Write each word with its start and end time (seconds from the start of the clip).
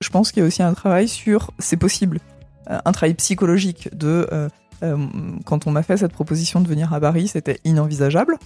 Je 0.00 0.10
pense 0.10 0.30
qu'il 0.30 0.40
y 0.40 0.44
a 0.44 0.46
aussi 0.46 0.62
un 0.62 0.74
travail 0.74 1.08
sur 1.08 1.50
c'est 1.58 1.76
possible, 1.76 2.20
Euh, 2.70 2.78
un 2.84 2.92
travail 2.92 3.14
psychologique 3.14 3.88
de 3.96 4.28
euh, 4.32 4.48
euh, 4.82 4.96
quand 5.44 5.66
on 5.66 5.70
m'a 5.70 5.82
fait 5.82 5.96
cette 5.96 6.12
proposition 6.12 6.60
de 6.60 6.68
venir 6.68 6.92
à 6.92 7.00
Paris, 7.00 7.28
c'était 7.28 7.60
inenvisageable. 7.64 8.36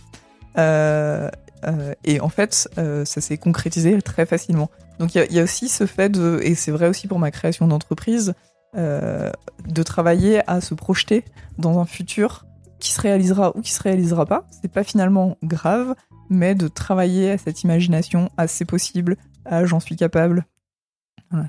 Et 2.05 2.21
en 2.21 2.29
fait, 2.29 2.69
ça 2.77 3.21
s'est 3.21 3.39
concrétisé 3.39 4.01
très 4.03 4.27
facilement. 4.27 4.71
Donc 4.99 5.15
il 5.15 5.27
y 5.31 5.35
y 5.35 5.41
a 5.41 5.43
aussi 5.43 5.69
ce 5.69 5.87
fait 5.87 6.09
de, 6.09 6.41
et 6.43 6.55
c'est 6.55 6.73
vrai 6.73 6.89
aussi 6.89 7.07
pour 7.07 7.19
ma 7.19 7.31
création 7.31 7.69
d'entreprise, 7.69 8.35
de 8.75 9.83
travailler 9.83 10.43
à 10.51 10.61
se 10.61 10.75
projeter 10.75 11.25
dans 11.59 11.79
un 11.79 11.87
futur 11.87 12.45
qui 12.81 12.93
se 12.93 13.01
réalisera 13.01 13.57
ou 13.57 13.61
qui 13.61 13.73
se 13.73 13.83
réalisera 13.83 14.27
pas. 14.27 14.47
C'est 14.61 14.73
pas 14.73 14.85
finalement 14.85 15.37
grave, 15.43 15.95
mais 16.31 16.55
de 16.55 16.69
travailler 16.69 17.31
à 17.31 17.39
cette 17.39 17.63
imagination, 17.63 18.31
à 18.37 18.47
c'est 18.49 18.65
possible, 18.65 19.17
à 19.45 19.65
j'en 19.65 19.81
suis 19.81 19.97
capable. 19.97 20.45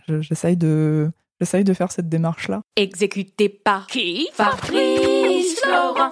J'essaye 0.08 0.58
de, 0.58 1.12
j'essaye 1.40 1.64
de 1.64 1.74
faire 1.74 1.92
cette 1.92 2.10
démarche-là. 2.10 2.62
Exécuté 2.76 3.50
par 3.50 3.88
qui? 3.88 4.30
Fabrice 4.34 5.60
Florent. 5.62 6.12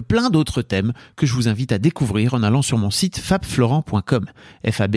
plein 0.00 0.30
d'autres 0.30 0.62
thèmes 0.62 0.92
que 1.16 1.26
je 1.26 1.34
vous 1.34 1.48
invite 1.48 1.72
à 1.72 1.78
découvrir 1.78 2.34
en 2.34 2.42
allant 2.42 2.62
sur 2.62 2.78
mon 2.78 2.90
site 2.90 3.18
fabflorent.com. 3.18 4.26
F-A-B 4.68 4.96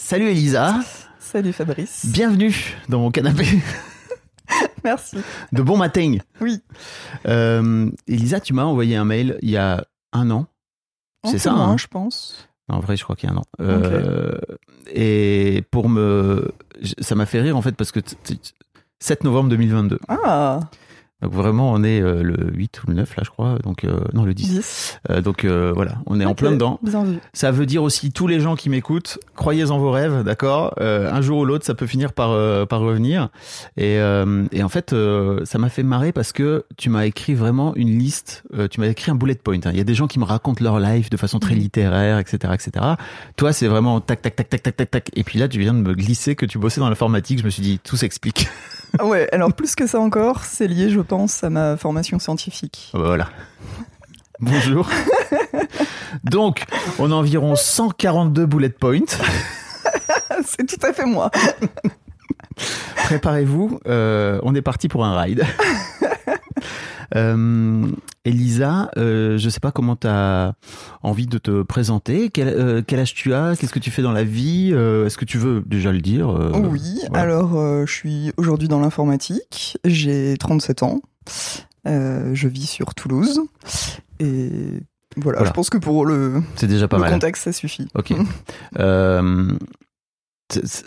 Salut 0.00 0.26
Elisa, 0.30 0.80
Salut 1.18 1.52
Fabrice. 1.52 2.06
bienvenue 2.06 2.54
dans 2.88 3.00
mon 3.00 3.10
canapé 3.10 3.44
Merci. 4.84 5.18
de 5.52 5.60
bon 5.60 5.76
matin. 5.76 6.16
Oui. 6.40 6.60
Euh, 7.26 7.90
Elisa, 8.06 8.38
tu 8.40 8.54
m'as 8.54 8.62
envoyé 8.62 8.94
un 8.94 9.04
mail 9.04 9.38
il 9.42 9.50
y 9.50 9.56
a 9.56 9.84
un 10.12 10.30
an. 10.30 10.46
C'est 11.24 11.38
ça, 11.38 11.50
moins, 11.52 11.70
hein 11.70 11.76
je 11.76 11.88
pense. 11.88 12.48
En 12.68 12.78
vrai, 12.78 12.96
je 12.96 13.02
crois 13.02 13.16
qu'il 13.16 13.28
y 13.28 13.32
a 13.32 13.34
un 13.34 13.38
an. 13.38 13.44
Euh, 13.60 14.38
et 14.94 15.62
pour 15.72 15.88
me, 15.88 16.52
ça 17.00 17.16
m'a 17.16 17.26
fait 17.26 17.40
rire 17.40 17.56
en 17.56 17.62
fait 17.62 17.72
parce 17.72 17.90
que 17.90 17.98
t- 18.00 18.14
t- 18.22 18.38
7 19.00 19.24
novembre 19.24 19.50
2022. 19.50 19.98
Ah, 20.08 20.60
Donc 21.20 21.32
vraiment, 21.32 21.72
on 21.72 21.82
est 21.82 22.00
euh, 22.00 22.22
le 22.22 22.52
8 22.54 22.82
ou 22.84 22.90
le 22.90 22.94
9 22.94 23.16
là, 23.16 23.22
je 23.24 23.30
crois. 23.30 23.58
Donc 23.64 23.82
euh, 23.84 23.98
non, 24.14 24.24
le 24.24 24.34
10. 24.34 24.48
10. 24.50 25.00
Euh, 25.10 25.20
donc 25.20 25.44
euh, 25.44 25.72
voilà, 25.74 25.96
on 26.06 26.20
est 26.20 26.24
en 26.24 26.34
plein 26.34 26.52
dedans. 26.52 26.78
Bien 26.82 27.02
vu. 27.02 27.18
Ça 27.32 27.50
veut 27.50 27.66
dire 27.66 27.82
aussi 27.82 28.12
tous 28.12 28.28
les 28.28 28.38
gens 28.38 28.54
qui 28.54 28.70
m'écoutent, 28.70 29.18
croyez 29.34 29.70
en 29.70 29.78
vos 29.78 29.90
rêves, 29.90 30.22
d'accord 30.22 30.74
Euh, 30.80 31.12
Un 31.12 31.20
jour 31.20 31.38
ou 31.38 31.44
l'autre, 31.44 31.64
ça 31.66 31.74
peut 31.74 31.86
finir 31.86 32.12
par 32.12 32.30
euh, 32.30 32.66
par 32.66 32.80
revenir. 32.80 33.30
Et, 33.76 33.98
euh, 33.98 34.44
et 34.52 34.62
en 34.62 34.68
fait, 34.68 34.92
euh, 34.92 35.44
ça 35.44 35.58
m'a 35.58 35.68
fait 35.70 35.82
marrer 35.82 36.12
parce 36.12 36.32
que 36.32 36.64
tu 36.76 36.88
m'as 36.88 37.04
écrit 37.06 37.34
vraiment 37.34 37.74
une 37.74 37.98
liste. 37.98 38.44
euh, 38.54 38.68
tu 38.68 38.80
m'as 38.80 38.86
écrit 38.86 39.10
un 39.10 39.16
bullet 39.16 39.34
point. 39.34 39.56
hein. 39.64 39.70
Il 39.72 39.76
y 39.78 39.80
a 39.80 39.84
des 39.84 39.94
gens 39.94 40.06
qui 40.06 40.20
me 40.20 40.24
racontent 40.24 40.62
leur 40.62 40.78
life 40.78 41.10
de 41.10 41.16
façon 41.16 41.38
très 41.40 41.54
littéraire, 41.56 42.18
etc., 42.20 42.52
etc. 42.54 42.84
Toi, 43.36 43.52
c'est 43.52 43.66
vraiment 43.66 44.00
tac 44.00 44.22
tac 44.22 44.36
tac 44.36 44.48
tac 44.50 44.62
tac 44.62 44.76
tac 44.76 44.90
tac. 44.90 45.10
Et 45.16 45.24
puis 45.24 45.38
là, 45.40 45.48
tu 45.48 45.58
viens 45.58 45.74
de 45.74 45.80
me 45.80 45.94
glisser 45.94 46.36
que 46.36 46.46
tu 46.46 46.58
bossais 46.58 46.80
dans 46.80 46.88
l'informatique. 46.88 47.40
Je 47.40 47.44
me 47.44 47.50
suis 47.50 47.62
dit, 47.62 47.80
tout 47.82 47.96
s'explique. 47.96 48.48
Ah 48.98 49.06
ouais, 49.06 49.28
alors 49.32 49.52
plus 49.52 49.74
que 49.74 49.86
ça 49.86 50.00
encore, 50.00 50.44
c'est 50.44 50.66
lié, 50.66 50.90
je 50.90 51.00
pense, 51.00 51.44
à 51.44 51.50
ma 51.50 51.76
formation 51.76 52.18
scientifique. 52.18 52.90
Ah 52.94 52.98
bah 52.98 53.06
voilà. 53.06 53.28
Bonjour. 54.40 54.88
Donc, 56.24 56.64
on 56.98 57.10
a 57.10 57.14
environ 57.14 57.56
142 57.56 58.46
bullet 58.46 58.68
points. 58.70 59.00
c'est 60.44 60.66
tout 60.66 60.86
à 60.86 60.92
fait 60.92 61.06
moi. 61.06 61.30
Préparez-vous, 63.04 63.80
euh, 63.86 64.40
on 64.42 64.54
est 64.54 64.62
parti 64.62 64.88
pour 64.88 65.04
un 65.04 65.20
ride. 65.20 65.44
Euh, 67.16 67.86
Elisa, 68.26 68.90
euh, 68.98 69.38
je 69.38 69.48
sais 69.48 69.60
pas 69.60 69.70
comment 69.72 69.96
tu 69.96 70.06
as 70.06 70.52
envie 71.02 71.26
de 71.26 71.38
te 71.38 71.62
présenter. 71.62 72.28
Quel, 72.28 72.48
euh, 72.48 72.82
quel 72.86 73.00
âge 73.00 73.14
tu 73.14 73.32
as? 73.32 73.56
Qu'est-ce 73.56 73.72
que 73.72 73.78
tu 73.78 73.90
fais 73.90 74.02
dans 74.02 74.12
la 74.12 74.24
vie? 74.24 74.72
Est-ce 74.72 75.16
que 75.16 75.24
tu 75.24 75.38
veux 75.38 75.62
déjà 75.64 75.90
le 75.90 76.00
dire 76.02 76.28
oui, 76.70 77.00
voilà. 77.08 77.22
alors 77.22 77.86
je 77.86 77.90
suis 77.92 78.32
aujourd'hui 78.36 78.68
dans 78.68 78.80
l'informatique, 78.80 79.78
j'ai 79.86 80.36
37 80.38 80.82
ans, 80.82 81.00
je 81.86 82.46
vis 82.48 82.66
sur 82.66 82.94
Toulouse, 82.94 83.40
et 84.20 84.50
voilà, 85.16 85.38
Voilà. 85.38 85.44
je 85.46 85.52
pense 85.54 85.70
que 85.70 85.78
pour 85.78 86.04
le, 86.04 86.42
C'est 86.56 86.66
déjà 86.66 86.88
pas 86.88 86.98
le 86.98 87.02
mal. 87.04 87.12
contexte, 87.12 87.44
ça 87.44 87.52
suffit. 87.52 87.88
Ok. 87.94 88.12
Euh, 88.78 89.48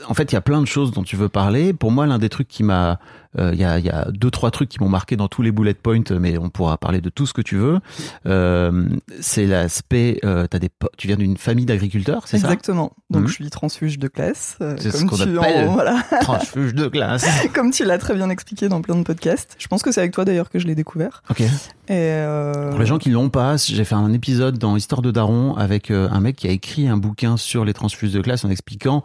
en 0.07 0.13
fait, 0.13 0.31
il 0.31 0.35
y 0.35 0.37
a 0.37 0.41
plein 0.41 0.59
de 0.61 0.65
choses 0.67 0.91
dont 0.91 1.03
tu 1.03 1.15
veux 1.15 1.29
parler. 1.29 1.73
Pour 1.73 1.91
moi, 1.91 2.07
l'un 2.07 2.17
des 2.17 2.29
trucs 2.29 2.47
qui 2.47 2.63
m'a, 2.63 2.99
euh, 3.37 3.51
il 3.53 3.59
y, 3.59 3.63
a, 3.63 3.77
y 3.79 3.89
a 3.89 4.07
deux 4.11 4.31
trois 4.31 4.49
trucs 4.49 4.69
qui 4.69 4.79
m'ont 4.81 4.89
marqué 4.89 5.15
dans 5.17 5.27
tous 5.27 5.41
les 5.43 5.51
bullet 5.51 5.73
points, 5.75 6.01
mais 6.19 6.37
on 6.37 6.49
pourra 6.49 6.77
parler 6.77 6.99
de 6.99 7.09
tout 7.09 7.25
ce 7.27 7.33
que 7.33 7.41
tu 7.41 7.57
veux. 7.57 7.79
Euh, 8.25 8.85
c'est 9.19 9.45
l'aspect, 9.45 10.19
euh, 10.25 10.47
t'as 10.47 10.57
des, 10.59 10.69
tu 10.97 11.07
viens 11.07 11.15
d'une 11.15 11.37
famille 11.37 11.65
d'agriculteurs, 11.65 12.23
c'est 12.27 12.37
ça? 12.39 12.47
Exactement. 12.47 12.93
Donc 13.09 13.23
Mhm. 13.23 13.27
je 13.27 13.33
suis 13.33 13.49
transfuge 13.49 13.99
de 13.99 14.07
classe, 14.07 14.57
euh, 14.61 14.75
C'est 14.79 14.91
ce 14.91 14.97
comme, 15.05 15.09
qu'on 15.09 15.37
en- 15.37 15.41
appelle- 15.41 15.67
voilà, 15.71 16.01
Transfuge 16.21 16.73
de 16.73 16.87
glace. 16.87 17.25
comme 17.53 17.71
tu 17.71 17.85
l'as 17.85 17.97
très 17.99 18.15
bien 18.15 18.29
expliqué 18.29 18.67
dans 18.69 18.81
plein 18.81 18.95
de 18.95 19.03
podcasts. 19.03 19.55
Je 19.59 19.67
pense 19.67 19.83
que 19.83 19.91
c'est 19.91 19.99
avec 20.01 20.11
toi 20.13 20.25
d'ailleurs 20.25 20.49
que 20.49 20.59
je 20.59 20.67
l'ai 20.67 20.75
découvert. 20.75 21.21
Ok. 21.29 21.41
Et 21.41 21.45
euh, 21.89 22.69
Pour 22.71 22.79
les 22.79 22.85
gens 22.85 22.97
qui 22.97 23.09
l'ont 23.09 23.29
pas, 23.29 23.57
j'ai 23.57 23.83
fait 23.83 23.95
un 23.95 24.11
épisode 24.13 24.57
dans 24.57 24.75
Histoire 24.75 25.01
de 25.01 25.11
Daron 25.11 25.55
avec 25.55 25.91
euh, 25.91 26.07
un 26.11 26.19
mec 26.19 26.35
qui 26.37 26.47
a 26.47 26.51
écrit 26.51 26.87
un 26.87 26.97
bouquin 26.97 27.37
sur 27.37 27.65
les 27.65 27.73
transfuges 27.73 28.11
de 28.13 28.21
classe 28.21 28.45
en 28.45 28.49
expliquant 28.49 29.03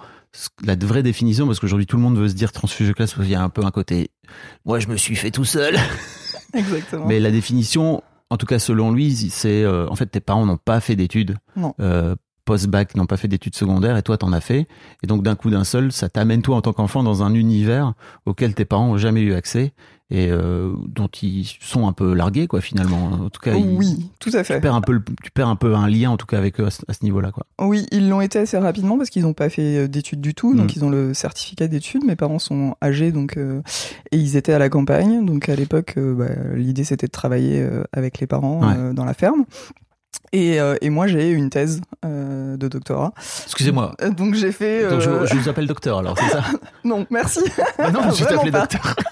la 0.65 0.77
vraie 0.77 1.03
définition, 1.03 1.47
parce 1.47 1.61
qu'aujourd'hui 1.61 1.87
tout 1.87 1.97
le 1.97 2.03
monde 2.03 2.19
veut 2.19 2.29
se 2.29 2.35
dire 2.35 2.53
transfuge 2.53 2.89
de 2.89 2.93
classe, 2.93 3.13
parce 3.15 3.25
qu'il 3.27 3.33
y 3.33 3.37
a 3.37 3.43
un 3.43 3.49
peu 3.49 3.65
un 3.65 3.71
côté, 3.71 4.11
moi 4.65 4.79
je 4.79 4.89
me 4.89 4.97
suis 4.97 5.17
fait 5.17 5.31
tout 5.31 5.45
seul. 5.45 5.77
Exactement. 6.55 7.07
Mais 7.07 7.21
la 7.21 7.31
définition 7.31 8.03
en 8.29 8.37
tout 8.39 8.47
cas, 8.47 8.59
selon 8.59 8.91
lui, 8.91 9.15
c'est 9.31 9.63
euh, 9.63 9.87
en 9.89 9.95
fait 9.95 10.07
tes 10.07 10.21
parents 10.21 10.47
n'ont 10.47 10.57
pas 10.57 10.81
fait 10.81 10.97
d'études 10.97 11.37
Non. 11.55 11.75
euh, 11.81 12.17
post-bac, 12.45 12.95
n'ont 12.97 13.07
pas 13.07 13.17
fait 13.17 13.29
d'études 13.29 13.55
secondaires, 13.55 13.97
et 13.97 14.03
toi 14.03 14.19
t'en 14.19 14.33
as 14.33 14.41
fait. 14.41 14.67
Et 15.03 15.07
donc 15.07 15.23
d'un 15.23 15.37
coup 15.37 15.51
d'un 15.51 15.65
seul, 15.65 15.93
ça 15.93 16.09
t'amène 16.09 16.43
toi 16.43 16.57
en 16.57 16.61
tant 16.61 16.73
qu'enfant 16.73 17.03
dans 17.03 17.23
un 17.23 17.35
univers 17.35 17.93
auquel 18.25 18.55
tes 18.55 18.65
parents 18.65 18.91
ont 18.91 18.97
jamais 18.99 19.21
eu 19.21 19.33
accès 19.35 19.73
et 20.11 20.29
euh, 20.31 20.73
dont 20.87 21.09
ils 21.21 21.45
sont 21.61 21.89
un 21.89 21.93
peu 21.93 22.15
largués 22.15 22.47
quoi 22.47 22.61
finalement. 22.61 23.07
En 23.25 23.29
tout 23.31 23.41
cas, 23.41 23.55
ils- 23.55 23.77
Oui, 23.77 24.11
tout 24.21 24.31
à 24.35 24.45
fait. 24.45 24.55
tu 24.55 24.61
perds 24.61 24.75
un 24.77 24.81
peu, 24.81 24.93
le- 24.93 25.03
tu 25.23 25.31
perds 25.33 25.49
un 25.49 25.57
peu 25.57 25.75
un 25.75 25.89
lien 25.89 26.11
en 26.11 26.17
tout 26.17 26.27
cas 26.27 26.39
avec 26.39 26.61
eux 26.61 26.67
à 26.67 26.71
ce, 26.71 26.83
à 26.87 26.93
ce 26.93 27.03
niveau-là 27.05 27.33
quoi. 27.33 27.45
Oui, 27.61 27.87
ils 27.91 28.09
l'ont 28.09 28.21
été 28.21 28.39
assez 28.39 28.57
rapidement 28.57 28.97
parce 28.99 29.11
qu'ils 29.11 29.23
n'ont 29.23 29.33
pas 29.33 29.49
fait 29.49 29.79
euh, 29.79 29.89
d'études 29.89 30.21
du 30.21 30.35
tout, 30.35 30.55
donc 30.55 30.67
Mm. 30.67 30.73
ils 30.77 30.85
ont 30.85 30.91
le 30.91 31.13
certificat 31.13 31.67
d'études. 31.67 32.05
Mes 32.05 32.15
parents 32.17 32.39
sont 32.39 32.77
âgés, 32.83 33.11
donc 33.11 33.37
euh, 33.37 33.63
et 34.13 34.17
ils 34.19 34.37
étaient 34.37 34.53
à 34.53 34.59
la 34.61 34.69
campagne, 34.69 35.25
donc 35.27 35.49
à 35.49 35.57
l'époque, 35.57 35.95
euh, 35.97 36.15
bah, 36.15 36.55
l'idée 36.55 36.85
c'était 36.85 37.07
de 37.09 37.13
travailler 37.13 37.61
euh, 37.61 37.83
avec 37.93 38.21
les 38.21 38.27
parents 38.29 38.61
Ouais. 38.61 38.95
dans 38.95 39.05
la 39.05 39.15
ferme. 39.15 39.45
Et, 40.33 40.61
euh, 40.61 40.75
et 40.81 40.91
moi 40.91 41.07
j'ai 41.07 41.31
une 41.31 41.51
thèse 41.51 41.81
euh, 42.05 42.57
de 42.57 42.69
doctorat, 42.69 43.13
Excusez-moi. 43.45 43.93
Euh, 44.03 44.11
donc 44.11 44.35
j'ai 44.35 44.51
fait. 44.53 44.89
Donc, 44.89 45.01
je, 45.01 45.09
euh, 45.09 45.27
je 45.27 45.35
vous 45.37 45.49
appelle 45.49 45.67
docteur 45.67 45.99
alors, 45.99 46.19
c'est 46.19 46.31
ça 46.31 46.43
Non, 46.85 47.07
merci. 47.11 47.41
Bah 47.79 47.91
Non, 47.93 48.11
je 48.11 48.25
t'appelais 48.25 48.51
pas. 48.51 48.61
docteur. 48.63 48.97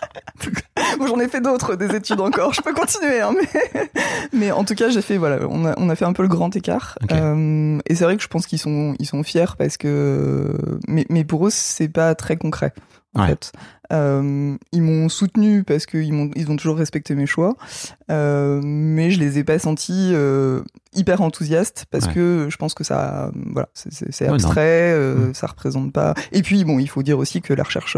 Bon, 0.98 1.06
j'en 1.06 1.18
ai 1.20 1.28
fait 1.28 1.40
d'autres, 1.40 1.76
des 1.76 1.94
études 1.96 2.20
encore. 2.20 2.52
Je 2.52 2.60
peux 2.60 2.72
continuer, 2.74 3.20
hein, 3.20 3.32
mais, 3.36 3.88
mais 4.32 4.50
en 4.52 4.64
tout 4.64 4.74
cas, 4.74 4.90
j'ai 4.90 5.02
fait, 5.02 5.16
voilà, 5.16 5.38
on 5.48 5.64
a, 5.64 5.74
on 5.76 5.88
a 5.88 5.94
fait 5.96 6.04
un 6.04 6.12
peu 6.12 6.22
le 6.22 6.28
grand 6.28 6.54
écart. 6.54 6.98
Ok. 7.02 7.12
Euh, 7.12 7.78
et 7.86 7.94
c'est 7.94 8.04
vrai 8.04 8.16
que 8.16 8.22
je 8.22 8.28
pense 8.28 8.46
qu'ils 8.46 8.58
sont, 8.58 8.94
ils 8.98 9.06
sont 9.06 9.22
fiers 9.22 9.56
parce 9.58 9.76
que, 9.76 10.56
mais, 10.86 11.06
mais 11.08 11.24
pour 11.24 11.46
eux, 11.46 11.50
c'est 11.50 11.88
pas 11.88 12.14
très 12.14 12.36
concret. 12.36 12.72
En 13.16 13.22
Ouais. 13.22 13.28
fait, 13.28 13.52
euh, 13.92 14.56
ils 14.72 14.82
m'ont 14.82 15.08
soutenu 15.08 15.62
parce 15.62 15.86
qu'ils 15.86 16.12
m'ont, 16.12 16.30
ils 16.34 16.50
ont 16.50 16.56
toujours 16.56 16.76
respecté 16.76 17.14
mes 17.14 17.26
choix, 17.26 17.56
euh, 18.10 18.60
mais 18.64 19.10
je 19.10 19.20
les 19.20 19.38
ai 19.38 19.44
pas 19.44 19.58
sentis 19.58 20.10
euh, 20.12 20.62
hyper 20.94 21.20
enthousiastes 21.20 21.86
parce 21.90 22.06
Ouais. 22.06 22.12
que 22.14 22.46
je 22.50 22.56
pense 22.56 22.74
que 22.74 22.82
ça, 22.84 23.30
voilà, 23.52 23.68
c'est- 23.74 23.92
c'est 24.10 24.24
Ouais, 24.26 24.34
abstrait, 24.34 24.92
euh, 24.92 25.28
Mm. 25.28 25.34
ça 25.34 25.46
représente 25.46 25.92
pas. 25.92 26.14
Et 26.32 26.42
puis 26.42 26.64
bon, 26.64 26.78
il 26.78 26.88
faut 26.88 27.02
dire 27.02 27.18
aussi 27.18 27.40
que 27.42 27.52
la 27.54 27.62
recherche, 27.62 27.96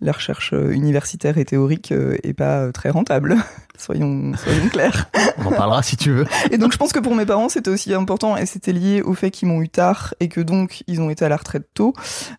la 0.00 0.12
recherche 0.12 0.52
euh, 0.52 0.70
universitaire 0.72 1.38
et 1.38 1.44
théorique 1.44 1.92
euh, 1.92 2.16
est 2.22 2.32
pas 2.34 2.70
très 2.72 2.90
rentable. 2.90 3.36
soyons, 3.78 4.32
soyons 4.36 4.68
clairs. 4.70 5.10
On 5.38 5.46
en 5.46 5.52
parlera 5.52 5.82
si 5.82 5.96
tu 5.96 6.10
veux. 6.10 6.24
Et 6.50 6.56
donc 6.58 6.72
je 6.72 6.78
pense 6.78 6.92
que 6.92 6.98
pour 6.98 7.14
mes 7.14 7.26
parents 7.26 7.48
c'était 7.48 7.70
aussi 7.70 7.92
important 7.94 8.36
et 8.36 8.46
c'était 8.46 8.72
lié 8.72 9.02
au 9.02 9.12
fait 9.14 9.30
qu'ils 9.30 9.48
m'ont 9.48 9.60
eu 9.60 9.68
tard 9.68 10.14
et 10.20 10.28
que 10.28 10.40
donc 10.40 10.82
ils 10.86 11.00
ont 11.02 11.10
été 11.10 11.24
à 11.24 11.28
la 11.28 11.36
retraite 11.36 11.68
tôt 11.74 11.92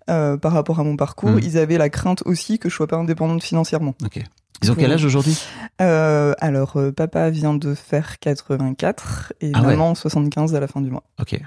euh, 0.09 0.35
par 0.37 0.51
rapport 0.51 0.79
à 0.79 0.83
mon 0.83 0.95
parcours. 0.97 1.31
Mm. 1.31 1.39
Ils 1.43 1.57
avaient 1.57 1.77
la 1.77 1.89
crainte 1.97 2.21
aussi 2.25 2.59
que 2.59 2.69
je 2.69 2.75
sois 2.75 2.87
pas 2.87 2.95
indépendante 2.97 3.43
financièrement. 3.43 3.95
Ok. 4.05 4.21
Ils 4.63 4.71
ont 4.71 4.75
quel 4.75 4.91
âge 4.91 5.05
aujourd'hui? 5.05 5.37
Euh, 5.81 6.33
alors 6.39 6.77
euh, 6.77 6.91
papa 6.91 7.29
vient 7.29 7.53
de 7.53 7.75
faire 7.75 8.17
84 8.19 9.33
et 9.41 9.51
Ah 9.53 9.61
ouais. 9.61 9.67
maman 9.67 9.93
75 9.95 10.55
à 10.55 10.59
la 10.59 10.67
fin 10.67 10.81
du 10.81 10.89
mois. 10.89 11.03
Ok. 11.19 11.39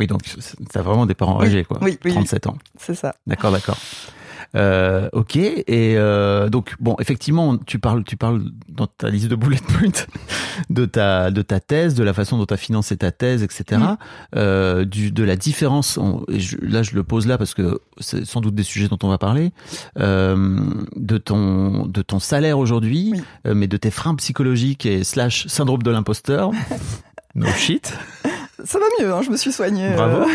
Oui, 0.00 0.06
donc 0.06 0.22
t'as 0.72 0.82
vraiment 0.82 1.06
des 1.06 1.14
parents 1.14 1.38
Oui, 1.40 1.46
âgés 1.46 1.64
quoi. 1.64 1.78
oui, 1.82 1.98
oui, 2.04 2.12
37 2.12 2.46
ans. 2.46 2.56
C'est 2.78 2.94
ça. 2.94 3.14
D'accord, 3.26 3.52
d'accord. 3.52 3.78
Euh, 4.56 5.08
ok, 5.12 5.36
et 5.36 5.64
euh, 5.98 6.48
donc 6.48 6.74
bon, 6.80 6.96
effectivement, 7.00 7.58
tu 7.58 7.78
parles, 7.78 8.02
tu 8.04 8.16
parles 8.16 8.42
dans 8.68 8.86
ta 8.86 9.10
liste 9.10 9.28
de 9.28 9.36
bullet 9.36 9.58
points 9.68 10.06
de 10.70 10.86
ta 10.86 11.30
de 11.30 11.42
ta 11.42 11.60
thèse, 11.60 11.94
de 11.94 12.02
la 12.02 12.14
façon 12.14 12.38
dont 12.38 12.46
tu 12.46 12.54
as 12.54 12.58
financé 12.58 12.96
ta 12.96 13.10
thèse, 13.12 13.42
etc. 13.42 13.64
Mm. 13.80 13.96
Euh, 14.36 14.84
du, 14.86 15.12
de 15.12 15.22
la 15.22 15.36
différence. 15.36 15.98
on- 15.98 16.24
et 16.32 16.40
je- 16.40 16.56
là, 16.62 16.82
je 16.82 16.94
le 16.94 17.02
pose 17.04 17.26
là 17.26 17.36
parce 17.36 17.52
que 17.52 17.80
c'est 18.00 18.24
sans 18.24 18.40
doute 18.40 18.54
des 18.54 18.62
sujets 18.62 18.88
dont 18.88 18.98
on 19.02 19.08
va 19.08 19.18
parler. 19.18 19.52
euh, 19.98 20.58
de 20.96 21.18
ton 21.18 21.86
de 21.86 22.00
ton 22.02 22.18
salaire 22.18 22.58
aujourd'hui, 22.58 23.10
Oui. 23.14 23.22
euh, 23.46 23.54
mais 23.54 23.66
de 23.66 23.76
tes 23.76 23.90
freins 23.90 24.14
psychologiques 24.14 24.86
et 24.86 25.04
slash 25.04 25.46
syndrome 25.46 25.82
de 25.82 25.90
l'imposteur. 25.90 26.50
No 27.34 27.46
shit. 27.56 27.92
Ça 28.64 28.78
va 28.78 28.84
mieux, 29.00 29.12
hein, 29.12 29.22
je 29.22 29.30
me 29.30 29.36
suis 29.36 29.52
soignée. 29.52 29.90
Bravo. 29.94 30.28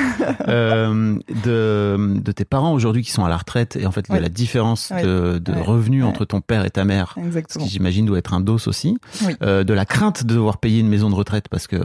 euh, 0.47 0.53
Euh, 0.53 1.19
de, 1.43 2.19
de 2.21 2.31
tes 2.31 2.45
parents 2.45 2.73
aujourd'hui 2.73 3.03
qui 3.03 3.11
sont 3.11 3.25
à 3.25 3.29
la 3.29 3.37
retraite 3.37 3.75
et 3.75 3.85
en 3.85 3.91
fait 3.91 4.07
de 4.07 4.13
Ouais. 4.13 4.19
la 4.21 4.29
différence 4.29 4.91
Ouais. 4.91 5.03
de, 5.03 5.37
de 5.39 5.51
Ouais. 5.51 5.61
revenus 5.61 6.03
entre 6.05 6.23
ton 6.25 6.39
père 6.41 6.63
et 6.65 6.69
ta 6.69 6.85
mère, 6.85 7.13
ce 7.17 7.21
Exactement. 7.25 7.65
qui 7.65 7.71
j'imagine 7.71 8.05
doit 8.05 8.17
être 8.19 8.33
un 8.33 8.39
dos 8.39 8.59
aussi, 8.67 8.97
Oui. 9.25 9.33
Euh, 9.41 9.63
de 9.63 9.73
la 9.73 9.85
crainte 9.85 10.23
de 10.25 10.33
devoir 10.35 10.57
payer 10.59 10.79
une 10.79 10.87
maison 10.89 11.09
de 11.09 11.15
retraite 11.15 11.47
parce 11.49 11.67
que 11.67 11.77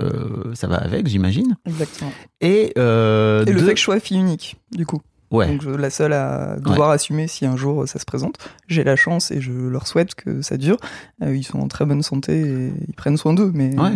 ça 0.54 0.66
va 0.68 0.76
avec, 0.76 1.06
j'imagine, 1.08 1.56
Exactement. 1.66 2.12
et, 2.40 2.72
euh, 2.78 3.44
Et 3.46 3.52
le 3.52 3.60
de- 3.60 3.64
fait 3.66 3.72
que 3.74 3.78
je 3.78 3.84
sois 3.84 3.98
fille 4.00 4.18
unique, 4.18 4.56
du 4.72 4.86
coup. 4.86 5.00
ouais, 5.30 5.48
Donc 5.48 5.62
je, 5.62 5.70
la 5.70 5.90
seule 5.90 6.12
à 6.12 6.56
devoir 6.60 6.90
assumer 6.90 7.26
si 7.28 7.46
un 7.46 7.56
jour 7.56 7.86
ça 7.88 7.98
se 7.98 8.04
présente. 8.04 8.36
J'ai 8.68 8.84
la 8.84 8.96
chance 8.96 9.30
et 9.30 9.40
je 9.40 9.52
leur 9.52 9.86
souhaite 9.86 10.14
que 10.14 10.40
ça 10.42 10.56
dure. 10.56 10.76
Euh, 11.22 11.34
ils 11.36 11.42
sont 11.44 11.58
en 11.58 11.68
très 11.68 11.84
bonne 11.84 12.02
santé 12.02 12.40
et 12.40 12.72
ils 12.88 12.94
prennent 12.94 13.16
soin 13.16 13.34
d'eux. 13.34 13.50
Mais 13.54 13.78
Ouais. 13.78 13.92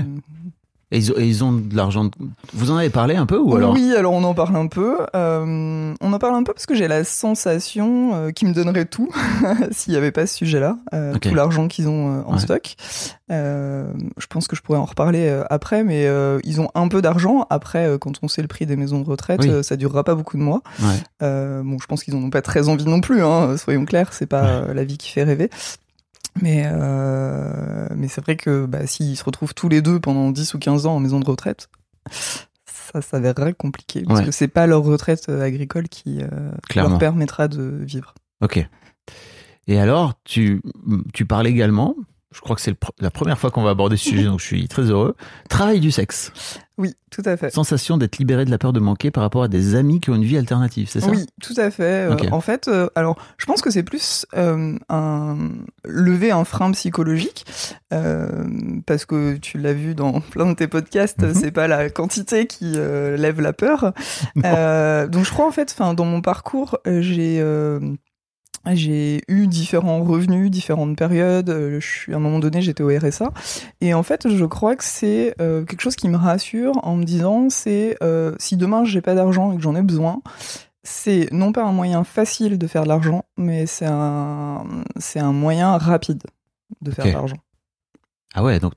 Et 0.93 0.99
ils, 0.99 1.11
ont- 1.11 1.15
et 1.19 1.27
ils 1.27 1.43
ont 1.43 1.53
de 1.53 1.75
l'argent. 1.75 2.05
de- 2.05 2.11
Vous 2.53 2.71
en 2.71 2.77
avez 2.77 2.91
parlé 2.91 3.17
un 3.17 3.27
peu 3.27 3.39
ou 3.39 3.57
alors 3.57 3.73
Oui, 3.73 3.93
alors 3.97 4.13
on 4.13 4.23
en 4.23 4.35
parle 4.35 4.55
un 4.57 4.67
peu. 4.69 4.99
Euh, 5.17 5.95
on 6.01 6.13
en 6.13 6.19
parle 6.21 6.35
un 6.37 6.43
peu 6.45 6.53
parce 6.53 6.67
que 6.67 6.75
j'ai 6.75 6.87
la 6.87 7.03
sensation 7.03 8.15
euh, 8.15 8.31
qu'ils 8.31 8.47
me 8.49 8.55
donneraient 8.55 8.85
tout 8.85 9.09
s'il 9.73 9.93
n'y 9.93 9.99
avait 9.99 10.13
pas 10.13 10.27
ce 10.27 10.37
sujet-là, 10.37 10.77
euh, 10.95 11.17
tout 11.19 11.35
l'argent 11.35 11.67
qu'ils 11.67 11.89
ont 11.89 12.19
euh, 12.19 12.23
en 12.27 12.35
Ouais. 12.35 12.39
stock. 12.39 12.77
Je 13.31 14.27
pense 14.29 14.47
que 14.47 14.55
je 14.57 14.63
pourrais 14.63 14.79
en 14.79 14.85
reparler 14.85 15.43
après, 15.51 15.85
mais 15.85 16.07
ils 16.45 16.61
ont 16.61 16.69
un 16.75 16.89
peu 16.89 17.01
d'argent. 17.03 17.47
Après, 17.51 17.97
quand 18.01 18.13
on 18.23 18.29
sait 18.29 18.43
le 18.43 18.49
prix 18.49 18.67
des 18.67 18.77
maisons 18.77 19.01
de 19.01 19.07
retraite, 19.09 19.41
Oui. 19.43 19.51
ça 19.65 19.77
durera 19.77 20.05
pas 20.05 20.15
beaucoup 20.15 20.37
de 20.37 20.43
mois. 20.43 20.61
Ouais. 20.81 21.63
Bon, 21.63 21.79
je 21.81 21.87
pense 21.87 22.05
qu'ils 22.05 22.15
en 22.15 22.19
ont 22.23 22.31
pas 22.31 22.43
très 22.43 22.69
envie 22.69 22.85
non 22.85 23.01
plus. 23.01 23.23
Hein, 23.25 23.57
soyons 23.57 23.85
clairs, 23.87 24.13
c'est 24.13 24.27
pas 24.27 24.73
la 24.75 24.85
vie 24.85 24.99
qui 24.99 25.09
fait 25.11 25.23
rêver. 25.25 25.49
Mais, 26.41 26.65
euh, 26.67 27.87
mais 27.95 28.09
c'est 28.09 28.21
vrai 28.23 28.37
que 28.37 28.65
bah, 28.67 28.87
s'ils 28.87 29.17
se 29.17 29.25
retrouvent 29.25 29.55
tous 29.55 29.69
les 29.69 29.83
deux 29.83 30.01
pendant 30.01 30.31
10 30.31 30.55
ou 30.55 30.59
15 30.59 30.87
ans 30.87 30.97
en 30.97 31.01
maison 31.01 31.21
de 31.21 31.27
retraite, 31.27 31.69
ça 32.65 33.03
s'avérerait 33.03 33.53
compliqué. 33.55 34.03
Parce 34.07 34.21
Ouais. 34.21 34.27
que 34.27 34.33
c'est 34.33 34.49
pas 34.49 34.67
leur 34.67 34.83
retraite 34.83 35.27
euh, 35.29 35.43
agricole 35.43 35.89
qui 35.89 36.21
euh, 36.23 36.51
leur 36.75 36.99
permettra 36.99 37.49
de 37.49 37.63
vivre. 37.83 38.15
Ok. 38.41 38.67
Et 39.69 39.79
alors, 39.79 40.15
tu, 40.25 40.61
tu 41.13 41.25
parles 41.27 41.47
également, 41.47 41.95
je 42.33 42.41
crois 42.41 42.57
que 42.57 42.63
c'est 42.63 42.73
pr- 42.73 42.91
la 43.01 43.11
première 43.11 43.39
fois 43.39 43.51
qu'on 43.51 43.63
va 43.63 43.71
aborder 43.71 43.97
ce 43.97 44.05
sujet, 44.11 44.25
donc 44.31 44.41
je 44.41 44.47
suis 44.47 44.69
très 44.69 44.83
heureux. 44.83 45.15
Travail 45.49 45.81
du 45.81 45.91
sexe. 45.91 46.33
Oui, 46.79 46.95
tout 47.11 47.23
à 47.27 47.37
fait. 47.37 47.51
Sensation 47.51 47.99
d'être 47.99 48.17
libéré 48.19 48.47
de 48.47 48.51
la 48.51 48.57
peur 48.59 48.73
de 48.73 48.81
manquer 48.81 49.11
par 49.11 49.23
rapport 49.23 49.43
à 49.43 49.49
des 49.49 49.75
amis 49.75 50.01
qui 50.01 50.09
ont 50.11 50.15
une 50.15 50.25
vie 50.25 50.39
alternative, 50.39 50.89
c'est 50.91 51.01
ça? 51.01 51.11
Oui, 51.11 51.27
tout 51.43 51.53
à 51.59 51.71
fait. 51.71 52.09
Euh. 52.11 52.17
En 52.33 52.41
fait, 52.41 52.67
euh, 52.67 52.89
alors, 52.95 53.17
je 53.37 53.45
pense 53.45 53.61
que 53.61 53.71
c'est 53.71 53.83
plus 53.83 54.25
euh, 54.35 54.77
un 54.89 55.37
lever 55.85 56.31
un 56.33 56.45
frein 56.45 56.73
psychologique, 56.73 57.45
euh, 57.93 58.27
parce 58.87 59.05
que 59.05 59.37
tu 59.37 59.59
l'as 59.59 59.75
vu 59.75 59.95
dans 59.95 60.21
plein 60.31 60.47
de 60.47 60.55
tes 60.55 60.67
podcasts, 60.67 61.23
Mhm. 61.23 61.35
c'est 61.35 61.53
pas 61.53 61.69
la 61.69 61.91
quantité 61.91 62.47
qui 62.47 62.73
euh, 62.77 63.17
lève 63.19 63.41
la 63.41 63.53
peur. 63.53 63.93
Euh, 64.45 65.07
donc, 65.07 65.25
je 65.25 65.31
crois 65.31 65.47
en 65.47 65.53
fait, 65.53 65.75
enfin, 65.79 65.95
dans 65.95 66.05
mon 66.07 66.21
parcours, 66.23 66.79
j'ai 66.87 67.39
euh, 67.41 67.79
j'ai 68.71 69.23
eu 69.29 69.47
différents 69.47 70.03
revenus, 70.03 70.51
différentes 70.51 70.97
périodes. 70.97 71.51
Euh, 71.51 71.81
Je 71.81 71.87
suis 71.87 72.13
à 72.13 72.17
un 72.17 72.21
moment 72.21 72.39
donné, 72.39 72.63
j'étais 72.63 72.83
au 72.83 72.89
RSA, 72.89 73.33
et 73.81 73.95
en 73.95 74.03
fait, 74.03 74.29
je 74.29 74.45
crois 74.45 74.77
que 74.77 74.85
c'est 74.85 75.35
euh, 75.41 75.65
quelque 75.65 75.81
chose 75.81 75.97
qui 75.97 76.09
me 76.09 76.17
rassure 76.17 76.73
en 76.85 76.97
me 76.97 77.05
disant, 77.05 77.49
c'est 77.51 77.97
euh, 78.03 78.35
si 78.39 78.57
demain 78.57 78.85
j'ai 78.85 79.01
pas 79.01 79.15
d'argent 79.15 79.53
et 79.53 79.57
que 79.57 79.63
j'en 79.63 79.75
ai 79.75 79.83
besoin, 79.83 80.21
c'est 80.85 81.29
non 81.33 81.53
pas 81.53 81.65
un 81.65 81.73
moyen 81.73 82.05
facile 82.05 82.59
de 82.59 82.67
faire 82.67 82.85
de 82.85 82.89
l'argent, 82.89 83.25
mais 83.37 83.67
c'est 83.67 83.87
un 83.87 84.65
c'est 84.99 85.21
un 85.21 85.33
moyen 85.33 85.77
rapide 85.79 86.23
de 86.81 86.91
faire 86.91 87.07
de 87.07 87.13
l'argent. 87.13 87.37
Ah 88.35 88.43
ouais, 88.43 88.59
donc 88.59 88.75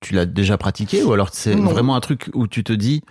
tu 0.00 0.14
l'as 0.14 0.26
déjà 0.26 0.58
pratiqué 0.58 1.02
ou 1.04 1.12
alors 1.12 1.28
c'est 1.32 1.54
vraiment 1.54 1.94
un 1.94 2.00
truc 2.00 2.30
où 2.34 2.48
tu 2.48 2.64
te 2.64 2.72
dis, 2.72 3.02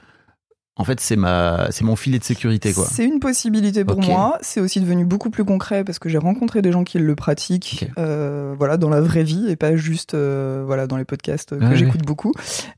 en 0.77 0.85
fait, 0.85 1.01
c'est 1.01 1.17
ma, 1.17 1.67
c'est 1.71 1.83
mon 1.83 1.97
filet 1.97 2.17
de 2.17 2.23
sécurité, 2.23 2.73
quoi. 2.73 2.87
C'est 2.89 3.05
une 3.05 3.19
possibilité 3.19 3.83
pour 3.83 4.01
moi. 4.01 4.37
C'est 4.41 4.61
aussi 4.61 4.79
devenu 4.79 5.03
beaucoup 5.03 5.29
plus 5.29 5.43
concret 5.43 5.83
parce 5.83 5.99
que 5.99 6.07
j'ai 6.07 6.17
rencontré 6.17 6.61
des 6.61 6.71
gens 6.71 6.85
qui 6.85 6.97
le 6.97 7.15
pratiquent, 7.15 7.87
euh, 7.97 8.55
voilà, 8.57 8.77
dans 8.77 8.89
la 8.89 9.01
vraie 9.01 9.23
vie 9.23 9.49
et 9.49 9.57
pas 9.57 9.75
juste, 9.75 10.13
euh, 10.13 10.63
voilà, 10.65 10.87
dans 10.87 10.95
les 10.95 11.03
podcasts 11.03 11.59
que 11.59 11.63
Ouais, 11.63 11.75
j'écoute 11.75 12.05
beaucoup. 12.05 12.33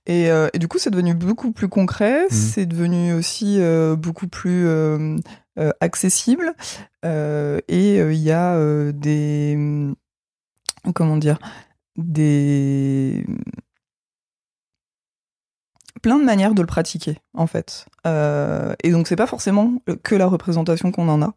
Et, 0.08 0.32
euh, 0.32 0.50
et 0.54 0.60
du 0.60 0.68
coup, 0.68 0.80
c'est 0.80 0.90
devenu 0.90 1.14
beaucoup 1.14 1.52
plus 1.52 1.68
concret. 1.68 2.24
Mhm. 2.24 2.30
C'est 2.32 2.66
devenu 2.66 3.14
aussi 3.14 3.60
beaucoup 3.98 4.28
plus 4.28 4.68
accessible. 5.80 6.54
Et 7.04 7.98
il 8.00 8.14
y 8.16 8.32
a 8.32 8.92
des, 8.92 9.94
comment 10.96 11.18
dire, 11.18 11.38
des 11.96 13.24
plein 16.04 16.20
de 16.20 16.24
manières 16.24 16.54
de 16.54 16.62
le 16.62 16.68
pratiquer 16.68 17.18
en 17.34 17.48
fait. 17.48 17.86
Euh, 18.06 18.74
et 18.84 18.92
donc 18.92 19.08
c'est 19.08 19.16
pas 19.16 19.26
forcément 19.26 19.74
que 20.04 20.14
la 20.14 20.28
représentation 20.28 20.92
qu'on 20.92 21.10
en 21.10 21.22
a. 21.24 21.34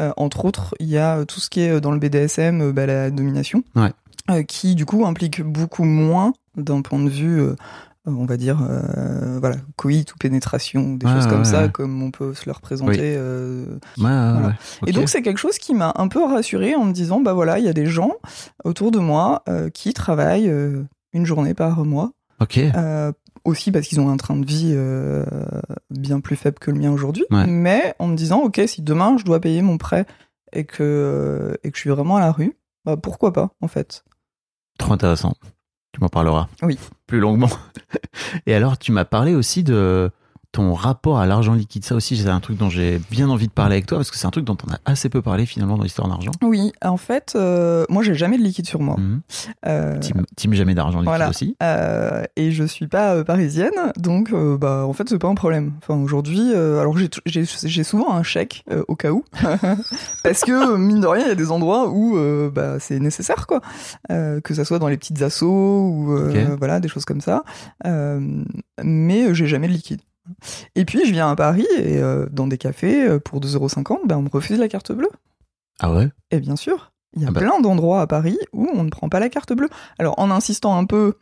Euh, 0.00 0.12
entre 0.16 0.46
autres, 0.46 0.74
il 0.80 0.86
y 0.88 0.96
a 0.96 1.18
euh, 1.18 1.24
tout 1.26 1.40
ce 1.40 1.50
qui 1.50 1.60
est 1.60 1.80
dans 1.80 1.90
le 1.92 1.98
BDSM, 1.98 2.72
bah, 2.72 2.86
la 2.86 3.10
domination, 3.10 3.62
Ouais. 3.76 3.92
euh, 4.30 4.42
qui 4.42 4.74
du 4.74 4.86
coup 4.86 5.04
implique 5.04 5.42
beaucoup 5.42 5.84
moins 5.84 6.32
d'un 6.56 6.80
point 6.82 7.02
de 7.02 7.10
vue, 7.10 7.42
on 8.06 8.24
va 8.26 8.36
dire, 8.36 8.60
euh, 8.68 9.38
voilà, 9.40 9.56
coït 9.76 10.12
ou 10.14 10.16
pénétration, 10.18 10.94
des 10.94 11.06
Ouais, 11.06 11.12
choses 11.14 11.26
comme 11.26 11.38
ouais, 11.40 11.44
ça, 11.44 11.62
ouais. 11.64 11.70
comme 11.72 12.00
on 12.02 12.10
peut 12.10 12.34
se 12.34 12.44
le 12.46 12.52
représenter. 12.52 13.16
euh, 13.16 13.64
et 14.86 14.92
donc 14.92 15.08
c'est 15.08 15.22
quelque 15.22 15.38
chose 15.38 15.58
qui 15.58 15.74
m'a 15.74 15.92
un 15.96 16.08
peu 16.08 16.22
rassurée 16.24 16.74
en 16.76 16.84
me 16.84 16.92
disant 16.92 17.20
bah 17.20 17.32
voilà 17.32 17.58
il 17.58 17.64
y 17.64 17.68
a 17.68 17.72
des 17.72 17.86
gens 17.86 18.12
autour 18.64 18.90
de 18.92 18.98
moi 18.98 19.42
euh, 19.48 19.70
qui 19.70 19.92
travaillent 19.94 20.52
une 21.12 21.26
journée 21.26 21.54
par 21.54 21.84
mois 21.84 22.12
Ok. 22.40 22.58
Aussi 23.44 23.70
parce 23.72 23.86
qu'ils 23.86 24.00
ont 24.00 24.08
un 24.08 24.16
train 24.16 24.36
de 24.36 24.46
vie 24.46 24.72
euh, 24.74 25.24
bien 25.90 26.20
plus 26.20 26.36
faible 26.36 26.58
que 26.58 26.70
le 26.70 26.78
mien 26.78 26.90
aujourd'hui. 26.90 27.24
Ouais. 27.30 27.46
Mais 27.46 27.94
en 27.98 28.06
me 28.06 28.16
disant, 28.16 28.40
ok, 28.40 28.62
si 28.66 28.80
demain 28.80 29.16
je 29.18 29.24
dois 29.24 29.40
payer 29.40 29.60
mon 29.60 29.76
prêt 29.76 30.06
et 30.52 30.64
que, 30.64 31.58
et 31.62 31.70
que 31.70 31.76
je 31.76 31.80
suis 31.80 31.90
vraiment 31.90 32.16
à 32.16 32.20
la 32.20 32.32
rue, 32.32 32.56
bah, 32.84 32.96
pourquoi 32.96 33.32
pas, 33.32 33.50
en 33.60 33.68
fait. 33.68 34.04
Trop 34.78 34.92
intéressant. 34.92 35.34
Tu 35.92 36.00
m'en 36.00 36.08
parleras. 36.08 36.48
Oui. 36.62 36.78
Plus 37.06 37.20
longuement. 37.20 37.50
Et 38.46 38.54
alors, 38.54 38.78
tu 38.78 38.90
m'as 38.90 39.04
parlé 39.04 39.34
aussi 39.34 39.62
de 39.62 40.10
ton 40.54 40.72
rapport 40.72 41.18
à 41.18 41.26
l'argent 41.26 41.52
liquide. 41.52 41.84
Ça 41.84 41.96
aussi, 41.96 42.16
c'est 42.16 42.28
un 42.28 42.38
truc 42.38 42.56
dont 42.56 42.70
j'ai 42.70 43.00
bien 43.10 43.28
envie 43.28 43.48
de 43.48 43.52
parler 43.52 43.74
avec 43.74 43.86
toi 43.86 43.98
parce 43.98 44.12
que 44.12 44.16
c'est 44.16 44.26
un 44.26 44.30
truc 44.30 44.44
dont 44.44 44.56
on 44.66 44.72
a 44.72 44.78
assez 44.84 45.08
peu 45.08 45.20
parlé 45.20 45.46
finalement 45.46 45.76
dans 45.76 45.82
l'histoire 45.82 46.08
d'argent. 46.08 46.30
Oui, 46.42 46.72
en 46.80 46.96
fait, 46.96 47.32
euh, 47.34 47.84
moi 47.88 48.04
j'ai 48.04 48.14
jamais 48.14 48.38
de 48.38 48.42
liquide 48.44 48.66
sur 48.66 48.80
moi. 48.80 48.96
Mhm. 48.96 49.20
Euh, 49.66 49.98
Team, 49.98 50.24
team 50.36 50.54
jamais 50.54 50.74
d'argent 50.74 51.00
liquide 51.00 51.08
voilà. 51.08 51.28
aussi. 51.28 51.56
Euh, 51.60 52.22
et 52.36 52.52
je 52.52 52.62
suis 52.62 52.86
pas 52.86 53.16
euh, 53.16 53.24
parisienne, 53.24 53.92
donc 53.96 54.32
euh, 54.32 54.56
bah 54.56 54.84
en 54.86 54.92
fait 54.92 55.08
c'est 55.08 55.18
pas 55.18 55.26
un 55.26 55.34
problème. 55.34 55.72
Enfin 55.78 55.96
aujourd'hui, 56.00 56.54
alors 56.54 56.96
j'ai 57.26 57.84
souvent 57.84 58.14
un 58.14 58.22
chèque 58.22 58.64
au 58.86 58.94
cas 58.94 59.10
où, 59.10 59.24
parce 60.22 60.42
que 60.42 60.76
mine 60.76 61.00
de 61.00 61.06
rien 61.08 61.24
il 61.24 61.28
y 61.28 61.32
a 61.32 61.34
des 61.34 61.50
endroits 61.50 61.90
où 61.90 62.16
bah 62.52 62.78
c'est 62.78 63.00
nécessaire 63.00 63.48
quoi, 63.48 63.60
que 64.08 64.54
ça 64.54 64.64
soit 64.64 64.78
dans 64.78 64.88
les 64.88 64.98
petites 64.98 65.20
assos 65.20 65.48
ou 65.48 66.16
voilà 66.58 66.78
des 66.78 66.88
choses 66.88 67.04
comme 67.04 67.20
ça. 67.20 67.42
Mais 67.84 69.34
j'ai 69.34 69.46
jamais 69.48 69.66
de 69.66 69.72
liquide. 69.72 70.00
Et 70.74 70.84
puis 70.84 71.04
je 71.06 71.12
viens 71.12 71.30
à 71.30 71.36
Paris 71.36 71.66
et 71.76 71.98
euh, 71.98 72.26
dans 72.30 72.46
des 72.46 72.58
cafés 72.58 73.06
euh, 73.06 73.18
pour 73.18 73.40
2,50€, 73.40 74.06
ben 74.06 74.16
on 74.18 74.22
me 74.22 74.28
refuse 74.28 74.58
la 74.58 74.68
carte 74.68 74.92
bleue. 74.92 75.10
Ah 75.80 75.92
ouais? 75.92 76.08
Et 76.30 76.40
bien 76.40 76.56
sûr, 76.56 76.92
il 77.14 77.22
y 77.22 77.24
a 77.24 77.28
Ah 77.28 77.32
bah. 77.32 77.40
plein 77.40 77.60
d'endroits 77.60 78.00
à 78.00 78.06
Paris 78.06 78.38
où 78.52 78.68
on 78.74 78.84
ne 78.84 78.90
prend 78.90 79.08
pas 79.08 79.20
la 79.20 79.28
carte 79.28 79.52
bleue. 79.52 79.68
Alors 79.98 80.18
en 80.18 80.30
insistant 80.30 80.76
un 80.76 80.84
peu, 80.84 81.14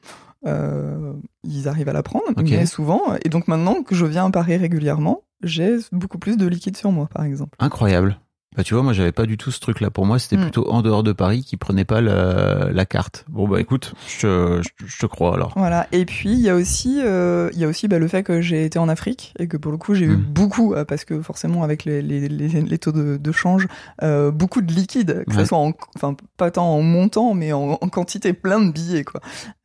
euh, 0.46 1.12
ils 1.44 1.68
arrivent 1.68 1.88
à 1.88 1.92
la 1.92 2.02
prendre, 2.02 2.24
mais 2.36 2.66
souvent. 2.66 3.00
Et 3.24 3.28
donc 3.28 3.48
maintenant 3.48 3.82
que 3.82 3.94
je 3.94 4.06
viens 4.06 4.26
à 4.26 4.30
Paris 4.30 4.56
régulièrement, 4.56 5.22
j'ai 5.42 5.78
beaucoup 5.90 6.18
plus 6.18 6.36
de 6.36 6.46
liquide 6.46 6.76
sur 6.76 6.92
moi, 6.92 7.08
par 7.12 7.24
exemple. 7.24 7.56
Incroyable. 7.58 8.18
Bah 8.54 8.62
tu 8.64 8.74
vois, 8.74 8.82
moi 8.82 8.92
j'avais 8.92 9.12
pas 9.12 9.24
du 9.24 9.38
tout 9.38 9.50
ce 9.50 9.60
truc-là. 9.60 9.90
Pour 9.90 10.04
moi, 10.04 10.18
c'était 10.18 10.36
Mm. 10.36 10.42
plutôt 10.42 10.70
en 10.70 10.82
dehors 10.82 11.02
de 11.02 11.12
Paris 11.12 11.42
qui 11.42 11.56
prenait 11.56 11.86
pas 11.86 12.02
la, 12.02 12.70
la 12.70 12.84
carte. 12.84 13.24
Bon 13.28 13.48
bah 13.48 13.60
écoute, 13.60 13.94
je, 14.06 14.20
te- 14.20 14.62
je, 14.62 14.86
je 14.86 14.98
te 14.98 15.06
crois 15.06 15.34
alors. 15.34 15.52
Voilà. 15.56 15.86
Et 15.92 16.04
puis 16.04 16.30
il 16.32 16.40
y 16.40 16.50
a 16.50 16.54
aussi, 16.54 17.00
euh, 17.02 17.48
il 17.54 17.58
y 17.60 17.64
a 17.64 17.68
aussi 17.68 17.88
bah, 17.88 17.98
le 17.98 18.08
fait 18.08 18.22
que 18.22 18.42
j'ai 18.42 18.64
été 18.66 18.78
en 18.78 18.90
Afrique 18.90 19.32
et 19.38 19.48
que 19.48 19.56
pour 19.56 19.72
le 19.72 19.78
coup 19.78 19.94
j'ai 19.94 20.04
eu 20.04 20.16
Mm. 20.16 20.22
beaucoup, 20.22 20.74
euh, 20.74 20.84
parce 20.84 21.04
que 21.06 21.22
forcément 21.22 21.62
avec 21.62 21.86
les, 21.86 22.02
les, 22.02 22.28
les, 22.28 22.48
les 22.48 22.78
taux 22.78 22.92
de, 22.92 23.16
de 23.16 23.32
change, 23.32 23.66
euh, 24.02 24.30
beaucoup 24.30 24.60
de 24.60 24.72
liquide, 24.72 25.24
que 25.26 25.32
Ouais. 25.34 25.38
ce 25.38 25.44
soit 25.46 25.58
en, 25.58 25.72
enfin 25.96 26.14
pas 26.36 26.50
tant 26.50 26.66
en 26.74 26.82
montant, 26.82 27.32
mais 27.32 27.52
en, 27.54 27.78
en 27.80 27.88
quantité 27.88 28.34
plein 28.34 28.60
de 28.60 28.70
billets 28.70 29.04
quoi. 29.04 29.20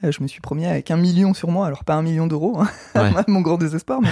Euh, 0.05 0.11
je 0.13 0.23
me 0.23 0.27
suis 0.27 0.39
promené 0.39 0.67
avec 0.67 0.91
un 0.91 0.97
million 0.97 1.33
sur 1.33 1.51
moi, 1.51 1.67
alors 1.67 1.83
pas 1.83 1.95
un 1.95 2.01
million 2.03 2.27
d'euros, 2.27 2.57
hein, 2.61 2.69
Ouais. 2.95 3.11
mon 3.27 3.41
grand 3.41 3.57
désespoir. 3.57 3.99
Mais, 4.01 4.09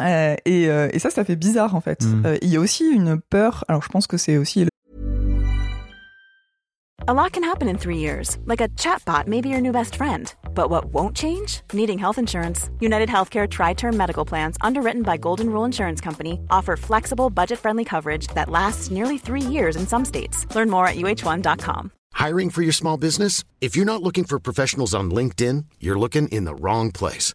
euh, 0.00 0.36
et, 0.44 0.68
euh, 0.68 0.88
et 0.92 0.98
ça, 0.98 1.10
ça 1.10 1.24
fait 1.24 1.36
bizarre 1.36 1.74
en 1.74 1.80
fait. 1.80 2.02
Mm. 2.02 2.26
Euh, 2.26 2.38
Il 2.42 2.48
y 2.48 2.56
a 2.56 2.60
aussi 2.60 2.84
une 2.84 3.20
peur. 3.20 3.64
Alors 3.68 3.82
je 3.82 3.88
pense 3.88 4.06
que 4.06 4.16
c'est 4.16 4.36
aussi 4.36 4.66
A 7.08 7.14
lot 7.14 7.32
can 7.32 7.42
happen 7.42 7.66
in 7.66 7.76
three 7.76 7.96
years, 7.96 8.38
like 8.46 8.60
a 8.60 8.68
chatbot 8.76 9.26
may 9.26 9.40
be 9.40 9.48
your 9.48 9.60
new 9.60 9.72
best 9.72 9.96
friend. 9.96 10.32
But 10.54 10.70
what 10.70 10.92
won't 10.92 11.16
change? 11.16 11.62
Needing 11.72 11.98
health 11.98 12.18
insurance. 12.18 12.70
United 12.78 13.08
Healthcare 13.08 13.48
Tri 13.48 13.74
Term 13.74 13.96
Medical 13.96 14.24
Plans, 14.24 14.56
underwritten 14.60 15.02
by 15.02 15.16
Golden 15.16 15.50
Rule 15.50 15.64
Insurance 15.64 16.00
Company, 16.00 16.38
offer 16.50 16.76
flexible, 16.76 17.30
budget 17.30 17.58
friendly 17.58 17.84
coverage 17.84 18.28
that 18.34 18.48
lasts 18.48 18.90
nearly 18.90 19.18
three 19.18 19.40
years 19.40 19.76
in 19.76 19.86
some 19.88 20.04
states. 20.04 20.46
Learn 20.54 20.70
more 20.70 20.86
at 20.86 20.96
uh1.com. 20.96 21.90
Hiring 22.12 22.50
for 22.50 22.62
your 22.62 22.72
small 22.72 22.96
business? 22.96 23.44
If 23.60 23.74
you're 23.76 23.86
not 23.86 24.02
looking 24.02 24.24
for 24.24 24.38
professionals 24.38 24.94
on 24.94 25.10
LinkedIn, 25.10 25.64
you're 25.80 25.98
looking 25.98 26.28
in 26.28 26.44
the 26.44 26.54
wrong 26.54 26.92
place. 26.92 27.34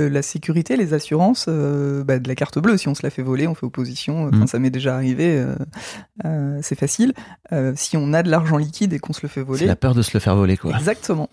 Euh, 0.00 0.08
la 0.10 0.22
sécurité, 0.22 0.76
les 0.76 0.92
assurances, 0.94 1.46
euh, 1.48 2.04
bah, 2.04 2.18
de 2.18 2.28
la 2.28 2.34
carte 2.34 2.58
bleue. 2.58 2.76
Si 2.76 2.88
on 2.88 2.94
se 2.94 3.02
la 3.02 3.10
fait 3.10 3.22
voler, 3.22 3.46
on 3.46 3.54
fait 3.54 3.66
opposition. 3.66 4.26
Enfin, 4.28 4.44
Mm. 4.44 4.46
ça 4.46 4.58
m'est 4.58 4.70
déjà 4.70 4.94
arrivé. 4.94 5.38
euh, 5.38 5.54
euh, 6.24 6.58
c'est 6.62 6.78
facile. 6.78 7.12
Euh, 7.52 7.72
si 7.76 7.96
on 7.96 8.12
a 8.12 8.22
de 8.22 8.30
l'argent 8.30 8.56
liquide 8.58 8.92
et 8.92 8.98
qu'on 8.98 9.12
se 9.12 9.20
le 9.22 9.28
fait 9.28 9.40
C'est 9.40 9.46
voler, 9.46 9.66
la 9.66 9.76
peur 9.76 9.94
de 9.94 10.02
se 10.02 10.10
le 10.14 10.20
faire 10.20 10.36
voler 10.36 10.56
quoi. 10.56 10.76
Exactement. 10.76 11.28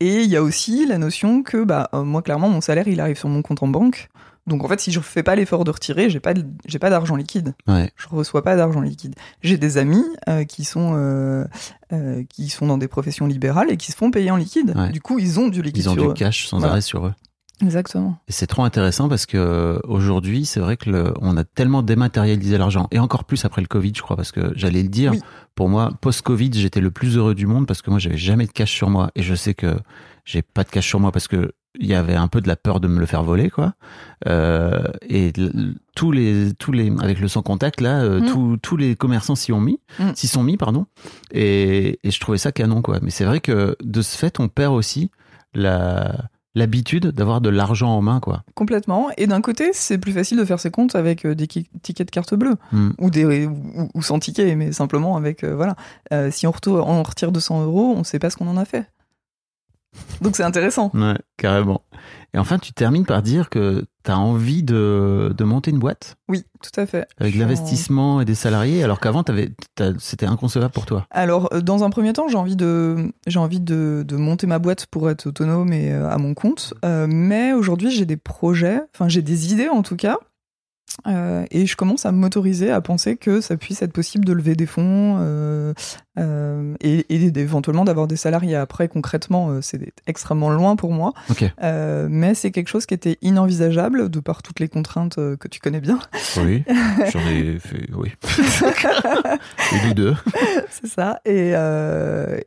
Et 0.00 0.22
il 0.22 0.30
y 0.30 0.36
a 0.36 0.42
aussi 0.42 0.86
la 0.86 0.98
notion 0.98 1.42
que, 1.42 1.64
bah, 1.64 1.88
euh, 1.94 2.02
moi, 2.02 2.20
clairement, 2.22 2.48
mon 2.50 2.60
salaire, 2.60 2.86
il 2.86 3.00
arrive 3.00 3.16
sur 3.18 3.28
mon 3.30 3.40
compte 3.42 3.62
en 3.62 3.68
banque. 3.68 4.08
Donc, 4.46 4.62
en 4.62 4.68
fait, 4.68 4.78
si 4.78 4.92
je 4.92 5.00
fais 5.00 5.22
pas 5.24 5.34
l'effort 5.34 5.64
de 5.64 5.70
retirer, 5.70 6.08
j'ai 6.10 6.20
pas, 6.20 6.32
j'ai 6.66 6.78
pas 6.78 6.88
d'argent 6.90 7.16
liquide. 7.16 7.54
Ouais. 7.66 7.90
Je 7.96 8.06
reçois 8.08 8.44
pas 8.44 8.54
d'argent 8.56 8.80
liquide. 8.80 9.14
J'ai 9.42 9.56
des 9.58 9.76
amis 9.78 10.04
euh, 10.28 10.44
qui 10.44 10.64
sont 10.64 10.92
euh, 10.94 11.44
euh, 11.92 12.22
qui 12.28 12.48
sont 12.50 12.66
dans 12.66 12.78
des 12.78 12.86
professions 12.88 13.26
libérales 13.26 13.70
et 13.72 13.76
qui 13.76 13.90
se 13.90 13.96
font 13.96 14.10
payer 14.12 14.30
en 14.30 14.36
liquide. 14.36 14.72
Ouais. 14.76 14.90
Du 14.90 15.00
coup, 15.00 15.18
ils 15.18 15.40
ont 15.40 15.48
du 15.48 15.62
liquide 15.62 15.82
Ils 15.84 15.88
ont 15.88 15.94
sur 15.94 16.02
du 16.04 16.10
eux. 16.10 16.12
cash 16.14 16.46
sans 16.46 16.58
Voilà. 16.58 16.72
arrêt 16.74 16.80
sur 16.82 17.06
eux. 17.06 17.14
Exactement. 17.62 18.18
Et 18.28 18.32
c'est 18.32 18.46
trop 18.46 18.64
intéressant 18.64 19.08
parce 19.08 19.24
que 19.24 19.38
euh, 19.38 19.78
aujourd'hui, 19.84 20.44
c'est 20.44 20.60
vrai 20.60 20.76
que 20.76 20.90
le, 20.90 21.14
on 21.22 21.36
a 21.38 21.44
tellement 21.44 21.82
dématérialisé 21.82 22.58
l'argent 22.58 22.86
et 22.90 22.98
encore 22.98 23.24
plus 23.24 23.44
après 23.46 23.62
le 23.62 23.66
Covid, 23.66 23.92
je 23.96 24.02
crois, 24.02 24.16
parce 24.16 24.30
que 24.32 24.52
j'allais 24.56 24.82
le 24.82 24.88
dire. 24.90 25.12
Oui. 25.12 25.20
Pour 25.54 25.68
moi, 25.70 25.90
post-Covid, 26.02 26.50
j'étais 26.52 26.80
le 26.82 26.90
plus 26.90 27.16
heureux 27.16 27.34
du 27.34 27.46
monde 27.46 27.66
parce 27.66 27.80
que 27.80 27.88
moi, 27.90 27.98
j'avais 27.98 28.18
jamais 28.18 28.46
de 28.46 28.52
cash 28.52 28.70
sur 28.72 28.90
moi 28.90 29.10
et 29.16 29.22
je 29.22 29.34
sais 29.34 29.54
que 29.54 29.74
j'ai 30.26 30.42
pas 30.42 30.64
de 30.64 30.68
cash 30.68 30.86
sur 30.86 31.00
moi 31.00 31.12
parce 31.12 31.28
que 31.28 31.52
il 31.78 31.86
y 31.86 31.94
avait 31.94 32.14
un 32.14 32.28
peu 32.28 32.40
de 32.40 32.48
la 32.48 32.56
peur 32.56 32.80
de 32.80 32.88
me 32.88 32.98
le 32.98 33.04
faire 33.04 33.22
voler, 33.22 33.50
quoi. 33.50 33.74
Euh, 34.26 34.82
et 35.06 35.30
tous 35.94 36.10
les, 36.10 36.54
tous 36.58 36.72
les, 36.72 36.90
avec 37.00 37.20
le 37.20 37.28
sans 37.28 37.42
contact 37.42 37.82
là, 37.82 38.00
euh, 38.02 38.20
Mm. 38.20 38.26
tous- 38.32 38.56
tous 38.62 38.76
les 38.78 38.96
commerçants 38.96 39.34
s'y 39.34 39.52
ont 39.52 39.60
mis, 39.60 39.78
Mm. 39.98 40.10
s'y 40.14 40.26
sont 40.26 40.42
mis, 40.42 40.56
pardon. 40.56 40.86
Et, 41.32 41.98
et 42.02 42.10
je 42.10 42.18
trouvais 42.20 42.38
ça 42.38 42.50
canon, 42.52 42.80
quoi. 42.80 42.98
Mais 43.02 43.10
c'est 43.10 43.24
vrai 43.26 43.40
que 43.40 43.76
de 43.82 44.00
ce 44.02 44.16
fait, 44.16 44.40
on 44.40 44.48
perd 44.48 44.74
aussi 44.74 45.10
la 45.54 46.28
l'habitude 46.56 47.08
d'avoir 47.08 47.40
de 47.40 47.50
l'argent 47.50 47.90
en 47.90 48.02
main, 48.02 48.18
quoi. 48.18 48.42
Complètement. 48.54 49.10
Et 49.18 49.26
d'un 49.26 49.42
côté, 49.42 49.70
c'est 49.72 49.98
plus 49.98 50.12
facile 50.12 50.38
de 50.38 50.44
faire 50.44 50.58
ses 50.58 50.70
comptes 50.70 50.96
avec 50.96 51.24
euh, 51.24 51.34
des 51.34 51.46
tickets 51.46 52.06
de 52.06 52.10
carte 52.10 52.34
bleue. 52.34 52.56
Mm. 52.72 52.90
ou 52.98 53.10
des 53.10 53.46
ou, 53.46 53.90
ou 53.94 54.02
sans 54.02 54.18
ticket, 54.18 54.56
mais 54.56 54.72
simplement 54.72 55.16
avec 55.16 55.44
euh, 55.44 55.54
voilà. 55.54 55.76
Euh, 56.12 56.30
si 56.30 56.46
on, 56.46 56.50
retourne, 56.50 56.80
on 56.80 57.02
retire 57.02 57.30
200 57.30 57.64
euros, 57.64 57.94
on 57.96 58.02
sait 58.02 58.18
pas 58.18 58.30
ce 58.30 58.36
qu'on 58.36 58.48
en 58.48 58.56
a 58.56 58.64
fait. 58.64 58.90
Donc 60.22 60.36
c'est 60.36 60.42
intéressant. 60.42 60.90
Ouais, 60.94 61.16
carrément. 61.36 61.82
Et 62.36 62.38
enfin, 62.38 62.58
tu 62.58 62.74
termines 62.74 63.06
par 63.06 63.22
dire 63.22 63.48
que 63.48 63.86
tu 64.04 64.10
as 64.10 64.18
envie 64.18 64.62
de, 64.62 65.32
de 65.34 65.44
monter 65.44 65.70
une 65.70 65.78
boîte? 65.78 66.16
Oui, 66.28 66.44
tout 66.62 66.78
à 66.78 66.84
fait. 66.84 67.08
avec 67.18 67.34
en- 67.34 67.38
l'investissement 67.38 68.20
et 68.20 68.26
des 68.26 68.34
salariés, 68.34 68.84
alors 68.84 69.00
qu'avant, 69.00 69.24
c'était 69.98 70.26
inconcevable 70.26 70.72
pour 70.72 70.84
toi? 70.84 71.06
Alors, 71.10 71.48
euh, 71.54 71.62
dans 71.62 71.82
un 71.82 71.88
premier 71.88 72.12
temps, 72.12 72.28
j'ai 72.28 72.36
envie 72.36 72.54
de 72.56 73.10
envie 73.36 73.60
de, 73.60 74.04
de 74.06 74.16
monter 74.16 74.46
ma 74.46 74.58
boîte 74.58 74.84
pour 74.86 75.08
être 75.08 75.26
autonome 75.26 75.72
et 75.72 75.92
euh, 75.92 76.10
à 76.10 76.18
mon 76.18 76.34
compte. 76.34 76.74
Euh, 76.84 77.06
mais 77.08 77.54
aujourd'hui, 77.54 77.90
j'ai 77.90 78.04
des 78.04 78.18
projets, 78.18 78.82
enfin 78.94 79.08
j'ai 79.08 79.22
des 79.22 79.54
idées 79.54 79.70
en 79.70 79.82
tout 79.82 79.96
cas. 79.96 80.18
Euh, 81.06 81.44
et 81.50 81.66
je 81.66 81.76
commence 81.76 82.06
à 82.06 82.12
m'autoriser 82.12 82.70
à 82.70 82.80
penser 82.80 83.16
que 83.16 83.40
ça 83.40 83.56
puisse 83.56 83.82
être 83.82 83.92
possible 83.92 84.24
de 84.24 84.32
lever 84.32 84.54
des 84.56 84.66
fonds 84.66 85.16
euh, 85.20 85.74
euh, 86.18 86.74
et, 86.80 87.04
et 87.14 87.38
éventuellement 87.38 87.84
d'avoir 87.84 88.06
des 88.06 88.16
salariés. 88.16 88.56
Après, 88.56 88.88
concrètement, 88.88 89.50
euh, 89.50 89.60
c'est 89.60 89.92
extrêmement 90.06 90.50
loin 90.50 90.74
pour 90.74 90.92
moi. 90.92 91.12
Ok. 91.30 91.44
Euh, 91.62 92.08
mais 92.10 92.34
c'est 92.34 92.50
quelque 92.50 92.68
chose 92.68 92.86
qui 92.86 92.94
était 92.94 93.18
inenvisageable 93.22 94.08
de 94.08 94.20
par 94.20 94.42
toutes 94.42 94.58
les 94.58 94.68
contraintes 94.68 95.16
que 95.16 95.48
tu 95.48 95.60
connais 95.60 95.80
bien. 95.80 95.98
Oui, 96.38 96.64
j'en 97.12 97.20
ai 97.20 97.58
fait, 97.58 97.88
oui. 97.94 98.12
Deux. 99.94 100.14
c'est 100.70 100.88
ça. 100.88 101.20
Et, 101.24 101.52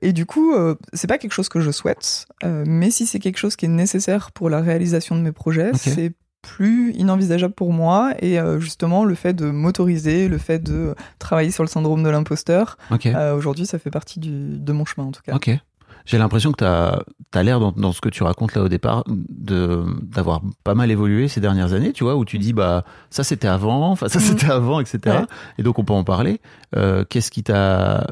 et 0.01 0.13
du 0.13 0.25
coup, 0.25 0.53
c'est 0.94 1.08
pas 1.08 1.18
quelque 1.18 1.34
chose 1.34 1.50
que 1.50 1.60
je 1.60 1.72
souhaite, 1.72 2.25
mais 2.44 2.89
si 2.91 3.06
c'est 3.06 3.20
quelque 3.20 3.38
chose 3.38 3.56
qui 3.56 3.65
est 3.65 3.70
nécessaire 3.70 4.32
pour 4.32 4.50
la 4.50 4.62
réalisation 4.62 5.15
de 5.15 5.22
mes 5.22 5.32
projets, 5.32 5.70
Ok. 5.70 5.77
c'est 5.82 6.12
plus 6.41 6.93
inenvisageable 6.93 7.53
pour 7.53 7.74
moi. 7.74 8.13
Et 8.19 8.39
euh, 8.39 8.60
justement, 8.60 9.03
le 9.05 9.15
fait 9.15 9.34
de 9.34 9.46
m'autoriser, 9.50 10.27
le 10.27 10.38
fait 10.38 10.60
de 10.60 10.96
travailler 11.19 11.51
sur 11.51 11.63
le 11.63 11.69
syndrome 11.69 12.03
de 12.03 12.10
l'imposteur, 12.10 12.77
euh, 13.05 13.36
aujourd'hui, 13.36 13.65
ça 13.65 13.79
fait 13.79 13.91
partie 13.91 14.19
du, 14.19 14.58
de 14.58 14.72
mon 14.74 14.86
chemin 14.86 15.08
en 15.08 15.12
tout 15.12 15.22
cas. 15.25 15.36
Ok. 15.36 15.51
J'ai 16.05 16.17
l'impression 16.17 16.51
que 16.51 16.58
tu 16.58 16.63
as, 16.65 17.43
l'air, 17.43 17.60
dans, 17.60 17.72
dans 17.72 17.91
ce 17.91 18.01
que 18.01 18.10
tu 18.10 18.24
racontes 18.24 18.55
là 18.55 18.63
au 18.63 18.67
départ, 18.69 19.03
d'avoir 19.08 20.41
pas 20.63 20.74
mal 20.74 20.89
évolué 20.89 21.27
ces 21.27 21.39
dernières 21.39 21.74
années, 21.74 21.93
tu 21.93 22.03
vois, 22.03 22.15
où 22.15 22.25
tu 22.25 22.39
dis, 22.39 22.51
bah, 22.53 22.84
ça 23.12 23.24
c'était 23.24 23.48
avant, 23.48 23.91
enfin, 23.91 24.08
ça 24.08 24.17
Mhm. 24.17 24.25
c'était 24.25 24.50
avant, 24.50 24.79
etc. 24.79 25.00
Ouais. 25.05 25.25
Et 25.60 25.63
donc, 25.63 25.77
on 25.77 25.84
peut 25.84 25.93
en 25.93 26.03
parler. 26.03 26.41
Euh, 26.75 27.03
qu'est-ce 27.08 27.29
qui 27.29 27.43
t'a, 27.43 28.08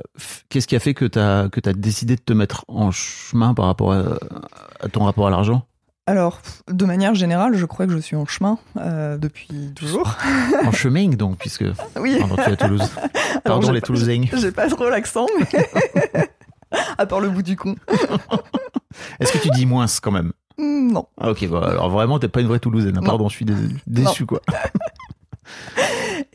qu'est-ce 0.50 0.68
qui 0.68 0.76
a 0.76 0.80
fait 0.80 0.94
que 0.94 1.06
tu 1.06 1.18
as, 1.18 1.50
que 1.50 1.60
as 1.68 1.74
décidé 1.74 2.16
de 2.16 2.22
te 2.22 2.34
mettre 2.34 2.66
en 2.68 2.92
chemin 2.92 3.54
par 3.56 3.66
rapport 3.66 3.94
à, 3.94 4.04
à 4.82 4.90
ton 4.90 5.06
rapport 5.06 5.26
à 5.26 5.32
l'argent? 5.32 5.66
Alors, 6.08 6.42
de 6.70 6.86
manière 6.86 7.14
générale, 7.16 7.56
je 7.56 7.66
crois 7.66 7.86
que 7.86 7.92
je 7.92 7.98
suis 7.98 8.16
en 8.16 8.26
chemin 8.26 8.58
euh, 8.78 9.18
depuis 9.18 9.74
toujours. 9.76 10.16
En 10.66 10.72
chemin, 10.72 11.10
donc, 11.10 11.38
puisque 11.38 11.66
Oui. 12.00 12.18
pardon, 12.20 12.36
tu 12.36 12.42
es 12.42 12.54
à 12.54 12.56
Toulouse. 12.56 12.90
Pardon, 13.44 13.72
les 13.72 13.82
pas- 13.82 13.88
Toulousains. 13.88 14.24
J'ai 14.34 14.52
pas 14.52 14.68
trop 14.70 14.90
l'accent, 14.90 15.26
mais. 15.38 16.26
à 16.98 17.06
part 17.06 17.20
le 17.20 17.30
bout 17.30 17.42
du 17.44 17.56
con. 17.58 17.76
Est-ce 19.20 19.32
que 19.34 19.38
tu 19.38 19.50
dis 19.50 19.66
moins 19.66 19.86
quand 20.02 20.12
même? 20.12 20.32
Hmm, 20.58 20.92
Non. 20.92 21.08
Ah, 21.20 21.30
Ok, 21.32 21.44
alors 21.44 21.90
vraiment, 21.90 22.20
t'es 22.20 22.28
pas 22.30 22.42
une 22.42 22.48
vraie 22.48 22.60
Toulousaine. 22.60 22.98
hein. 22.98 23.02
Non. 23.02 23.08
Pardon, 23.08 23.30
je 23.30 23.36
suis 23.36 23.46
dé- 23.46 23.54
déçu, 23.86 24.26
quoi. 24.26 24.42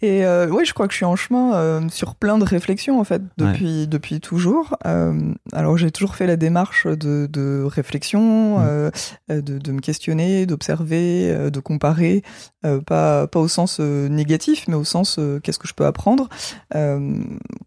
Et 0.01 0.25
euh, 0.25 0.47
oui, 0.49 0.65
je 0.65 0.73
crois 0.75 0.87
que 0.87 0.93
je 0.93 0.97
suis 0.99 1.05
en 1.05 1.17
chemin 1.17 1.55
euh, 1.55 1.81
sur 1.89 2.15
plein 2.15 2.39
de 2.39 2.45
réflexions 2.45 3.01
en 3.01 3.05
fait 3.05 3.23
depuis 3.37 3.87
depuis 3.87 4.21
toujours. 4.21 4.77
Euh, 4.87 5.33
alors 5.53 5.77
j'ai 5.77 5.91
toujours 5.91 6.15
fait 6.17 6.27
la 6.27 6.37
démarche 6.37 6.87
de, 6.87 7.27
de 7.31 7.63
réflexion, 7.65 8.59
Mm. 8.59 8.63
euh, 8.67 8.91
de, 9.29 9.59
de 9.59 9.73
me 9.73 9.81
questionner, 9.81 10.47
d'observer, 10.47 11.31
euh, 11.31 11.51
de 11.51 11.61
comparer, 11.61 12.23
euh, 12.65 12.81
pas 12.81 13.27
pas 13.27 13.41
au 13.41 13.49
sens 13.49 13.81
négatif, 13.81 14.65
mais 14.69 14.75
au 14.75 14.85
sens 14.85 15.17
euh, 15.19 15.41
qu'est-ce 15.41 15.59
que 15.59 15.69
je 15.69 15.75
peux 15.75 15.87
apprendre. 15.87 16.29
Euh, 16.75 17.15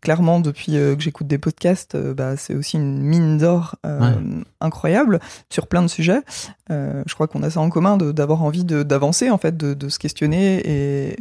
clairement, 0.01 0.39
depuis 0.39 0.74
que 0.74 0.95
j'écoute 1.00 1.27
des 1.27 1.38
podcasts, 1.38 1.95
bah, 1.98 2.38
c'est 2.38 2.55
aussi 2.55 2.77
une 2.77 3.01
mine 3.01 3.38
d'or 3.38 3.75
euh, 3.86 4.00
Ouais. 4.00 4.15
incroyable 4.62 5.19
sur 5.50 5.67
plein 5.67 5.81
de 5.81 5.88
sujets. 5.88 6.22
Euh, 6.72 7.03
je 7.07 7.13
crois 7.13 7.27
qu'on 7.27 7.43
a 7.43 7.50
ça 7.50 7.60
en 7.60 7.69
commun 7.69 7.98
de- 7.98 8.12
d'avoir 8.12 8.43
envie 8.43 8.63
d'avancer 8.65 9.29
en 9.29 9.38
fait, 9.38 9.55
de, 9.57 9.74
de 9.74 9.89
se 9.89 10.00
questionner 10.00 10.62
et 10.65 11.17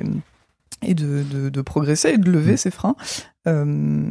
et 0.82 0.94
de, 0.94 1.22
de, 1.22 1.48
de 1.48 1.60
progresser 1.62 2.10
et 2.10 2.18
de 2.18 2.30
lever 2.30 2.54
Mm. 2.54 2.56
ses 2.58 2.70
freins. 2.70 2.96
Euh, 3.46 4.10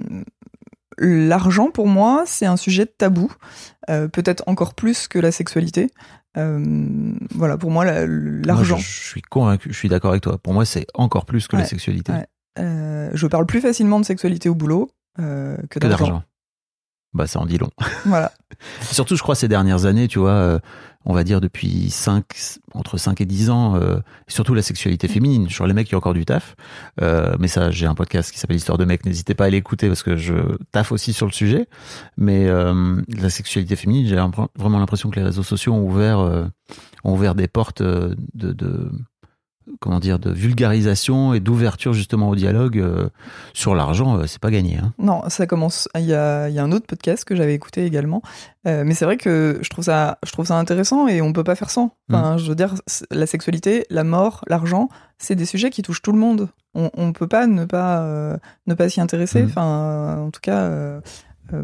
L'argent, 1.00 1.72
pour 1.72 1.88
moi, 1.88 2.24
c'est 2.27 2.46
un 2.46 2.55
sujet 2.58 2.86
tabou, 2.86 3.32
euh, 3.89 4.08
peut-être 4.08 4.43
encore 4.46 4.75
plus 4.75 5.08
que 5.08 5.17
la 5.17 5.32
sexualité. 5.32 5.89
Euh, 6.38 6.63
voilà, 7.34 7.58
pour 7.58 7.72
moi, 7.72 7.84
la- 7.84 8.05
l'argent. 8.05 8.77
Je, 8.77 8.84
je 8.86 9.08
suis 9.10 9.22
convaincu, 9.24 9.70
je 9.74 9.77
suis 9.77 9.89
d'accord 9.89 10.12
avec 10.12 10.22
toi. 10.22 10.38
Pour 10.38 10.53
moi, 10.53 10.65
c'est 10.65 10.86
encore 10.93 11.25
plus 11.25 11.48
que 11.48 11.55
la 11.55 11.65
sexualité. 11.65 12.13
ouais. 12.13 12.27
Je 13.15 13.27
parle 13.27 13.46
plus 13.48 13.60
facilement 13.62 14.00
de 14.00 14.05
sexualité 14.05 14.50
au 14.50 14.55
boulot 14.55 14.91
que 15.17 15.58
Que 15.70 15.79
d'argent. 15.79 16.24
Bah, 17.13 17.25
ça 17.27 17.39
en 17.39 17.46
dit 17.48 17.58
long. 17.58 17.70
Voilà. 18.05 18.32
Surtout, 18.82 19.15
je 19.15 19.22
crois, 19.24 19.36
ces 19.36 19.48
dernières 19.48 19.86
années, 19.86 20.08
tu 20.08 20.20
vois, 20.20 20.60
on 21.05 21.13
va 21.13 21.24
dire 21.24 21.41
depuis 21.41 21.89
5, 21.89 22.24
entre 22.74 22.98
5 22.98 23.19
et 23.22 23.25
10 23.25 23.50
ans, 23.50 23.75
euh, 23.75 23.98
surtout 24.27 24.53
la 24.53 24.62
sexualité 24.62 25.07
féminine. 25.07 25.50
Sur 25.50 25.67
les 25.67 25.74
mecs, 25.74 25.89
il 25.89 25.93
y 25.93 25.95
encore 25.95 26.13
du 26.13 26.25
taf. 26.25 26.55
Euh, 27.01 27.36
mais 27.39 27.48
ça, 27.48 27.72
j'ai 27.72 27.86
un 27.86 27.95
podcast 27.95 28.31
qui 28.31 28.39
s'appelle 28.39 28.57
Histoire 28.57 28.77
de 28.77 28.86
mecs. 28.86 29.05
N'hésitez 29.05 29.33
pas 29.33 29.45
à 29.45 29.50
l'écouter 29.50 29.88
parce 29.88 30.03
que 30.03 30.15
je 30.15 30.33
taffe 30.72 30.91
aussi 30.91 31.13
sur 31.13 31.25
le 31.25 31.31
sujet. 31.31 31.67
Mais 32.17 32.48
euh, 32.48 33.01
la 33.10 33.29
sexualité 33.29 33.75
féminine, 33.75 34.07
j'ai 34.07 34.15
vraiment 34.55 34.79
l'impression 34.79 35.10
que 35.10 35.17
les 35.17 35.25
réseaux 35.25 35.43
sociaux 35.43 35.74
ont 35.74 35.83
ouvert, 35.83 36.19
euh, 36.19 36.45
ont 37.03 37.13
ouvert 37.13 37.36
des 37.36 37.48
portes 37.48 37.81
de 37.81 38.91
comment 39.79 40.00
dire, 40.00 40.20
de 40.20 40.32
vulgarisation 40.32 41.34
et 41.34 41.39
d'ouverture 41.39 41.93
justement 41.93 42.29
au 42.29 42.36
dialogue 42.36 42.79
euh, 42.79 43.10
sur 43.53 43.75
l'argent. 43.75 44.17
euh, 44.17 44.27
c'est 44.27 44.39
pas 44.41 44.51
gagné. 44.51 44.77
Hein. 44.77 44.93
Non, 45.00 45.22
ça 45.29 45.46
commence. 45.48 45.88
Il 45.96 46.05
y 46.05 46.13
a, 46.13 46.50
il 46.50 46.55
y 46.55 46.60
a 46.60 46.63
un 46.63 46.72
autre 46.72 46.86
podcast 46.86 47.25
que 47.25 47.36
j'avais 47.36 47.53
écouté 47.53 47.86
également, 47.86 48.22
Euh, 48.65 48.84
mais 48.86 48.93
c'est 48.93 49.03
vrai 49.05 49.17
que 49.17 49.60
je 49.62 49.70
trouve 49.70 49.84
ça, 49.84 50.17
je 50.25 50.32
trouve 50.32 50.46
ça 50.46 50.58
intéressant 50.58 51.08
et 51.08 51.22
on 51.22 51.34
peut 51.34 51.43
pas 51.43 51.55
faire 51.55 51.70
sans. 51.70 51.96
Enfin, 52.10 52.38
je 52.38 52.48
veux 52.48 52.55
dire, 52.55 52.74
la 53.12 53.25
sexualité, 53.25 53.86
la 53.89 54.03
mort, 54.05 54.46
l'argent, 54.48 54.88
c'est 55.17 55.36
des 55.36 55.46
sujets 55.46 55.70
qui 55.70 55.82
touchent 55.82 56.01
tout 56.01 56.13
le 56.13 56.20
monde. 56.20 56.48
On, 56.74 56.89
on 56.96 57.12
peut 57.12 57.27
pas 57.27 57.46
ne 57.46 57.65
pas 57.65 58.38
ne 58.67 58.74
pas 58.74 58.88
s'y 58.89 59.01
intéresser. 59.01 59.41
Mhm. 59.41 59.50
Enfin, 59.50 60.17
en 60.27 60.32
tout 60.32 60.41
cas. 60.41 60.70
Euh, 61.51 61.63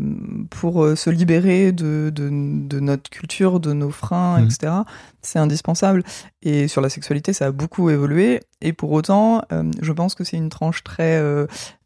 pour 0.50 0.84
euh, 0.84 0.96
se 0.96 1.10
libérer 1.10 1.72
de, 1.72 2.12
de, 2.14 2.30
de 2.32 2.80
notre 2.80 3.10
culture, 3.10 3.60
de 3.60 3.72
nos 3.74 3.92
freins, 3.92 4.40
Mhm. 4.40 4.46
etc. 4.46 4.74
C'est 5.22 5.40
indispensable. 5.40 6.04
Et 6.42 6.68
sur 6.68 6.82
la 6.82 6.90
sexualité, 6.90 7.32
ça 7.34 7.46
a 7.48 7.52
beaucoup 7.52 7.90
évolué. 7.90 8.42
Et 8.62 8.74
pour 8.74 8.92
autant, 8.92 9.42
euh, 9.54 9.64
je 9.82 9.92
pense 9.94 10.16
que 10.16 10.24
c'est 10.24 10.38
une 10.38 10.50
tranche 10.50 10.84
très 10.84 11.22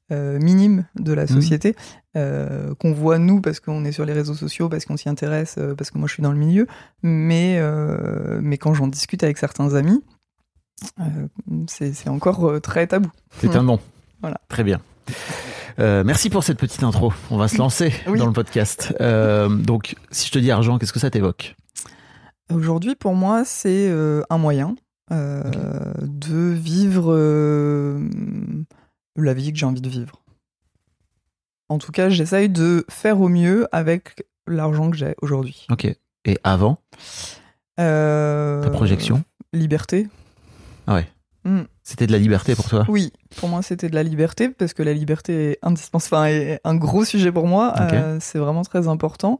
minime 0.09 0.85
de 0.99 1.11
la 1.11 1.25
société 1.25 1.75
euh, 2.15 2.75
qu'on 2.75 2.93
voit 2.93 3.17
nous 3.17 3.41
parce 3.41 3.59
qu'on 3.59 3.83
est 3.83 3.91
sur 3.91 4.05
les 4.05 4.13
réseaux 4.13 4.35
sociaux, 4.35 4.69
parce 4.69 4.85
qu'on 4.85 4.95
s'y 4.95 5.09
intéresse, 5.09 5.57
parce 5.75 5.89
que 5.89 5.97
moi 5.97 6.07
je 6.07 6.13
suis 6.13 6.21
dans 6.21 6.31
le 6.31 6.37
milieu. 6.37 6.67
Mais, 7.01 7.57
euh, 7.59 8.39
mais 8.39 8.57
quand 8.59 8.75
j'en 8.75 8.85
discute 8.87 9.23
avec 9.23 9.39
certains 9.39 9.73
amis, 9.73 10.03
euh, 10.99 11.65
c'est 11.67 12.09
encore 12.09 12.61
très 12.61 12.85
tabou. 12.85 13.09
C'est 13.39 13.55
un 13.55 13.63
nom. 13.63 13.79
Voilà. 14.21 14.39
Très 14.49 14.63
bien. 14.63 14.81
Euh, 15.79 16.03
merci 16.03 16.29
pour 16.29 16.43
cette 16.43 16.59
petite 16.59 16.83
intro. 16.83 17.13
On 17.31 17.37
va 17.37 17.47
se 17.47 17.57
lancer 17.57 17.93
Oui. 18.07 18.19
dans 18.19 18.27
le 18.27 18.33
podcast. 18.33 18.93
Euh, 19.01 19.49
donc, 19.49 19.95
si 20.11 20.27
je 20.27 20.31
te 20.31 20.39
dis 20.39 20.51
argent, 20.51 20.77
qu'est-ce 20.77 20.93
que 20.93 20.99
ça 20.99 21.09
t'évoque? 21.09 21.55
Aujourd'hui, 22.51 22.95
pour 22.95 23.15
moi, 23.15 23.43
c'est 23.45 23.87
euh, 23.89 24.21
un 24.29 24.37
moyen 24.37 24.75
de 25.11 26.53
vivre 26.53 27.13
la 29.15 29.33
vie 29.35 29.53
que 29.53 29.59
j'ai 29.59 29.65
envie 29.67 29.81
de 29.81 29.89
vivre. 29.89 30.23
En 31.69 31.77
tout 31.77 31.91
cas, 31.91 32.09
j'essaye 32.09 32.49
de 32.49 32.83
faire 32.89 33.21
au 33.21 33.27
mieux 33.27 33.67
avec 33.71 34.25
l'argent 34.47 34.89
que 34.89 34.97
j'ai 34.97 35.13
aujourd'hui. 35.21 35.67
Ok. 35.69 35.85
Et 36.25 36.39
avant, 36.43 36.79
ta 37.77 38.69
projection? 38.71 39.23
Liberté. 39.53 40.07
Ah 40.87 40.95
ouais. 40.95 41.07
Hmm. 41.43 41.63
C'était 41.85 42.07
de 42.07 42.13
la 42.13 42.17
liberté 42.17 42.55
pour 42.55 42.69
toi? 42.69 42.85
Oui, 42.87 43.11
pour 43.35 43.49
moi, 43.49 43.61
c'était 43.61 43.89
de 43.89 43.95
la 43.95 44.03
liberté 44.03 44.47
parce 44.49 44.73
que 44.73 44.83
la 44.83 44.93
liberté 44.93 45.51
est 45.51 45.57
indispensable, 45.63 46.15
enfin, 46.15 46.25
est 46.27 46.59
un 46.63 46.75
gros 46.75 47.03
sujet 47.03 47.29
pour 47.31 47.45
moi. 47.45 47.73
Euh, 47.81 48.17
c'est 48.21 48.39
vraiment 48.39 48.61
très 48.61 48.87
important. 48.87 49.37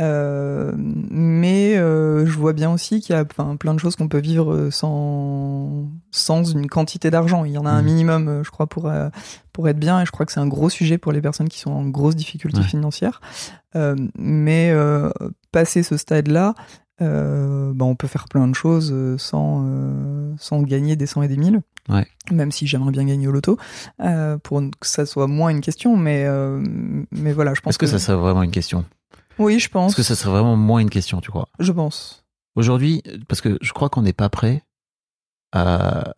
Euh, 0.00 0.72
mais 0.76 1.76
euh, 1.78 2.26
je 2.26 2.36
vois 2.36 2.52
bien 2.52 2.70
aussi 2.72 3.00
qu'il 3.00 3.14
y 3.14 3.18
a 3.18 3.22
enfin, 3.24 3.56
plein 3.56 3.72
de 3.72 3.78
choses 3.78 3.94
qu'on 3.96 4.08
peut 4.08 4.18
vivre 4.18 4.68
sans, 4.70 5.88
sans 6.10 6.42
une 6.44 6.66
quantité 6.68 7.10
d'argent. 7.10 7.44
Il 7.44 7.52
y 7.52 7.58
en 7.58 7.64
a 7.66 7.70
un 7.70 7.82
Mhm. 7.82 7.86
minimum, 7.86 8.40
je 8.44 8.50
crois, 8.50 8.66
pour, 8.66 8.86
euh, 8.88 9.08
pour 9.52 9.68
être 9.68 9.78
bien. 9.78 10.00
Et 10.02 10.06
je 10.06 10.10
crois 10.10 10.26
que 10.26 10.32
c'est 10.32 10.40
un 10.40 10.48
gros 10.48 10.68
sujet 10.68 10.98
pour 10.98 11.12
les 11.12 11.20
personnes 11.22 11.48
qui 11.48 11.60
sont 11.60 11.70
en 11.70 11.86
grosse 11.86 12.16
difficulté 12.16 12.58
Ouais. 12.60 12.66
financière. 12.66 13.20
Mais 14.18 14.74
passer 15.52 15.82
ce 15.84 15.96
stade-là, 15.96 16.54
bah, 16.98 17.84
on 17.84 17.94
peut 17.94 18.08
faire 18.08 18.24
plein 18.28 18.48
de 18.48 18.54
choses 18.54 18.92
sans, 19.18 19.64
sans 20.38 20.62
gagner 20.62 20.96
des 20.96 21.06
cent 21.06 21.22
et 21.22 21.28
des 21.28 21.36
mille. 21.36 21.60
Ouais. 21.88 22.06
Même 22.32 22.50
si 22.50 22.66
j'aimerais 22.66 22.90
bien 22.90 23.04
gagner 23.04 23.28
au 23.28 23.32
loto, 23.32 23.58
euh, 24.00 24.38
pour 24.38 24.60
que 24.80 24.86
ça 24.86 25.06
soit 25.06 25.26
moins 25.26 25.50
une 25.50 25.60
question. 25.60 25.96
Mais, 25.96 26.24
euh, 26.26 26.60
mais 27.12 27.32
voilà, 27.32 27.54
je 27.54 27.60
pense 27.60 27.70
Est-ce 27.72 27.78
que 27.78 27.86
ça 27.86 27.98
serait 27.98 28.16
vraiment 28.18 28.42
une 28.42 28.50
question? 28.50 28.84
Oui, 29.38 29.58
je 29.60 29.68
pense. 29.68 29.90
Est-ce 29.92 29.96
que 29.96 30.02
ça 30.02 30.16
serait 30.16 30.30
vraiment 30.32 30.56
moins 30.56 30.80
une 30.80 30.90
question, 30.90 31.20
tu 31.20 31.30
crois? 31.30 31.48
Je 31.58 31.70
pense. 31.72 32.24
Aujourd'hui, 32.56 33.02
parce 33.28 33.40
que 33.40 33.58
je 33.60 33.72
crois 33.72 33.88
qu'on 33.88 34.02
n'est 34.02 34.12
pas 34.14 34.28
prêt 34.28 34.62
à 35.52 36.12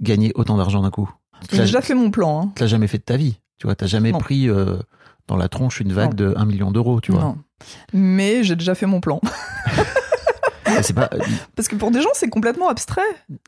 gagner 0.00 0.32
autant 0.34 0.56
d'argent 0.56 0.82
d'un 0.82 0.90
coup. 0.90 1.10
J'ai 1.52 1.58
déjà 1.58 1.80
fait 1.80 1.94
mon 1.94 2.10
plan. 2.10 2.42
Hein. 2.42 2.52
Tu 2.56 2.62
l'as 2.62 2.66
jamais 2.68 2.86
fait 2.88 2.98
de 2.98 3.04
ta 3.04 3.16
vie. 3.16 3.38
Tu 3.58 3.66
vois, 3.66 3.76
t'as 3.76 3.86
jamais 3.86 4.12
Non. 4.12 4.18
pris 4.18 4.48
euh, 4.48 4.76
dans 5.28 5.36
la 5.36 5.48
tronche 5.48 5.80
une 5.80 5.92
vague 5.92 6.18
Non. 6.20 6.30
de 6.30 6.34
1 6.36 6.44
million 6.46 6.70
d'euros, 6.72 7.00
tu 7.00 7.12
vois. 7.12 7.20
Non. 7.22 7.38
Mais 7.92 8.42
j'ai 8.42 8.56
déjà 8.56 8.74
fait 8.74 8.86
mon 8.86 9.00
plan. 9.00 9.20
C'est 10.82 10.92
pas. 10.94 11.10
Parce 11.56 11.68
que 11.68 11.76
pour 11.76 11.90
des 11.90 12.02
gens, 12.02 12.10
c'est 12.14 12.28
complètement 12.28 12.68
abstrait. 12.68 13.02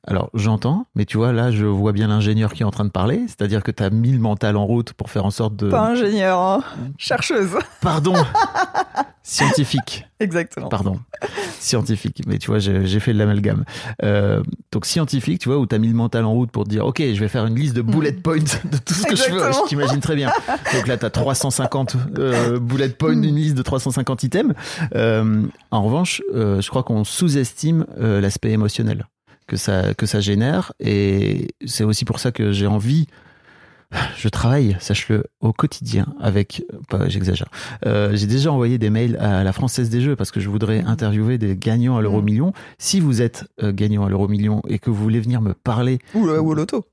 Alors 0.06 0.30
j'entends, 0.34 0.86
mais 0.94 1.04
tu 1.04 1.16
vois 1.16 1.32
là, 1.32 1.50
je 1.50 1.64
vois 1.64 1.92
bien 1.92 2.08
l'ingénieur 2.08 2.52
qui 2.52 2.62
est 2.62 2.66
en 2.66 2.70
train 2.70 2.84
de 2.84 2.90
parler, 2.90 3.22
c'est-à-dire 3.26 3.62
que 3.62 3.70
t'as 3.70 3.90
mis 3.90 4.12
le 4.12 4.18
mental 4.18 4.56
en 4.56 4.66
route 4.66 4.92
pour 4.92 5.10
faire 5.10 5.24
en 5.24 5.30
sorte 5.30 5.56
de. 5.56 5.68
Pas 5.68 5.86
ingénieur, 5.88 6.38
hein. 6.38 6.62
chercheuse. 6.98 7.56
Pardon. 7.80 8.14
Scientifique. 9.22 10.06
Exactement. 10.20 10.68
Pardon. 10.68 11.00
Scientifique. 11.58 12.22
Mais 12.28 12.38
tu 12.38 12.46
vois, 12.46 12.60
j'ai 12.60 13.00
fait 13.00 13.12
de 13.12 13.18
l'amalgame. 13.18 13.64
Euh, 14.04 14.40
donc 14.70 14.86
scientifique, 14.86 15.40
tu 15.40 15.48
vois, 15.48 15.58
où 15.58 15.66
t'as 15.66 15.78
mis 15.78 15.88
le 15.88 15.94
mental 15.94 16.24
en 16.24 16.32
route 16.32 16.50
pour 16.50 16.62
te 16.62 16.70
dire, 16.70 16.86
ok, 16.86 16.98
je 17.00 17.18
vais 17.18 17.26
faire 17.26 17.44
une 17.44 17.56
liste 17.56 17.74
de 17.74 17.82
bullet 17.82 18.12
points 18.12 18.38
de 18.38 18.78
tout 18.78 18.94
ce 18.94 19.04
que 19.04 19.16
je 19.16 19.30
veux. 19.30 19.40
Je 19.40 19.68
t'imagine 19.68 20.00
très 20.00 20.14
bien. 20.14 20.30
Donc 20.74 20.86
là, 20.86 20.96
t'as 20.96 21.10
350 21.10 21.96
euh, 22.18 22.60
bullet 22.60 22.88
points, 22.90 23.12
une 23.12 23.22
liste 23.22 23.56
de 23.56 23.62
350 23.62 24.22
items. 24.22 24.54
Euh, 24.94 25.42
en 25.70 25.82
revanche, 25.82 26.22
euh, 26.34 26.60
je 26.60 26.70
crois 26.70 26.82
qu'on 26.84 27.04
sous-estime 27.16 27.86
euh, 27.98 28.20
l'aspect 28.20 28.50
émotionnel 28.50 29.06
que 29.46 29.56
ça 29.56 29.94
que 29.94 30.06
ça 30.06 30.20
génère, 30.20 30.72
et 30.80 31.48
c'est 31.64 31.84
aussi 31.84 32.04
pour 32.04 32.18
ça 32.18 32.32
que 32.32 32.52
j'ai 32.52 32.66
envie. 32.66 33.06
Je 34.16 34.28
travaille, 34.28 34.76
sache-le, 34.80 35.22
au 35.40 35.52
quotidien 35.52 36.06
avec, 36.20 36.64
pas, 36.88 37.08
j'exagère. 37.08 37.48
Euh, 37.86 38.16
j'ai 38.16 38.26
déjà 38.26 38.50
envoyé 38.50 38.78
des 38.78 38.90
mails 38.90 39.16
à 39.18 39.44
la 39.44 39.52
Française 39.52 39.88
des 39.90 40.00
Jeux 40.00 40.16
parce 40.16 40.32
que 40.32 40.40
je 40.40 40.48
voudrais 40.48 40.80
interviewer 40.80 41.38
des 41.38 41.56
gagnants 41.56 41.96
à 41.96 42.02
l'euro 42.02 42.20
million. 42.20 42.52
Si 42.78 42.98
vous 42.98 43.22
êtes 43.22 43.44
euh, 43.62 43.72
gagnant 43.72 44.04
à 44.04 44.10
l'euro 44.10 44.26
million 44.26 44.60
et 44.68 44.80
que 44.80 44.90
vous 44.90 45.00
voulez 45.00 45.20
venir 45.20 45.40
me 45.40 45.54
parler 45.54 46.00
Ou, 46.14 46.26
euh, 46.26 46.40
ou 46.40 46.50
au 46.50 46.54
loto. 46.54 46.84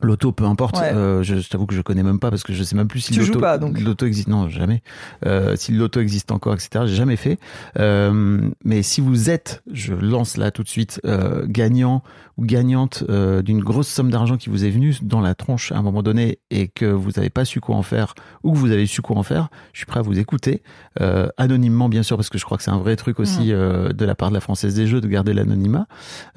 L'auto, 0.00 0.32
peu 0.32 0.44
importe. 0.44 0.78
Ouais. 0.78 0.92
Euh, 0.92 1.22
je, 1.22 1.36
je 1.36 1.48
t'avoue 1.48 1.66
que 1.66 1.74
je 1.74 1.82
connais 1.82 2.02
même 2.02 2.20
pas 2.20 2.30
parce 2.30 2.42
que 2.42 2.52
je 2.52 2.62
sais 2.62 2.76
même 2.76 2.88
plus 2.88 3.00
si 3.00 3.14
l'auto 3.14 4.06
existe. 4.06 4.28
Non, 4.28 4.48
jamais. 4.48 4.82
Euh, 5.26 5.56
si 5.56 5.72
l'auto 5.72 6.00
existe 6.00 6.30
encore, 6.30 6.54
etc. 6.54 6.84
J'ai 6.86 6.94
jamais 6.94 7.16
fait. 7.16 7.38
Euh, 7.78 8.40
mais 8.64 8.82
si 8.82 9.00
vous 9.00 9.30
êtes, 9.30 9.62
je 9.72 9.94
lance 9.94 10.36
là 10.36 10.50
tout 10.50 10.62
de 10.62 10.68
suite, 10.68 11.00
euh, 11.04 11.44
gagnant 11.48 12.02
ou 12.38 12.44
gagnante 12.44 13.02
euh, 13.08 13.42
d'une 13.42 13.60
grosse 13.60 13.88
somme 13.88 14.10
d'argent 14.10 14.36
qui 14.36 14.48
vous 14.48 14.64
est 14.64 14.70
venue 14.70 14.94
dans 15.02 15.20
la 15.20 15.34
tronche 15.34 15.72
à 15.72 15.76
un 15.76 15.82
moment 15.82 16.04
donné 16.04 16.38
et 16.50 16.68
que 16.68 16.86
vous 16.86 17.10
n'avez 17.16 17.30
pas 17.30 17.44
su 17.44 17.60
quoi 17.60 17.74
en 17.74 17.82
faire 17.82 18.14
ou 18.44 18.52
que 18.52 18.56
vous 18.58 18.70
avez 18.70 18.86
su 18.86 19.02
quoi 19.02 19.16
en 19.16 19.24
faire, 19.24 19.48
je 19.72 19.80
suis 19.80 19.86
prêt 19.86 19.98
à 19.98 20.02
vous 20.02 20.18
écouter 20.18 20.62
euh, 21.00 21.28
anonymement 21.36 21.88
bien 21.88 22.04
sûr 22.04 22.16
parce 22.16 22.28
que 22.28 22.38
je 22.38 22.44
crois 22.44 22.56
que 22.56 22.62
c'est 22.62 22.70
un 22.70 22.78
vrai 22.78 22.94
truc 22.94 23.18
aussi 23.18 23.52
euh, 23.52 23.92
de 23.92 24.04
la 24.04 24.14
part 24.14 24.28
de 24.28 24.34
la 24.34 24.40
française 24.40 24.76
des 24.76 24.86
jeux 24.86 25.00
de 25.00 25.08
garder 25.08 25.34
l'anonymat. 25.34 25.86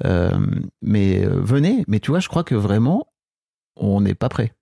Euh, 0.04 0.30
mais 0.82 1.24
venez. 1.24 1.84
Mais 1.86 2.00
tu 2.00 2.10
vois, 2.10 2.20
je 2.20 2.28
crois 2.28 2.42
que 2.42 2.56
vraiment 2.56 3.06
on 3.76 4.00
n'est 4.00 4.14
pas 4.14 4.28
prêt. 4.28 4.52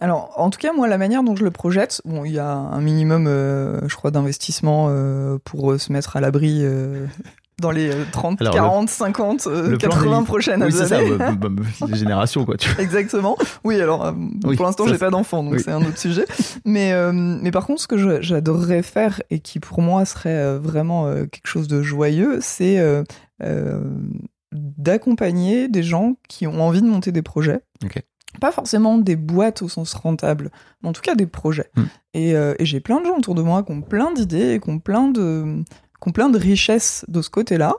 Alors, 0.00 0.32
en 0.36 0.50
tout 0.50 0.60
cas, 0.60 0.72
moi, 0.72 0.86
la 0.86 0.96
manière 0.96 1.24
dont 1.24 1.34
je 1.34 1.42
le 1.44 1.50
projette, 1.50 2.00
bon, 2.04 2.24
il 2.24 2.30
y 2.32 2.38
a 2.38 2.48
un 2.48 2.80
minimum, 2.80 3.26
euh, 3.26 3.80
je 3.88 3.96
crois, 3.96 4.12
d'investissement 4.12 4.86
euh, 4.90 5.38
pour 5.44 5.72
euh, 5.72 5.78
se 5.78 5.92
mettre 5.92 6.16
à 6.16 6.20
l'abri 6.20 6.60
euh, 6.62 7.04
dans 7.60 7.72
les 7.72 7.90
euh, 7.92 8.04
30, 8.12 8.40
Alors, 8.40 8.54
40, 8.54 8.88
50, 8.90 9.46
euh, 9.48 9.70
le 9.70 9.76
plan 9.78 9.90
80 9.90 10.12
Lily- 10.18 10.24
prochaines 10.24 10.62
Oui, 10.62 10.70
c'est 10.70 10.86
ça, 10.86 10.98
années. 10.98 11.16
bah, 11.16 11.32
bah, 11.36 11.48
bah, 11.50 11.64
les 11.88 11.96
générations, 11.96 12.44
quoi. 12.44 12.56
Tu 12.56 12.68
vois. 12.72 12.80
Exactement. 12.84 13.36
Oui, 13.64 13.80
alors 13.80 14.14
Oui, 14.44 14.54
pour 14.54 14.66
l'instant 14.66 14.86
j'ai 14.86 14.98
pas 14.98 15.10
d'enfant, 15.10 15.42
donc 15.42 15.54
oui. 15.54 15.62
c'est 15.64 15.72
un 15.72 15.82
autre 15.84 15.98
sujet. 15.98 16.26
Mais 16.64 16.92
mais 17.12 17.50
par 17.50 17.66
contre, 17.66 17.82
ce 17.82 17.88
que 17.88 18.22
j'adorerais 18.22 18.84
faire 18.84 19.20
et 19.30 19.40
qui 19.40 19.58
pour 19.58 19.82
moi 19.82 20.04
serait 20.04 20.58
vraiment 20.58 21.12
quelque 21.26 21.46
chose 21.48 21.66
de 21.66 21.82
joyeux, 21.82 22.38
c'est 22.40 22.78
d'accompagner 24.52 25.68
des 25.68 25.82
gens 25.82 26.16
qui 26.28 26.46
ont 26.46 26.60
envie 26.62 26.80
de 26.82 26.86
monter 26.86 27.12
des 27.12 27.22
projets. 27.22 27.60
Pas 28.40 28.52
forcément 28.52 28.98
des 28.98 29.16
boîtes 29.16 29.62
au 29.62 29.68
sens 29.68 29.94
rentable, 29.94 30.50
mais 30.82 30.88
en 30.88 30.92
tout 30.92 31.00
cas 31.00 31.14
des 31.14 31.26
projets. 31.26 31.70
Hmm. 31.76 31.84
Et, 32.14 32.34
euh, 32.34 32.54
et 32.58 32.66
j'ai 32.66 32.80
plein 32.80 33.00
de 33.00 33.06
gens 33.06 33.16
autour 33.16 33.34
de 33.34 33.42
moi 33.42 33.62
qui 33.62 33.72
ont 33.72 33.80
plein 33.80 34.12
d'idées 34.12 34.54
et 34.54 34.60
qui 34.60 34.68
ont 34.70 34.78
plein 34.78 35.08
de 35.08 35.62
qui 36.00 36.08
ont 36.08 36.12
plein 36.12 36.28
de 36.28 36.38
richesses 36.38 37.04
de 37.08 37.22
ce 37.22 37.28
côté-là, 37.30 37.74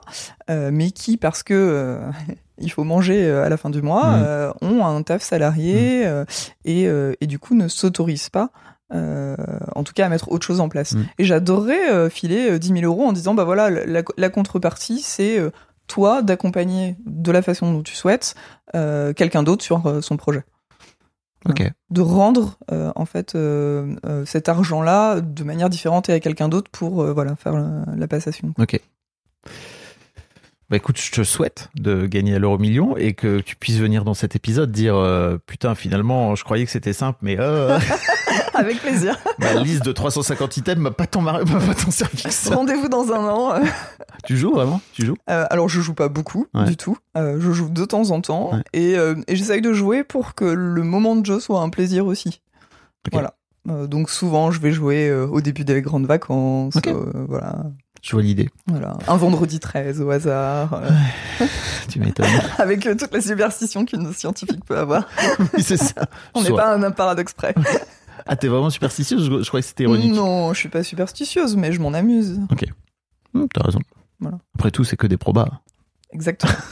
euh, 0.50 0.70
mais 0.70 0.90
qui, 0.90 1.16
parce 1.16 1.42
que 1.42 1.54
euh, 1.54 2.10
il 2.58 2.70
faut 2.70 2.84
manger 2.84 3.30
à 3.30 3.48
la 3.48 3.56
fin 3.56 3.70
du 3.70 3.80
mois, 3.80 4.10
Mm. 4.18 4.22
euh, 4.26 4.52
ont 4.60 4.84
un 4.84 5.02
taf 5.02 5.22
salarié 5.22 6.06
euh, 6.06 6.24
et, 6.66 6.86
et 7.20 7.26
du 7.26 7.38
coup 7.38 7.54
ne 7.54 7.66
s'autorisent 7.68 8.28
pas, 8.28 8.50
en 8.92 9.84
tout 9.84 9.92
cas, 9.94 10.06
à 10.06 10.08
mettre 10.08 10.30
autre 10.32 10.44
chose 10.46 10.60
en 10.60 10.68
place. 10.68 10.94
Et 11.18 11.24
j'adorerais 11.24 12.10
filer 12.10 12.50
euh, 12.50 12.58
10 12.58 12.80
000 12.80 12.92
euros 12.92 13.06
en 13.06 13.12
disant, 13.12 13.34
bah 13.34 13.44
voilà, 13.44 13.70
la, 13.70 14.02
la 14.16 14.28
contrepartie, 14.28 15.00
c'est 15.00 15.38
toi 15.90 16.22
d'accompagner 16.22 16.96
de 17.04 17.32
la 17.32 17.42
façon 17.42 17.72
dont 17.72 17.82
tu 17.82 17.94
souhaites 17.94 18.34
euh, 18.74 19.12
quelqu'un 19.12 19.42
d'autre 19.42 19.62
sur 19.64 19.84
euh, 19.86 20.00
son 20.00 20.16
projet 20.16 20.44
Ok. 21.48 21.62
de 21.90 22.00
rendre 22.00 22.58
euh, 22.70 22.92
en 22.96 23.06
fait 23.06 23.36
cet 24.26 24.48
argent-là 24.48 25.20
de 25.20 25.42
manière 25.44 25.68
différente 25.70 26.08
et 26.08 26.12
à 26.12 26.20
quelqu'un 26.20 26.48
d'autre 26.48 26.70
pour 26.70 27.02
voilà 27.12 27.34
faire 27.36 27.54
la, 27.54 27.84
la 27.96 28.08
passation. 28.08 28.54
Ok. 28.58 28.78
Bah 30.68 30.76
écoute, 30.76 31.00
je 31.00 31.10
te 31.10 31.24
souhaite 31.24 31.68
de 31.74 32.06
gagner 32.06 32.36
à 32.36 32.38
l'euro 32.38 32.56
million 32.56 32.96
et 32.96 33.12
que 33.14 33.40
tu 33.40 33.56
puisses 33.56 33.78
venir 33.78 34.04
dans 34.04 34.14
cet 34.14 34.36
épisode 34.36 34.70
dire 34.70 34.94
euh, 34.94 35.36
putain 35.44 35.74
finalement 35.74 36.36
je 36.36 36.44
croyais 36.44 36.64
que 36.64 36.70
c'était 36.70 36.92
simple 36.92 37.18
mais 37.22 37.36
euh, 37.40 37.76
Avec 38.60 38.80
plaisir. 38.80 39.16
ma 39.38 39.54
liste 39.54 39.84
de 39.84 39.92
350 39.92 40.56
items 40.58 40.78
m'a 40.82 40.90
pas 40.90 41.06
tant 41.06 41.20
mar- 41.20 41.44
m'a 41.46 41.60
pas 41.60 41.74
tant 41.74 41.90
servi. 41.90 42.22
Rendez-vous 42.52 42.88
dans 42.88 43.10
un 43.12 43.26
an. 43.28 43.54
Tu 44.26 44.36
joues 44.36 44.52
vraiment? 44.52 44.80
Tu 44.92 45.06
joues? 45.06 45.16
Euh, 45.30 45.46
alors 45.50 45.68
je 45.68 45.80
joue 45.80 45.94
pas 45.94 46.08
beaucoup 46.08 46.46
Ouais. 46.54 46.66
du 46.66 46.76
tout. 46.76 46.96
Euh, 47.16 47.38
je 47.40 47.50
joue 47.52 47.70
de 47.70 47.84
temps 47.86 48.10
en 48.10 48.20
temps 48.20 48.52
Ouais. 48.52 48.62
et, 48.74 48.96
euh, 48.98 49.14
et 49.28 49.34
j'essaye 49.36 49.62
de 49.62 49.72
jouer 49.72 50.04
pour 50.04 50.34
que 50.34 50.44
le 50.44 50.82
moment 50.82 51.16
de 51.16 51.24
jeu 51.24 51.40
soit 51.40 51.60
un 51.62 51.70
plaisir 51.70 52.04
aussi. 52.06 52.40
Voilà. 53.12 53.34
Donc 53.66 54.10
souvent 54.10 54.50
je 54.50 54.60
vais 54.60 54.72
jouer 54.72 55.10
au 55.12 55.40
début 55.40 55.64
des 55.64 55.80
grandes 55.82 56.06
vacances. 56.06 56.76
Ok. 56.76 56.86
euh, 56.88 57.10
voilà. 57.28 57.56
Je 58.02 58.12
vois 58.12 58.22
l'idée. 58.22 58.48
Voilà. 58.66 58.96
Un 59.08 59.16
vendredi 59.16 59.60
13 59.60 60.00
au 60.00 60.10
hasard. 60.10 60.80
Tu 61.90 61.98
m'étonnes. 62.00 62.26
avec 62.58 62.86
euh, 62.86 62.94
toute 62.96 63.12
la 63.12 63.20
superstition 63.20 63.84
qu'une 63.84 64.10
scientifique 64.14 64.64
peut 64.64 64.78
avoir. 64.78 65.06
oui, 65.54 65.62
c'est 65.62 65.76
ça. 65.76 66.06
On 66.34 66.42
n'est 66.42 66.50
pas 66.50 66.74
un, 66.74 66.82
un 66.82 66.90
paradoxe 66.92 67.34
près. 67.34 67.54
Ah, 68.32 68.36
t'es 68.36 68.46
vraiment 68.48 68.70
superstitieuse 68.70 69.24
je, 69.28 69.42
je 69.42 69.48
croyais 69.48 69.62
que 69.62 69.68
c'était 69.68 69.82
ironique. 69.84 70.14
Non, 70.14 70.52
je 70.54 70.58
suis 70.60 70.68
pas 70.68 70.84
superstitieuse, 70.84 71.56
mais 71.56 71.72
je 71.72 71.80
m'en 71.80 71.92
amuse. 71.94 72.38
Hum, 73.34 73.48
T'as 73.52 73.62
raison. 73.64 73.80
Voilà. 74.20 74.38
Après 74.54 74.70
tout, 74.70 74.84
c'est 74.84 74.96
que 74.96 75.06
des 75.08 75.16
probas. 75.16 75.48
Exactement. 76.12 76.52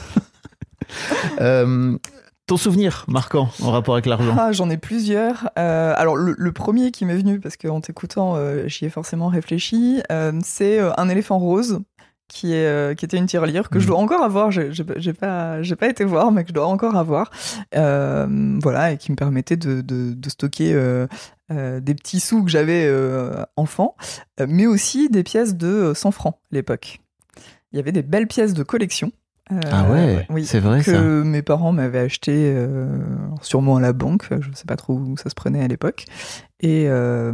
Euh, 1.41 1.97
ton 2.47 2.57
souvenir 2.57 3.05
marquant 3.09 3.51
en 3.63 3.71
rapport 3.73 3.95
avec 3.95 4.07
l'argent? 4.07 4.35
Ah, 4.39 4.53
j'en 4.53 4.71
ai 4.71 4.79
plusieurs. 4.79 5.51
Euh, 5.59 5.93
alors, 5.97 6.17
le, 6.17 6.35
le 6.39 6.53
premier 6.53 6.91
qui 6.93 7.05
m'est 7.05 7.17
venu, 7.17 7.41
parce 7.41 7.57
qu'en 7.59 7.81
t'écoutant, 7.81 8.37
euh, 8.37 8.67
j'y 8.69 8.87
ai 8.87 8.91
forcément 8.91 9.29
réfléchi, 9.29 10.01
c'est 10.43 10.81
un 10.81 11.09
éléphant 11.09 11.39
rose. 11.39 11.81
Qui, 12.31 12.53
est, 12.53 12.95
qui 12.99 13.07
était 13.07 13.17
une 13.17 13.25
tirelire 13.25 13.71
que 13.71 13.79
je 13.81 13.85
Mhm. 13.87 13.91
dois 13.91 13.99
encore 14.01 14.23
avoir, 14.23 14.51
j'ai 14.51 14.69
pas- 14.85 15.63
pas, 15.79 15.89
été 15.89 16.05
voir, 16.05 16.31
mais 16.31 16.43
que 16.43 16.49
je 16.51 16.53
dois 16.55 16.67
encore 16.67 16.95
avoir. 16.97 17.31
Voilà, 17.75 18.93
et 18.93 18.99
qui 18.99 19.11
me 19.13 19.17
permettait 19.17 19.57
de, 19.57 19.81
de, 19.81 20.13
de 20.13 20.29
stocker 20.29 20.75
euh, 21.51 21.81
des 21.81 21.95
petits 21.95 22.21
sous 22.21 22.45
que 22.45 22.51
j'avais 22.51 22.85
euh, 22.87 23.45
enfant, 23.57 23.97
euh, 24.41 24.47
mais 24.49 24.67
aussi 24.67 25.09
des 25.09 25.23
pièces 25.23 25.55
de 25.57 25.67
euh, 25.67 25.95
100 25.95 26.11
francs 26.11 26.35
à 26.53 26.55
l'époque. 26.55 27.01
Il 27.73 27.77
y 27.77 27.81
avait 27.81 27.93
des 27.93 28.03
belles 28.03 28.27
pièces 28.27 28.55
de 28.55 28.63
collection. 28.63 29.13
Euh, 29.53 29.61
Ah 29.71 29.91
ouais, 29.91 30.27
oui, 30.31 30.45
c'est 30.45 30.61
vrai 30.61 30.83
que 30.83 30.93
ça. 30.93 31.01
mes 31.01 31.41
parents 31.43 31.73
m'avaient 31.73 32.01
acheté 32.01 32.55
sûrement 33.41 33.77
à 33.77 33.81
la 33.81 33.93
banque, 33.95 34.27
je 34.41 34.51
sais 34.55 34.67
pas 34.67 34.77
trop 34.77 34.95
où 34.95 35.17
ça 35.17 35.31
se 35.31 35.35
prenait 35.35 35.63
à 35.63 35.69
l'époque. 35.69 36.05
Et 36.61 36.87
euh, 36.89 37.33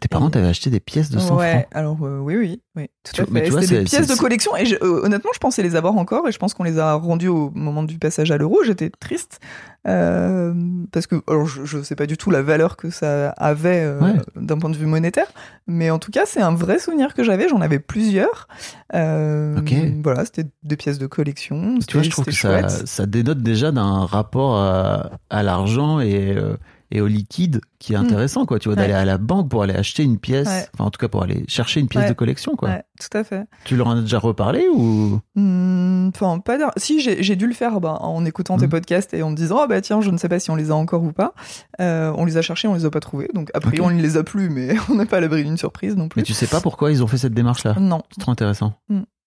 Tes 0.00 0.06
parents 0.06 0.28
et- 0.28 0.30
t'avaient 0.30 0.46
acheté 0.46 0.70
des 0.70 0.78
pièces 0.78 1.10
de 1.10 1.18
100 1.18 1.36
ouais, 1.38 1.50
francs? 1.50 1.66
alors 1.72 1.98
euh, 2.04 2.20
oui, 2.20 2.36
oui, 2.36 2.62
oui, 2.76 2.86
tout 3.02 3.12
Tu- 3.14 3.20
à 3.22 3.24
mais 3.28 3.40
fait. 3.40 3.46
tu 3.46 3.52
vois, 3.52 3.62
C'était 3.62 3.78
des 3.80 3.84
pièces 3.84 4.06
de 4.06 4.14
collection 4.14 4.56
et 4.56 4.64
je- 4.64 4.76
euh, 4.76 5.02
honnêtement, 5.04 5.30
je 5.34 5.40
pensais 5.40 5.62
les 5.64 5.74
avoir 5.74 5.96
encore 5.96 6.28
et 6.28 6.32
je 6.32 6.38
pense 6.38 6.54
qu'on 6.54 6.62
les 6.62 6.78
a 6.78 6.94
rendues 6.94 7.26
au 7.26 7.50
moment 7.52 7.82
du 7.82 7.98
passage 7.98 8.30
à 8.30 8.36
l'euro. 8.38 8.58
J'étais 8.64 8.88
triste 8.90 9.40
euh, 9.88 10.54
parce 10.92 11.06
que 11.08 11.16
alors 11.26 11.46
je, 11.46 11.64
je 11.64 11.82
sais 11.82 11.96
pas 11.96 12.06
du 12.06 12.16
tout 12.16 12.30
la 12.30 12.42
valeur 12.42 12.76
que 12.76 12.90
ça 12.90 13.30
avait 13.30 13.82
euh, 13.82 13.98
Ouais. 14.00 14.14
d'un 14.36 14.58
point 14.58 14.70
de 14.70 14.76
vue 14.76 14.86
monétaire, 14.86 15.26
mais 15.66 15.90
en 15.90 15.98
tout 15.98 16.12
cas, 16.12 16.22
c'est 16.26 16.40
un 16.42 16.54
vrai 16.54 16.78
souvenir 16.78 17.14
que 17.14 17.24
j'avais. 17.24 17.48
J'en 17.48 17.60
avais 17.60 17.80
plusieurs. 17.80 18.46
Euh, 18.94 19.58
Ok. 19.58 19.74
Voilà, 20.04 20.24
c'était 20.24 20.46
des 20.62 20.76
pièces 20.76 20.98
de 20.98 21.08
collection. 21.08 21.78
Tu 21.88 21.94
vois, 21.96 22.02
je 22.04 22.10
trouve 22.10 22.24
que 22.26 22.30
ça, 22.32 22.68
ça 22.68 23.06
dénote 23.06 23.40
déjà 23.42 23.72
d'un 23.72 24.04
rapport 24.06 24.56
à, 24.56 25.10
à 25.28 25.42
l'argent 25.42 25.98
et, 25.98 26.36
euh, 26.36 26.56
et 26.90 27.00
au 27.00 27.06
liquide 27.06 27.60
qui 27.78 27.94
est 27.94 27.98
Mm. 27.98 28.02
intéressant, 28.02 28.46
quoi. 28.46 28.58
Tu 28.58 28.68
vois, 28.68 28.76
Ouais. 28.76 28.82
d'aller 28.82 28.94
à 28.94 29.04
la 29.04 29.16
banque 29.18 29.48
pour 29.48 29.62
aller 29.62 29.74
acheter 29.74 30.02
une 30.02 30.18
pièce, 30.18 30.46
Ouais. 30.48 30.66
enfin, 30.74 30.84
en 30.84 30.90
tout 30.90 30.98
cas, 30.98 31.08
pour 31.08 31.22
aller 31.22 31.44
chercher 31.48 31.80
une 31.80 31.88
pièce 31.88 32.08
de 32.08 32.12
collection, 32.14 32.56
quoi. 32.56 32.68
Ouais, 32.68 32.84
tout 33.00 33.16
à 33.16 33.24
fait. 33.24 33.44
Tu 33.64 33.76
leur 33.76 33.86
en 33.86 33.96
as 33.96 34.00
déjà 34.02 34.18
reparlé 34.18 34.66
ou? 34.74 35.20
Hmm, 35.36 36.08
Enfin, 36.14 36.40
pas 36.40 36.58
Si, 36.76 37.00
j'ai 37.00 37.36
dû 37.36 37.46
le 37.46 37.54
faire 37.54 37.80
bah, 37.80 37.98
en 38.00 38.24
écoutant 38.24 38.56
tes 38.56 38.64
Mhm. 38.66 38.70
podcasts 38.70 39.14
et 39.14 39.22
en 39.22 39.30
me 39.30 39.36
disant, 39.36 39.60
oh 39.62 39.66
bah 39.68 39.80
tiens, 39.80 40.00
je 40.00 40.10
ne 40.10 40.16
sais 40.18 40.28
pas 40.28 40.40
si 40.40 40.50
on 40.50 40.56
les 40.56 40.70
a 40.70 40.74
encore 40.74 41.02
ou 41.04 41.12
pas. 41.12 41.34
Euh, 41.80 42.12
on 42.16 42.24
les 42.24 42.36
a 42.36 42.42
cherchés, 42.42 42.66
on 42.68 42.74
les 42.74 42.84
a 42.84 42.90
pas 42.90 43.00
trouvés. 43.00 43.28
Donc, 43.34 43.50
a 43.54 43.60
priori, 43.60 43.80
Ok. 43.80 43.86
on 43.86 43.96
ne 43.96 44.02
les 44.02 44.16
a 44.16 44.24
plus, 44.24 44.50
mais 44.50 44.74
on 44.90 44.96
n'est 44.96 45.06
pas 45.06 45.18
à 45.18 45.20
l'abri 45.20 45.44
d'une 45.44 45.56
surprise 45.56 45.94
non 45.96 46.04
Mais 46.04 46.08
plus. 46.08 46.22
tu 46.24 46.34
sais 46.34 46.46
pas 46.48 46.60
pourquoi 46.60 46.90
ils 46.90 47.02
ont 47.02 47.06
fait 47.06 47.18
cette 47.18 47.34
démarche-là? 47.34 47.76
Non, 47.78 48.02
C'est 48.10 48.20
trop 48.20 48.32
intéressant. 48.32 48.74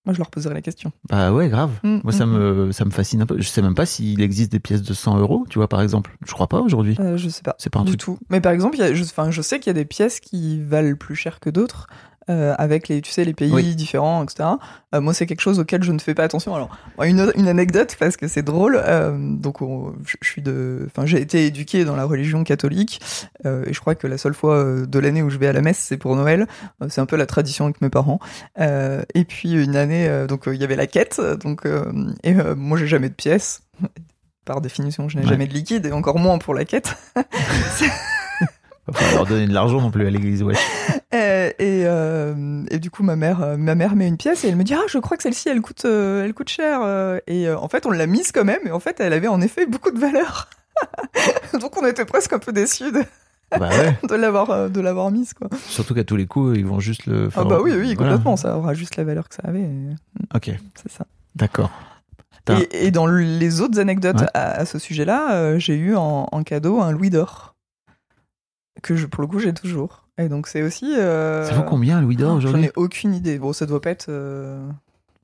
Moi 0.05 0.13
je 0.13 0.17
leur 0.19 0.29
poserai 0.29 0.53
la 0.53 0.61
question. 0.61 0.91
Bah 1.09 1.31
ouais, 1.31 1.49
grave. 1.49 1.71
Mm, 1.83 1.99
Moi, 2.03 2.11
ça 2.13 2.25
mm, 2.25 2.31
me, 2.31 2.71
ça 2.71 2.85
me 2.85 2.91
fascine 2.91 3.21
un 3.21 3.25
peu. 3.25 3.35
Je 3.39 3.47
sais 3.47 3.61
même 3.61 3.75
pas 3.75 3.85
s'il 3.85 4.21
existe 4.21 4.51
des 4.51 4.59
pièces 4.59 4.81
de 4.81 4.93
100 4.93 5.17
euros, 5.19 5.45
tu 5.49 5.59
vois, 5.59 5.67
par 5.69 5.81
exemple. 5.81 6.15
Je 6.25 6.33
crois 6.33 6.47
pas 6.47 6.59
aujourd'hui. 6.59 6.95
Euh, 6.99 7.17
je 7.17 7.29
sais 7.29 7.41
pas. 7.43 7.55
C'est 7.57 7.69
pas 7.71 7.79
un 7.79 7.83
du 7.85 7.97
truc. 7.97 8.01
tout. 8.01 8.25
Mais 8.29 8.41
par 8.41 8.51
exemple, 8.51 8.77
y 8.77 8.81
a- 8.81 8.93
je 8.93 9.41
sais 9.41 9.59
qu'il 9.59 9.67
y 9.67 9.71
a 9.71 9.73
des 9.73 9.85
pièces 9.85 10.19
qui 10.19 10.61
valent 10.61 10.95
plus 10.97 11.15
cher 11.15 11.39
que 11.39 11.49
d'autres. 11.49 11.87
Euh, 12.29 12.55
avec 12.57 12.87
les, 12.87 13.01
tu 13.01 13.11
sais, 13.11 13.25
les 13.25 13.33
pays 13.33 13.51
Oui. 13.51 13.75
différents, 13.75 14.23
etc. 14.23 14.49
Euh, 14.95 15.01
moi, 15.01 15.13
c'est 15.13 15.25
quelque 15.25 15.41
chose 15.41 15.59
auquel 15.59 15.83
je 15.83 15.91
ne 15.91 15.99
fais 15.99 16.13
pas 16.13 16.23
attention. 16.23 16.55
Alors, 16.55 16.69
une, 17.03 17.31
une 17.35 17.47
anecdote 17.47 17.95
parce 17.99 18.15
que 18.17 18.27
c'est 18.27 18.43
drôle. 18.43 18.79
euh, 18.83 19.15
donc, 19.17 19.61
on- 19.61 19.93
je, 20.05 20.15
je 20.21 20.27
suis 20.29 20.41
de, 20.41 20.87
enfin, 20.87 21.05
j'ai 21.05 21.19
été 21.21 21.45
éduqué 21.45 21.83
dans 21.85 21.95
la 21.95 22.05
religion 22.05 22.43
catholique 22.43 23.01
et 23.45 23.73
je 23.73 23.79
crois 23.79 23.95
que 23.95 24.07
la 24.07 24.17
seule 24.17 24.33
fois 24.33 24.63
de 24.87 24.99
l'année 24.99 25.21
où 25.21 25.29
je 25.29 25.37
vais 25.37 25.47
à 25.47 25.53
la 25.53 25.61
messe, 25.61 25.79
c'est 25.79 25.97
pour 25.97 26.15
Noël. 26.15 26.47
C'est 26.89 27.01
un 27.01 27.05
peu 27.05 27.15
la 27.17 27.25
tradition 27.25 27.65
avec 27.65 27.81
mes 27.81 27.89
parents. 27.89 28.19
Et 28.59 29.25
puis 29.27 29.51
une 29.53 29.75
année, 29.75 30.25
donc 30.27 30.43
il 30.47 30.55
y 30.55 30.63
avait 30.63 30.75
la 30.75 30.87
quête. 30.87 31.19
Donc, 31.41 31.67
et 32.23 32.33
moi, 32.55 32.77
j'ai 32.77 32.87
jamais 32.87 33.09
de 33.09 33.13
pièces. 33.15 33.61
Par 34.45 34.59
définition, 34.59 35.07
je 35.07 35.17
n'ai 35.17 35.23
Ouais. 35.23 35.29
jamais 35.29 35.47
de 35.47 35.53
liquide 35.53 35.85
et 35.85 35.91
encore 35.93 36.19
moins 36.19 36.37
pour 36.37 36.53
la 36.53 36.65
quête. 36.65 36.95
Pas 38.91 39.11
leur 39.13 39.25
donner 39.25 39.47
de 39.47 39.53
l'argent 39.53 39.79
non 39.79 39.91
plus 39.91 40.05
à 40.05 40.09
l'église, 40.09 40.43
ouais. 40.43 40.55
Euh, 41.13 41.49
et, 41.59 41.83
euh, 41.85 42.63
et 42.71 42.79
du 42.79 42.89
coup, 42.89 43.03
ma 43.03 43.15
mère, 43.15 43.43
euh, 43.43 43.55
ma 43.55 43.75
mère 43.75 43.95
met 43.95 44.07
une 44.07 44.17
pièce 44.17 44.43
et 44.45 44.47
elle 44.49 44.55
me 44.55 44.63
dit 44.63 44.73
ah 44.73 44.81
je 44.89 44.97
crois 44.97 45.15
que 45.15 45.21
celle-ci 45.21 45.47
elle 45.47 45.61
coûte, 45.61 45.85
elle 45.85 46.33
coûte 46.33 46.49
cher. 46.49 46.81
Et 47.27 47.51
en 47.51 47.67
fait, 47.69 47.85
on 47.85 47.91
l'a 47.91 48.07
mise 48.07 48.31
quand 48.31 48.43
même. 48.43 48.61
Et 48.65 48.71
en 48.71 48.79
fait, 48.79 48.99
elle 48.99 49.13
avait 49.13 49.27
en 49.27 49.39
effet 49.39 49.67
beaucoup 49.67 49.91
de 49.91 49.99
valeur. 49.99 50.49
Donc, 51.61 51.79
on 51.79 51.85
était 51.85 52.05
presque 52.05 52.33
un 52.33 52.39
peu 52.39 52.51
déçus 52.51 52.91
de, 52.91 53.03
Bah 53.59 53.69
ouais. 53.69 53.95
de 54.09 54.15
l'avoir, 54.15 54.71
de 54.71 54.81
l'avoir 54.81 55.11
mise 55.11 55.33
quoi. 55.35 55.49
Surtout 55.67 55.93
qu'à 55.93 56.03
tous 56.03 56.15
les 56.15 56.25
coups, 56.25 56.57
ils 56.57 56.65
vont 56.65 56.79
juste 56.79 57.05
le 57.05 57.29
faire. 57.29 57.43
Ah 57.43 57.45
bah 57.47 57.59
oui, 57.61 57.73
oui, 57.77 57.93
Voilà. 57.93 58.13
complètement. 58.13 58.35
Ça 58.35 58.57
aura 58.57 58.73
juste 58.73 58.95
la 58.97 59.03
valeur 59.03 59.29
que 59.29 59.35
ça 59.35 59.43
avait. 59.45 59.61
et 59.61 59.89
Ok, 60.33 60.49
C'est 60.81 60.91
ça. 60.91 61.05
d'accord. 61.35 61.69
Et, 62.49 62.87
et 62.87 62.91
dans 62.91 63.05
les 63.05 63.61
autres 63.61 63.79
anecdotes 63.79 64.19
Ouais. 64.19 64.27
à, 64.33 64.61
à 64.61 64.65
ce 64.65 64.79
sujet-là, 64.79 65.33
euh, 65.33 65.59
j'ai 65.59 65.75
eu 65.75 65.95
en, 65.95 66.27
en 66.31 66.43
cadeau 66.43 66.81
un 66.81 66.91
louis 66.91 67.11
d'or. 67.11 67.52
Que 68.81 68.95
je, 68.95 69.05
pour 69.05 69.21
le 69.21 69.27
coup, 69.27 69.39
j'ai 69.39 69.53
toujours. 69.53 70.07
Et 70.17 70.29
donc, 70.29 70.47
c'est 70.47 70.61
aussi. 70.63 70.93
euh, 70.97 71.45
Ça 71.47 71.53
vaut 71.53 71.63
combien, 71.63 72.01
Louis 72.01 72.15
d'or, 72.15 72.31
J'en 72.31 72.37
aujourd'hui 72.49 72.65
ai 72.65 72.71
aucune 72.75 73.13
idée. 73.13 73.37
Bon, 73.39 73.53
ça 73.53 73.65
doit 73.65 73.81
pas 73.81 73.91
être. 73.91 74.07
euh, 74.09 74.67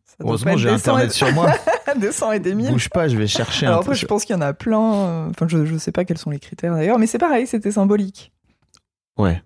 ça 0.05 0.15
Heureusement, 0.21 0.55
j'ai 0.57 0.69
Internet 0.69 1.09
et- 1.09 1.13
sur 1.13 1.31
moi. 1.33 1.51
des 1.99 2.12
cent 2.12 2.31
et 2.31 2.39
des 2.39 2.53
mille. 2.53 2.71
Bouge 2.71 2.89
pas, 2.89 3.07
je 3.07 3.17
vais 3.17 3.25
chercher 3.27 3.65
Alors 3.65 3.79
un 3.79 3.81
après, 3.81 3.95
je 3.95 4.05
pense 4.05 4.23
qu'il 4.25 4.35
y 4.35 4.38
en 4.38 4.41
a 4.41 4.53
plein. 4.53 4.93
euh, 4.93 5.29
Enfin, 5.29 5.47
je, 5.47 5.65
je 5.65 5.77
sais 5.77 5.91
pas 5.91 6.05
quels 6.05 6.17
sont 6.19 6.29
les 6.29 6.39
critères 6.39 6.73
d'ailleurs, 6.75 6.99
mais 6.99 7.07
c'est 7.07 7.17
pareil, 7.17 7.47
c'était 7.47 7.71
symbolique. 7.71 8.31
Ouais. 9.17 9.41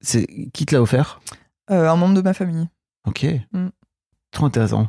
C'est 0.00 0.26
qui 0.52 0.66
te 0.66 0.74
l'a 0.74 0.82
offert? 0.82 1.20
Euh, 1.70 1.88
un 1.88 1.96
membre 1.96 2.14
de 2.14 2.20
ma 2.22 2.34
famille. 2.34 2.68
Ok. 3.06 3.24
Mm. 3.52 3.68
Trop 4.32 4.46
intéressant. 4.46 4.88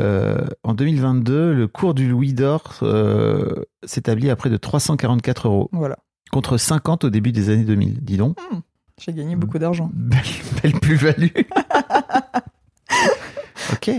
Euh, 0.00 0.46
en 0.64 0.74
2022, 0.74 1.52
le 1.52 1.68
cours 1.68 1.94
du 1.94 2.08
Louis 2.08 2.32
d'or 2.32 2.78
euh, 2.82 3.64
s'établit 3.84 4.30
à 4.30 4.36
près 4.36 4.50
de 4.50 4.56
344 4.56 5.48
euros, 5.48 5.68
Voilà. 5.72 5.98
contre 6.30 6.56
50 6.56 7.04
au 7.04 7.10
début 7.10 7.32
des 7.32 7.50
années 7.50 7.64
2000. 7.64 8.02
Dis 8.02 8.16
donc, 8.16 8.38
J'ai 9.00 9.12
gagné 9.12 9.36
beaucoup 9.36 9.58
d'argent. 9.58 9.90
belle, 9.94 10.20
belle 10.62 10.72
plus-value. 10.80 11.30
ok. 13.72 13.90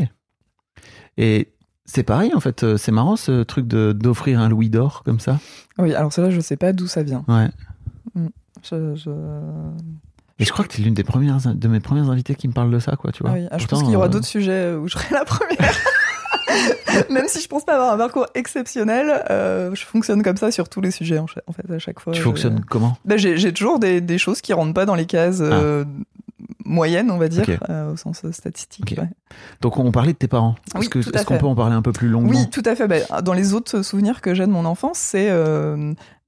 Et 1.18 1.50
c'est 1.86 2.04
pareil, 2.04 2.34
en 2.34 2.40
fait. 2.40 2.64
euh, 2.64 2.78
C'est 2.78 2.92
marrant 2.92 3.16
ce 3.16 3.44
truc 3.44 3.68
d'offrir 3.68 4.40
un 4.40 4.50
Louis 4.50 4.70
d'or 4.70 5.04
comme 5.04 5.20
ça. 5.20 5.40
Oui, 5.78 5.94
alors 5.94 6.12
cela, 6.12 6.30
je 6.32 6.40
sais 6.40 6.58
pas 6.58 6.74
d'où 6.74 6.88
ça 6.88 7.04
vient. 7.04 7.24
Ouais. 7.28 7.50
Je, 8.64 8.96
je- 8.96 9.10
Et 10.44 10.46
je 10.46 10.52
crois 10.52 10.66
que 10.66 10.74
tu 10.74 10.82
es 10.82 10.84
l'une 10.84 10.94
des 10.94 11.06
premières 11.06 11.38
de 11.46 11.68
mes 11.70 11.80
premières 11.80 12.10
invitées 12.10 12.36
qui 12.36 12.50
me 12.50 12.54
parle 12.54 12.70
de 12.70 12.80
ça, 12.80 12.98
quoi. 12.98 13.14
Tu 13.14 13.24
vois. 13.24 13.32
Ah 13.32 13.36
oui, 13.36 13.48
ah, 13.50 13.58
je 13.58 13.64
Pourtant, 13.64 13.78
pense 13.78 13.84
qu'il 13.84 13.94
y 13.94 13.96
aura 13.96 14.08
euh, 14.08 14.10
d'autres 14.10 14.28
sujets 14.28 14.74
où 14.74 14.90
je 14.90 14.94
serai 14.98 15.14
la 15.14 15.24
première. 15.24 15.74
Même 17.10 17.30
si 17.30 17.42
je 17.42 17.48
pense 17.48 17.64
pas 17.64 17.76
avoir 17.76 17.94
un 17.94 17.98
parcours 17.98 18.28
exceptionnel, 18.36 19.24
euh, 19.30 19.74
je 19.74 19.86
fonctionne 19.86 20.22
comme 20.22 20.36
ça 20.36 20.52
sur 20.52 20.68
tous 20.68 20.82
les 20.82 20.92
sujets 20.92 21.18
en, 21.18 21.28
fait 21.28 21.44
à 21.72 21.80
chaque 21.80 22.02
fois. 22.02 22.12
Tu 22.12 22.22
fonctionnes 22.22 22.62
comment? 22.70 22.98
Ben, 23.06 23.18
j'ai, 23.18 23.54
toujours 23.54 23.80
des, 23.80 24.02
des 24.02 24.18
choses 24.18 24.42
qui 24.42 24.52
rentrent 24.52 24.74
pas 24.74 24.86
dans 24.86 24.96
les 24.96 25.06
cases 25.06 25.40
euh, 25.40 25.86
moyennes, 26.66 27.10
on 27.10 27.18
va 27.18 27.30
dire, 27.30 27.46
Ah. 27.70 27.88
Au 27.88 27.96
sens 27.96 28.30
statistique. 28.32 28.96
Ouais. 28.98 29.08
Donc 29.62 29.78
on 29.78 29.92
parlait 29.94 30.12
de 30.12 30.18
tes 30.18 30.28
parents. 30.28 30.56
Est-ce 30.76 31.24
qu'on 31.24 31.38
peut 31.38 31.46
en 31.46 31.56
parler 31.56 31.76
un 31.76 31.82
peu 31.82 31.94
plus 31.94 32.10
longuement? 32.10 32.32
Oui, 32.32 32.50
tout 32.50 32.64
à 32.66 32.76
fait. 32.76 32.90
Ben, 32.90 33.06
dans 33.24 33.34
les 33.34 33.54
autres 33.54 33.82
souvenirs 33.82 34.20
que 34.20 34.34
j'ai 34.34 34.46
de 34.46 34.52
mon 34.52 34.66
enfance, 34.66 34.98
c'est 34.98 35.30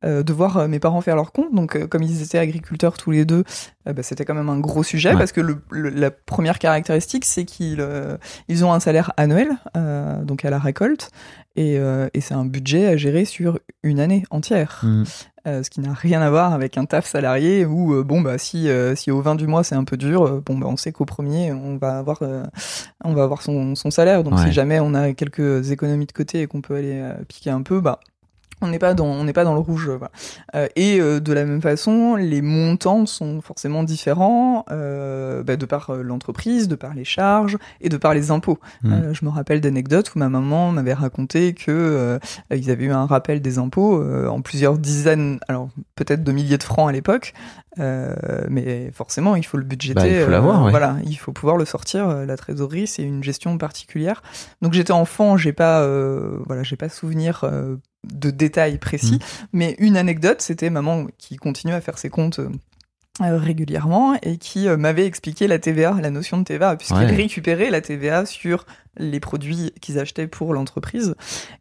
euh, 0.04 0.24
de 0.24 0.34
voir 0.34 0.58
euh, 0.58 0.68
mes 0.68 0.80
parents 0.80 1.02
faire 1.02 1.16
leur 1.16 1.32
compte. 1.32 1.54
Donc, 1.56 1.76
euh, 1.76 1.88
comme 1.88 2.04
ils 2.04 2.22
étaient 2.22 2.38
agriculteurs 2.38 2.98
tous 2.98 3.12
les 3.12 3.26
deux, 3.26 3.44
euh, 3.88 3.94
ben, 3.94 4.04
c'était 4.04 4.26
quand 4.26 4.34
même 4.36 4.50
un 4.50 4.60
gros 4.60 4.84
sujet 4.84 5.12
Ouais. 5.12 5.18
parce 5.18 5.32
que 5.32 5.42
le, 5.42 5.58
le- 5.72 5.90
la 5.90 6.12
première 6.12 6.60
caractéristique, 6.60 7.26
c'est 7.26 7.46
qu'ils 7.46 7.80
euh, 7.80 8.18
ils 8.48 8.66
ont 8.66 8.74
un 8.74 8.80
salaire 8.80 9.14
annuel, 9.18 9.50
euh, 9.78 10.22
donc 10.24 10.44
à 10.46 10.50
la 10.50 10.60
récolte, 10.60 11.12
et, 11.56 11.80
euh, 11.80 12.08
et 12.14 12.22
c'est 12.22 12.34
un 12.34 12.46
budget 12.46 12.88
à 12.88 12.98
gérer 12.98 13.26
sur 13.26 13.60
une 13.84 14.00
année 14.00 14.24
entière. 14.32 14.82
Mm. 14.84 15.04
Euh, 15.48 15.62
ce 15.62 15.70
qui 15.70 15.80
n'a 15.80 15.94
rien 15.94 16.24
à 16.24 16.30
voir 16.32 16.54
avec 16.54 16.76
un 16.76 16.86
taf 16.86 17.06
salarié 17.06 17.66
où 17.66 17.94
euh, 17.94 18.04
bon 18.04 18.20
bah 18.22 18.40
si 18.40 18.68
euh, 18.68 18.96
si 18.96 19.12
au 19.12 19.22
20 19.22 19.36
du 19.36 19.46
mois 19.46 19.64
c'est 19.64 19.76
un 19.76 19.84
peu 19.84 19.96
dur 19.96 20.42
bon 20.44 20.58
bah 20.58 20.66
on 20.68 20.76
sait 20.76 20.92
qu'au 20.92 21.06
premier 21.06 21.54
on 21.54 21.78
va 21.78 22.00
avoir 22.00 22.18
euh, 22.24 22.44
on 23.04 23.14
va 23.14 23.22
avoir 23.22 23.44
son, 23.44 23.76
son 23.76 23.92
salaire 23.92 24.24
donc 24.24 24.34
Ouais. 24.40 24.46
si 24.48 24.52
jamais 24.52 24.80
on 24.80 24.96
a 24.96 25.14
quelques 25.14 25.70
économies 25.70 26.08
de 26.08 26.12
côté 26.14 26.42
et 26.42 26.48
qu'on 26.48 26.62
peut 26.62 26.74
aller 26.76 27.00
piquer 27.28 27.52
un 27.52 27.62
peu 27.62 27.80
bah 27.80 28.00
on 28.66 28.70
n'est 28.70 28.80
pas 28.80 28.94
dans 28.94 29.06
on 29.08 29.24
n'est 29.24 29.34
pas 29.34 29.44
dans 29.44 29.54
le 29.54 29.60
rouge 29.60 29.88
euh, 29.90 29.98
voilà. 29.98 30.12
Euh, 30.56 30.68
et 30.76 31.00
euh, 31.00 31.20
de 31.20 31.32
la 31.34 31.46
même 31.46 31.62
façon 31.62 32.16
les 32.16 32.42
montants 32.42 33.06
sont 33.06 33.42
forcément 33.42 33.84
différents 33.84 34.66
euh, 34.72 35.44
bah, 35.44 35.56
de 35.56 35.66
par 35.66 35.94
l'entreprise 35.94 36.68
de 36.68 36.76
par 36.76 36.94
les 36.94 37.06
charges 37.06 37.58
et 37.82 37.90
de 37.90 37.98
par 37.98 38.14
les 38.14 38.32
impôts 38.32 38.60
Mm. 38.84 38.94
Euh, 38.94 39.14
je 39.14 39.24
me 39.26 39.30
rappelle 39.30 39.62
d'anecdotes 39.62 40.14
où 40.16 40.20
ma 40.20 40.30
maman 40.30 40.72
m'avait 40.72 40.94
raconté 40.94 41.54
que 41.54 42.20
ils 42.54 42.72
avaient 42.72 42.86
eu 42.86 42.92
un 42.92 43.06
rappel 43.06 43.42
des 43.42 43.58
impôts 43.58 44.04
en 44.30 44.42
plusieurs 44.42 44.78
dizaines 44.78 45.40
alors 45.48 45.70
peut-être 45.96 46.24
de 46.24 46.32
milliers 46.32 46.58
de 46.58 46.64
francs 46.64 46.90
à 46.90 46.92
l'époque 46.92 47.34
mais 48.50 48.92
forcément 48.94 49.36
il 49.36 49.46
faut 49.46 49.58
le 49.58 49.64
budgéter 49.64 50.00
Bah, 50.02 50.08
il 50.08 50.24
faut 50.24 50.32
l'avoir, 50.32 50.64
ouais. 50.66 50.72
voilà 50.72 50.96
il 51.06 51.16
faut 51.18 51.32
pouvoir 51.32 51.58
le 51.58 51.66
sortir 51.66 52.08
la 52.26 52.38
trésorerie 52.38 52.88
c'est 52.88 53.04
une 53.04 53.24
gestion 53.24 53.58
particulière 53.58 54.22
donc 54.62 54.74
j'étais 54.74 54.92
enfant 54.94 55.38
j'ai 55.38 55.54
pas 55.54 55.86
voilà 56.46 56.64
j'ai 56.64 56.76
pas 56.78 56.90
souvenir 56.90 57.46
de 58.14 58.30
détails 58.32 58.78
précis 58.78 59.16
Mm. 59.16 59.46
mais 59.54 59.76
une 59.80 59.98
anecdote 59.98 60.42
c'était 60.42 60.70
maman 60.70 61.08
qui 61.18 61.36
continue 61.38 61.74
à 61.74 61.82
faire 61.82 61.98
ses 61.98 62.10
comptes 62.10 62.40
euh, 62.40 62.50
euh, 63.22 63.38
régulièrement 63.38 64.16
et 64.22 64.38
qui 64.38 64.68
euh, 64.68 64.76
m'avait 64.78 65.06
expliqué 65.06 65.48
la 65.48 65.58
TVA, 65.60 65.96
la 66.02 66.10
notion 66.10 66.38
de 66.38 66.44
TVA, 66.44 66.76
puisqu'elle 66.76 67.10
Ouais. 67.12 67.16
récupérait 67.16 67.70
la 67.70 67.80
TVA 67.82 68.26
sur 68.26 68.66
les 68.98 69.20
produits 69.20 69.72
qu'ils 69.82 70.00
achetaient 70.00 70.28
pour 70.28 70.54
l'entreprise. 70.54 71.16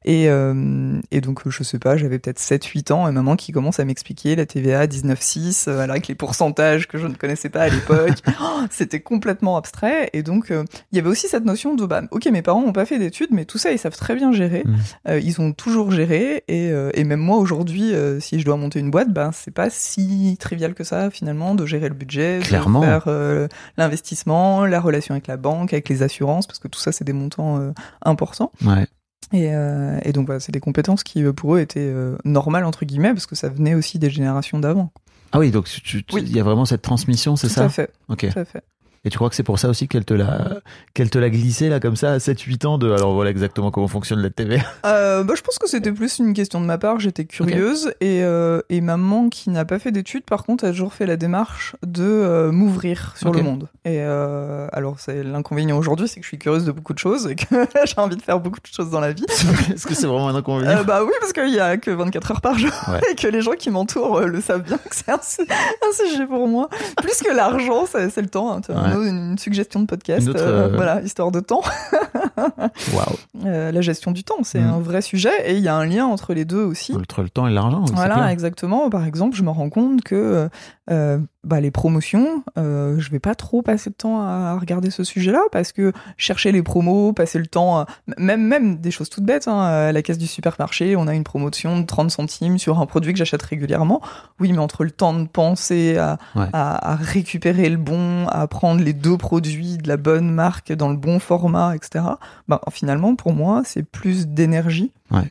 Et, 0.04 0.28
euh, 0.28 1.00
et 1.10 1.20
donc, 1.20 1.48
je 1.48 1.62
sais 1.62 1.78
pas, 1.78 1.96
j'avais 1.96 2.18
peut-être 2.18 2.38
7-8 2.38 2.92
ans, 2.92 3.08
et 3.08 3.12
maman 3.12 3.36
qui 3.36 3.52
commence 3.52 3.80
à 3.80 3.84
m'expliquer 3.84 4.36
la 4.36 4.46
TVA 4.46 4.86
19,6, 4.86 5.68
euh, 5.68 5.80
avec 5.80 6.08
les 6.08 6.14
pourcentages 6.14 6.86
que 6.88 6.98
je 6.98 7.06
ne 7.06 7.14
connaissais 7.14 7.48
pas 7.48 7.62
à 7.62 7.68
l'époque. 7.68 8.10
Oh, 8.40 8.62
C'était 8.70 9.00
complètement 9.00 9.56
abstrait. 9.56 10.10
Et 10.12 10.22
donc, 10.22 10.50
euh, 10.50 10.64
il 10.92 10.96
y 10.96 10.98
avait 10.98 11.08
aussi 11.08 11.28
cette 11.28 11.44
notion 11.44 11.74
de, 11.74 11.86
bah, 11.86 12.02
ok, 12.10 12.26
mes 12.26 12.42
parents 12.42 12.60
n'ont 12.62 12.72
pas 12.72 12.84
fait 12.84 12.98
d'études, 12.98 13.30
mais 13.30 13.44
tout 13.44 13.58
ça, 13.58 13.70
ils 13.70 13.78
savent 13.78 13.96
très 13.96 14.14
bien 14.16 14.32
gérer. 14.32 14.64
Mm. 14.64 14.74
Euh, 15.08 15.20
ils 15.20 15.40
ont 15.40 15.52
toujours 15.52 15.90
géré. 15.90 16.42
Et, 16.48 16.68
et 16.94 17.04
même 17.04 17.20
moi, 17.20 17.38
aujourd'hui, 17.38 17.92
si 18.20 18.40
je 18.40 18.44
dois 18.44 18.56
monter 18.56 18.80
une 18.80 18.90
boîte, 18.90 19.12
ben, 19.12 19.30
c'est 19.32 19.50
pas 19.52 19.70
si 19.70 20.36
trivial 20.40 20.74
que 20.74 20.84
ça, 20.84 21.10
finalement, 21.10 21.54
de 21.54 21.64
gérer 21.64 21.88
le 21.88 21.94
budget, 21.94 22.40
Clairement. 22.42 22.80
de 22.80 22.86
faire 22.86 23.48
l'investissement, 23.76 24.66
la 24.66 24.80
relation 24.80 25.14
avec 25.14 25.26
la 25.26 25.36
banque, 25.36 25.72
avec 25.72 25.88
les 25.88 26.02
assurances, 26.02 26.46
parce 26.46 26.58
que 26.58 26.68
tout 26.68 26.80
ça, 26.80 26.92
c'est 26.92 27.04
des 27.04 27.12
montants 27.24 27.58
euh, 27.60 27.72
importants. 28.02 28.52
Ouais. 28.64 28.86
Et, 29.32 29.48
euh, 29.54 29.98
et 30.04 30.12
donc, 30.12 30.26
voilà, 30.26 30.38
c'est 30.40 30.52
des 30.52 30.60
compétences 30.60 31.02
qui, 31.02 31.24
euh, 31.24 31.32
pour 31.32 31.56
eux, 31.56 31.60
étaient 31.60 31.92
normales, 32.24 32.64
entre 32.64 32.84
guillemets, 32.84 33.12
parce 33.12 33.26
que 33.26 33.34
ça 33.34 33.48
venait 33.48 33.74
aussi 33.74 33.98
des 33.98 34.10
générations 34.10 34.58
d'avant. 34.58 34.92
Ah 35.32 35.38
oui, 35.40 35.50
donc 35.50 35.68
Oui. 36.12 36.22
il 36.24 36.36
y 36.36 36.38
a 36.38 36.44
vraiment 36.44 36.64
cette 36.64 36.82
transmission, 36.82 37.34
c'est 37.34 37.48
Tout 37.48 37.54
ça? 37.54 37.64
à 37.64 37.68
fait, 37.68 37.90
Ok. 38.08 38.28
tout 38.32 38.38
à 38.38 38.44
fait. 38.44 38.62
Et 39.04 39.10
tu 39.10 39.18
crois 39.18 39.28
que 39.28 39.36
c'est 39.36 39.42
pour 39.42 39.58
ça 39.58 39.68
aussi 39.68 39.86
qu'elle 39.88 40.04
te 40.04 40.14
l'a 40.14 40.60
qu'elle 40.94 41.10
te 41.10 41.18
l'a 41.18 41.28
glissé 41.30 41.68
là 41.68 41.78
comme 41.80 41.96
ça 41.96 42.12
à 42.12 42.18
7-8 42.18 42.66
ans 42.66 42.78
de 42.78 42.90
alors 42.90 43.12
voilà 43.14 43.30
exactement 43.30 43.70
comment 43.70 43.88
fonctionne 43.88 44.20
la 44.20 44.30
TVA. 44.30 44.62
Euh, 44.86 45.22
bah, 45.24 45.34
je 45.36 45.42
pense 45.42 45.58
que 45.58 45.68
c'était 45.68 45.92
plus 45.92 46.18
une 46.18 46.34
question 46.34 46.60
de 46.60 46.66
ma 46.66 46.78
part. 46.78 47.00
J'étais 47.00 47.24
curieuse 47.24 47.88
et, 48.00 48.22
euh, 48.22 48.60
et 48.68 48.80
maman 48.80 49.28
qui 49.28 49.50
n'a 49.50 49.64
pas 49.64 49.78
fait 49.78 49.92
d'études, 49.92 50.24
par 50.24 50.44
contre, 50.44 50.64
a 50.64 50.70
toujours 50.70 50.92
fait 50.92 51.06
la 51.06 51.16
démarche 51.16 51.74
de 51.86 52.02
euh, 52.04 52.52
m'ouvrir 52.52 53.12
sur 53.16 53.32
le 53.32 53.42
monde. 53.42 53.68
Et 53.84 54.00
alors, 54.00 54.96
c'est 54.98 55.22
l'inconvénient 55.22 55.76
aujourd'hui, 55.78 56.08
c'est 56.08 56.16
que 56.20 56.24
je 56.24 56.28
suis 56.28 56.38
curieuse 56.38 56.64
de 56.64 56.72
beaucoup 56.72 56.92
de 56.94 56.98
choses 56.98 57.26
et 57.28 57.34
que 57.36 57.44
j'ai 57.84 57.94
envie 58.00 58.16
de 58.16 58.22
faire 58.22 58.40
beaucoup 58.40 58.60
de 58.60 58.66
choses 58.66 58.90
dans 58.90 59.00
la 59.00 59.12
vie. 59.12 59.24
Est-ce 59.74 59.86
que 59.86 59.94
c'est 59.94 60.06
vraiment 60.06 60.28
un 60.28 60.34
inconvénient 60.34 60.84
bah 60.84 61.02
oui, 61.04 61.12
parce 61.20 61.32
qu'il 61.32 61.50
y 61.54 61.60
a 61.60 61.76
que 61.76 61.90
24 61.90 62.30
heures 62.32 62.40
par 62.40 62.58
jour 62.58 62.70
Ouais. 62.88 63.00
et 63.10 63.14
que 63.14 63.26
les 63.28 63.40
gens 63.42 63.52
qui 63.58 63.70
m'entourent 63.70 64.20
le 64.22 64.40
savent 64.40 64.62
bien 64.62 64.76
que 64.78 64.94
c'est 64.94 65.10
un, 65.10 65.20
su- 65.22 65.42
un 65.48 65.92
sujet 66.08 66.26
pour 66.26 66.46
moi. 66.48 66.68
Plus 67.02 67.20
que 67.22 67.34
l'argent, 67.34 67.86
c'est 67.90 68.10
c'est 68.10 68.22
le 68.22 68.28
temps. 68.28 68.56
hein. 68.56 68.60
Ouais. 68.98 69.08
une, 69.08 69.38
suggestion 69.38 69.80
de 69.80 69.86
podcast, 69.86 70.28
autre, 70.28 70.40
euh, 70.40 70.68
euh, 70.68 70.76
voilà, 70.76 71.02
histoire 71.02 71.30
de 71.30 71.40
temps. 71.40 71.62
Waouh. 72.36 73.46
Euh, 73.46 73.72
la 73.72 73.80
gestion 73.80 74.10
du 74.12 74.24
temps, 74.24 74.38
c'est 74.42 74.60
Mm. 74.60 74.70
un 74.74 74.78
vrai 74.80 75.02
sujet 75.02 75.32
et 75.46 75.54
il 75.56 75.62
y 75.62 75.68
a 75.68 75.76
un 75.76 75.86
lien 75.86 76.06
entre 76.06 76.34
les 76.34 76.44
deux 76.44 76.62
aussi. 76.62 76.94
Entre 76.94 77.22
le 77.22 77.28
temps 77.30 77.46
et 77.46 77.52
l'argent. 77.52 77.84
Voilà, 77.92 78.32
exactement. 78.32 78.90
Par 78.90 79.04
exemple, 79.06 79.36
je 79.36 79.42
me 79.42 79.50
rends 79.50 79.70
compte 79.70 80.02
que 80.02 80.48
euh, 80.90 81.18
bah, 81.44 81.60
les 81.60 81.70
promotions, 81.70 82.42
euh, 82.58 82.98
je 82.98 83.10
vais 83.10 83.18
pas 83.18 83.34
trop 83.34 83.62
passer 83.62 83.90
de 83.90 83.94
temps 83.94 84.20
à 84.20 84.56
regarder 84.58 84.90
ce 84.90 85.02
sujet-là 85.04 85.40
parce 85.52 85.72
que 85.72 85.92
chercher 86.16 86.52
les 86.52 86.62
promos, 86.62 87.12
passer 87.12 87.38
le 87.38 87.46
temps, 87.46 87.78
à- 87.80 87.86
même 88.18 88.42
même 88.46 88.76
des 88.76 88.90
choses 88.90 89.08
toutes 89.08 89.24
bêtes. 89.24 89.48
Hein, 89.48 89.60
à 89.62 89.92
la 89.92 90.02
caisse 90.02 90.18
du 90.18 90.26
supermarché, 90.26 90.96
on 90.96 91.06
a 91.06 91.14
une 91.14 91.24
promotion 91.24 91.80
de 91.80 91.86
30 91.86 92.10
centimes 92.10 92.58
sur 92.58 92.78
un 92.80 92.86
produit 92.86 93.12
que 93.12 93.18
j'achète 93.18 93.42
régulièrement. 93.42 94.00
Oui, 94.40 94.52
mais 94.52 94.58
entre 94.58 94.84
le 94.84 94.90
temps 94.90 95.14
de 95.14 95.26
penser 95.26 95.96
à, 95.96 96.18
Ouais. 96.34 96.46
à, 96.52 96.92
à 96.92 96.96
récupérer 96.96 97.68
le 97.70 97.76
bon, 97.78 98.26
à 98.28 98.46
prendre 98.46 98.82
les 98.82 98.92
deux 98.92 99.16
produits 99.16 99.78
de 99.78 99.88
la 99.88 99.96
bonne 99.96 100.30
marque 100.30 100.72
dans 100.72 100.88
le 100.90 100.96
bon 100.96 101.18
format, 101.18 101.74
etc. 101.76 102.04
Bah, 102.48 102.60
finalement, 102.70 103.14
pour 103.16 103.32
moi, 103.32 103.62
c'est 103.64 103.82
plus 103.82 104.26
d'énergie. 104.28 104.92
Ouais. 105.10 105.30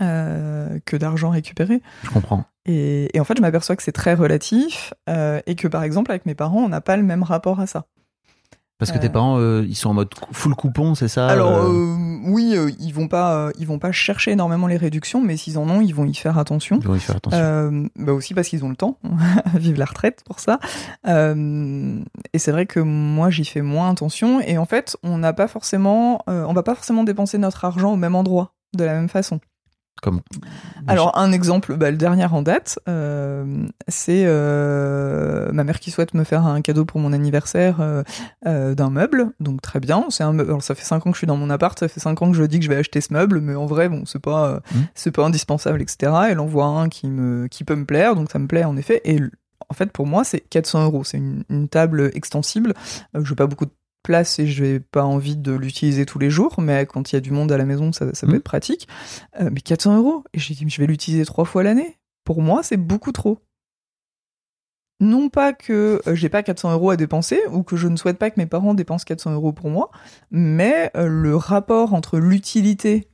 Euh, 0.00 0.78
que 0.86 0.96
d'argent 0.96 1.30
récupéré. 1.30 1.82
Je 2.02 2.10
comprends. 2.10 2.44
Et, 2.66 3.08
et 3.16 3.20
en 3.20 3.24
fait, 3.24 3.36
je 3.36 3.42
m'aperçois 3.42 3.76
que 3.76 3.82
c'est 3.82 3.92
très 3.92 4.14
relatif 4.14 4.92
euh, 5.08 5.40
et 5.46 5.54
que 5.54 5.66
par 5.68 5.82
exemple, 5.82 6.10
avec 6.10 6.26
mes 6.26 6.34
parents, 6.34 6.60
on 6.62 6.68
n'a 6.68 6.80
pas 6.80 6.96
le 6.96 7.02
même 7.02 7.22
rapport 7.22 7.60
à 7.60 7.66
ça. 7.66 7.86
Parce 8.78 8.92
que 8.92 8.98
tes 8.98 9.08
Euh. 9.08 9.10
parents 9.10 9.38
euh, 9.38 9.62
ils 9.68 9.74
sont 9.76 9.90
en 9.90 9.92
mode 9.94 10.08
full 10.32 10.54
coupon, 10.54 10.94
c'est 10.94 11.06
ça 11.08 11.26
Alors 11.28 11.52
euh, 11.52 11.94
oui, 12.24 12.54
euh, 12.56 12.70
ils 12.80 12.92
vont 12.94 13.08
pas, 13.08 13.50
ils 13.58 13.66
vont 13.66 13.78
pas 13.78 13.92
chercher 13.92 14.30
énormément 14.30 14.66
les 14.66 14.78
réductions, 14.78 15.20
mais 15.20 15.36
s'ils 15.36 15.58
en 15.58 15.68
ont, 15.68 15.82
ils 15.82 15.94
vont 15.94 16.06
y 16.06 16.14
faire 16.14 16.38
attention. 16.38 16.78
Ils 16.80 16.86
vont 16.88 16.94
y 16.94 17.00
faire 17.00 17.16
attention. 17.16 17.88
Bah 17.96 18.12
aussi 18.14 18.32
parce 18.32 18.48
qu'ils 18.48 18.64
ont 18.64 18.70
le 18.70 18.76
temps, 18.76 18.98
vive 19.54 19.78
la 19.78 19.84
retraite 19.84 20.22
pour 20.24 20.40
ça. 20.40 20.60
Et 21.06 22.38
c'est 22.38 22.52
vrai 22.52 22.64
que 22.64 22.80
moi 22.80 23.28
j'y 23.28 23.44
fais 23.44 23.60
moins 23.60 23.90
attention. 23.90 24.40
Et 24.40 24.56
en 24.56 24.64
fait, 24.64 24.96
on 25.02 25.18
n'a 25.18 25.34
pas 25.34 25.46
forcément, 25.46 26.22
on 26.26 26.52
va 26.54 26.62
pas 26.62 26.74
forcément 26.74 27.04
dépenser 27.04 27.36
notre 27.36 27.66
argent 27.66 27.92
au 27.92 27.96
même 27.96 28.14
endroit 28.14 28.54
de 28.74 28.84
la 28.84 28.94
même 28.94 29.08
façon. 29.10 29.40
Comme 30.02 30.20
Alors 30.86 31.16
un 31.18 31.32
exemple, 31.32 31.76
bah, 31.76 31.90
le 31.90 31.96
dernier 31.96 32.24
en 32.24 32.42
date, 32.42 32.78
euh, 32.88 33.66
c'est 33.88 34.24
euh, 34.24 35.50
ma 35.52 35.64
mère 35.64 35.80
qui 35.80 35.90
souhaite 35.90 36.14
me 36.14 36.24
faire 36.24 36.46
un 36.46 36.60
cadeau 36.62 36.84
pour 36.84 37.00
mon 37.00 37.12
anniversaire 37.12 37.80
euh, 37.80 38.02
euh, 38.46 38.74
d'un 38.74 38.90
meuble, 38.90 39.32
donc 39.40 39.60
très 39.60 39.80
bien. 39.80 40.06
C'est 40.08 40.24
un 40.24 40.32
meuble. 40.32 40.50
Alors, 40.50 40.62
ça 40.62 40.74
fait 40.74 40.84
cinq 40.84 41.06
ans 41.06 41.10
que 41.10 41.16
je 41.16 41.20
suis 41.20 41.26
dans 41.26 41.36
mon 41.36 41.50
appart, 41.50 41.78
ça 41.78 41.88
fait 41.88 42.00
cinq 42.00 42.22
ans 42.22 42.30
que 42.30 42.36
je 42.36 42.44
dis 42.44 42.58
que 42.58 42.64
je 42.64 42.70
vais 42.70 42.76
acheter 42.76 43.00
ce 43.00 43.12
meuble, 43.12 43.40
mais 43.40 43.54
en 43.54 43.66
vrai 43.66 43.88
bon 43.88 44.04
c'est 44.06 44.18
pas 44.18 44.60
c'est 44.94 45.10
pas 45.10 45.24
indispensable 45.24 45.82
etc. 45.82 46.12
Elle 46.30 46.40
en 46.40 46.46
voit 46.46 46.66
un 46.66 46.88
qui 46.88 47.06
me 47.06 47.46
qui 47.48 47.64
peut 47.64 47.76
me 47.76 47.84
plaire, 47.84 48.14
donc 48.14 48.30
ça 48.30 48.38
me 48.38 48.46
plaît 48.46 48.64
en 48.64 48.76
effet. 48.76 49.00
Et 49.04 49.20
en 49.68 49.74
fait 49.74 49.92
pour 49.92 50.06
moi 50.06 50.24
c'est 50.24 50.40
400 50.40 50.84
euros, 50.84 51.04
c'est 51.04 51.18
une, 51.18 51.44
une 51.50 51.68
table 51.68 52.10
extensible. 52.14 52.74
Euh, 53.16 53.24
je 53.24 53.30
n'ai 53.30 53.36
pas 53.36 53.46
beaucoup 53.46 53.66
de 53.66 53.72
place 54.02 54.38
et 54.38 54.46
je 54.46 54.64
n'ai 54.64 54.80
pas 54.80 55.04
envie 55.04 55.36
de 55.36 55.52
l'utiliser 55.52 56.06
tous 56.06 56.18
les 56.18 56.30
jours, 56.30 56.54
mais 56.60 56.86
quand 56.86 57.12
il 57.12 57.16
y 57.16 57.18
a 57.18 57.20
du 57.20 57.30
monde 57.30 57.52
à 57.52 57.56
la 57.58 57.64
maison, 57.64 57.92
ça, 57.92 58.12
ça 58.14 58.26
peut 58.26 58.32
Mhm. 58.32 58.38
être 58.38 58.44
pratique. 58.44 58.88
Euh, 59.40 59.50
mais 59.52 59.60
400 59.60 59.96
euros 59.98 60.24
Et 60.34 60.38
j'ai 60.38 60.54
dit, 60.54 60.64
je 60.68 60.80
vais 60.80 60.86
l'utiliser 60.86 61.24
trois 61.24 61.44
fois 61.44 61.62
l'année. 61.62 61.98
Pour 62.24 62.42
moi, 62.42 62.62
c'est 62.62 62.76
beaucoup 62.76 63.12
trop. 63.12 63.38
Non 65.02 65.30
pas 65.30 65.54
que 65.54 66.02
euh, 66.06 66.14
j'ai 66.14 66.28
pas 66.28 66.42
400 66.42 66.72
euros 66.72 66.90
à 66.90 66.96
dépenser 66.96 67.40
ou 67.50 67.62
que 67.62 67.76
je 67.76 67.88
ne 67.88 67.96
souhaite 67.96 68.18
pas 68.18 68.30
que 68.30 68.38
mes 68.38 68.44
parents 68.46 68.74
dépensent 68.74 69.04
400 69.06 69.32
euros 69.32 69.52
pour 69.52 69.70
moi, 69.70 69.90
mais 70.30 70.90
euh, 70.94 71.06
le 71.06 71.36
rapport 71.36 71.94
entre 71.94 72.18
l'utilité 72.18 73.08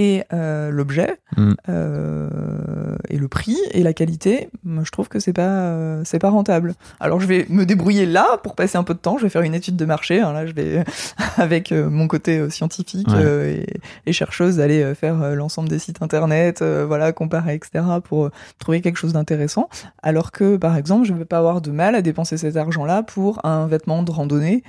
et 0.00 0.24
euh, 0.32 0.70
l'objet 0.70 1.18
Mm. 1.36 1.52
euh, 1.68 2.96
et 3.08 3.16
le 3.18 3.28
prix 3.28 3.56
et 3.72 3.82
la 3.82 3.92
qualité, 3.92 4.48
moi, 4.64 4.82
je 4.84 4.90
trouve 4.90 5.08
que 5.08 5.20
c'est 5.20 5.32
pas 5.32 5.42
euh, 5.48 6.02
c'est 6.04 6.18
pas 6.18 6.30
rentable. 6.30 6.74
Alors 6.98 7.20
je 7.20 7.26
vais 7.26 7.46
me 7.48 7.64
débrouiller 7.64 8.06
là 8.06 8.38
pour 8.42 8.54
passer 8.56 8.78
un 8.78 8.82
peu 8.82 8.94
de 8.94 8.98
temps. 8.98 9.16
Je 9.18 9.24
vais 9.24 9.28
faire 9.30 9.42
une 9.42 9.54
étude 9.54 9.76
de 9.76 9.84
marché. 9.84 10.20
hein, 10.20 10.32
là, 10.32 10.46
je 10.46 10.52
vais 10.52 10.84
avec 11.36 11.70
euh, 11.72 11.88
mon 11.90 12.08
côté 12.08 12.38
euh, 12.38 12.50
scientifique 12.50 13.08
Ouais. 13.08 13.14
euh, 13.24 13.56
et, 13.60 13.66
et 14.06 14.12
chercheuse 14.12 14.58
aller 14.60 14.94
faire 14.94 15.34
l'ensemble 15.36 15.68
des 15.68 15.78
sites 15.78 16.02
internet, 16.02 16.62
voilà, 16.62 17.12
comparer, 17.12 17.54
etc. 17.54 17.84
pour 18.02 18.30
trouver 18.58 18.80
quelque 18.80 18.96
chose 18.96 19.12
d'intéressant. 19.12 19.68
Alors 20.02 20.32
que 20.32 20.56
par 20.56 20.76
exemple, 20.76 21.06
je 21.06 21.12
vais 21.14 21.24
pas 21.24 21.38
avoir 21.38 21.60
de 21.60 21.70
mal 21.70 21.94
à 21.94 22.02
dépenser 22.02 22.36
cet 22.38 22.56
argent-là 22.56 23.02
pour 23.02 23.44
un 23.44 23.66
vêtement 23.66 24.02
de 24.02 24.10
randonnée 24.10 24.62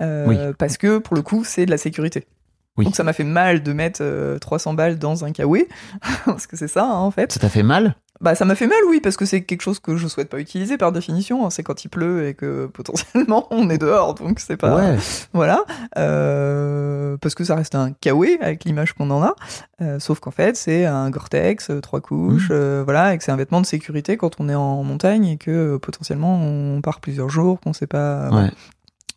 Oui. 0.00 0.36
parce 0.58 0.76
que 0.78 0.98
pour 0.98 1.14
le 1.16 1.22
coup, 1.22 1.44
c'est 1.44 1.66
de 1.66 1.70
la 1.70 1.78
sécurité. 1.78 2.26
Oui. 2.78 2.84
Donc 2.86 2.96
ça 2.96 3.02
m'a 3.04 3.12
fait 3.12 3.24
mal 3.24 3.62
de 3.62 3.72
mettre 3.74 4.00
euh, 4.02 4.38
300 4.38 4.72
balles 4.74 4.98
dans 4.98 5.24
un 5.24 5.32
kawaii, 5.32 5.66
parce 6.24 6.46
que 6.46 6.56
c'est 6.56 6.68
ça 6.68 6.84
hein, 6.84 6.98
en 7.00 7.10
fait. 7.10 7.30
Ça 7.32 7.40
t'a 7.40 7.48
fait 7.50 7.62
mal? 7.62 7.94
Bah 8.20 8.34
ça 8.34 8.44
m'a 8.44 8.56
fait 8.56 8.66
mal 8.66 8.78
oui, 8.88 9.00
parce 9.00 9.16
que 9.16 9.24
c'est 9.24 9.42
quelque 9.44 9.62
chose 9.62 9.78
que 9.78 9.96
je 9.96 10.08
souhaite 10.08 10.28
pas 10.28 10.40
utiliser 10.40 10.76
par 10.76 10.90
définition. 10.90 11.46
hein. 11.46 11.50
C'est 11.50 11.62
quand 11.62 11.84
il 11.84 11.88
pleut 11.88 12.26
et 12.26 12.34
que 12.34 12.66
potentiellement 12.74 13.46
on 13.52 13.70
est 13.70 13.78
dehors, 13.78 14.14
donc 14.14 14.40
c'est 14.40 14.56
pas... 14.56 14.74
Ouais. 14.74 14.96
Voilà, 15.32 15.64
euh, 16.22 17.16
parce 17.18 17.34
que 17.36 17.44
ça 17.44 17.54
reste 17.54 17.74
un 17.74 17.92
kawaii 17.92 18.38
avec 18.40 18.64
l'image 18.64 18.92
qu'on 18.92 19.10
en 19.10 19.22
a, 19.22 19.34
euh, 19.82 19.98
sauf 20.00 20.18
qu'en 20.20 20.30
fait 20.32 20.56
c'est 20.56 20.84
un 20.84 21.10
Gore-Tex, 21.10 21.70
euh, 21.70 21.80
trois 21.80 22.00
couches, 22.00 22.48
Mmh. 22.50 22.52
euh, 22.54 22.82
voilà, 22.84 23.14
et 23.14 23.18
que 23.18 23.24
c'est 23.24 23.30
un 23.32 23.36
vêtement 23.36 23.60
de 23.60 23.66
sécurité 23.66 24.16
quand 24.16 24.40
on 24.40 24.48
est 24.48 24.54
en 24.54 24.82
montagne 24.82 25.24
et 25.26 25.36
que 25.36 25.76
potentiellement 25.76 26.34
on 26.42 26.80
part 26.80 27.00
plusieurs 27.00 27.28
jours, 27.28 27.60
qu'on 27.60 27.72
sait 27.72 27.86
pas 27.86 28.30
Ouais. 28.30 28.50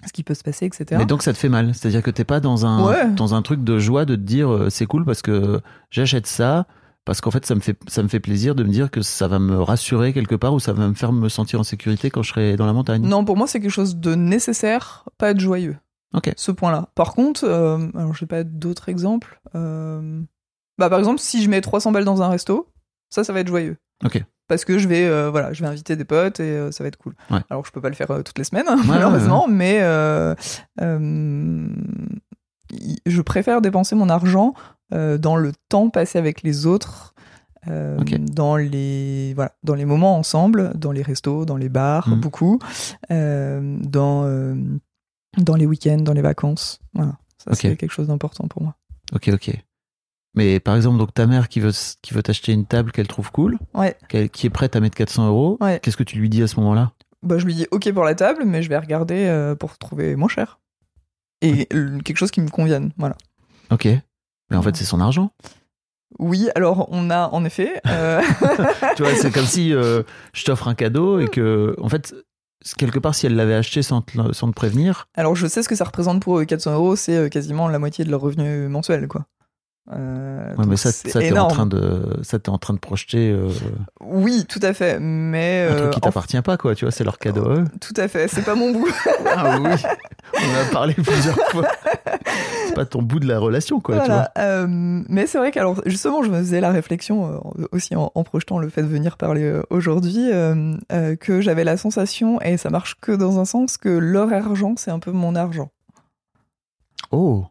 Ce 0.06 0.14
qui 0.14 0.24
peut 0.24 0.34
se 0.34 0.44
passer, 0.44 0.66
etc. 0.66 0.86
Mais 0.98 1.06
donc 1.06 1.22
ça 1.24 1.34
te 1.34 1.38
fait 1.38 1.50
mal. 1.50 1.74
C'est-à-dire 1.76 2.02
que 2.02 2.12
t'es 2.12 2.24
pas 2.26 2.40
dans 2.40 2.66
un, 2.66 2.86
Ouais. 2.90 3.10
dans 3.12 3.34
un 3.36 3.42
truc 3.42 3.64
de 3.64 3.80
joie 3.80 4.06
de 4.06 4.16
te 4.16 4.22
dire 4.22 4.50
euh, 4.52 4.70
c'est 4.70 4.86
cool 4.86 5.06
parce 5.06 5.22
que 5.22 5.62
j'achète 5.90 6.28
ça. 6.28 6.66
Parce 7.04 7.20
qu'en 7.20 7.32
fait, 7.32 7.44
ça 7.48 7.56
me 7.56 7.62
fait, 7.62 7.76
ça 7.88 8.04
me 8.04 8.08
fait 8.08 8.20
plaisir 8.20 8.54
de 8.54 8.64
me 8.64 8.70
dire 8.70 8.92
que 8.92 9.02
ça 9.02 9.28
va 9.28 9.40
me 9.40 9.60
rassurer 9.60 10.14
quelque 10.14 10.36
part 10.36 10.54
ou 10.54 10.60
ça 10.60 10.72
va 10.72 10.88
me 10.88 10.94
faire 10.94 11.12
me 11.12 11.30
sentir 11.30 11.60
en 11.60 11.64
sécurité 11.64 12.12
quand 12.12 12.22
je 12.22 12.30
serai 12.30 12.56
dans 12.58 12.68
la 12.68 12.74
montagne. 12.74 13.02
Non, 13.02 13.26
pour 13.26 13.38
moi 13.38 13.48
c'est 13.48 13.60
quelque 13.60 13.72
chose 13.72 13.96
de 13.96 14.14
nécessaire, 14.14 15.06
pas 15.18 15.34
de 15.34 15.40
joyeux. 15.40 15.78
Ok. 16.14 16.32
Ce 16.38 16.52
point-là. 16.52 16.90
Par 16.94 17.14
contre, 17.16 17.44
euh, 17.46 17.88
alors 17.96 18.14
j'ai 18.14 18.28
pas 18.28 18.44
d'autres 18.44 18.90
exemples. 18.90 19.42
euh, 19.56 20.22
Bah 20.78 20.90
par 20.92 21.00
exemple, 21.00 21.20
si 21.20 21.42
je 21.42 21.50
mets 21.50 21.62
300 21.62 21.92
balles 21.92 22.06
dans 22.06 22.22
un 22.22 22.28
resto, 22.30 22.68
ça, 23.10 23.24
ça 23.24 23.34
va 23.34 23.40
être 23.40 23.48
joyeux. 23.48 23.78
Ok. 24.06 24.24
Parce 24.52 24.66
que 24.66 24.78
je 24.78 24.88
vais 24.90 25.06
euh, 25.08 25.30
voilà 25.32 25.54
je 25.54 25.62
vais 25.64 25.70
inviter 25.70 25.96
des 25.96 26.04
potes 26.04 26.42
et 26.42 26.44
euh, 26.44 26.72
ça 26.72 26.84
va 26.84 26.90
être 26.90 26.98
cool 26.98 27.14
Ouais. 27.30 27.40
alors 27.50 27.66
je 27.66 27.72
peux 27.72 27.80
pas 27.80 27.88
le 27.88 27.96
faire 27.96 28.12
euh, 28.12 28.22
toutes 28.22 28.38
les 28.38 28.44
semaines 28.44 28.66
malheureusement 28.86 29.48
mais 29.48 29.80
je 33.06 33.22
préfère 33.22 33.62
dépenser 33.62 33.96
mon 33.96 34.10
argent 34.10 34.54
dans 34.92 35.36
le 35.38 35.54
temps 35.70 35.90
passé 35.90 36.18
avec 36.20 36.44
les 36.44 36.66
autres 36.66 37.14
dans 37.66 38.56
les 38.58 39.34
voilà 39.36 39.54
dans 39.64 39.76
les 39.76 39.86
moments 39.86 40.18
ensemble 40.18 40.74
dans 40.76 40.92
les 40.92 41.02
restos 41.02 41.46
dans 41.46 41.58
les 41.58 41.70
bars 41.70 42.10
Mhm. 42.10 42.20
beaucoup 42.20 42.60
dans 43.10 44.56
dans 45.38 45.56
les 45.56 45.66
week-ends 45.66 46.02
dans 46.02 46.14
les 46.14 46.22
vacances 46.22 46.80
voilà 46.94 47.14
ça 47.38 47.56
c'est 47.56 47.78
quelque 47.78 47.92
chose 47.94 48.08
d'important 48.08 48.48
pour 48.50 48.64
moi 48.64 48.76
Ok, 49.14 49.30
ok. 49.34 49.52
Mais 50.34 50.60
par 50.60 50.76
exemple, 50.76 50.98
donc 50.98 51.14
ta 51.14 51.28
mère 51.28 51.50
qui 51.50 51.60
veut, 51.60 51.72
qui 52.02 52.14
veut 52.14 52.24
t'acheter 52.24 52.54
une 52.54 52.66
table 52.66 52.92
qu'elle 52.92 53.08
trouve 53.08 53.32
cool, 53.32 53.58
ouais 53.74 53.98
qui 54.32 54.48
est 54.48 54.50
prête 54.50 54.76
à 54.76 54.80
mettre 54.80 54.96
400 54.96 55.28
euros, 55.28 55.58
Ouais. 55.60 55.80
qu'est-ce 55.82 55.98
que 55.98 56.04
tu 56.04 56.18
lui 56.18 56.30
dis 56.30 56.42
à 56.42 56.48
ce 56.48 56.58
moment-là? 56.62 56.94
Bah, 57.24 57.38
je 57.38 57.46
lui 57.46 57.54
dis 57.54 57.68
ok 57.72 57.92
pour 57.92 58.04
la 58.06 58.16
table, 58.16 58.44
mais 58.46 58.64
je 58.64 58.70
vais 58.70 58.78
regarder 58.78 59.26
euh, 59.28 59.56
pour 59.56 59.78
trouver 59.78 60.16
moins 60.16 60.30
cher. 60.30 60.60
Et 61.42 61.66
quelque 61.66 62.18
chose 62.18 62.32
qui 62.32 62.40
me 62.42 62.50
convienne, 62.50 62.92
voilà. 62.98 63.16
Ok. 63.72 63.88
Mais 64.50 64.58
en 64.58 64.62
fait, 64.62 64.76
c'est 64.76 64.86
son 64.86 65.02
argent. 65.02 65.32
Oui, 66.20 66.50
alors 66.56 66.88
on 66.92 67.10
a 67.10 67.28
en 67.30 67.44
effet. 67.46 67.82
euh, 67.88 68.22
tu 68.96 69.04
vois, 69.04 69.16
c'est 69.16 69.32
comme 69.32 69.46
si 69.46 69.74
euh, 69.74 70.04
je 70.34 70.44
t'offre 70.46 70.68
un 70.68 70.76
cadeau 70.76 71.20
et 71.20 71.28
que, 71.28 71.76
en 71.82 71.90
fait, 71.90 72.14
quelque 72.78 73.00
part, 73.00 73.16
si 73.16 73.26
elle 73.26 73.36
l'avait 73.36 73.56
acheté 73.56 73.82
sans 73.82 74.02
te, 74.02 74.34
sans 74.34 74.50
te 74.50 74.54
prévenir, 74.54 75.08
alors 75.16 75.36
je 75.36 75.48
sais 75.48 75.64
ce 75.64 75.70
que 75.70 75.76
ça 75.76 75.86
représente 75.86 76.22
pour 76.22 76.38
eux. 76.40 76.46
400 76.46 76.74
euros, 76.76 76.96
c'est 76.96 77.30
quasiment 77.32 77.68
la 77.70 77.80
moitié 77.80 78.06
de 78.06 78.12
leur 78.12 78.22
revenu 78.22 78.68
mensuel, 78.68 79.08
quoi. 79.08 79.26
Euh, 79.92 80.56
ouais, 80.56 80.66
mais 80.68 80.78
ça, 80.78 80.92
ça 80.92 81.20
t'es 81.20 81.38
en 81.38 81.48
train 81.48 81.66
de, 81.66 82.20
ça 82.22 82.38
t'es 82.40 82.50
en 82.50 82.60
train 82.60 82.74
de 82.76 82.80
projeter 82.80 83.32
euh, 83.32 83.50
Oui, 84.00 84.46
tout 84.48 84.60
à 84.62 84.74
fait, 84.74 85.00
mais 85.00 85.68
un 85.70 85.74
euh, 85.74 85.78
truc 85.80 85.92
qui 85.94 85.98
en- 85.98 86.02
t'appartient 86.02 86.42
pas, 86.44 86.56
quoi. 86.56 86.76
Tu 86.76 86.86
vois, 86.86 86.92
c'est 86.92 87.04
leur 87.04 87.18
cadeau. 87.18 87.50
eux. 87.50 87.66
tout 87.82 87.94
à 87.98 88.08
fait, 88.08 88.28
c'est 88.28 88.44
pas 88.46 88.56
mon 88.56 88.72
bout. 88.72 88.88
Ah 89.34 89.58
oui, 89.60 89.70
on 90.36 90.62
a 90.62 90.72
parlé 90.72 90.94
plusieurs 90.94 91.38
fois. 91.50 91.68
C'est 92.68 92.74
pas 92.76 92.86
ton 92.86 93.02
bout 93.02 93.20
de 93.20 93.28
la 93.28 93.40
relation, 93.40 93.80
quoi. 93.80 93.96
Tu 93.96 94.06
vois. 94.06 94.08
Voilà, 94.08 94.32
euh, 94.38 94.68
mais 95.10 95.26
c'est 95.26 95.38
vrai 95.40 95.52
qu'alors 95.52 95.82
justement, 95.86 96.22
je 96.24 96.30
me 96.30 96.38
faisais 96.40 96.62
la 96.62 96.72
réflexion 96.72 97.42
euh, 97.58 97.66
aussi 97.72 97.96
en, 97.96 98.12
en 98.14 98.24
projetant 98.24 98.60
le 98.60 98.70
fait 98.70 98.84
de 98.84 98.88
venir 98.88 99.18
parler 99.18 99.44
euh, 99.44 99.64
aujourd'hui 99.70 100.30
euh, 100.32 100.76
euh, 100.92 101.16
que 101.16 101.42
j'avais 101.42 101.64
la 101.64 101.76
sensation 101.78 102.40
et 102.42 102.58
ça 102.58 102.70
marche 102.70 102.96
que 103.02 103.12
dans 103.12 103.40
un 103.40 103.46
sens 103.46 103.78
que 103.78 103.90
leur 103.90 104.32
argent 104.34 104.74
c'est 104.78 104.92
un 104.92 105.00
peu 105.00 105.12
mon 105.12 105.36
argent. 105.36 105.70
Oh, 107.12 107.46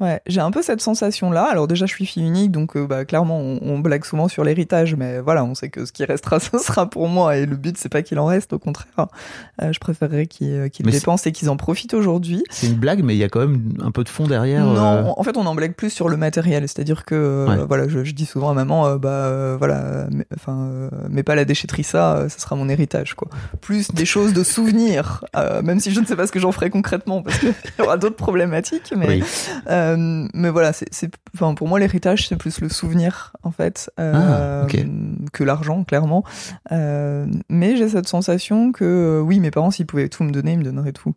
Ouais, 0.00 0.20
j'ai 0.26 0.40
un 0.40 0.50
peu 0.50 0.60
cette 0.60 0.80
sensation-là. 0.80 1.44
Alors 1.44 1.68
déjà, 1.68 1.86
je 1.86 1.94
suis 1.94 2.04
fille 2.04 2.26
unique, 2.26 2.50
donc 2.50 2.76
euh, 2.76 2.84
bah, 2.84 3.04
clairement, 3.04 3.38
on, 3.38 3.60
on 3.62 3.78
blague 3.78 4.04
souvent 4.04 4.26
sur 4.26 4.42
l'héritage, 4.42 4.96
mais 4.96 5.20
voilà, 5.20 5.44
on 5.44 5.54
sait 5.54 5.68
que 5.68 5.84
ce 5.86 5.92
qui 5.92 6.04
restera, 6.04 6.40
ce 6.40 6.58
sera 6.58 6.90
pour 6.90 7.06
moi, 7.08 7.36
et 7.36 7.46
le 7.46 7.54
but, 7.54 7.78
c'est 7.78 7.88
pas 7.88 8.02
qu'il 8.02 8.18
en 8.18 8.26
reste, 8.26 8.52
au 8.54 8.58
contraire. 8.58 9.06
Euh, 9.62 9.72
je 9.72 9.78
préférerais 9.78 10.26
qu'ils 10.26 10.48
euh, 10.50 10.68
Mais 10.84 10.90
c'est- 10.90 10.98
dépensent 10.98 11.28
et 11.28 11.32
qu'ils 11.32 11.48
en 11.48 11.56
profitent 11.56 11.94
aujourd'hui. 11.94 12.42
c'est 12.50 12.66
une 12.66 12.74
blague, 12.74 13.04
mais 13.04 13.14
il 13.14 13.18
y 13.18 13.22
a 13.24 13.28
quand 13.28 13.38
même 13.38 13.72
un 13.80 13.92
peu 13.92 14.02
de 14.02 14.08
fond 14.08 14.26
derrière. 14.26 14.64
Non, 14.66 14.76
euh, 14.76 15.04
en 15.16 15.22
fait, 15.22 15.36
on 15.36 15.46
en 15.46 15.54
blague 15.54 15.74
plus 15.74 15.90
sur 15.90 16.08
le 16.08 16.16
matériel, 16.16 16.62
c'est-à-dire 16.62 17.04
que 17.04 17.46
Ouais. 17.48 17.64
voilà, 17.68 17.86
je, 17.86 18.02
je 18.02 18.12
dis 18.14 18.26
souvent 18.26 18.50
à 18.50 18.54
maman, 18.54 18.96
bah 18.96 19.54
voilà, 19.58 20.08
mais, 20.10 20.26
enfin, 20.34 20.90
mets 21.08 21.22
pas 21.22 21.36
la 21.36 21.44
déchetterie, 21.44 21.84
ça, 21.84 22.26
ça 22.28 22.38
sera 22.40 22.56
mon 22.56 22.68
héritage, 22.68 23.14
quoi. 23.14 23.28
Plus 23.60 23.92
des 23.92 24.06
choses 24.06 24.32
de 24.32 24.42
souvenirs, 24.42 25.24
même 25.62 25.78
si 25.78 25.92
je 25.92 26.00
ne 26.00 26.04
sais 26.04 26.16
pas 26.16 26.26
ce 26.26 26.32
que 26.32 26.40
j'en 26.40 26.50
ferai 26.50 26.68
concrètement, 26.68 27.22
parce 27.22 27.38
qu'il 27.38 27.52
y 27.78 27.82
aura 27.82 27.96
d'autres 27.96 28.16
problématiques, 28.16 28.92
mais 28.96 29.06
Oui. 29.06 29.24
Euh, 29.84 30.26
mais 30.34 30.50
voilà, 30.50 30.72
c'est, 30.72 31.10
enfin, 31.34 31.54
pour 31.54 31.68
moi, 31.68 31.78
l'héritage, 31.78 32.28
c'est 32.28 32.36
plus 32.36 32.60
le 32.60 32.68
souvenir, 32.68 33.32
en 33.42 33.50
fait, 33.50 33.90
euh, 34.00 34.66
Ah, 34.66 34.66
que 35.32 35.44
l'argent, 35.44 35.84
clairement. 35.84 36.24
Euh, 36.72 37.26
mais 37.48 37.76
j'ai 37.76 37.88
cette 37.88 38.08
sensation 38.08 38.72
que, 38.72 39.20
oui, 39.24 39.40
mes 39.40 39.50
parents, 39.50 39.70
s'ils 39.70 39.86
pouvaient 39.86 40.08
tout 40.08 40.24
me 40.24 40.30
donner, 40.32 40.52
ils 40.52 40.58
me 40.58 40.64
donneraient 40.64 40.92
tout. 40.92 41.14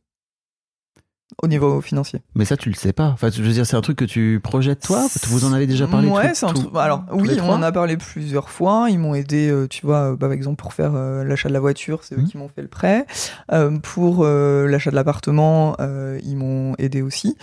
Au 1.43 1.47
niveau 1.47 1.81
financier. 1.81 2.21
Mais 2.35 2.45
ça, 2.45 2.55
tu 2.57 2.69
le 2.69 2.73
sais 2.75 2.93
pas. 2.93 3.09
Enfin, 3.09 3.29
je 3.29 3.43
veux 3.43 3.51
dire, 3.51 3.65
c'est 3.65 3.75
un 3.75 3.81
truc 3.81 3.97
que 3.97 4.05
tu 4.05 4.39
projettes 4.41 4.79
toi? 4.79 5.05
Vous 5.27 5.43
en 5.45 5.51
avez 5.53 5.67
déjà 5.67 5.85
parlé. 5.85 6.07
Ouais, 6.07 6.31
c'est 6.33 6.45
un 6.47 6.53
truc. 6.53 6.69
Alors, 6.73 7.03
oui, 7.11 7.37
on 7.43 7.49
en 7.51 7.61
a 7.61 7.71
parlé 7.71 7.95
plusieurs 7.97 8.49
fois. 8.49 8.87
Ils 8.89 8.97
m'ont 8.97 9.13
aidé, 9.13 9.53
tu 9.69 9.85
vois, 9.85 10.11
bah, 10.11 10.17
par 10.21 10.31
exemple, 10.31 10.55
pour 10.55 10.73
faire 10.73 10.93
euh, 10.95 11.23
l'achat 11.25 11.49
de 11.49 11.53
la 11.53 11.59
voiture, 11.59 11.99
c'est 12.03 12.15
eux 12.15 12.21
Mhm. 12.21 12.27
qui 12.27 12.37
m'ont 12.37 12.47
fait 12.47 12.61
le 12.63 12.69
prêt. 12.69 13.05
Euh, 13.51 13.77
pour 13.77 14.21
euh, 14.23 14.67
l'achat 14.67 14.89
de 14.89 14.95
l'appartement, 14.95 15.75
ils 16.23 16.37
m'ont 16.37 16.73
aidé 16.79 17.01
aussi. 17.03 17.37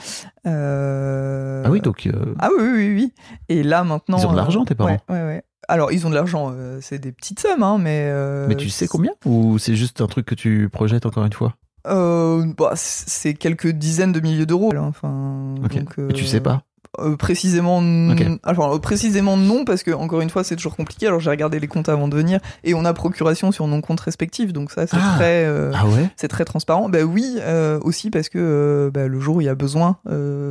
Euh, 1.65 1.69
Ah 1.69 1.71
oui, 1.71 1.81
donc. 1.81 2.07
euh, 2.07 2.35
Ah 2.39 2.51
oui, 2.57 2.63
oui, 2.65 2.95
oui. 2.95 3.13
Et 3.49 3.63
là, 3.63 3.85
maintenant. 3.85 4.19
Ils 4.19 4.27
ont 4.27 4.31
de 4.31 4.35
euh, 4.35 4.37
l'argent, 4.37 4.65
tes 4.65 4.75
parents 4.75 4.91
Ouais, 4.91 5.01
ouais, 5.09 5.23
ouais. 5.25 5.43
Alors, 5.69 5.93
ils 5.93 6.07
ont 6.07 6.11
de 6.11 6.15
l'argent, 6.15 6.51
euh, 6.53 6.79
c'est 6.83 6.99
des 6.99 7.11
petites 7.13 7.41
sommes, 7.41 7.63
hein, 7.63 7.79
mais. 7.79 8.09
euh, 8.11 8.47
Mais 8.49 8.55
tu 8.57 8.69
sais 8.69 8.87
combien 8.87 9.13
Ou 9.25 9.59
c'est 9.59 9.77
juste 9.77 10.01
un 10.03 10.07
truc 10.07 10.27
que 10.27 10.35
tu 10.35 10.69
projettes 10.69 11.07
encore 11.07 11.25
une 11.25 11.33
fois? 11.33 11.55
Euh, 11.87 12.45
bah, 12.57 12.73
c'est 12.77 13.35
quelques 13.35 13.69
dizaines 13.69 14.13
de 14.13 14.21
milliers 14.21 14.47
d'euros. 14.47 14.73
là, 14.73 14.83
Enfin, 14.83 15.55
donc, 15.61 15.97
Mais 15.99 16.13
tu 16.15 16.25
euh, 16.25 16.27
sais 16.27 16.41
pas? 16.41 16.63
Euh, 16.99 17.17
précisément, 17.17 17.81
n- 17.81 18.13
Ok. 18.13 18.41
enfin, 18.45 18.75
euh, 18.75 18.79
précisément 18.79 19.37
non, 19.37 19.65
parce 19.65 19.83
que 19.83 19.91
encore 19.91 20.21
une 20.21 20.31
fois, 20.31 20.45
c'est 20.45 20.57
toujours 20.57 20.77
compliqué. 20.77 21.07
Alors 21.07 21.21
j'ai 21.21 21.31
regardé 21.31 21.59
les 21.61 21.67
comptes 21.67 21.89
avant 21.89 22.09
de 22.09 22.17
venir, 22.17 22.41
et 22.65 22.75
on 22.75 22.85
a 22.85 22.93
procuration 22.93 23.53
sur 23.53 23.67
nos 23.67 23.81
comptes 23.81 24.01
respectifs, 24.01 24.53
donc 24.53 24.71
ça 24.71 24.87
c'est 24.87 24.97
Ah. 25.01 25.15
très, 25.17 25.45
euh, 25.45 25.73
Ah 25.75 25.87
ouais? 25.89 26.09
c'est 26.17 26.29
très 26.29 26.45
transparent. 26.45 26.89
Bah 26.89 27.03
oui, 27.03 27.37
euh, 27.41 27.79
aussi 27.83 28.11
parce 28.11 28.29
que 28.29 28.91
bah, 28.93 29.07
le 29.09 29.21
jour 29.21 29.37
où 29.37 29.41
il 29.41 29.45
y 29.45 29.49
a 29.49 29.55
besoin 29.55 29.97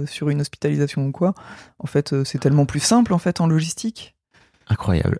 sur 0.06 0.30
une 0.30 0.41
hospitalisation 0.41 1.06
ou 1.08 1.12
quoi, 1.12 1.34
en 1.80 1.88
fait, 1.88 2.24
c'est 2.24 2.39
tellement 2.39 2.66
plus 2.66 2.80
simple 2.80 3.14
en 3.14 3.18
fait 3.20 3.41
en 3.41 3.48
logistique. 3.48 4.16
Incroyable. 4.70 5.20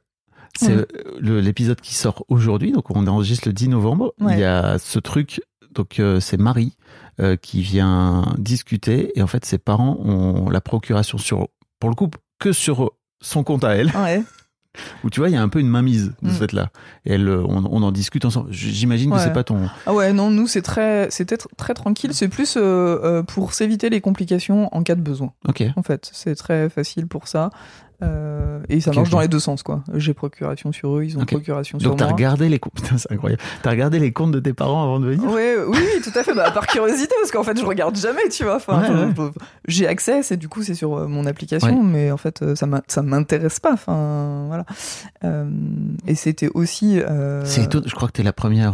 c'est 0.60 0.88
l'épisode 1.20 1.82
qui 1.82 1.96
sort 1.96 2.26
aujourd'hui, 2.28 2.72
donc 2.72 2.90
on 2.96 3.08
enregistre 3.08 3.48
le 3.48 3.54
10 3.54 3.70
novembre. 3.70 4.14
Ouais. 4.20 4.34
Il 4.34 4.40
y 4.40 4.44
a 4.44 4.78
ce 4.78 5.00
truc, 5.00 5.42
donc 5.74 6.00
c'est 6.20 6.38
Marie 6.38 6.76
euh, 7.22 7.36
qui 7.36 7.62
vient 7.62 8.34
discuter 8.38 9.12
et 9.18 9.22
en 9.22 9.28
fait 9.28 9.46
ses 9.46 9.58
parents 9.58 9.98
ont 10.00 10.50
la 10.50 10.62
procuration 10.62 11.18
sur, 11.18 11.48
pour 11.80 11.90
le 11.90 11.96
coup, 11.96 12.10
que 12.40 12.52
sur 12.54 12.92
son 13.22 13.44
compte 13.44 13.64
à 13.64 13.76
elle, 13.76 13.92
Ouais. 13.96 14.22
où 15.04 15.10
tu 15.12 15.20
vois, 15.20 15.30
il 15.30 15.34
y 15.34 15.38
a 15.38 15.42
un 15.42 15.50
peu 15.50 15.60
une 15.60 15.70
mainmise 15.70 16.14
de 16.24 16.30
Mm. 16.30 16.32
ce 16.34 16.38
fait-là. 16.40 16.72
Et 17.06 17.14
elle, 17.14 17.28
euh, 17.30 17.44
on, 17.48 17.64
on 17.66 17.84
en 17.84 17.92
discute 17.92 18.26
ensemble. 18.26 18.52
J'imagine 18.52 19.12
que 19.12 19.16
Ouais. 19.16 19.22
c'est 19.24 19.32
pas 19.34 19.44
ton. 19.44 19.70
Ah 19.86 19.94
ouais, 19.94 20.12
non, 20.14 20.30
nous 20.32 20.48
c'est 20.48 20.64
très, 20.64 21.10
c'était 21.12 21.36
tr- 21.36 21.46
très 21.58 21.74
tranquille. 21.76 22.14
C'est 22.14 22.28
plus 22.28 22.56
euh, 22.58 23.22
pour 23.24 23.54
s'éviter 23.54 23.90
les 23.92 24.02
complications 24.02 24.74
en 24.76 24.82
cas 24.84 24.96
de 24.96 25.02
besoin. 25.02 25.32
Ok. 25.48 25.64
En 25.76 25.84
fait, 25.84 26.10
c'est 26.12 26.36
très 26.36 26.70
facile 26.70 27.08
pour 27.08 27.28
ça. 27.28 27.52
Euh, 28.02 28.60
et 28.70 28.80
ça 28.82 28.92
marche 28.92 29.10
dans 29.10 29.20
les 29.20 29.28
deux 29.28 29.40
sens, 29.40 29.62
quoi. 29.64 29.84
J'ai 29.94 30.14
procuration 30.14 30.72
sur 30.72 30.98
eux, 30.98 31.04
ils 31.04 31.18
ont 31.18 31.26
procuration 31.26 31.80
sur 31.80 31.90
Donc 31.90 32.00
t'as 32.00 32.06
moi. 32.06 32.14
regardé 32.14 32.50
les 32.50 32.60
comptes. 32.60 32.82
C'est 32.98 33.12
incroyable. 33.12 33.42
T'as 33.62 33.70
regardé 33.72 34.00
les 34.00 34.12
comptes 34.12 34.32
de 34.32 34.40
tes 34.40 34.54
parents 34.54 34.84
avant 34.84 35.00
de 35.00 35.08
venir. 35.08 35.30
Ouais, 35.30 35.56
oui, 35.68 35.78
oui, 35.80 36.02
tout 36.02 36.18
à 36.18 36.24
fait. 36.24 36.34
Bah, 36.34 36.52
par 36.52 36.68
curiosité, 36.68 37.14
parce 37.20 37.32
qu'en 37.32 37.44
fait, 37.44 37.58
je 37.60 37.66
regarde 37.66 37.96
jamais, 37.98 38.28
tu 38.30 38.44
vois. 38.44 38.56
Enfin, 38.56 38.82
Ouais, 38.82 38.88
je- 38.88 39.22
ouais. 39.22 39.32
je- 39.36 39.40
j'ai 39.68 39.88
accès, 39.88 40.24
c'est 40.24 40.38
du 40.38 40.50
coup, 40.50 40.64
c'est 40.64 40.76
sur 40.76 40.98
euh, 40.98 41.08
mon 41.08 41.26
application, 41.26 41.80
Ouais. 41.80 41.84
mais 41.86 42.12
en 42.12 42.18
fait, 42.18 42.42
euh, 42.42 42.56
ça 42.56 43.02
m'intéresse 43.04 43.60
pas. 43.60 43.74
Enfin, 43.74 44.46
voilà. 44.48 44.66
Euh, 45.24 45.50
et 46.08 46.16
c'était 46.16 46.50
aussi. 46.54 47.00
euh, 47.00 47.44
C'est 47.46 47.64
étonnant. 47.64 47.86
Je 47.88 47.96
crois 47.96 48.08
que 48.08 48.14
t'es 48.14 48.24
la 48.24 48.34
première. 48.34 48.74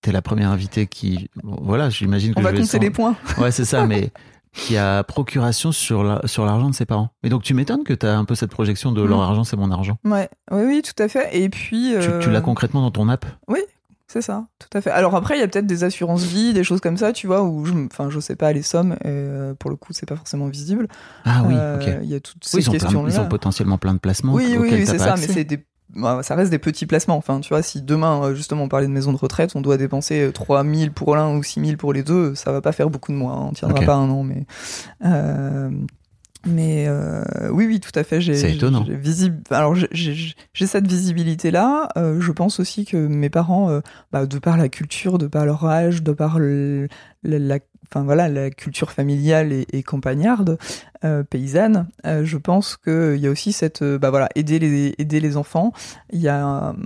T'es 0.00 0.12
la 0.12 0.22
première 0.22 0.50
invitée 0.50 0.86
qui, 0.86 1.28
voilà, 1.42 1.90
j'imagine 1.90 2.32
que 2.32 2.38
On 2.38 2.42
je 2.42 2.46
va 2.46 2.52
vais 2.52 2.58
compter 2.58 2.70
sans- 2.70 2.78
les 2.78 2.90
points. 2.90 3.16
Ouais, 3.38 3.50
c'est 3.50 3.64
ça, 3.64 3.84
mais 3.84 4.10
qui 4.58 4.76
a 4.76 5.02
procuration 5.04 5.72
sur 5.72 6.02
la- 6.04 6.20
sur 6.26 6.44
l'argent 6.44 6.68
de 6.68 6.74
ses 6.74 6.84
parents. 6.86 7.10
Mais 7.22 7.28
donc 7.30 7.42
tu 7.42 7.54
m'étonnes 7.54 7.84
que 7.84 7.94
tu 7.94 8.04
as 8.06 8.18
un 8.18 8.24
peu 8.24 8.34
cette 8.34 8.50
projection 8.50 8.92
de 8.92 9.02
leur 9.02 9.20
argent, 9.22 9.44
c'est 9.44 9.56
mon 9.56 9.70
argent. 9.70 9.96
Ouais, 10.04 10.28
oui, 10.50 10.62
oui, 10.66 10.82
tout 10.82 11.00
à 11.02 11.08
fait. 11.08 11.28
Et 11.38 11.48
puis. 11.48 11.90
Tu, 12.00 12.08
euh, 12.08 12.18
tu 12.20 12.30
l'as 12.30 12.40
concrètement 12.40 12.82
dans 12.82 12.90
ton 12.90 13.08
app 13.08 13.24
C'est 14.10 14.22
ça, 14.22 14.46
tout 14.58 14.68
à 14.76 14.80
fait. 14.80 14.90
Alors 14.90 15.14
après, 15.14 15.36
il 15.36 15.40
y 15.40 15.42
a 15.42 15.48
peut-être 15.48 15.66
des 15.66 15.84
assurances 15.84 16.22
vie, 16.24 16.54
des 16.54 16.64
choses 16.64 16.80
comme 16.80 16.96
ça, 16.96 17.12
tu 17.12 17.26
vois, 17.26 17.42
où 17.42 17.66
je, 17.66 17.74
enfin, 17.92 18.08
je 18.08 18.18
sais 18.20 18.36
pas 18.36 18.52
les 18.54 18.62
sommes, 18.62 18.92
et 19.04 19.08
euh, 19.08 19.52
pour 19.54 19.68
le 19.70 19.76
coup, 19.76 19.92
c'est 19.92 20.06
pas 20.08 20.16
forcément 20.16 20.46
visible. 20.46 20.88
Ah 21.26 21.42
oui, 21.44 21.52
Euh, 21.54 21.76
ok. 21.76 22.00
Il 22.04 22.08
y 22.08 22.14
a 22.14 22.20
toutes 22.20 22.42
ces 22.42 22.56
Oui, 22.56 22.62
ils, 22.62 22.68
ont 22.70 22.72
plein- 22.72 22.80
questions-là. 22.80 23.12
ils 23.14 23.20
ont 23.20 23.28
potentiellement 23.28 23.76
plein 23.76 23.92
de 23.92 23.98
placements 23.98 24.32
Oui, 24.32 24.56
oui, 24.58 24.68
oui, 24.72 24.86
c'est 24.86 24.96
ça, 24.98 25.12
accès. 25.12 25.26
mais 25.28 25.34
c'est 25.34 25.44
des. 25.44 25.62
Bah, 25.94 26.22
ça 26.22 26.34
reste 26.34 26.50
des 26.50 26.58
petits 26.58 26.86
placements. 26.86 27.16
Enfin, 27.16 27.40
tu 27.40 27.48
vois, 27.50 27.62
si 27.62 27.82
demain, 27.82 28.22
euh, 28.22 28.34
justement, 28.34 28.64
on 28.64 28.68
parlait 28.68 28.86
de 28.86 28.92
maison 28.92 29.12
de 29.12 29.18
retraite, 29.18 29.52
on 29.56 29.60
doit 29.60 29.76
dépenser 29.76 30.20
euh, 30.22 30.32
3000 30.32 30.92
pour 30.92 31.16
l'un 31.16 31.34
ou 31.36 31.42
6000 31.42 31.76
pour 31.76 31.92
les 31.92 32.02
deux, 32.02 32.34
ça 32.34 32.52
va 32.52 32.60
pas 32.60 32.72
faire 32.72 32.90
beaucoup 32.90 33.12
de 33.12 33.16
mois. 33.16 33.32
hein, 33.32 33.46
On 33.50 33.52
tiendra 33.52 33.80
pas 33.86 33.94
un 33.94 34.08
an, 34.10 34.22
mais. 34.22 34.46
euh, 35.04 35.70
mais 36.46 36.86
euh, 36.88 37.22
oui, 37.50 37.66
oui, 37.66 37.80
tout 37.80 37.90
à 37.96 38.04
fait. 38.04 38.20
C'est 38.20 38.52
étonnant. 38.54 38.84
visible. 38.88 39.42
Alors 39.50 39.74
j'ai, 39.74 40.34
cette 40.54 40.86
visibilité 40.86 41.50
là. 41.50 41.88
je 41.96 42.32
pense 42.32 42.60
aussi 42.60 42.84
que 42.84 42.96
mes 42.96 43.28
parents, 43.28 43.70
euh, 43.70 43.80
bah, 44.12 44.24
de 44.26 44.38
par 44.38 44.56
la 44.56 44.68
culture, 44.68 45.18
de 45.18 45.26
par 45.26 45.44
leur 45.46 45.64
âge, 45.66 46.02
de 46.02 46.12
par 46.12 46.38
le- 46.38 46.88
la, 47.24 47.38
la- 47.38 47.58
enfin 47.90 48.04
voilà, 48.04 48.28
la 48.28 48.50
culture 48.50 48.90
familiale 48.92 49.52
et, 49.52 49.66
et 49.72 49.82
campagnarde, 49.82 50.58
euh, 51.04 51.22
paysanne, 51.22 51.86
euh, 52.06 52.24
je 52.24 52.36
pense 52.36 52.76
qu'il 52.76 53.16
y 53.16 53.26
a 53.26 53.30
aussi 53.30 53.52
cette, 53.52 53.82
euh, 53.82 53.98
bah 53.98 54.10
voilà, 54.10 54.28
aider 54.34 54.58
les 54.58 54.94
aider 54.98 55.20
les 55.20 55.36
enfants. 55.36 55.72
Il 56.12 56.20
y 56.20 56.28
a 56.28 56.44
un- 56.44 56.76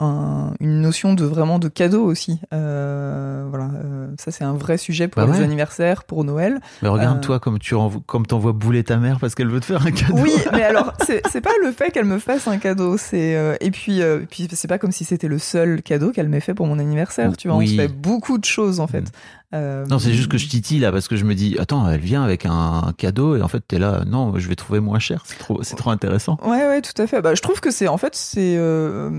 un- 0.00 0.54
une 0.60 0.80
notion 0.80 1.14
de 1.14 1.24
vraiment 1.24 1.58
de 1.58 1.68
cadeau 1.68 2.04
aussi. 2.04 2.40
Voilà, 2.50 3.70
ça 4.18 4.30
c'est 4.30 4.44
un 4.44 4.54
vrai 4.54 4.78
sujet 4.78 5.08
pour 5.08 5.22
Bah 5.22 5.30
les 5.32 5.38
ouais. 5.38 5.44
anniversaires, 5.44 6.04
pour 6.04 6.24
Noël. 6.24 6.60
Mais 6.82 6.88
regarde 6.88 7.18
Euh, 7.18 7.20
toi 7.20 7.40
comme 7.40 7.58
tu 7.58 7.74
comme 8.06 8.26
t'envoies 8.26 8.52
bouler 8.52 8.84
ta 8.84 8.96
mère 8.96 9.18
parce 9.20 9.34
qu'elle 9.34 9.48
veut 9.48 9.60
te 9.60 9.66
faire 9.66 9.84
un 9.86 9.90
cadeau. 9.90 10.14
Oui, 10.18 10.32
mais 10.52 10.62
alors 10.62 10.94
c'est 11.06 11.40
pas 11.40 11.50
le 11.64 11.72
fait 11.72 11.90
qu'elle 11.90 12.04
me 12.04 12.18
fasse 12.18 12.48
un 12.48 12.58
cadeau, 12.58 12.96
c'est 12.96 13.56
et 13.60 13.70
puis 13.70 14.00
puis 14.30 14.48
c'est 14.52 14.68
pas 14.68 14.78
comme 14.78 14.92
si 14.92 15.04
c'était 15.04 15.28
le 15.28 15.38
seul 15.38 15.82
cadeau 15.82 16.10
qu'elle 16.12 16.28
m'ait 16.28 16.40
fait 16.40 16.54
pour 16.54 16.66
mon 16.66 16.78
anniversaire, 16.78 17.36
tu 17.36 17.48
vois. 17.48 17.56
Oui. 17.58 17.66
On 17.66 17.70
se 17.70 17.76
fait 17.88 17.92
beaucoup 17.94 18.38
de 18.38 18.44
choses 18.44 18.80
en 18.80 18.86
fait. 18.86 19.10
Euh, 19.54 19.84
Non, 19.86 19.98
c'est 19.98 20.12
juste 20.14 20.30
que 20.30 20.38
je 20.38 20.48
titille 20.48 20.78
là 20.80 20.90
parce 20.92 21.08
que 21.08 21.16
je 21.16 21.24
me 21.24 21.34
dis 21.34 21.56
attends, 21.58 21.88
elle 21.88 22.00
vient 22.00 22.22
avec 22.24 22.46
un 22.46 22.92
cadeau 22.96 23.36
et 23.36 23.42
en 23.42 23.48
fait 23.48 23.60
t'es 23.66 23.78
là 23.78 24.02
non, 24.06 24.32
je 24.38 24.48
vais 24.48 24.54
trouver 24.56 24.80
moins 24.80 24.98
cher, 24.98 25.22
c'est 25.26 25.38
trop 25.38 25.62
c'est 25.62 25.76
trop 25.76 25.90
intéressant. 25.90 26.38
Ouais, 26.42 26.66
ouais, 26.66 26.80
tout 26.82 27.00
à 27.00 27.06
fait. 27.06 27.20
Bah, 27.20 27.34
je 27.34 27.42
trouve 27.42 27.60
que 27.60 27.70
c'est 27.70 27.88
en 27.88 27.98
fait 27.98 28.14
c'est 28.14 28.56
euh, 28.56 29.10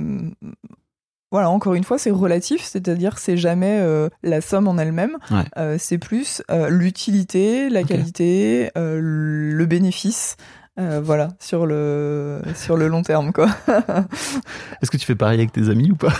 voilà 1.32 1.50
encore 1.50 1.74
une 1.76 1.84
fois 1.84 1.98
c'est 1.98 2.12
relatif, 2.12 2.62
c'est-à-dire 2.64 3.18
c'est 3.20 3.38
jamais 3.38 3.80
euh, 3.82 4.10
la 4.24 4.42
somme 4.42 4.68
en 4.68 4.78
elle-même, 4.78 5.18
Ouais. 5.32 5.78
C'est 5.80 5.98
plus 5.98 6.42
l'utilité, 6.70 7.70
la 7.70 7.84
qualité, 7.84 8.70
le 8.76 9.66
bénéfice. 9.66 10.36
euh, 10.80 11.00
voilà 11.04 11.28
sur 11.40 11.68
le 11.68 12.42
sur 12.56 12.78
le 12.78 12.88
long 12.88 13.04
terme 13.04 13.32
quoi. 13.34 13.48
Est-ce 14.82 14.90
que 14.90 14.98
tu 14.98 15.06
fais 15.06 15.16
pareil 15.16 15.38
avec 15.40 15.52
tes 15.52 15.70
amis 15.70 15.92
ou 15.92 15.96
pas? 15.96 16.14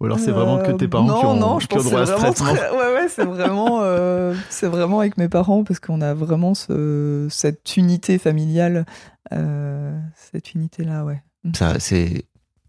Ou 0.00 0.04
alors 0.06 0.18
c'est 0.18 0.30
vraiment 0.32 0.58
que 0.58 0.72
tes 0.72 0.88
parents 0.88 1.06
non, 1.06 1.18
qui 1.18 1.26
ont, 1.26 1.36
non, 1.36 1.58
je 1.60 1.66
qui 1.66 1.74
ont 1.74 1.76
pense 1.78 1.84
que 1.84 1.90
droit 1.90 2.02
à 2.02 2.06
c'est 2.06 2.12
ce 2.12 2.16
vraiment 2.18 2.32
traitement 2.32 2.54
très- 2.54 2.70
Ouais, 2.70 2.94
ouais, 3.02 3.08
c'est 3.08 3.24
vraiment, 3.24 3.78
euh, 3.82 4.34
c'est 4.50 4.68
vraiment 4.68 5.00
avec 5.00 5.16
mes 5.18 5.28
parents 5.28 5.64
parce 5.64 5.80
qu'on 5.80 6.00
a 6.00 6.14
vraiment 6.14 6.54
ce, 6.54 7.26
cette 7.30 7.76
unité 7.76 8.18
familiale, 8.18 8.84
euh, 9.32 9.98
cette 10.16 10.54
unité-là, 10.54 11.04
ouais. 11.04 11.22
Ça, 11.54 11.78
c'est 11.78 12.24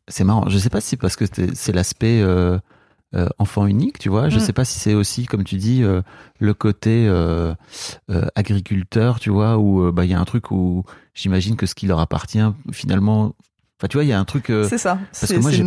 c'est 0.08 0.24
marrant. 0.24 0.48
Je 0.50 0.58
sais 0.58 0.70
pas 0.70 0.82
si 0.82 0.90
c'est 0.90 0.98
parce 0.98 1.16
que 1.16 1.26
c'est 1.32 1.56
c'est 1.56 1.72
l'aspect 1.72 2.22
euh, 2.22 2.60
euh, 3.16 3.28
enfant 3.40 3.66
unique, 3.66 3.98
tu 3.98 4.10
vois. 4.10 4.30
Je 4.30 4.38
Mm. 4.38 4.42
sais 4.42 4.54
pas 4.54 4.66
si 4.66 4.80
c'est 4.80 4.94
aussi, 4.94 5.26
comme 5.26 5.44
tu 5.44 5.56
dis, 5.56 5.82
euh, 5.84 6.02
le 6.40 6.54
côté 6.54 7.08
euh, 7.08 7.54
euh, 8.12 8.26
agriculteur, 8.36 9.20
tu 9.20 9.30
vois, 9.32 9.58
où 9.58 9.82
euh, 9.84 9.92
bah 9.92 10.06
il 10.06 10.12
y 10.12 10.14
a 10.14 10.20
un 10.20 10.26
truc 10.26 10.52
où 10.52 10.84
j'imagine 11.14 11.56
que 11.56 11.66
ce 11.66 11.74
qui 11.76 11.88
leur 11.88 12.00
appartient 12.00 12.44
finalement. 12.72 13.34
Enfin, 13.78 13.88
tu 13.90 13.98
vois, 13.98 14.06
il 14.06 14.08
y 14.08 14.14
a 14.14 14.20
un 14.20 14.24
truc. 14.26 14.50
euh, 14.50 14.68
c'est 14.70 14.78
ça. 14.78 14.96
parce 15.12 15.26
C'est 15.26 15.36
que 15.36 15.42
moi, 15.42 15.52
j'ai 15.52 15.62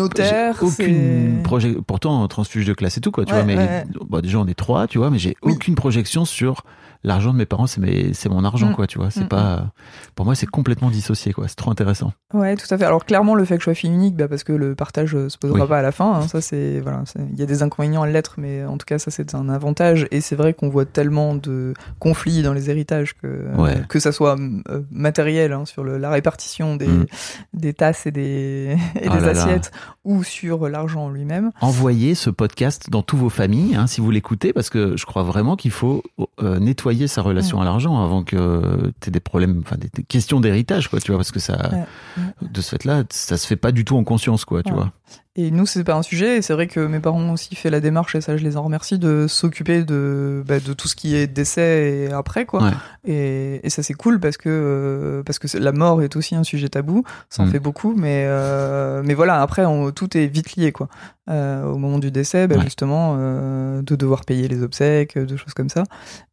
aucune 0.62 1.42
projection. 1.42 1.82
Pourtant, 1.82 2.26
transfuge 2.28 2.64
de 2.64 2.72
classe 2.72 2.96
et 2.96 3.00
tout, 3.02 3.10
quoi, 3.10 3.24
tu 3.26 3.32
Ouais, 3.34 3.38
vois. 3.40 3.46
Mais 3.46 3.56
ouais, 3.56 3.84
bah, 4.08 4.22
déjà, 4.22 4.38
on 4.38 4.46
est 4.46 4.54
trois, 4.58 4.86
tu 4.86 4.96
vois, 4.98 5.10
mais 5.10 5.18
j'ai 5.18 5.36
Oui. 5.42 5.52
aucune 5.52 5.74
projection 5.74 6.24
sur 6.24 6.62
l'argent 7.04 7.32
de 7.32 7.38
mes 7.38 7.46
parents. 7.46 7.66
C'est 7.66 7.80
mes, 7.80 8.12
c'est 8.14 8.28
mon 8.28 8.44
argent, 8.44 8.70
Mm. 8.70 8.74
quoi, 8.74 8.86
tu 8.86 8.98
vois. 8.98 9.10
C'est 9.10 9.24
Mm, 9.24 9.28
pas. 9.28 9.72
Pour 10.14 10.24
moi, 10.26 10.34
c'est 10.34 10.46
complètement 10.46 10.90
dissocié, 10.90 11.32
quoi. 11.32 11.48
C'est 11.48 11.56
trop 11.56 11.70
intéressant. 11.70 12.12
Ouais, 12.34 12.56
tout 12.56 12.66
à 12.72 12.76
fait. 12.78 12.84
Alors 12.84 13.04
clairement, 13.04 13.34
le 13.34 13.44
fait 13.44 13.54
que 13.56 13.60
je 13.60 13.64
sois 13.64 13.74
fille 13.74 13.90
unique, 13.90 14.16
bah, 14.16 14.28
parce 14.28 14.44
que 14.44 14.52
le 14.52 14.74
partage 14.74 15.14
euh, 15.14 15.28
se 15.28 15.38
posera 15.38 15.60
Oui. 15.62 15.68
pas 15.68 15.78
à 15.78 15.82
la 15.82 15.92
fin. 15.92 16.12
hein, 16.14 16.28
ça, 16.28 16.40
c'est 16.40 16.80
voilà. 16.80 17.04
Il 17.32 17.38
y 17.38 17.42
a 17.42 17.46
des 17.46 17.62
inconvénients 17.62 18.02
à 18.02 18.06
l'être, 18.08 18.34
mais 18.38 18.64
en 18.64 18.76
tout 18.78 18.86
cas, 18.86 18.98
ça 18.98 19.10
c'est 19.10 19.34
un 19.34 19.48
avantage. 19.48 20.06
Et 20.10 20.20
c'est 20.20 20.36
vrai 20.36 20.54
qu'on 20.54 20.68
voit 20.68 20.84
tellement 20.84 21.34
de 21.34 21.74
conflits 21.98 22.42
dans 22.42 22.52
les 22.52 22.70
héritages 22.70 23.14
que 23.14 23.26
euh, 23.26 23.54
Ouais. 23.56 23.82
que 23.88 23.98
ça 24.00 24.12
soit 24.12 24.36
euh, 24.68 24.82
matériel 24.90 25.52
hein, 25.52 25.64
sur 25.64 25.84
le, 25.84 25.98
la 25.98 26.10
répartition 26.10 26.76
des 26.76 26.88
Mm. 26.88 27.06
des 27.54 27.74
tasses 27.74 28.06
et 28.06 28.10
des 28.10 28.76
et 29.00 29.08
Oh 29.08 29.14
des 29.14 29.20
là 29.20 29.20
là. 29.20 29.28
assiettes 29.30 29.70
ou 30.04 30.22
sur 30.24 30.68
l'argent 30.68 31.04
en 31.04 31.10
lui-même. 31.10 31.50
envoyez 31.60 32.14
ce 32.14 32.30
podcast 32.30 32.88
dans 32.90 33.02
tous 33.02 33.16
vos 33.16 33.28
familles, 33.28 33.74
hein, 33.76 33.86
si 33.86 34.00
vous 34.00 34.10
l'écoutez, 34.10 34.52
parce 34.52 34.70
que 34.70 34.96
je 34.96 35.04
crois 35.06 35.22
vraiment 35.22 35.54
qu'il 35.56 35.70
faut 35.70 36.02
euh, 36.42 36.58
nettoyer 36.58 36.87
sa 37.06 37.22
relation 37.22 37.58
Mm. 37.58 37.62
à 37.62 37.64
l'argent 37.64 38.02
avant 38.02 38.22
que 38.24 38.92
tu 39.00 39.08
aies 39.08 39.12
des 39.12 39.20
problèmes, 39.20 39.62
enfin 39.64 39.76
des, 39.76 39.88
des 39.92 40.02
questions 40.02 40.40
d'héritage, 40.40 40.88
quoi, 40.88 41.00
tu 41.00 41.10
vois, 41.12 41.18
parce 41.18 41.32
que 41.32 41.40
ça, 41.40 41.56
Ouais, 41.72 42.22
de 42.42 42.60
ce 42.60 42.70
fait-là, 42.70 43.04
ça 43.10 43.36
se 43.36 43.46
fait 43.46 43.56
pas 43.56 43.72
du 43.72 43.84
tout 43.84 43.96
en 43.96 44.04
conscience, 44.04 44.44
quoi, 44.44 44.62
tu 44.62 44.72
vois. 44.72 44.92
Et 45.40 45.52
nous, 45.52 45.66
c'est 45.66 45.84
pas 45.84 45.94
un 45.94 46.02
sujet. 46.02 46.38
Et 46.38 46.42
c'est 46.42 46.52
vrai 46.52 46.66
que 46.66 46.80
mes 46.80 46.98
parents 46.98 47.20
ont 47.20 47.32
aussi 47.34 47.54
fait 47.54 47.70
la 47.70 47.78
démarche, 47.78 48.16
et 48.16 48.20
ça, 48.20 48.36
je 48.36 48.42
les 48.42 48.56
en 48.56 48.64
remercie, 48.64 48.98
de 48.98 49.26
s'occuper 49.28 49.84
de, 49.84 50.42
bah, 50.44 50.58
de 50.58 50.72
tout 50.72 50.88
ce 50.88 50.96
qui 50.96 51.14
est 51.14 51.28
décès 51.28 52.08
et 52.08 52.12
après, 52.12 52.44
quoi. 52.44 52.64
Ouais. 52.64 52.72
Et, 53.04 53.60
et 53.64 53.70
ça, 53.70 53.84
c'est 53.84 53.94
cool 53.94 54.18
parce 54.18 54.36
que, 54.36 54.48
euh, 54.50 55.22
parce 55.22 55.38
que 55.38 55.56
la 55.58 55.70
mort 55.70 56.02
est 56.02 56.16
aussi 56.16 56.34
un 56.34 56.42
sujet 56.42 56.68
tabou. 56.68 57.04
Ça 57.30 57.44
en 57.44 57.46
Mm. 57.46 57.50
fait 57.52 57.60
beaucoup, 57.60 57.94
mais, 57.94 58.24
euh, 58.26 59.00
mais 59.04 59.14
voilà, 59.14 59.40
après, 59.40 59.64
on- 59.64 59.92
tout 59.92 60.16
est 60.16 60.26
vite 60.26 60.56
lié, 60.56 60.72
quoi. 60.72 60.88
Euh, 61.30 61.62
au 61.66 61.78
moment 61.78 61.98
du 62.00 62.10
décès, 62.10 62.48
bah, 62.48 62.56
Ouais. 62.56 62.64
justement, 62.64 63.16
de 63.16 63.94
devoir 63.96 64.24
payer 64.24 64.48
les 64.48 64.62
obsèques, 64.64 65.16
de 65.16 65.36
choses 65.36 65.54
comme 65.54 65.68
ça. 65.68 65.84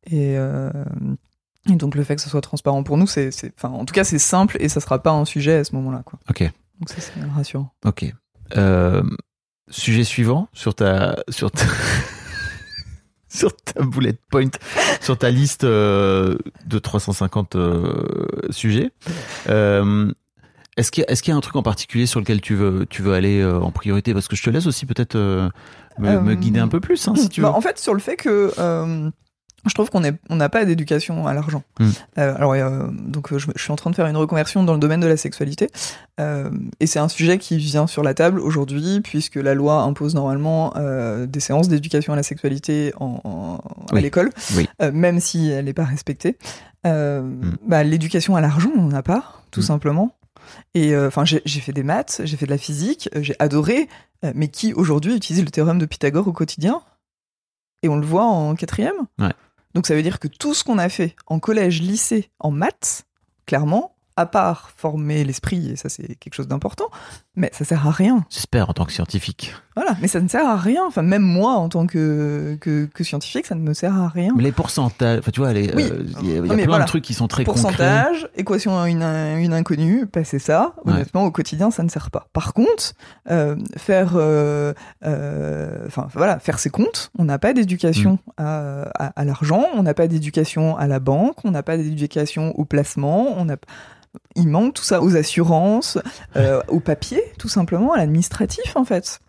Et, 0.10 0.36
et 1.70 1.76
donc, 1.76 1.94
le 1.96 2.04
fait 2.04 2.16
que 2.16 2.22
ce 2.22 2.30
soit 2.30 2.42
transparent 2.42 2.82
pour 2.84 2.98
nous, 2.98 3.06
c'est- 3.08 3.30
enfin, 3.58 3.70
en 3.70 3.86
tout 3.86 3.94
cas, 3.94 4.04
c'est 4.04 4.20
simple 4.20 4.58
et 4.60 4.68
ça 4.70 4.80
sera 4.80 4.98
pas 5.02 5.12
un 5.12 5.26
sujet 5.26 5.58
à 5.58 5.64
ce 5.64 5.76
moment-là, 5.76 6.02
quoi. 6.06 6.18
Ok, 6.30 6.42
Donc, 6.80 6.90
ça, 6.90 6.96
c'est 7.00 7.14
rassurant. 7.36 7.72
ok. 7.86 8.14
Euh, 8.58 9.04
sujet 9.70 10.04
suivant 10.04 10.48
sur 10.54 10.76
ta, 10.76 11.16
sur 11.30 11.52
ta, 11.52 11.66
sur 13.30 13.56
ta 13.56 13.84
bullet 13.84 14.18
point, 14.30 14.50
sur 15.02 15.18
ta 15.18 15.32
liste 15.32 15.64
euh, 15.64 16.38
de 16.66 16.80
350 16.80 17.56
euh, 17.56 17.94
sujets. 18.52 18.92
Euh, 19.50 20.12
est-ce 20.78 20.92
qu'il 20.92 21.06
y, 21.10 21.14
qu'il 21.16 21.30
y 21.30 21.32
a 21.32 21.36
un 21.36 21.42
truc 21.42 21.56
en 21.56 21.64
particulier 21.64 22.06
sur 22.06 22.20
lequel 22.20 22.42
tu 22.42 22.54
veux, 22.54 22.86
tu 22.90 23.02
veux 23.02 23.14
aller 23.14 23.42
euh, 23.42 23.60
en 23.60 23.72
priorité? 23.72 24.14
Parce 24.14 24.28
que 24.28 24.36
je 24.36 24.44
te 24.44 24.50
laisse 24.50 24.68
aussi 24.68 24.86
peut-être 24.86 25.16
euh, 25.16 25.50
me, 25.98 26.10
Euh, 26.10 26.22
me 26.22 26.36
guider 26.36 26.60
un 26.60 26.68
peu 26.68 26.80
plus, 26.80 27.08
hein, 27.08 27.16
si 27.16 27.30
tu 27.30 27.42
veux. 27.42 27.48
Bah, 27.48 27.54
en 27.54 27.62
fait, 27.62 27.80
sur 27.80 27.94
le 27.94 28.00
fait 28.00 28.18
que 28.18 28.52
je 29.66 29.74
trouve 29.74 29.90
qu'on 29.90 30.02
on 30.30 30.36
n'a 30.36 30.50
pas 30.50 30.66
d'éducation 30.66 31.28
à 31.28 31.34
l'argent. 31.34 31.64
Mm. 31.80 31.90
Euh, 32.18 32.36
alors, 32.36 32.54
euh, 32.54 32.88
donc, 32.92 33.32
euh, 33.34 33.40
je, 33.40 33.48
je 33.56 33.62
suis 33.62 33.72
en 33.72 33.76
train 33.76 33.90
de 33.90 33.96
faire 33.96 34.08
une 34.08 34.18
reconversion 34.18 34.64
dans 34.64 34.74
le 34.74 34.80
domaine 34.80 35.00
de 35.00 35.08
la 35.08 35.18
sexualité, 35.18 35.70
euh, 36.20 36.50
et 36.80 36.88
c'est 36.88 37.00
un 37.00 37.08
sujet 37.10 37.38
qui 37.38 37.58
vient 37.58 37.88
sur 37.88 38.04
la 38.04 38.14
table 38.14 38.40
aujourd'hui, 38.40 39.02
puisque 39.02 39.36
la 39.36 39.54
loi 39.54 39.82
impose 39.82 40.16
normalement 40.16 40.74
des 41.28 41.40
séances 41.40 41.68
d'éducation 41.68 42.14
à 42.14 42.16
la 42.16 42.24
sexualité 42.24 42.94
en, 43.00 43.20
en- 43.24 43.96
à 43.96 44.00
l'école, 44.00 44.30
Oui. 44.56 44.68
même 44.94 45.20
si 45.20 45.50
elle 45.50 45.66
n'est 45.66 45.74
pas 45.74 45.86
respectée. 45.86 46.38
Euh, 46.86 47.22
Mm. 47.22 47.58
bah, 47.68 47.84
l'éducation 47.84 48.36
à 48.36 48.42
l'argent, 48.42 48.70
on 48.78 48.84
n'en 48.84 48.96
a 48.96 49.02
pas, 49.04 49.42
tout 49.52 49.62
Mm. 49.62 49.64
simplement. 49.64 50.16
Et 50.76 50.96
enfin, 50.96 51.26
j'ai 51.26 51.42
j'ai 51.46 51.60
fait 51.60 51.74
des 51.74 51.82
maths, 51.82 52.22
j'ai 52.24 52.38
fait 52.38 52.46
de 52.46 52.52
la 52.52 52.60
physique, 52.60 53.10
euh, 53.16 53.24
j'ai 53.24 53.36
adoré. 53.40 53.90
euh, 54.24 54.32
mais 54.36 54.48
qui 54.48 54.74
aujourd'hui 54.74 55.16
utilise 55.16 55.44
le 55.44 55.50
théorème 55.52 55.78
de 55.80 55.86
Pythagore 55.86 56.28
au 56.28 56.32
quotidien? 56.32 56.82
Et 57.84 57.90
on 57.90 57.98
le 57.98 58.06
voit 58.06 58.24
en 58.26 58.56
quatrième? 58.56 58.94
Ouais. 59.20 59.34
Donc 59.76 59.86
ça 59.88 59.94
veut 59.94 60.02
dire 60.02 60.20
que 60.20 60.28
tout 60.28 60.54
ce 60.54 60.64
qu'on 60.64 60.78
a 60.78 60.90
fait 60.90 61.16
en 61.28 61.40
collège, 61.40 61.82
lycée, 61.82 62.32
en 62.40 62.50
maths, 62.50 63.06
clairement, 63.46 63.95
à 64.18 64.26
part 64.26 64.70
former 64.78 65.24
l'esprit, 65.26 65.72
et 65.72 65.76
ça 65.76 65.90
c'est 65.90 66.16
quelque 66.16 66.34
chose 66.36 66.48
d'important, 66.48 66.86
mais 67.36 67.50
ça 67.54 67.66
sert 67.66 67.86
à 67.86 67.92
rien. 67.92 68.24
J'espère 68.30 68.70
en 68.70 68.74
tant 68.74 68.86
que 68.86 68.94
scientifique. 68.94 69.54
Voilà, 69.76 69.98
mais 70.02 70.08
ça 70.08 70.22
ne 70.22 70.28
sert 70.30 70.48
à 70.48 70.56
rien. 70.56 70.84
Enfin, 70.88 71.02
même 71.02 71.22
moi, 71.22 71.52
en 71.52 71.68
tant 71.68 71.86
que, 71.86 72.58
que, 72.62 72.86
que 72.86 73.04
scientifique, 73.04 73.46
ça 73.46 73.56
ne 73.56 73.60
me 73.62 73.74
sert 73.74 73.94
à 73.94 74.08
rien. 74.08 74.32
Mais 74.38 74.44
les 74.44 74.54
pourcentages, 74.54 75.20
enfin 75.20 75.32
tu 75.32 75.42
vois, 75.42 75.50
Oui. 75.50 75.70
euh, 75.70 76.04
il 76.22 76.30
y 76.30 76.32
a, 76.32 76.38
y 76.38 76.48
plein 76.48 76.66
voilà. 76.66 76.86
de 76.86 76.88
trucs 76.90 77.04
qui 77.04 77.14
sont 77.14 77.28
très 77.28 77.44
concrets. 77.44 77.62
Pourcentage, 77.64 78.30
équation 78.38 78.80
à 78.80 78.88
une, 78.90 79.04
une 79.04 79.52
inconnue, 79.54 80.06
bah, 80.14 80.24
c'est 80.24 80.40
ça. 80.40 80.76
Ouais. 80.86 80.94
Honnêtement, 80.94 81.26
au 81.26 81.32
quotidien, 81.32 81.72
ça 81.72 81.84
ne 81.84 81.90
sert 81.90 82.10
pas. 82.10 82.28
Par 82.32 82.54
contre, 82.54 82.94
euh, 83.30 83.58
faire, 83.76 84.14
euh, 84.16 84.74
enfin 85.88 86.08
voilà, 86.14 86.40
faire 86.40 86.60
ses 86.60 86.70
comptes. 86.70 87.12
On 87.18 87.26
n'a 87.26 87.40
pas 87.40 87.54
d'éducation 87.54 88.14
Mm. 88.14 88.18
à, 88.38 88.82
à, 88.98 89.06
à 89.22 89.26
l'argent, 89.26 89.66
on 89.74 89.84
n'a 89.84 89.94
pas 89.94 90.08
d'éducation 90.08 90.78
à 90.78 90.88
la 90.88 91.00
banque, 91.00 91.36
on 91.44 91.52
n'a 91.52 91.64
pas 91.64 91.78
d'éducation 91.78 92.52
au 92.58 92.66
placement, 92.66 93.34
on 93.38 93.50
a 93.50 93.56
il 94.36 94.48
manque 94.48 94.74
tout 94.76 94.84
ça 94.84 95.02
aux 95.02 95.16
assurances, 95.16 95.98
euh, 96.36 96.62
au 96.68 96.80
papier, 96.80 97.22
tout 97.40 97.50
simplement, 97.50 97.94
à 97.94 97.98
l'administratif 97.98 98.76
en 98.76 98.86
fait. 98.86 99.20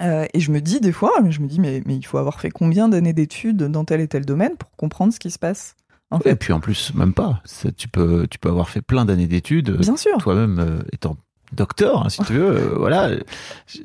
Euh, 0.00 0.26
et 0.34 0.40
je 0.40 0.50
me 0.52 0.60
dis 0.60 0.80
des 0.80 0.92
fois, 0.92 1.12
je 1.28 1.40
me 1.40 1.46
dis 1.48 1.60
mais, 1.60 1.82
mais 1.86 1.96
il 1.96 2.04
faut 2.04 2.18
avoir 2.18 2.40
fait 2.40 2.50
combien 2.50 2.88
d'années 2.88 3.12
d'études 3.12 3.64
dans 3.64 3.84
tel 3.84 4.00
et 4.00 4.08
tel 4.08 4.24
domaine 4.24 4.56
pour 4.56 4.70
comprendre 4.76 5.12
ce 5.12 5.18
qui 5.18 5.30
se 5.30 5.38
passe. 5.38 5.74
En 6.10 6.18
Et 6.20 6.22
fait, 6.22 6.36
puis 6.36 6.52
en 6.52 6.60
plus, 6.60 6.94
même 6.94 7.12
pas. 7.12 7.42
Tu 7.76 7.88
peux, 7.88 8.26
tu 8.30 8.38
peux 8.38 8.48
avoir 8.48 8.68
fait 8.70 8.80
plein 8.80 9.04
d'années 9.04 9.26
d'études, 9.26 9.76
bien 9.78 9.96
sûr. 9.96 10.16
toi-même 10.18 10.58
euh, 10.58 10.78
étant 10.92 11.16
docteur, 11.52 12.04
hein, 12.06 12.08
si 12.08 12.22
tu 12.24 12.34
veux. 12.34 12.56
euh, 12.56 12.74
voilà, 12.78 13.10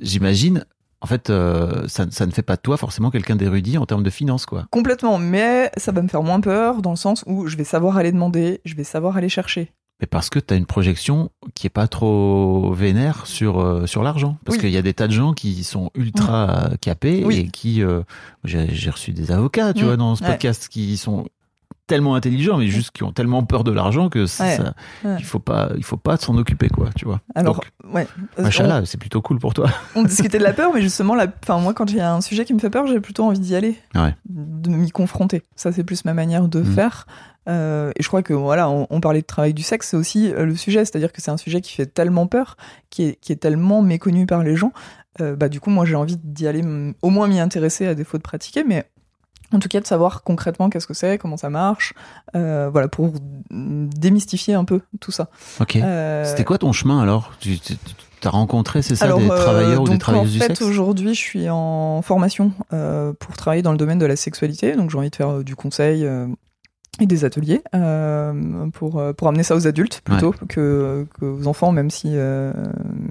j'imagine. 0.02 0.66
En 1.02 1.06
fait, 1.06 1.30
euh, 1.30 1.86
ça, 1.90 2.06
ça 2.12 2.26
ne 2.26 2.32
fait 2.32 2.44
pas 2.44 2.56
de 2.56 2.62
toi 2.62 2.78
forcément 2.78 3.12
quelqu'un 3.12 3.36
d'érudit 3.36 3.78
en 3.78 3.86
termes 3.86 4.04
de 4.04 4.10
finances, 4.10 4.46
quoi. 4.46 4.68
Complètement, 4.72 5.18
mais 5.18 5.70
ça 5.76 5.92
va 5.92 6.02
me 6.02 6.08
faire 6.08 6.24
moins 6.24 6.40
peur 6.40 6.82
dans 6.82 6.92
le 6.92 6.96
sens 6.96 7.26
où 7.28 7.48
je 7.48 7.58
vais 7.58 7.66
savoir 7.66 7.98
aller 7.98 8.14
demander, 8.14 8.62
je 8.64 8.74
vais 8.76 8.86
savoir 8.86 9.18
aller 9.18 9.28
chercher. 9.28 9.74
Mais 10.02 10.08
parce 10.08 10.30
que 10.30 10.40
tu 10.40 10.54
as 10.54 10.58
une 10.58 10.66
projection 10.66 11.30
qui 11.56 11.68
est 11.68 11.70
pas 11.70 11.88
trop 11.88 12.74
vénère 12.74 13.26
sur 13.26 13.60
euh, 13.62 13.86
sur 13.86 14.04
l'argent. 14.04 14.38
Parce 14.44 14.58
Oui. 14.58 14.62
qu'il 14.64 14.72
y 14.72 14.78
a 14.78 14.82
des 14.82 14.94
tas 14.94 15.08
de 15.08 15.14
gens 15.14 15.34
qui 15.34 15.64
sont 15.64 15.92
ultra 15.96 16.72
capés 16.82 17.24
Oui. 17.26 17.38
et 17.38 17.48
qui. 17.48 17.82
euh, 17.84 18.02
J'ai 18.44 18.90
reçu 18.90 19.14
des 19.14 19.32
avocats, 19.32 19.74
tu 19.74 19.84
Mm. 19.84 19.86
vois, 19.88 19.98
dans 19.98 20.16
ce 20.16 20.24
podcast 20.24 20.68
qui 20.68 20.98
sont 20.98 21.26
tellement 21.88 22.16
intelligents, 22.16 22.58
mais 22.58 22.68
juste 22.68 22.92
qui 22.92 23.04
ont 23.04 23.12
tellement 23.12 23.44
peur 23.44 23.64
de 23.64 23.72
l'argent 23.72 24.10
que 24.10 24.26
ça, 24.26 24.44
Ouais. 24.46 24.56
ça- 24.58 24.74
Ouais. 25.04 25.16
il 25.20 25.26
faut 25.26 25.40
pas 25.40 25.70
il 25.78 25.84
faut 25.84 25.98
pas 25.98 26.18
s'en 26.18 26.38
occuper, 26.38 26.70
quoi, 26.70 26.90
tu 26.96 27.06
vois. 27.06 27.20
Alors, 27.36 27.56
Donc, 27.56 27.94
ouais. 27.94 28.08
machallah, 28.38 28.86
c'est 28.86 28.98
plutôt 29.00 29.22
cool 29.22 29.40
pour 29.40 29.54
toi. 29.54 29.70
On, 29.96 30.04
discutait 30.04 30.38
de 30.40 30.44
la 30.44 30.54
peur, 30.54 30.72
mais 30.74 30.82
justement, 30.82 31.14
la, 31.16 31.28
enfin, 31.44 31.60
moi, 31.60 31.74
quand 31.74 31.92
il 31.92 31.98
y 31.98 32.00
a 32.02 32.14
un 32.14 32.22
sujet 32.22 32.46
qui 32.46 32.54
me 32.54 32.60
fait 32.60 32.70
peur, 32.70 32.88
j'ai 32.88 33.00
plutôt 33.02 33.26
envie 33.26 33.40
d'y 33.40 33.56
aller, 33.56 33.78
Ouais. 33.96 34.16
de 34.30 34.70
m'y 34.70 34.92
confronter. 34.92 35.44
Ça, 35.56 35.72
c'est 35.72 35.84
plus 35.84 36.06
ma 36.06 36.14
manière 36.14 36.48
de 36.48 36.62
Mm. 36.62 36.66
faire. 36.66 37.06
Euh, 37.50 37.92
et 37.98 38.02
je 38.02 38.08
crois 38.08 38.24
que 38.24 38.34
voilà, 38.34 38.70
on, 38.70 38.88
on 38.90 39.02
parlait 39.02 39.20
de 39.22 39.26
travail 39.26 39.54
du 39.54 39.64
sexe, 39.64 39.90
c'est 39.90 39.98
aussi 39.98 40.32
euh, 40.32 40.46
le 40.46 40.56
sujet, 40.56 40.86
c'est-à-dire 40.86 41.12
que 41.12 41.22
c'est 41.22 41.32
un 41.32 41.36
sujet 41.38 41.60
qui 41.60 41.74
fait 41.74 41.86
tellement 41.86 42.26
peur, 42.26 42.56
qui 42.90 43.04
est, 43.04 43.16
qui 43.20 43.34
est 43.34 43.38
tellement 43.38 43.82
méconnu 43.82 44.26
par 44.26 44.44
les 44.44 44.56
gens. 44.56 44.72
Euh, 45.20 45.36
bah, 45.36 45.50
du 45.50 45.60
coup, 45.60 45.70
moi, 45.70 45.84
j'ai 45.86 45.96
envie 45.96 46.18
d'y 46.24 46.48
aller, 46.48 46.64
au 47.02 47.10
moins 47.10 47.28
m'y 47.28 47.40
intéresser 47.42 47.86
à 47.86 47.94
défaut 47.96 48.18
de 48.18 48.24
pratiquer, 48.24 48.64
mais 48.64 48.86
en 49.54 49.60
tout 49.60 49.70
cas 49.70 49.80
de 49.80 49.88
savoir 49.88 50.24
concrètement 50.24 50.70
qu'est-ce 50.70 50.88
que 50.88 50.94
c'est, 50.94 51.18
comment 51.18 51.38
ça 51.38 51.50
marche, 51.50 51.94
euh, 52.36 52.70
voilà, 52.72 52.88
pour 52.88 53.14
démystifier 53.52 54.54
un 54.56 54.66
peu 54.66 54.82
tout 55.00 55.12
ça. 55.12 55.30
Ok. 55.60 55.76
Euh, 55.76 56.26
C'était 56.26 56.44
quoi 56.44 56.58
ton 56.58 56.72
chemin 56.74 57.02
alors? 57.02 57.32
Tu 57.40 57.58
as 58.26 58.30
rencontré, 58.30 58.82
c'est 58.82 58.96
ça, 58.96 59.06
alors, 59.06 59.20
des 59.20 59.30
euh, 59.30 59.36
travailleurs 59.36 59.82
ou 59.82 59.90
des 59.90 59.98
travailleuses 59.98 60.30
en 60.30 60.34
du 60.34 60.40
fait, 60.40 60.48
sexe? 60.48 60.62
aujourd'hui, 60.62 61.14
je 61.14 61.20
suis 61.20 61.50
en 61.50 62.02
formation 62.02 62.54
euh, 62.72 63.12
pour 63.20 63.36
travailler 63.36 63.62
dans 63.62 63.74
le 63.74 63.78
domaine 63.78 64.00
de 64.00 64.06
la 64.06 64.16
sexualité. 64.16 64.76
Donc, 64.76 64.90
j'ai 64.90 64.98
envie 64.98 65.10
de 65.10 65.16
faire 65.16 65.30
euh, 65.30 65.44
du 65.44 65.56
conseil 65.58 66.08
et 67.00 67.06
des 67.06 67.26
ateliers 67.26 67.62
pour, 68.74 69.04
pour 69.18 69.28
amener 69.28 69.44
ça 69.44 69.56
aux 69.56 69.68
adultes 69.68 70.02
plutôt 70.06 70.34
que, 70.48 71.06
que 71.20 71.26
aux 71.26 71.48
enfants, 71.48 71.72
même 71.72 71.90
si 71.90 72.16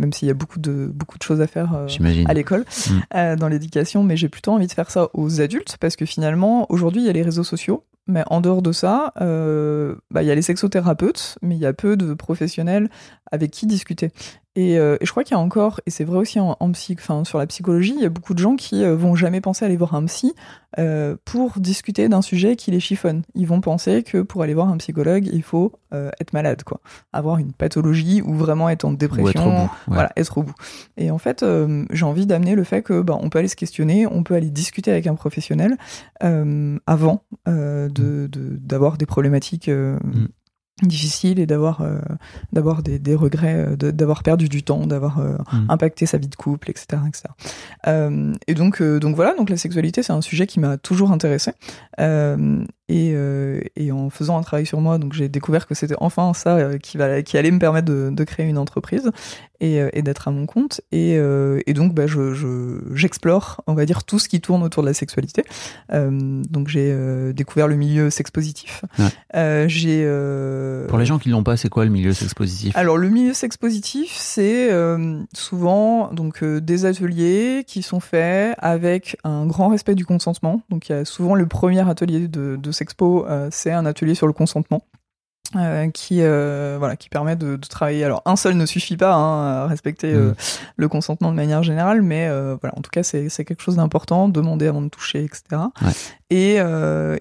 même 0.02 0.12
s'il 0.12 0.28
y 0.28 0.30
a 0.30 0.34
beaucoup 0.34 0.58
de, 0.58 0.90
beaucoup 0.92 1.16
de 1.16 1.22
choses 1.22 1.40
à 1.40 1.46
faire 1.46 1.74
euh, 1.74 1.86
à 2.26 2.34
l'école, 2.34 2.64
Mm. 2.90 2.92
euh, 3.14 3.36
dans 3.36 3.48
l'éducation, 3.48 4.02
mais 4.02 4.16
j'ai 4.16 4.28
plutôt 4.28 4.50
envie 4.52 4.66
de 4.66 4.72
faire 4.72 4.90
ça 4.90 5.08
aux 5.14 5.40
adultes 5.40 5.76
parce 5.80 5.96
que 5.96 6.04
finalement, 6.04 6.66
aujourd'hui, 6.70 7.00
il 7.02 7.06
y 7.06 7.08
a 7.08 7.12
les 7.12 7.22
réseaux 7.22 7.44
sociaux. 7.44 7.84
Mais 8.08 8.24
en 8.26 8.40
dehors 8.40 8.62
de 8.62 8.72
ça, 8.72 9.12
euh, 9.20 9.94
bah, 10.10 10.24
il 10.24 10.26
y 10.26 10.32
a 10.32 10.34
les 10.34 10.42
sexothérapeutes, 10.42 11.38
mais 11.40 11.54
il 11.54 11.60
y 11.60 11.66
a 11.66 11.72
peu 11.72 11.96
de 11.96 12.14
professionnels 12.14 12.90
avec 13.30 13.52
qui 13.52 13.64
discuter. 13.66 14.10
Et, 14.54 14.78
euh, 14.78 14.98
et 15.00 15.06
je 15.06 15.10
crois 15.10 15.24
qu'il 15.24 15.34
y 15.34 15.40
a 15.40 15.42
encore, 15.42 15.80
et 15.86 15.90
c'est 15.90 16.04
vrai 16.04 16.18
aussi 16.18 16.38
en, 16.38 16.58
en 16.60 16.72
psy, 16.72 16.94
enfin, 16.98 17.24
sur 17.24 17.38
la 17.38 17.46
psychologie, 17.46 17.94
il 17.96 18.02
y 18.02 18.04
a 18.04 18.10
beaucoup 18.10 18.34
de 18.34 18.38
gens 18.38 18.54
qui 18.54 18.84
euh, 18.84 18.94
vont 18.94 19.14
jamais 19.14 19.40
penser 19.40 19.64
à 19.64 19.68
aller 19.68 19.78
voir 19.78 19.94
un 19.94 20.04
psy 20.04 20.34
euh, 20.78 21.16
pour 21.24 21.58
discuter 21.58 22.06
d'un 22.10 22.20
sujet 22.20 22.54
qui 22.54 22.70
les 22.70 22.78
chiffonne. 22.80 23.22
Ils 23.34 23.46
vont 23.46 23.62
penser 23.62 24.02
que 24.02 24.20
pour 24.20 24.42
aller 24.42 24.52
voir 24.52 24.68
un 24.68 24.76
psychologue, 24.76 25.26
il 25.32 25.42
faut 25.42 25.72
euh, 25.94 26.10
être 26.20 26.34
malade, 26.34 26.64
quoi, 26.64 26.80
avoir 27.14 27.38
une 27.38 27.52
pathologie 27.54 28.20
ou 28.20 28.34
vraiment 28.34 28.68
être 28.68 28.84
en 28.84 28.92
dépression, 28.92 29.24
Ou 29.24 29.30
être 29.30 29.46
au 29.46 29.50
bout. 29.50 29.62
ouais. 29.62 29.68
voilà, 29.94 30.12
être 30.16 30.36
au 30.36 30.42
bout. 30.42 30.54
Et 30.98 31.10
en 31.10 31.18
fait, 31.18 31.42
j'ai 31.90 32.04
envie 32.04 32.26
d'amener 32.26 32.54
le 32.54 32.64
fait 32.64 32.82
que 32.82 33.00
bah, 33.00 33.16
on 33.18 33.30
peut 33.30 33.38
aller 33.38 33.48
se 33.48 33.56
questionner, 33.56 34.06
on 34.06 34.22
peut 34.22 34.34
aller 34.34 34.50
discuter 34.50 34.90
avec 34.90 35.06
un 35.06 35.14
professionnel 35.14 35.78
avant 36.20 37.24
de- 37.46 38.28
d'avoir 38.30 38.98
des 38.98 39.06
problématiques 39.06 39.68
Mm. 39.70 40.26
Difficiles 40.82 41.38
et 41.38 41.46
d'avoir 41.46 41.82
euh, 41.82 41.98
d'avoir 42.52 42.82
des, 42.82 42.98
des 42.98 43.14
regrets, 43.14 43.54
euh, 43.54 43.76
de- 43.76 43.90
d'avoir 43.90 44.22
perdu 44.22 44.48
du 44.48 44.62
temps, 44.62 44.86
d'avoir 44.86 45.18
euh, 45.18 45.36
Mm. 45.52 45.66
impacté 45.68 46.06
sa 46.06 46.18
vie 46.18 46.28
de 46.28 46.34
couple, 46.34 46.70
etc., 46.70 47.02
etc. 47.06 47.24
Euh, 47.86 48.32
et 48.48 48.54
donc 48.54 48.80
euh, 48.80 48.98
donc 48.98 49.14
voilà, 49.14 49.34
donc 49.34 49.50
la 49.50 49.56
sexualité 49.56 50.02
c'est 50.02 50.12
un 50.12 50.22
sujet 50.22 50.46
qui 50.46 50.58
m'a 50.60 50.78
toujours 50.78 51.12
intéressé. 51.12 51.52
Et, 52.88 53.12
euh, 53.14 53.60
et 53.76 53.92
en 53.92 54.10
faisant 54.10 54.36
un 54.36 54.42
travail 54.42 54.66
sur 54.66 54.80
moi, 54.80 54.98
donc 54.98 55.12
j'ai 55.12 55.28
découvert 55.28 55.66
que 55.66 55.74
c'était 55.74 55.94
enfin 55.98 56.34
ça 56.34 56.56
euh, 56.56 56.78
qui, 56.78 56.98
va, 56.98 57.22
qui 57.22 57.38
allait 57.38 57.50
me 57.50 57.58
permettre 57.58 57.86
de, 57.86 58.10
de 58.10 58.24
créer 58.24 58.46
une 58.46 58.58
entreprise 58.58 59.10
et, 59.60 59.80
euh, 59.80 59.88
et 59.92 60.02
d'être 60.02 60.28
à 60.28 60.30
mon 60.30 60.44
compte. 60.44 60.80
Et, 60.90 61.16
euh, 61.16 61.60
et 61.66 61.72
donc, 61.72 61.94
bah, 61.94 62.06
je, 62.06 62.34
je, 62.34 62.80
j'explore, 62.94 63.62
on 63.66 63.74
va 63.74 63.86
dire, 63.86 64.04
tout 64.04 64.18
ce 64.18 64.28
qui 64.28 64.40
tourne 64.40 64.62
autour 64.62 64.82
de 64.82 64.88
la 64.88 64.94
sexualité. 64.94 65.44
Euh, 65.92 66.42
donc, 66.50 66.68
j'ai 66.68 66.90
euh, 66.92 67.32
découvert 67.32 67.68
le 67.68 67.76
milieu 67.76 68.10
sex 68.10 68.30
positif. 68.30 68.84
Ouais. 68.98 69.06
Euh, 69.36 69.68
j'ai 69.68 70.02
euh, 70.04 70.86
Pour 70.88 70.98
les 70.98 71.06
gens 71.06 71.18
qui 71.18 71.28
l'ont 71.28 71.44
pas, 71.44 71.56
c'est 71.56 71.68
quoi 71.68 71.84
le 71.84 71.90
milieu 71.90 72.12
sex 72.12 72.34
positif 72.34 72.76
alors 72.82 72.98
le 72.98 73.08
milieu 73.08 73.32
sex 73.32 73.56
positif, 73.56 74.12
c'est 74.12 74.72
euh, 74.72 75.20
souvent 75.32 76.12
donc 76.12 76.42
euh, 76.42 76.60
des 76.60 76.84
ateliers 76.84 77.64
qui 77.66 77.82
sont 77.82 78.00
faits 78.00 78.56
avec 78.58 79.16
un 79.22 79.46
grand 79.46 79.68
respect 79.68 79.94
du 79.94 80.04
consentement. 80.04 80.62
Donc 80.68 80.88
il 80.88 80.92
y 80.92 80.94
a 80.94 81.04
souvent 81.04 81.36
le 81.36 81.46
premier 81.46 81.88
atelier 81.88 82.26
de, 82.26 82.56
de 82.56 82.71
Sexpo, 82.72 83.26
euh, 83.28 83.48
c'est 83.52 83.72
un 83.72 83.86
atelier 83.86 84.14
sur 84.14 84.26
le 84.26 84.32
consentement. 84.32 84.82
euh, 85.56 85.90
qui 85.90 86.20
euh, 86.22 86.76
voilà 86.78 86.96
qui 86.96 87.10
permet 87.10 87.36
de, 87.36 87.56
de 87.56 87.66
travailler 87.68 88.04
alors 88.04 88.22
un 88.24 88.36
seul 88.36 88.54
ne 88.56 88.64
suffit 88.64 88.96
pas 88.96 89.12
hein, 89.12 89.64
à 89.64 89.66
respecter 89.66 90.10
euh, 90.14 90.30
Mm. 90.30 90.34
le 90.76 90.88
consentement 90.88 91.30
de 91.30 91.36
manière 91.36 91.62
générale 91.62 92.00
mais 92.00 92.26
voilà 92.60 92.72
en 92.78 92.80
tout 92.80 92.90
cas 92.90 93.02
c'est 93.02 93.28
c'est 93.28 93.44
quelque 93.44 93.60
chose 93.62 93.76
d'important 93.76 94.30
demander 94.30 94.66
avant 94.68 94.80
de 94.80 94.88
toucher 94.88 95.24
etc 95.24 95.42
Ouais. 95.82 95.92
et 96.30 96.56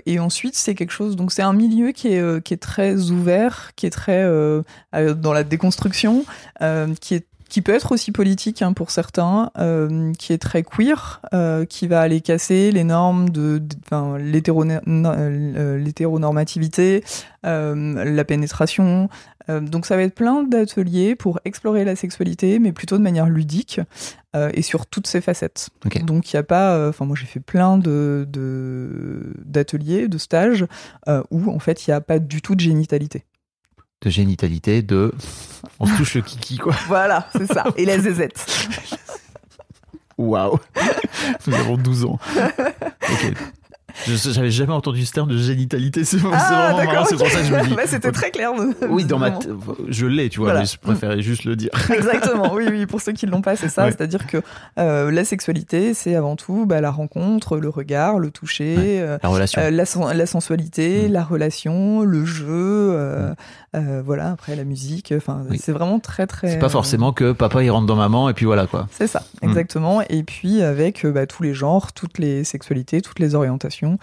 et 0.06 0.20
ensuite 0.20 0.56
c'est 0.56 0.76
quelque 0.76 0.91
chose 0.93 1.18
donc 1.18 1.34
c'est 1.34 1.41
un 1.41 1.52
milieu 1.52 1.91
qui 1.91 2.08
est 2.14 2.41
qui 2.43 2.54
est 2.54 2.62
très 2.62 3.10
ouvert 3.12 3.72
qui 3.76 3.86
est 3.86 3.89
très 3.89 4.24
dans 4.93 5.34
la 5.34 5.43
déconstruction, 5.43 6.24
qui 7.02 7.16
est 7.16 7.28
qui 7.52 7.62
peut 7.62 7.74
être 7.74 7.91
aussi 7.91 8.14
politique 8.14 8.62
hein, 8.62 8.72
pour 8.72 8.91
certains, 8.91 9.52
euh, 9.60 10.14
qui 10.14 10.32
est 10.32 10.38
très 10.38 10.64
queer, 10.64 11.22
euh, 11.34 11.66
qui 11.66 11.86
va 11.86 11.99
aller 11.99 12.22
casser 12.22 12.72
les 12.72 12.86
normes 12.86 13.30
de, 13.30 13.58
de- 13.58 13.76
enfin, 13.86 14.16
euh, 14.18 15.78
l'hétéronormativité, 15.78 17.04
la 17.43 18.24
pénétration. 18.24 19.10
Donc 19.49 19.86
ça 19.86 19.97
va 19.97 20.04
être 20.04 20.16
plein 20.16 20.43
d'ateliers 20.43 21.16
pour 21.16 21.41
explorer 21.43 21.84
la 21.84 21.97
sexualité, 21.97 22.58
mais 22.60 22.72
plutôt 22.72 22.97
de 22.97 23.04
manière 23.04 23.26
ludique 23.28 23.82
et 24.34 24.62
sur 24.62 24.86
toutes 24.86 25.08
ses 25.08 25.20
facettes. 25.20 25.72
Donc 26.06 26.32
il 26.32 26.36
y 26.38 26.39
a 26.39 26.43
pas, 26.43 26.88
enfin 26.88 27.04
moi 27.04 27.18
j'ai 27.20 27.26
fait 27.26 27.41
plein 27.41 27.78
de 27.78 28.26
de- 28.30 29.34
d'ateliers, 29.43 30.08
de, 30.08 30.18
stages 30.18 30.66
où 31.32 31.49
en 31.52 31.60
fait 31.60 31.86
il 31.86 31.89
n'y 31.89 31.93
a 31.95 31.99
pas 32.02 32.20
du 32.20 32.41
tout 32.41 32.56
de 32.56 32.62
génitalité. 32.62 33.26
De 34.02 34.10
génitalité, 34.10 34.82
de. 34.82 35.14
On 35.80 35.86
se 35.86 35.95
touche 35.95 36.16
le 36.16 36.22
kiki, 36.22 36.58
quoi. 36.58 36.74
Voilà, 36.88 37.28
c'est 37.34 37.52
ça. 37.52 37.66
Et 37.78 37.86
la 37.86 37.99
zézette. 37.99 38.45
Waouh 40.18 40.60
Nous 41.47 41.54
avons 41.54 41.78
12 41.78 42.06
ans. 42.06 42.20
Ok. 43.12 43.34
J'avais 44.08 44.52
jamais 44.52 44.74
entendu 44.74 45.06
ce 45.06 45.12
terme 45.12 45.30
de 45.30 45.38
génitalité. 45.38 46.04
C'est 46.04 46.18
Ah, 46.32 46.74
vraiment. 46.74 47.06
C'est 47.06 47.16
pour 47.18 47.28
ça 47.28 47.39
que 47.39 47.46
je 47.46 47.54
me 47.54 47.64
dis. 47.68 47.74
Bah, 47.76 47.84
c'était 47.86 48.12
très 48.12 48.32
clair. 48.32 48.52
Oui, 48.89 49.06
dans 49.06 49.20
ma, 49.20 49.38
je 49.88 50.06
l'ai, 50.06 50.30
tu 50.30 50.39
vois, 50.39 50.48
Voilà. 50.50 50.62
mais 50.62 50.66
je 50.66 50.78
préférais 50.78 51.22
juste 51.22 51.44
le 51.46 51.56
dire. 51.56 51.70
Exactement, 51.94 52.54
oui, 52.54 52.66
oui, 52.70 52.86
pour 52.86 53.02
ceux 53.02 53.12
qui 53.14 53.26
l'ont 53.26 53.42
pas, 53.42 53.56
c'est 53.56 53.70
ça. 53.70 53.86
Ouais. 53.86 53.92
C'est-à-dire 53.92 54.28
que 54.28 54.38
euh, 54.80 55.12
la 55.12 55.24
sexualité, 55.26 55.94
c'est 55.94 56.16
avant 56.16 56.36
tout 56.36 56.66
bah, 56.66 56.82
la 56.82 56.92
rencontre, 56.92 57.58
le 57.58 57.70
regard, 57.70 58.20
le 58.20 58.32
toucher, 58.32 58.76
euh, 59.02 59.18
La 59.24 59.30
relation. 59.30 59.62
euh, 59.62 59.70
la, 59.72 59.86
sen- 59.86 60.12
la 60.14 60.26
sensualité, 60.26 61.08
Mm. 61.08 61.12
la 61.12 61.24
relation, 61.24 62.02
le 62.02 62.26
jeu, 62.26 62.46
euh, 62.50 63.34
euh, 63.76 64.02
voilà, 64.06 64.32
après 64.32 64.56
la 64.56 64.64
musique. 64.64 65.14
Enfin, 65.16 65.44
Oui. 65.50 65.60
c'est 65.62 65.72
vraiment 65.72 66.00
très, 66.00 66.28
très. 66.28 66.50
C'est 66.52 66.60
pas 66.60 66.70
forcément 66.70 67.14
que 67.14 67.32
papa 67.32 67.64
il 67.64 67.70
rentre 67.72 67.88
dans 67.88 67.96
maman 67.96 68.30
et 68.30 68.34
puis 68.34 68.46
voilà 68.46 68.68
quoi. 68.68 68.88
C'est 68.92 69.08
ça, 69.08 69.24
Mm. 69.42 69.48
exactement. 69.50 70.02
Et 70.10 70.24
puis 70.24 70.62
avec 70.62 71.06
bah, 71.06 71.26
tous 71.26 71.44
les 71.44 71.54
genres, 71.54 71.94
toutes 71.94 72.18
les 72.20 72.44
sexualités, 72.44 73.02
toutes 73.02 73.20
les 73.20 73.36
orientations 73.36 73.81
formation 73.82 74.00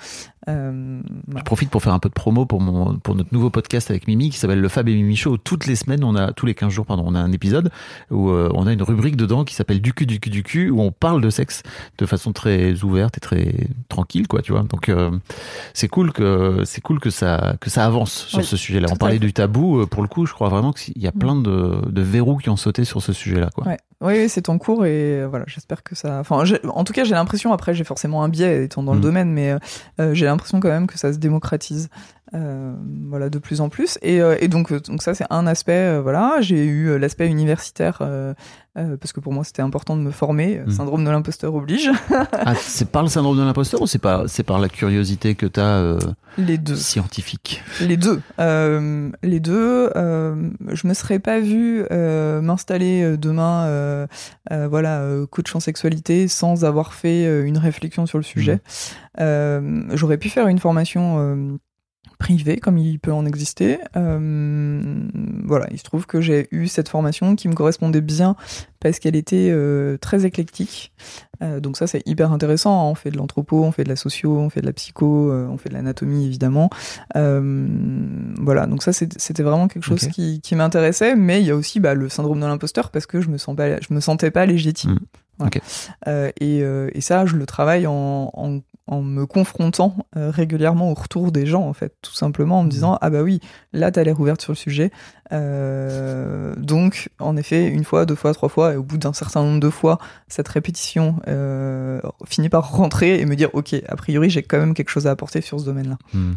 euh, 0.48 1.00
Je 1.36 1.42
profite 1.42 1.68
pour 1.70 1.82
faire 1.82 1.92
un 1.92 1.98
peu 1.98 2.08
de 2.08 2.14
promo 2.14 2.46
pour 2.46 2.60
mon 2.60 2.96
pour 2.98 3.14
notre 3.14 3.32
nouveau 3.32 3.50
podcast 3.50 3.90
avec 3.90 4.06
Mimi 4.08 4.30
qui 4.30 4.38
s'appelle 4.38 4.60
le 4.60 4.68
Fab 4.68 4.88
et 4.88 4.94
Mimi 4.94 5.14
Show. 5.14 5.36
Toutes 5.36 5.66
les 5.66 5.76
semaines, 5.76 6.02
on 6.04 6.16
a 6.16 6.32
tous 6.32 6.46
les 6.46 6.54
15 6.54 6.72
jours 6.72 6.86
pardon, 6.86 7.04
on 7.06 7.14
a 7.14 7.20
un 7.20 7.32
épisode 7.32 7.70
où 8.10 8.30
euh, 8.30 8.50
on 8.54 8.66
a 8.66 8.72
une 8.72 8.82
rubrique 8.82 9.16
dedans 9.16 9.44
qui 9.44 9.54
s'appelle 9.54 9.80
du 9.82 9.92
cul 9.92 10.06
du 10.06 10.20
cul 10.20 10.30
du 10.30 10.42
cul 10.42 10.70
où 10.70 10.80
on 10.80 10.90
parle 10.90 11.20
de 11.20 11.30
sexe 11.30 11.62
de 11.98 12.06
façon 12.06 12.32
très 12.32 12.82
ouverte 12.82 13.16
et 13.18 13.20
très 13.20 13.54
tranquille 13.88 14.26
quoi, 14.26 14.40
tu 14.42 14.52
vois. 14.52 14.62
Donc 14.62 14.88
euh, 14.88 15.10
c'est 15.74 15.88
cool 15.88 16.12
que 16.12 16.62
c'est 16.64 16.80
cool 16.80 16.98
que 17.00 17.10
ça 17.10 17.56
que 17.60 17.68
ça 17.70 17.84
avance 17.84 18.12
sur 18.12 18.38
Oui, 18.38 18.44
ce 18.44 18.56
sujet-là. 18.56 18.88
On 18.90 18.96
parlait 18.96 19.18
du 19.18 19.32
tabou 19.32 19.86
pour 19.86 20.02
le 20.02 20.08
coup, 20.08 20.24
je 20.26 20.32
crois 20.32 20.48
vraiment 20.48 20.72
qu'il 20.72 20.96
y 20.96 21.06
a 21.06 21.10
Mm. 21.10 21.18
plein 21.18 21.36
de, 21.36 21.80
de 21.90 22.02
verrous 22.02 22.36
qui 22.38 22.48
ont 22.50 22.56
sauté 22.56 22.84
sur 22.84 23.02
ce 23.02 23.12
sujet-là 23.12 23.50
quoi. 23.54 23.66
Ouais. 23.66 23.76
Oui, 24.00 24.28
c'est 24.28 24.48
en 24.48 24.58
cours 24.58 24.86
et 24.86 25.26
voilà, 25.26 25.44
j'espère 25.48 25.82
que 25.82 25.96
ça. 25.96 26.20
Enfin, 26.20 26.44
en 26.68 26.84
tout 26.84 26.92
cas, 26.92 27.02
j'ai 27.02 27.14
l'impression. 27.16 27.52
Après, 27.52 27.74
j'ai 27.74 27.82
forcément 27.82 28.22
un 28.22 28.28
biais 28.28 28.64
étant 28.66 28.84
dans 28.84 28.92
le 28.92 29.00
Mm. 29.00 29.02
domaine, 29.02 29.32
mais 29.32 29.56
j'ai 30.12 30.24
l'impression 30.26 30.37
quand 30.38 30.68
même 30.68 30.86
que 30.86 30.98
ça 30.98 31.12
se 31.12 31.18
démocratise, 31.18 31.88
euh, 32.34 32.74
voilà, 33.08 33.30
de 33.30 33.38
plus 33.38 33.60
en 33.60 33.68
plus. 33.68 33.98
Et, 34.02 34.20
euh, 34.20 34.36
donc, 34.48 34.72
euh, 34.72 34.80
donc 34.80 35.02
ça, 35.02 35.14
c'est 35.14 35.26
un 35.30 35.46
aspect. 35.46 36.00
voilà, 36.00 36.36
j'ai 36.40 36.64
eu 36.64 36.98
l'aspect 36.98 37.28
universitaire 37.28 38.02
euh, 38.78 38.92
euh, 38.92 38.96
parce 38.96 39.12
que 39.12 39.20
pour 39.20 39.32
moi, 39.32 39.44
c'était 39.44 39.62
important 39.62 39.96
de 39.96 40.02
me 40.02 40.10
former. 40.10 40.62
Mm. 40.66 40.70
Syndrome 40.70 41.04
de 41.04 41.10
l'imposteur 41.10 41.54
oblige. 41.54 41.90
Ah, 42.32 42.54
c'est 42.54 42.90
par 42.90 43.02
le 43.02 43.08
syndrome 43.08 43.36
de 43.36 43.42
l'imposteur 43.42 43.82
ou 43.82 43.86
c'est 43.86 43.98
par 43.98 44.58
la 44.58 44.68
curiosité 44.68 45.34
que 45.34 45.46
tu 45.46 45.60
as 45.60 45.96
Les 46.38 46.56
deux. 46.56 46.76
scientifique 46.76 47.62
Les 47.80 47.96
deux. 47.96 48.20
Euh, 48.38 49.10
les 49.22 49.40
deux. 49.40 49.90
Euh, 49.96 50.50
je 50.68 50.86
me 50.86 50.94
serais 50.94 51.18
pas 51.18 51.40
vue 51.40 51.84
euh, 51.90 52.40
m'installer 52.40 53.02
euh, 53.02 53.16
demain, 53.16 53.64
euh, 53.66 54.06
euh, 54.52 54.68
voilà, 54.68 55.00
euh, 55.00 55.26
coach 55.26 55.54
en 55.54 55.60
sexualité, 55.60 56.28
sans 56.28 56.64
avoir 56.64 56.94
fait 56.94 57.26
euh, 57.26 57.44
une 57.44 57.58
réflexion 57.58 58.06
sur 58.06 58.18
le 58.18 58.24
sujet. 58.24 58.60
Euh, 59.20 59.82
J'aurais 59.94 60.18
pu 60.18 60.28
faire 60.28 60.46
une 60.46 60.58
formation 60.58 61.58
privée, 62.18 62.56
comme 62.58 62.78
il 62.78 62.98
peut 62.98 63.12
en 63.12 63.24
exister. 63.24 63.78
Euh, 63.96 65.08
voilà, 65.44 65.66
il 65.70 65.78
se 65.78 65.84
trouve 65.84 66.06
que 66.06 66.20
j'ai 66.20 66.48
eu 66.50 66.66
cette 66.66 66.88
formation 66.88 67.36
qui 67.36 67.48
me 67.48 67.54
correspondait 67.54 68.00
bien 68.00 68.36
parce 68.80 68.98
qu'elle 68.98 69.16
était 69.16 69.48
euh, 69.50 69.96
très 69.98 70.24
éclectique. 70.26 70.92
Euh, 71.42 71.60
donc 71.60 71.76
ça, 71.76 71.86
c'est 71.86 72.02
hyper 72.06 72.32
intéressant. 72.32 72.90
On 72.90 72.94
fait 72.94 73.10
de 73.10 73.16
l'anthropo, 73.16 73.64
on 73.64 73.72
fait 73.72 73.84
de 73.84 73.88
la 73.88 73.96
socio, 73.96 74.36
on 74.36 74.50
fait 74.50 74.60
de 74.60 74.66
la 74.66 74.72
psycho, 74.72 75.30
euh, 75.30 75.46
on 75.48 75.56
fait 75.56 75.68
de 75.68 75.74
l'anatomie, 75.74 76.26
évidemment. 76.26 76.70
Euh, 77.16 77.66
voilà, 78.40 78.66
donc 78.66 78.82
ça, 78.82 78.92
c'était 78.92 79.42
vraiment 79.42 79.68
quelque 79.68 79.84
chose 79.84 80.08
qui, 80.08 80.40
qui 80.40 80.54
m'intéressait. 80.54 81.14
Mais 81.14 81.40
il 81.40 81.46
y 81.46 81.50
a 81.50 81.56
aussi 81.56 81.80
bah, 81.80 81.94
le 81.94 82.08
syndrome 82.08 82.40
de 82.40 82.46
l'imposteur 82.46 82.90
parce 82.90 83.06
que 83.06 83.20
je 83.20 83.28
me, 83.28 83.38
sens 83.38 83.56
pas, 83.56 83.80
je 83.80 83.94
me 83.94 84.00
sentais 84.00 84.30
pas 84.30 84.46
légitime. 84.46 84.92
Mm. 84.92 84.98
Voilà. 85.38 85.50
Euh, 86.06 86.30
et, 86.40 86.62
euh, 86.62 86.90
et 86.94 87.00
ça, 87.00 87.26
je 87.26 87.36
le 87.36 87.46
travaille 87.46 87.86
en, 87.86 88.30
en, 88.32 88.60
en 88.86 89.02
me 89.02 89.26
confrontant 89.26 89.96
euh, 90.16 90.30
régulièrement 90.30 90.90
au 90.90 90.94
retour 90.94 91.32
des 91.32 91.46
gens, 91.46 91.62
en 91.62 91.72
fait, 91.72 91.94
tout 92.02 92.14
simplement 92.14 92.60
en 92.60 92.64
me 92.64 92.70
disant 92.70 92.98
ah 93.00 93.10
bah 93.10 93.22
oui, 93.22 93.40
là 93.72 93.90
t'as 93.90 94.02
l'air 94.02 94.18
ouverte 94.18 94.42
sur 94.42 94.52
le 94.52 94.56
sujet. 94.56 94.90
Donc, 95.30 97.10
en 97.18 97.36
effet, 97.36 97.68
une 97.68 97.84
fois, 97.84 98.06
deux 98.06 98.14
fois, 98.14 98.32
trois 98.32 98.48
fois, 98.48 98.72
et 98.72 98.76
au 98.76 98.82
bout 98.82 98.96
d'un 98.98 99.12
certain 99.12 99.42
nombre 99.42 99.60
de 99.60 99.70
fois, 99.70 99.98
cette 100.28 100.48
répétition 100.48 101.16
finit 102.26 102.48
par 102.48 102.72
rentrer 102.72 103.20
et 103.20 103.26
me 103.26 103.36
dire 103.36 103.50
ok, 103.52 103.74
a 103.86 103.96
priori, 103.96 104.30
j'ai 104.30 104.42
quand 104.42 104.58
même 104.58 104.74
quelque 104.74 104.90
chose 104.90 105.06
à 105.06 105.10
apporter 105.10 105.40
sur 105.40 105.60
ce 105.60 105.64
domaine-là. 105.64 105.98
Hmm. 106.14 106.32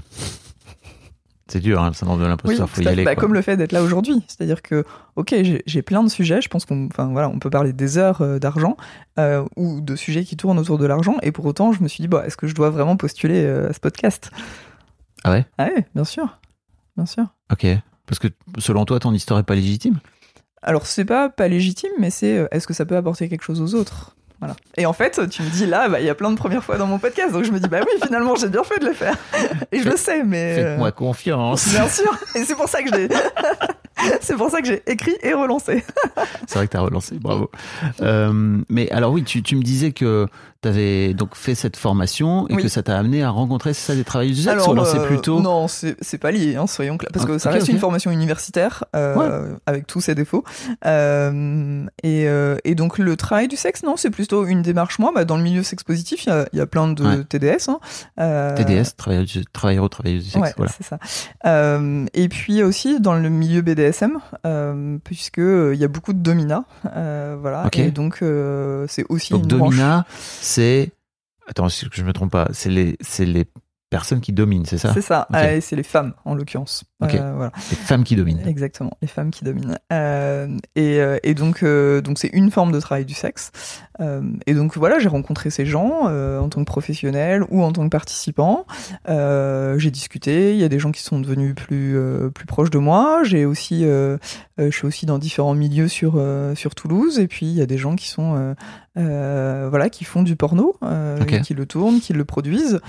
C'est 1.52 1.60
dur, 1.60 1.82
hein, 1.82 1.90
le 1.90 1.94
syndrome 1.94 2.18
de 2.18 2.24
Oui, 2.24 2.30
l'imposteur, 2.30 2.70
faut 2.70 2.78
tout 2.78 2.88
y 2.88 2.88
aller. 2.88 3.04
Bah, 3.04 3.16
comme 3.16 3.34
le 3.34 3.42
fait 3.42 3.58
d'être 3.58 3.74
là 3.74 3.84
aujourd'hui. 3.84 4.24
C'est-à-dire 4.26 4.62
que, 4.62 4.86
ok, 5.18 5.36
j'ai 5.66 5.82
plein 5.82 6.02
de 6.02 6.08
sujets, 6.08 6.42
je 6.42 6.48
pense 6.48 6.64
qu'on 6.64 6.86
enfin, 6.86 7.10
voilà, 7.12 7.28
on 7.28 7.40
peut 7.40 7.50
parler 7.50 7.74
des 7.74 7.98
heures 7.98 8.22
euh, 8.22 8.40
d'argent 8.40 8.78
euh, 9.20 9.44
ou 9.58 9.82
de 9.82 9.98
sujets 9.98 10.24
qui 10.24 10.38
tournent 10.38 10.60
autour 10.60 10.78
de 10.78 10.86
l'argent, 10.86 11.18
et 11.22 11.34
pour 11.34 11.46
autant, 11.46 11.74
je 11.74 11.84
me 11.84 11.90
suis 11.90 12.02
dit, 12.02 12.08
bah, 12.08 12.24
est-ce 12.26 12.38
que 12.38 12.48
je 12.48 12.56
dois 12.56 12.70
vraiment 12.70 12.96
postuler 12.96 13.44
euh, 13.44 13.70
à 13.70 13.74
ce 13.74 13.82
podcast? 13.82 14.32
Ah 15.26 15.32
ouais? 15.32 15.46
Ah 15.58 15.66
ouais, 15.66 15.86
bien 15.94 16.06
sûr. 16.06 16.40
Bien 16.96 17.06
sûr. 17.06 17.26
Ok. 17.52 17.68
Parce 18.06 18.20
que 18.20 18.30
selon 18.58 18.86
toi, 18.86 19.02
ton 19.02 19.12
histoire 19.14 19.38
est 19.42 19.44
pas 19.44 19.56
légitime? 19.56 20.00
Alors, 20.62 20.86
c'est 20.86 21.06
pas 21.06 21.28
pas 21.28 21.50
légitime, 21.50 21.92
mais 22.00 22.12
c'est 22.12 22.48
est-ce 22.52 22.66
que 22.66 22.74
ça 22.74 22.86
peut 22.86 22.96
apporter 22.96 23.28
quelque 23.28 23.44
chose 23.44 23.60
aux 23.60 23.78
autres? 23.78 24.16
Voilà. 24.42 24.56
Et 24.76 24.86
en 24.86 24.94
fait, 24.94 25.30
tu 25.30 25.44
me 25.44 25.50
dis 25.50 25.66
là, 25.68 25.88
bah, 25.88 26.00
il 26.02 26.06
y 26.06 26.10
a 26.10 26.16
plein 26.16 26.32
de 26.32 26.36
premières 26.36 26.64
fois 26.64 26.78
dans 26.78 26.88
mon 26.88 26.98
podcast, 27.00 27.32
donc 27.32 27.44
je 27.46 27.52
me 27.52 27.60
dis, 27.60 27.70
bah 27.70 27.80
oui, 27.82 28.00
finalement, 28.04 28.36
j'ai 28.36 28.50
bien 28.50 28.64
fait 28.64 28.80
de 28.80 28.86
le 28.88 28.94
faire. 28.94 29.16
Et 29.72 29.80
je 29.80 29.88
le 29.90 29.96
sais, 29.96 30.24
mais. 30.24 30.58
euh, 30.60 30.70
Faites-moi 30.72 30.92
confiance. 30.92 31.70
Bien 31.70 31.88
sûr, 31.88 32.12
et 32.36 32.44
c'est 32.44 32.56
pour 32.56 32.68
ça 32.68 32.82
que 32.84 32.90
j'ai. 32.94 33.08
c'est 34.22 34.36
pour 34.36 34.50
ça 34.50 34.62
que 34.62 34.68
j'ai 34.68 34.82
écrit 34.88 35.16
et 35.22 35.34
relancé. 35.34 35.84
C'est 36.48 36.56
vrai 36.56 36.66
que 36.68 36.72
tu 36.72 36.78
as 36.78 36.82
relancé, 36.82 37.16
bravo. 37.20 37.52
Euh, 38.02 38.60
mais 38.68 38.90
alors 38.92 39.12
oui, 39.12 39.24
tu, 39.24 39.44
tu 39.44 39.56
me 39.56 39.62
disais 39.62 39.92
que 39.92 40.26
tu 40.62 40.68
avais 40.68 41.14
donc 41.14 41.36
fait 41.36 41.56
cette 41.56 41.76
formation 41.76 42.48
et 42.48 42.56
Oui. 42.56 42.62
que 42.64 42.68
ça 42.70 42.84
t'a 42.84 42.98
amené 42.98 43.24
à 43.24 43.30
rencontrer 43.32 43.74
ça 43.74 43.96
des 43.96 44.04
travailleurs 44.04 44.36
du 44.36 44.42
sexe 44.42 44.68
alors 44.68 44.86
c'est 44.86 45.00
euh, 45.00 45.06
plutôt 45.08 45.40
Non, 45.42 45.68
c'est 45.68 46.18
pas 46.20 46.32
lié, 46.32 46.56
hein, 46.56 46.68
soyons 46.68 46.98
clairs. 46.98 47.12
Parce 47.14 47.26
Ah, 47.26 47.28
que 47.30 47.38
ça 47.40 47.50
reste 47.50 47.68
une 47.70 47.80
formation 47.80 48.12
universitaire, 48.12 48.84
euh, 48.96 49.56
avec 49.66 49.88
tous 49.88 50.02
ses 50.02 50.14
défauts. 50.16 50.44
Euh, 50.86 51.86
et, 52.04 52.28
euh, 52.28 52.58
et 52.64 52.76
donc, 52.76 52.98
le 52.98 53.16
travail 53.16 53.48
du 53.48 53.56
sexe, 53.56 53.84
non, 53.84 53.96
c'est 53.98 54.10
plutôt 54.12 54.46
une 54.46 54.62
démarche. 54.62 55.00
Moi, 55.00 55.12
bah, 55.14 55.26
dans 55.26 55.38
le 55.38 55.44
milieu 55.44 55.64
sexe 55.64 55.84
positif, 55.84 56.26
il 56.26 56.30
y 56.30 56.32
a, 56.32 56.48
il 56.54 56.60
y 56.60 56.62
a 56.62 56.66
plein 56.68 56.88
de 56.90 57.04
Ouais. 57.04 57.24
TDS. 57.24 57.70
Hein, 57.70 57.80
euh, 58.20 58.56
TDS, 58.56 58.96
travailleur, 58.96 59.26
du- 59.26 59.46
travailleur 59.46 59.90
du 59.90 60.22
sexe, 60.22 60.36
Ouais, 60.38 60.54
voilà. 60.58 60.72
c'est 60.78 60.84
ça. 60.86 61.00
Et 62.14 62.30
puis 62.30 62.64
aussi 62.64 63.00
dans 63.00 63.14
le 63.16 63.30
milieu 63.30 63.62
BDSM, 63.62 64.20
puisque 65.04 65.38
il 65.40 65.76
y 65.80 65.84
a 65.84 65.88
beaucoup 65.88 66.14
de 66.14 66.20
domina, 66.20 66.66
voilà. 66.84 67.68
Et 67.74 67.92
donc 67.92 68.24
c'est 68.88 69.06
aussi 69.10 69.34
Donc 69.34 69.44
une 69.52 69.58
branche. 69.58 69.76
C'est 70.52 70.92
attends, 71.48 71.70
si 71.70 71.88
je 71.92 72.04
me 72.04 72.14
trompe 72.14 72.32
pas, 72.32 72.48
c'est 72.52 72.70
les 72.70 72.98
les 73.20 73.46
personnes 73.92 74.22
qui 74.22 74.32
dominent, 74.32 74.66
c'est 74.66 74.78
ça 74.78 74.94
C'est 74.94 75.02
ça. 75.02 75.28
C'est 75.60 75.76
les 75.76 75.84
femmes 75.84 76.14
en 76.24 76.34
l'occurrence. 76.34 76.86
Euh, 77.04 77.34
voilà. 77.36 77.52
Les 77.70 77.76
femmes 77.76 78.04
qui 78.04 78.16
dominent. 78.16 78.42
Exactement, 78.48 78.92
les 79.02 79.08
femmes 79.08 79.32
qui 79.32 79.44
dominent. 79.44 79.78
Euh, 79.92 80.48
et, 80.76 81.02
euh, 81.02 81.18
et 81.24 81.34
donc, 81.34 81.64
donc 81.64 82.18
c'est 82.18 82.30
une 82.30 82.52
forme 82.52 82.72
de 82.72 82.80
travail 82.80 83.06
du 83.06 83.14
sexe. 83.14 83.52
Et 84.48 84.56
donc 84.56 84.78
voilà, 84.78 84.98
j'ai 84.98 85.10
rencontré 85.10 85.52
ces 85.52 85.64
gens 85.64 86.08
en 86.08 86.50
tant 86.50 86.62
que 86.62 86.66
professionnel 86.66 87.44
ou 87.52 87.62
en 87.62 87.72
tant 87.72 87.84
que 87.84 87.90
participant. 87.90 88.66
J'ai 89.08 89.92
discuté. 89.92 90.54
Il 90.54 90.60
y 90.60 90.64
a 90.64 90.70
des 90.70 90.80
gens 90.80 90.92
qui 90.92 91.04
sont 91.04 91.20
devenus 91.20 91.54
plus 91.54 92.00
plus 92.34 92.46
proches 92.46 92.72
de 92.72 92.80
moi. 92.80 93.22
J'ai 93.24 93.46
aussi, 93.46 93.84
je 93.84 94.18
suis 94.72 94.88
aussi 94.88 95.06
dans 95.06 95.20
différents 95.20 95.54
milieux 95.54 95.90
sur 95.90 96.14
sur 96.56 96.74
Toulouse. 96.74 97.20
Et 97.20 97.28
puis 97.28 97.46
il 97.46 97.54
y 97.54 97.62
a 97.62 97.68
des 97.68 97.78
gens 97.78 97.96
qui 97.96 98.08
sont 98.08 98.56
euh, 98.98 99.68
voilà 99.70 99.90
qui 99.90 100.04
font 100.04 100.22
du 100.22 100.36
porno, 100.36 100.76
euh, 100.84 101.18
qui 101.42 101.54
le 101.54 101.66
tournent, 101.66 102.00
qui 102.02 102.12
le 102.14 102.26
produisent. 102.26 102.80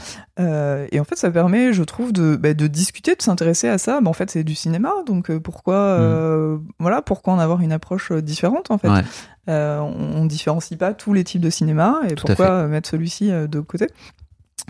Euh, 0.40 0.86
et 0.90 0.98
en 0.98 1.05
fait, 1.05 1.16
ça 1.16 1.30
permet, 1.30 1.72
je 1.72 1.82
trouve, 1.84 2.12
de, 2.12 2.34
bah, 2.36 2.55
de 2.55 2.66
discuter, 2.66 3.14
de 3.14 3.22
s'intéresser 3.22 3.68
à 3.68 3.78
ça. 3.78 4.00
Bah, 4.00 4.11
en 4.11 4.12
fait, 4.12 4.30
c'est 4.30 4.42
du 4.44 4.55
cinéma, 4.55 4.90
donc 5.07 5.30
pourquoi, 5.38 5.76
euh, 5.76 6.59
voilà, 6.78 7.03
pourquoi 7.03 7.32
en 7.34 7.38
avoir 7.38 7.61
une 7.61 7.72
approche 7.72 8.11
différente 8.12 8.70
en 8.70 8.78
fait? 8.78 8.88
Ouais. 8.88 9.03
On, 9.48 9.94
on 10.16 10.24
différencie 10.26 10.78
pas 10.78 10.94
tous 10.94 11.12
les 11.14 11.24
types 11.24 11.40
de 11.40 11.50
cinéma 11.50 12.00
et 12.09 12.14
Tout 12.14 12.26
pourquoi 12.26 12.66
mettre 12.68 12.88
celui-ci 12.88 13.30
de 13.30 13.61
côté? 13.61 13.86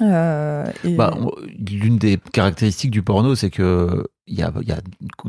Et- 0.00 0.96
Bah, 0.96 1.14
l'une 1.70 1.98
des 1.98 2.18
caractéristiques 2.32 2.90
du 2.90 3.02
porno, 3.02 3.34
c'est 3.34 3.50
que 3.50 4.06
il 4.28 4.38
y 4.38 4.42
a, 4.42 4.52
il 4.60 4.68
y 4.68 4.72
a 4.72 4.78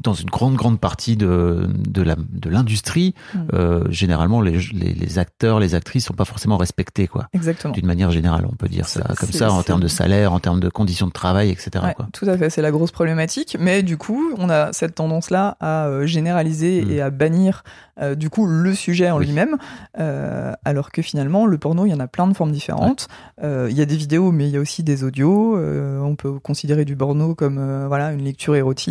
dans 0.04 0.14
une 0.14 0.30
grande 0.30 0.56
grande 0.56 0.80
partie 0.80 1.18
de 1.18 1.68
de 1.70 2.50
l'industrie, 2.50 3.14
Mm. 3.34 3.40
euh, 3.54 3.84
généralement 3.90 4.40
les, 4.42 4.60
les 4.74 4.94
les 4.94 5.20
acteurs, 5.20 5.60
les 5.60 5.74
actrices 5.76 6.06
sont 6.06 6.14
pas 6.14 6.26
forcément 6.26 6.58
respectés 6.58 7.08
quoi. 7.08 7.28
Exactement. 7.34 7.74
D'une 7.74 7.86
manière 7.88 8.12
générale, 8.12 8.46
on 8.52 8.56
peut 8.56 8.68
dire 8.70 8.88
ça 8.88 9.02
comme 9.20 9.32
ça 9.32 9.52
en 9.52 9.64
termes 9.64 9.82
de 9.82 9.88
salaire, 9.88 10.32
en 10.34 10.40
termes 10.40 10.60
de 10.60 10.70
conditions 10.70 11.08
de 11.08 11.12
travail, 11.12 11.50
etc. 11.50 11.70
Ouais, 11.84 11.94
quoi. 11.96 12.08
tout 12.14 12.26
à 12.30 12.38
fait, 12.38 12.50
c'est 12.50 12.62
la 12.62 12.72
grosse 12.72 12.92
problématique. 12.92 13.58
Mais 13.60 13.82
du 13.84 13.98
coup, 13.98 14.32
on 14.38 14.50
a 14.50 14.72
cette 14.74 14.96
tendance-là 14.96 15.58
à 15.60 15.88
euh, 15.88 16.06
généraliser 16.06 16.84
Mm. 16.86 16.92
et 16.92 17.02
à 17.02 17.10
bannir 17.10 17.64
euh, 18.02 18.16
du 18.16 18.30
coup 18.30 18.46
le 18.48 18.74
sujet 18.76 19.10
en 19.12 19.18
Oui. 19.20 19.26
lui-même, 19.28 19.58
euh, 20.00 20.52
alors 20.66 20.92
que 20.92 21.02
finalement 21.02 21.46
le 21.46 21.58
porno, 21.58 21.86
il 21.86 21.90
y 21.90 21.94
en 21.94 22.00
a 22.00 22.08
plein 22.08 22.28
de 22.28 22.34
formes 22.34 22.52
différentes. 22.52 23.08
Il 23.42 23.72
y 23.78 23.82
a 23.82 23.86
des 23.86 23.98
vidéos, 23.98 24.32
mais 24.32 24.48
il 24.48 24.52
y 24.52 24.58
a 24.58 24.60
aussi 24.60 24.84
des 24.84 25.04
audios. 25.04 25.58
On 25.58 26.16
peut 26.16 26.40
considérer 26.40 26.86
du 26.86 26.96
porno 26.96 27.34
comme 27.36 27.86
voilà 27.88 28.12
une 28.14 28.24
lecture 28.24 28.56
érotique 28.56 28.83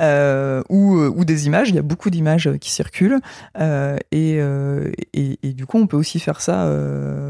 euh, 0.00 0.62
ou, 0.68 0.96
euh, 0.96 1.12
ou 1.14 1.24
des 1.24 1.46
images. 1.46 1.70
Il 1.70 1.76
y 1.76 1.78
a 1.78 1.82
beaucoup 1.82 2.10
d'images 2.10 2.50
qui 2.60 2.70
circulent 2.70 3.20
euh, 3.58 3.96
et, 4.10 4.38
et, 5.12 5.38
et 5.42 5.52
du 5.52 5.66
coup, 5.66 5.78
on 5.78 5.86
peut 5.86 5.96
aussi 5.96 6.20
faire 6.20 6.40
ça 6.40 6.70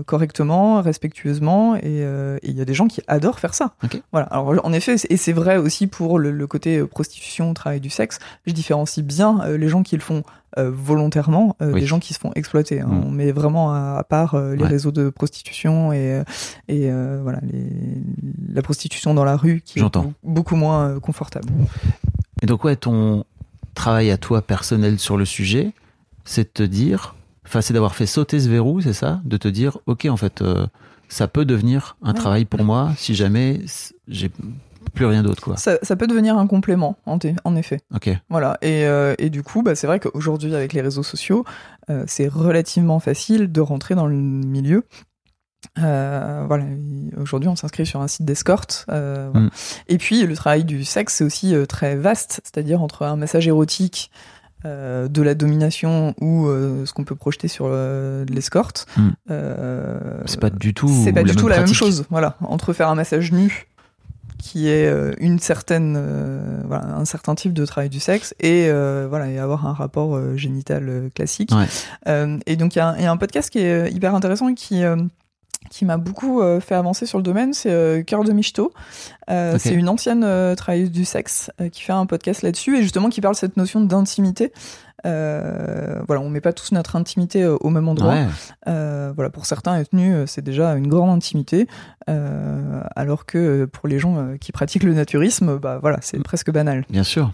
correctement, 0.06 0.82
respectueusement. 0.82 1.76
Et 1.76 2.04
il 2.42 2.56
y 2.56 2.60
a 2.60 2.64
des 2.64 2.74
gens 2.74 2.88
qui 2.88 3.00
adorent 3.06 3.40
faire 3.40 3.54
ça. 3.54 3.74
Voilà. 4.12 4.26
Alors 4.26 4.60
en 4.64 4.72
effet, 4.72 4.96
et 5.08 5.16
c'est 5.16 5.32
vrai 5.32 5.56
aussi 5.56 5.86
pour 5.86 6.18
le, 6.18 6.30
le 6.30 6.46
côté 6.46 6.82
prostitution, 6.84 7.52
travail 7.54 7.80
du 7.80 7.90
sexe. 7.90 8.18
Je 8.46 8.52
différencie 8.52 9.04
bien 9.04 9.46
les 9.46 9.68
gens 9.68 9.82
qui 9.82 9.96
le 9.96 10.02
font 10.02 10.22
euh, 10.58 10.70
volontairement 10.72 11.56
euh, 11.62 11.72
Oui. 11.72 11.80
des 11.80 11.86
gens 11.86 11.98
qui 11.98 12.14
se 12.14 12.18
font 12.18 12.32
exploiter. 12.34 12.80
hein. 12.80 12.86
Mm. 12.88 13.04
On 13.06 13.10
met 13.10 13.32
vraiment 13.32 13.72
à, 13.72 13.96
à 13.98 14.04
part 14.04 14.34
euh, 14.34 14.54
les 14.54 14.62
Ouais. 14.62 14.68
réseaux 14.68 14.92
de 14.92 15.10
prostitution 15.10 15.92
et, 15.92 16.22
et 16.68 16.90
voilà 17.22 17.40
les, 17.50 17.64
la 18.54 18.62
prostitution 18.62 19.14
dans 19.14 19.24
la 19.24 19.36
rue 19.36 19.62
qui 19.64 19.80
est 19.80 19.84
beaucoup 20.22 20.56
moins 20.56 20.98
confortable. 21.00 21.48
Et 22.42 22.46
donc, 22.46 22.64
ouais, 22.64 22.76
ton 22.76 23.24
travail 23.74 24.10
à 24.10 24.18
toi 24.18 24.42
personnel 24.42 24.98
sur 24.98 25.16
le 25.16 25.24
sujet, 25.24 25.72
c'est 26.24 26.42
de 26.44 26.48
te 26.52 26.62
dire, 26.62 27.14
enfin, 27.46 27.60
c'est 27.60 27.72
d'avoir 27.72 27.94
fait 27.94 28.06
sauter 28.06 28.40
ce 28.40 28.48
verrou, 28.48 28.80
c'est 28.80 28.92
ça? 28.92 29.20
De 29.24 29.36
te 29.36 29.48
dire, 29.48 29.78
ok, 29.86 30.06
en 30.10 30.16
fait, 30.16 30.42
ça 31.08 31.28
peut 31.28 31.44
devenir 31.44 31.96
un 32.02 32.08
Ouais. 32.12 32.14
travail 32.18 32.44
pour 32.44 32.64
moi 32.64 32.92
si 32.96 33.14
jamais 33.14 33.60
j'ai 34.08 34.30
plus 34.94 35.06
rien 35.06 35.22
d'autre, 35.22 35.42
quoi. 35.42 35.56
Ça, 35.56 35.78
ça 35.82 35.96
peut 35.96 36.06
devenir 36.06 36.36
un 36.36 36.46
complément, 36.46 36.96
en, 37.06 37.18
en 37.44 37.56
effet. 37.56 37.78
Ok. 37.94 38.10
Voilà. 38.28 38.58
Et, 38.62 38.84
euh, 38.86 39.14
et 39.18 39.30
du 39.30 39.42
coup, 39.42 39.62
bah, 39.62 39.74
c'est 39.74 39.86
vrai 39.86 40.00
qu'aujourd'hui, 40.00 40.54
avec 40.54 40.72
les 40.72 40.80
réseaux 40.80 41.02
sociaux, 41.02 41.44
euh, 41.90 42.04
c'est 42.06 42.28
relativement 42.28 43.00
facile 43.00 43.50
de 43.50 43.60
rentrer 43.60 43.94
dans 43.94 44.06
le 44.06 44.14
milieu. 44.16 44.84
Euh, 45.78 46.44
voilà. 46.46 46.64
Aujourd'hui, 47.16 47.48
on 47.48 47.56
s'inscrit 47.56 47.86
sur 47.86 48.00
un 48.00 48.08
site 48.08 48.24
d'escorte. 48.26 48.84
euh, 48.90 49.28
voilà. 49.32 49.46
Mm. 49.46 49.50
Et 49.88 49.98
puis, 49.98 50.26
le 50.26 50.34
travail 50.34 50.64
du 50.64 50.84
sexe, 50.84 51.14
c'est 51.14 51.24
aussi 51.24 51.54
euh, 51.54 51.66
très 51.66 51.96
vaste, 51.96 52.40
c'est-à-dire 52.44 52.82
entre 52.82 53.04
un 53.04 53.16
massage 53.16 53.46
érotique. 53.48 54.10
de 54.64 55.22
la 55.22 55.34
domination 55.34 56.14
ou 56.20 56.46
ce 56.46 56.92
qu'on 56.92 57.02
peut 57.02 57.16
projeter 57.16 57.48
sur 57.48 57.68
l'escorte. 58.30 58.86
Mm. 58.96 59.08
C'est 60.26 60.38
pas 60.40 60.50
du 60.50 60.72
tout. 60.72 60.86
c'est 61.04 61.12
pas 61.12 61.22
la 61.22 61.32
du 61.32 61.36
tout 61.36 61.48
la 61.48 61.58
même 61.58 61.66
chose. 61.66 62.04
Voilà, 62.10 62.36
entre 62.42 62.72
faire 62.72 62.88
un 62.88 62.94
massage 62.94 63.32
nu, 63.32 63.66
qui 64.42 64.68
est 64.68 64.86
euh, 64.88 65.12
une 65.18 65.38
certaine, 65.38 65.94
euh, 65.96 66.60
voilà, 66.66 66.96
un 66.96 67.04
certain 67.04 67.36
type 67.36 67.52
de 67.52 67.64
travail 67.64 67.88
du 67.88 68.00
sexe, 68.00 68.34
et 68.40 68.66
euh, 68.68 69.06
voilà, 69.08 69.28
et 69.30 69.38
avoir 69.38 69.66
un 69.68 69.72
rapport 69.72 70.16
euh, 70.16 70.36
génital 70.36 71.10
classique. 71.14 71.50
Ouais. 71.52 71.68
Et 72.46 72.56
donc 72.56 72.74
il 72.74 72.78
y, 72.78 72.82
a 72.82 72.88
un- 72.88 72.96
il 72.96 73.04
y 73.04 73.06
a 73.06 73.10
un 73.12 73.16
podcast 73.16 73.50
qui 73.50 73.60
est 73.60 73.90
hyper 73.92 74.14
intéressant 74.16 74.48
et 74.48 74.54
qui 74.54 74.82
qui 75.70 75.84
m'a 75.84 75.96
beaucoup 75.96 76.42
fait 76.60 76.74
avancer 76.74 77.06
sur 77.06 77.18
le 77.18 77.22
domaine, 77.24 77.54
c'est 77.54 78.04
Cœur 78.04 78.24
de 78.24 78.32
Michto. 78.32 78.72
C'est 79.28 79.72
une 79.74 79.88
ancienne 79.88 80.26
travailleuse 80.56 80.90
du 80.90 81.04
sexe 81.04 81.50
qui 81.70 81.82
fait 81.82 81.92
un 81.92 82.04
podcast 82.06 82.42
là-dessus 82.42 82.76
et 82.78 82.82
justement 82.82 83.08
qui 83.10 83.20
parle 83.20 83.34
de 83.34 83.38
cette 83.38 83.56
notion 83.56 83.80
d'intimité. 83.80 84.52
Euh, 85.04 86.00
voilà, 86.06 86.22
on 86.22 86.28
met 86.30 86.40
pas 86.40 86.52
tous 86.52 86.72
notre 86.72 86.96
intimité 86.96 87.42
euh, 87.42 87.56
au 87.60 87.70
même 87.70 87.88
endroit. 87.88 88.12
Ouais. 88.14 88.26
Euh, 88.68 89.12
voilà, 89.14 89.30
pour 89.30 89.46
certains, 89.46 89.76
être 89.78 89.92
nu, 89.92 90.14
c'est 90.26 90.42
déjà 90.42 90.74
une 90.76 90.86
grande 90.88 91.10
intimité, 91.10 91.66
alors 92.06 93.26
que 93.26 93.64
pour 93.66 93.88
les 93.88 93.98
gens 93.98 94.34
qui 94.40 94.52
pratiquent 94.52 94.82
le 94.84 94.94
naturisme, 94.94 95.58
bah 95.58 95.78
voilà, 95.80 95.98
c'est 96.02 96.18
Mm. 96.18 96.22
presque 96.22 96.50
banal. 96.52 96.84
Bien 96.90 97.02
sûr. 97.04 97.32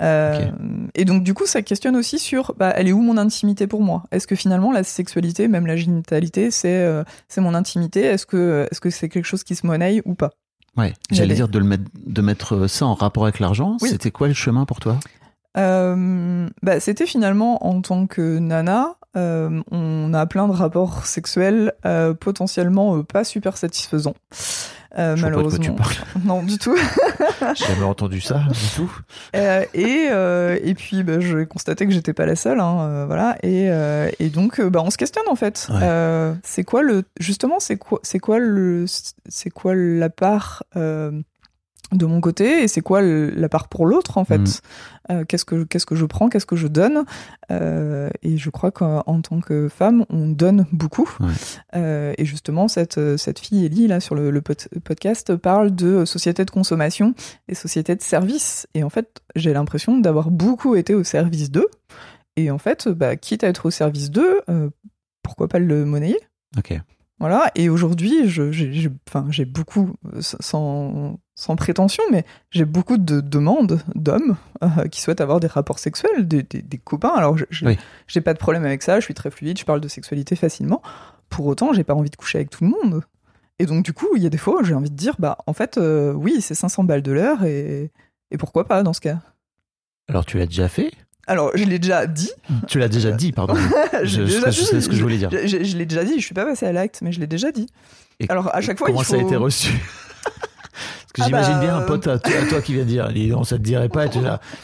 Euh, 0.00 0.48
Et 0.94 1.04
donc 1.04 1.22
du 1.24 1.34
coup, 1.34 1.46
ça 1.46 1.62
questionne 1.62 1.96
aussi 1.96 2.18
sur, 2.18 2.54
bah, 2.58 2.72
elle 2.76 2.88
est 2.88 2.92
où 2.92 3.00
mon 3.00 3.16
intimité 3.16 3.66
pour 3.66 3.82
moi? 3.82 4.04
Est-ce 4.10 4.26
que 4.26 4.34
finalement 4.36 4.72
la 4.72 4.82
sexualité, 4.84 5.48
même 5.48 5.66
la 5.66 5.76
génitalité, 5.76 6.50
c'est 6.50 6.86
c'est 7.28 7.40
mon 7.40 7.54
intimité? 7.54 8.02
Est-ce 8.02 8.26
que 8.26 8.66
est-ce 8.70 8.80
que 8.80 8.90
c'est 8.90 9.08
quelque 9.08 9.26
chose 9.26 9.44
qui 9.44 9.54
se 9.54 9.66
monnaie 9.66 10.02
ou 10.04 10.14
pas? 10.14 10.30
Ouais. 10.76 10.94
J'allais 11.10 11.34
dire 11.34 11.48
de 11.48 11.58
le 11.58 11.64
mettre, 11.64 11.84
de 12.06 12.22
mettre 12.22 12.66
ça 12.68 12.86
en 12.86 12.94
rapport 12.94 13.24
avec 13.24 13.40
l'argent. 13.40 13.76
Oui. 13.80 13.88
C'était 13.88 14.10
quoi 14.12 14.28
le 14.28 14.34
chemin 14.34 14.64
pour 14.64 14.78
toi? 14.78 14.98
Euh, 15.58 16.48
bah, 16.62 16.80
c'était 16.80 17.06
finalement 17.06 17.66
en 17.66 17.80
tant 17.80 18.06
que 18.06 18.38
nana, 18.38 18.94
euh, 19.16 19.60
on 19.70 20.14
a 20.14 20.26
plein 20.26 20.46
de 20.48 20.52
rapports 20.52 21.06
sexuels 21.06 21.72
euh, 21.84 22.14
potentiellement 22.14 23.02
pas 23.02 23.24
super 23.24 23.56
satisfaisants. 23.56 24.14
Je 24.96 25.20
vois 25.20 25.30
pas 25.30 25.36
de 25.36 25.48
quoi 25.48 25.58
tu 25.58 25.70
malheureusement, 25.70 25.74
parles. 25.74 25.94
non 26.24 26.42
du 26.42 26.58
tout. 26.58 26.76
J'ai 27.54 27.66
jamais 27.66 27.84
entendu 27.84 28.20
ça 28.20 28.40
du 28.50 28.68
tout. 28.74 28.92
Et 29.34 30.08
et 30.62 30.74
puis 30.74 31.02
bah, 31.02 31.20
j'ai 31.20 31.46
constaté 31.46 31.86
que 31.86 31.92
j'étais 31.92 32.12
pas 32.12 32.26
la 32.26 32.36
seule, 32.36 32.58
hein, 32.60 33.04
voilà. 33.06 33.36
Et, 33.42 33.68
et 34.18 34.28
donc 34.30 34.60
bah, 34.60 34.80
on 34.82 34.90
se 34.90 34.96
questionne 34.96 35.28
en 35.28 35.36
fait. 35.36 35.68
Ouais. 35.70 36.34
C'est 36.42 36.64
quoi 36.64 36.82
le 36.82 37.04
justement 37.20 37.60
c'est 37.60 37.76
quoi 37.76 38.00
c'est 38.02 38.18
quoi 38.18 38.38
le 38.38 38.86
c'est 39.28 39.50
quoi 39.50 39.74
la 39.74 40.10
part 40.10 40.62
de 41.92 42.04
mon 42.06 42.20
côté 42.20 42.62
et 42.62 42.68
c'est 42.68 42.80
quoi 42.82 43.00
le- 43.00 43.30
la 43.30 43.48
part 43.48 43.68
pour 43.68 43.86
l'autre 43.86 44.18
en 44.18 44.24
fait. 44.24 44.38
Mm. 44.38 44.46
Euh, 45.10 45.24
qu'est-ce 45.24 45.44
que 45.46 45.64
qu'est-ce 45.64 45.86
que 45.86 45.94
je 45.94 46.04
prends, 46.04 46.28
qu'est-ce 46.28 46.44
que 46.44 46.54
je 46.56 46.66
donne. 46.68 47.04
Euh, 47.50 48.10
et 48.22 48.36
je 48.36 48.50
crois 48.50 48.70
qu'en 48.70 49.20
tant 49.22 49.40
que 49.40 49.68
femme, 49.68 50.04
on 50.10 50.28
donne 50.28 50.66
beaucoup. 50.72 51.08
Ouais. 51.20 51.26
Euh, 51.76 52.12
et 52.18 52.24
justement, 52.26 52.68
cette 52.68 53.16
cette 53.16 53.38
fille 53.38 53.64
Ellie 53.64 53.86
là 53.86 54.00
sur 54.00 54.14
le, 54.14 54.30
le 54.30 54.42
pod- 54.42 54.68
podcast 54.84 55.34
parle 55.36 55.74
de 55.74 56.04
société 56.04 56.44
de 56.44 56.50
consommation 56.50 57.14
et 57.48 57.54
société 57.54 57.96
de 57.96 58.02
service. 58.02 58.66
Et 58.74 58.82
en 58.84 58.90
fait, 58.90 59.22
j'ai 59.34 59.52
l'impression 59.54 59.98
d'avoir 59.98 60.30
beaucoup 60.30 60.74
été 60.76 60.94
au 60.94 61.04
service 61.04 61.50
d'eux. 61.50 61.68
Et 62.36 62.50
en 62.50 62.58
fait, 62.58 62.86
bah, 62.88 63.16
quitte 63.16 63.44
à 63.44 63.48
être 63.48 63.66
au 63.66 63.70
service 63.70 64.10
d'eux, 64.10 64.40
pourquoi 65.22 65.48
pas 65.48 65.58
le 65.58 65.84
monnayer? 65.84 66.18
Ok. 66.56 66.78
voilà, 67.20 67.50
et 67.56 67.68
aujourd'hui, 67.68 68.28
je- 68.28 68.52
j'ai 68.52 68.72
j'ai- 68.72 68.90
enfin, 69.08 69.26
j'ai 69.30 69.44
beaucoup, 69.44 69.94
sans, 70.20 71.18
sans 71.40 71.54
prétention, 71.54 72.02
mais 72.10 72.24
j'ai 72.50 72.64
beaucoup 72.64 72.98
de 72.98 73.20
demandes 73.20 73.80
d'hommes 73.94 74.36
euh, 74.64 74.88
qui 74.90 75.00
souhaitent 75.00 75.20
avoir 75.20 75.38
des 75.38 75.46
rapports 75.46 75.78
sexuels, 75.78 76.26
des, 76.26 76.42
des- 76.42 76.62
des 76.62 76.78
copains. 76.78 77.12
Alors, 77.14 77.38
je- 77.38 77.44
je- 77.50 77.64
Oui. 77.64 77.78
j'ai 78.08 78.20
pas 78.20 78.34
de 78.34 78.38
problème 78.40 78.64
avec 78.64 78.82
ça, 78.82 78.98
je 78.98 79.04
suis 79.04 79.14
très 79.14 79.30
fluide, 79.30 79.56
je 79.56 79.64
parle 79.64 79.80
de 79.80 79.86
sexualité 79.86 80.34
facilement. 80.34 80.82
Pour 81.28 81.46
autant, 81.46 81.72
j'ai 81.72 81.84
pas 81.84 81.94
envie 81.94 82.10
de 82.10 82.16
coucher 82.16 82.38
avec 82.38 82.50
tout 82.50 82.64
le 82.64 82.70
monde. 82.70 83.02
Et 83.60 83.66
donc, 83.66 83.84
du 83.84 83.92
coup, 83.92 84.08
il 84.16 84.22
y 84.22 84.26
a 84.26 84.30
des 84.30 84.36
fois 84.38 84.60
où 84.60 84.64
j'ai 84.64 84.74
envie 84.74 84.90
de 84.90 84.96
dire, 84.96 85.14
bah, 85.20 85.38
en 85.46 85.52
fait, 85.52 85.78
euh, 85.78 86.12
oui, 86.12 86.40
c'est 86.40 86.56
500 86.56 86.82
balles 86.82 87.02
de 87.02 87.12
l'heure, 87.12 87.44
et, 87.44 87.92
et 88.32 88.36
pourquoi 88.36 88.64
pas 88.66 88.82
dans 88.82 88.92
ce 88.92 89.00
cas 89.00 89.20
Alors 90.08 90.26
tu 90.26 90.38
l'as 90.38 90.46
déjà 90.46 90.66
fait? 90.68 90.90
Alors, 91.28 91.52
je 91.54 91.62
l'ai 91.64 91.78
déjà 91.78 92.06
dit. 92.08 92.32
Tu 92.66 92.80
l'as 92.80 92.88
déjà 92.88 93.12
dit, 93.12 93.30
pardon. 93.30 93.54
Je 94.02 94.26
sais 94.26 94.80
ce 94.80 94.88
que 94.88 94.96
je 94.96 95.02
voulais 95.02 95.18
dire. 95.18 95.30
Je 95.30 95.76
l'ai 95.76 95.86
déjà 95.86 96.02
dit, 96.02 96.18
je 96.18 96.24
suis 96.24 96.34
pas 96.34 96.44
passé 96.46 96.66
à 96.66 96.72
l'acte, 96.72 97.00
mais 97.02 97.12
je 97.12 97.20
l'ai 97.20 97.26
déjà 97.28 97.52
dit. 97.52 97.66
Et 98.18 98.28
Alors, 98.30 98.52
à 98.52 98.60
chaque 98.60 98.78
fois, 98.78 98.86
comment 98.88 99.02
il 99.02 99.04
faut... 99.04 99.12
ça 99.14 99.18
a 99.20 99.22
été 99.22 99.36
reçu? 99.36 99.70
Parce 100.78 101.12
que 101.12 101.22
Ah 101.22 101.24
j'imagine 101.26 101.52
bah, 101.54 101.60
bien 101.60 101.76
un 101.76 101.80
euh, 101.82 101.86
pote 101.86 102.06
à, 102.06 102.18
toi- 102.18 102.32
à 102.42 102.46
toi 102.46 102.60
qui 102.62 102.74
vient 102.74 102.84
dire, 102.84 103.04
Allez, 103.06 103.28
non, 103.28 103.44
ça 103.44 103.56
te 103.56 103.62
dirait 103.62 103.88
pas, 103.88 104.06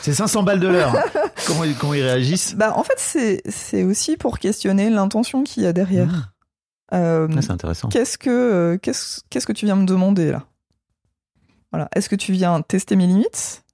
c'est 0.00 0.12
500 0.14 0.42
balles 0.42 0.60
de 0.60 0.68
l'heure. 0.68 0.94
comment, 1.46 1.64
ils- 1.64 1.74
comment 1.76 1.94
ils 1.94 2.02
réagissent? 2.02 2.54
Bah, 2.56 2.72
en 2.76 2.82
fait, 2.84 3.40
c'est 3.48 3.82
aussi 3.84 4.16
pour 4.16 4.38
questionner 4.38 4.90
l'intention 4.90 5.42
qu'il 5.44 5.62
y 5.62 5.66
a 5.66 5.72
derrière. 5.72 6.06
Mmh. 6.06 6.24
Euh, 6.92 7.28
Ah, 7.36 7.42
c'est 7.42 7.50
intéressant. 7.50 7.88
qu'est-ce 7.88 8.18
que 8.18 8.30
euh, 8.30 8.78
qu'est-ce 8.78 9.22
qu'est-ce 9.30 9.46
que 9.46 9.52
tu 9.52 9.64
viens 9.64 9.74
me 9.76 9.86
demander 9.86 10.30
là? 10.30 10.44
Voilà. 11.72 11.88
Est-ce 11.96 12.08
que 12.08 12.14
tu 12.16 12.32
viens 12.32 12.60
tester 12.60 12.94
mes 12.94 13.06
limites? 13.06 13.64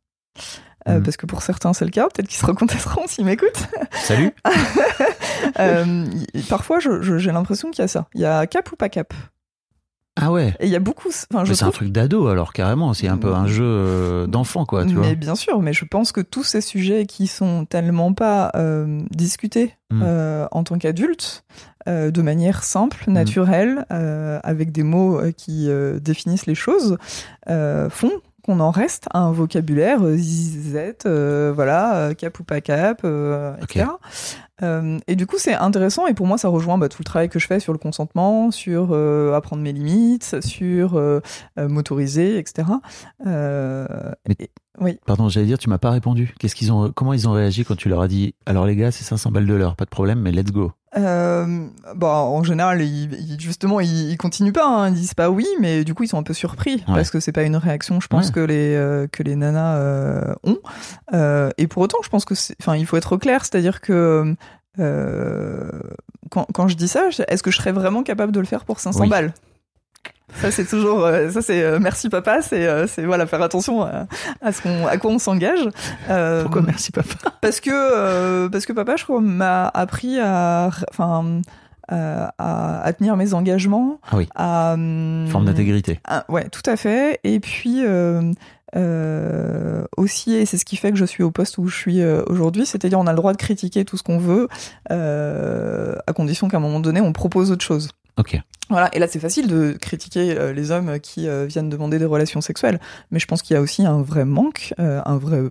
Euh, 0.88 0.97
Mhm. 0.97 1.03
Parce 1.03 1.16
que 1.18 1.26
pour 1.26 1.43
certains 1.43 1.74
c'est 1.74 1.84
le 1.84 1.91
cas. 1.91 2.05
Peut-être 2.05 2.28
qu'ils 2.28 2.38
se 2.38 2.47
recontesteront 2.47 3.03
s'ils 3.09 3.24
m'écoutent. 3.26 3.66
Salut 3.93 4.32
Euh, 5.59 6.07
parfois, 6.49 6.78
j'ai 6.80 7.32
l'impression 7.32 7.70
qu'il 7.70 7.82
y 7.82 7.84
a 7.84 7.88
ça. 7.88 8.07
Il 8.14 8.20
y 8.20 8.24
a 8.24 8.47
cap 8.47 8.70
ou 8.72 8.76
pas 8.76 8.88
cap? 8.88 9.12
Ah 10.17 10.33
ouais 10.33 10.55
Et 10.61 10.67
il 10.67 10.71
y 10.73 10.77
a 10.77 10.81
beaucoup. 10.81 11.09
Enfin, 11.33 11.45
C'est 11.53 11.63
un 11.65 11.71
truc 11.71 11.91
d'ado 11.93 12.27
alors 12.29 12.53
carrément, 12.53 12.93
c'est 12.95 13.09
un 13.09 13.17
peu 13.17 13.33
un 13.35 13.47
jeu 13.47 13.65
euh, 13.65 14.27
d'enfant 14.27 14.67
quoi, 14.67 14.85
tu 14.85 14.95
vois. 14.95 15.07
mais 15.07 15.15
bien 15.17 15.35
sûr, 15.35 15.61
mais 15.63 15.73
je 15.73 15.85
pense 15.85 16.13
que 16.13 16.21
tous 16.21 16.43
ces 16.43 16.61
sujets 16.61 17.07
qui 17.07 17.27
sont 17.27 17.65
tellement 17.65 18.13
pas 18.13 18.51
euh, 18.57 19.01
discutés 19.11 19.75
Mm. 19.93 20.03
euh, 20.05 20.47
en 20.53 20.63
tant 20.63 20.79
qu'adultes, 20.79 21.43
euh, 21.89 22.13
de 22.13 22.23
manière 22.23 22.63
simple, 22.63 23.03
Mm. 23.09 23.13
naturelle, 23.13 23.87
avec 23.91 24.71
des 24.73 24.85
mots 24.85 25.21
qui 25.37 25.69
définissent 26.01 26.47
les 26.47 26.55
choses, 26.55 26.97
font 27.49 28.13
qu'on 28.51 28.59
en 28.61 28.70
reste 28.72 29.07
à 29.12 29.20
un 29.20 29.30
vocabulaire 29.30 30.03
euh, 30.03 30.16
zizette, 30.16 31.07
euh, 31.07 31.53
voilà, 31.55 31.96
euh, 31.96 32.14
cap 32.14 32.38
ou 32.40 32.42
pas 32.44 32.61
cap, 32.61 33.03
euh, 33.05 33.55
etc. 33.62 33.86
Et 35.07 35.16
du 35.16 35.26
coup, 35.26 35.36
c'est 35.38 35.55
intéressant 35.55 36.07
et 36.07 36.12
pour 36.12 36.26
moi, 36.26 36.36
ça 36.36 36.48
rejoint 36.48 36.76
bah, 36.76 36.88
tout 36.90 36.98
le 37.01 37.05
travail 37.05 37.28
que 37.30 37.38
je 37.38 37.46
fais 37.46 37.61
sur 37.61 37.72
le 37.72 37.78
consentement, 37.78 38.51
sur 38.51 38.92
apprendre 39.34 39.62
mes 39.62 39.72
limites, 39.72 40.42
sur 40.44 41.01
m'autoriser, 41.57 42.36
etc. 42.36 42.68
Mais- 43.24 44.36
et- 44.38 44.51
oui. 44.78 44.98
Pardon, 45.07 45.28
j'allais 45.30 45.46
dire, 45.46 45.57
tu 45.59 45.68
m'as 45.70 45.78
pas 45.78 45.90
répondu. 45.90 46.34
Qu'est-ce 46.38 46.55
qu'ils 46.55 46.72
ont, 46.72 46.90
comment 46.92 47.12
ils 47.14 47.26
ont 47.28 47.32
réagi 47.32 47.64
quand 47.64 47.76
tu 47.76 47.88
leur 47.88 48.03
as 48.03 48.09
dit, 48.09 48.34
alors 48.44 48.66
les 48.66 48.76
gars, 48.76 48.90
c'est 48.90 49.05
500 49.05 49.30
balles 49.30 49.46
de 49.46 49.55
l'heure, 49.55 49.76
pas 49.76 49.84
de 49.86 49.90
problème, 49.90 50.20
mais 50.20 50.30
let's 50.32 50.53
go. 50.53 50.72
Euh, 50.99 51.66
bah, 51.95 52.09
en 52.16 52.43
général, 52.43 52.82
ils, 52.82 53.12
ils- 53.14 53.41
justement, 53.41 53.78
ils, 53.80 54.11
ils 54.11 54.16
continuent 54.16 54.51
pas, 54.53 54.66
hein, 54.66 54.88
ils 54.88 54.95
disent 54.95 55.14
pas 55.14 55.30
oui, 55.30 55.47
mais 55.61 55.84
du 55.84 55.95
coup, 55.95 56.03
ils 56.03 56.09
sont 56.09 56.18
un 56.18 56.24
peu 56.24 56.34
surpris 56.34 56.76
Ouais. 56.88 56.95
parce 56.95 57.11
que 57.11 57.20
c'est 57.20 57.30
pas 57.32 57.43
une 57.45 57.55
réaction, 57.57 58.01
je 58.01 58.09
pense, 58.09 58.26
Ouais. 58.26 58.32
que 58.32 58.41
les 58.41 58.74
euh, 58.74 59.07
que 59.07 59.22
les 59.22 59.36
nanas 59.36 59.76
euh, 59.76 60.34
ont. 60.43 60.59
Euh, 61.14 61.51
et 61.59 61.68
pour 61.68 61.82
autant, 61.82 61.99
je 62.03 62.09
pense 62.09 62.24
que, 62.24 62.34
c'est- 62.34 62.57
enfin, 62.61 62.76
il 62.76 62.86
faut 62.86 62.97
être 62.97 63.16
clair, 63.16 63.45
c'est-à-dire 63.45 63.80
que 63.80 64.34
euh, 64.80 65.70
quand, 66.30 66.47
quand 66.53 66.66
je 66.68 66.76
dis 66.76 66.88
ça, 66.88 67.05
est-ce 67.28 67.43
que 67.43 67.51
je 67.51 67.57
serais 67.57 67.72
vraiment 67.72 68.03
capable 68.03 68.32
de 68.32 68.41
le 68.41 68.47
faire 68.47 68.64
pour 68.64 68.80
500 68.80 69.01
Oui. 69.03 69.09
balles? 69.09 69.32
Ça 70.34 70.51
c'est 70.51 70.64
toujours, 70.64 71.05
euh, 71.05 71.30
ça 71.30 71.42
c'est 71.42 71.62
euh, 71.62 71.78
merci 71.80 72.09
papa, 72.09 72.40
c'est 72.40 72.66
euh, 72.66 72.86
c'est 72.86 73.05
voilà 73.05 73.26
faire 73.26 73.42
attention 73.42 73.82
à, 73.82 74.07
à 74.40 74.53
ce 74.53 74.62
qu'on 74.62 74.86
à 74.86 74.96
quoi 74.96 75.11
on 75.11 75.18
s'engage. 75.18 75.68
Euh, 76.09 76.42
Pourquoi 76.42 76.62
merci 76.62 76.92
papa? 76.92 77.14
Parce 77.40 77.61
que 77.61 77.70
euh, 77.72 78.48
parce 78.48 78.64
que 78.64 78.72
papa, 78.72 78.96
je 78.96 79.05
crois, 79.05 79.20
m'a 79.20 79.68
appris 79.68 80.18
à 80.18 80.70
enfin 80.90 81.42
à, 81.88 82.92
tenir 82.96 83.16
mes 83.16 83.34
engagements. 83.34 84.01
Ah 84.11 84.16
oui. 84.16 84.28
À 84.34 84.74
hum, 84.74 85.26
Forme 85.28 85.46
d'intégrité. 85.46 86.01
ouais, 86.28 86.48
tout 86.48 86.62
à 86.64 86.76
fait. 86.76 87.18
Et 87.24 87.40
puis 87.40 87.84
euh, 87.84 88.32
euh, 88.76 89.84
aussi, 89.96 90.34
et 90.34 90.46
c'est 90.46 90.59
ce 90.59 90.64
qui 90.64 90.76
fait 90.76 90.92
que 90.92 90.96
je 90.96 91.05
suis 91.05 91.24
au 91.24 91.32
poste 91.32 91.59
où 91.59 91.66
je 91.66 91.76
suis 91.76 92.05
aujourd'hui, 92.05 92.64
c'est-à-dire 92.66 93.01
on 93.01 93.07
a 93.07 93.12
le 93.12 93.16
droit 93.16 93.32
de 93.32 93.38
critiquer 93.38 93.84
tout 93.84 93.96
ce 93.96 94.05
qu'on 94.05 94.18
veut, 94.18 94.48
euh, 94.92 95.96
à 96.07 96.12
condition 96.12 96.48
qu'à 96.48 96.59
un 96.59 96.61
moment 96.61 96.80
donné 96.80 97.01
on 97.01 97.12
propose 97.12 97.51
autre 97.51 97.64
chose. 97.64 97.90
Ok. 98.17 98.41
Voilà, 98.69 98.89
et 98.95 99.01
là 99.01 99.09
c'est 99.09 99.19
facile 99.19 99.49
de 99.49 99.77
critiquer 99.81 100.39
euh, 100.39 100.53
les 100.53 100.71
hommes 100.71 101.01
qui 101.01 101.27
euh, 101.27 101.45
viennent 101.47 101.69
demander 101.69 101.99
des 101.99 102.05
relations 102.05 102.41
sexuelles, 102.41 102.79
mais 103.11 103.19
je 103.19 103.27
pense 103.27 103.43
qu'il 103.43 103.55
y 103.55 103.57
a 103.57 103.61
aussi 103.61 103.85
un 103.85 104.01
vrai 104.01 104.25
manque, 104.25 104.75
euh, 104.79 105.01
un 105.05 105.17
vrai, 105.19 105.43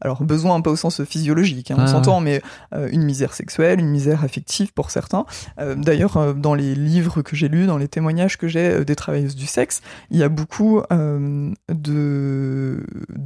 alors 0.00 0.22
besoin 0.22 0.54
un 0.54 0.60
peu 0.60 0.70
au 0.70 0.76
sens 0.76 1.02
physiologique, 1.04 1.70
hein, 1.70 1.76
on 1.78 1.82
Ah, 1.82 1.86
s'entend, 1.88 2.20
mais 2.20 2.40
euh, 2.72 2.88
une 2.90 3.02
misère 3.02 3.34
sexuelle, 3.34 3.80
une 3.80 3.88
misère 3.88 4.22
affective 4.22 4.72
pour 4.72 4.90
certains. 4.90 5.26
Euh, 5.58 5.74
D'ailleurs, 5.74 6.16
euh, 6.16 6.32
dans 6.34 6.54
les 6.54 6.74
livres 6.74 7.22
que 7.22 7.34
j'ai 7.34 7.48
lus, 7.48 7.66
dans 7.66 7.78
les 7.78 7.88
témoignages 7.88 8.38
que 8.38 8.46
j'ai 8.46 8.84
des 8.84 8.96
travailleuses 8.96 9.34
du 9.34 9.46
sexe, 9.46 9.80
il 10.10 10.18
y 10.18 10.22
a 10.22 10.28
beaucoup 10.28 10.82
de 10.90 11.54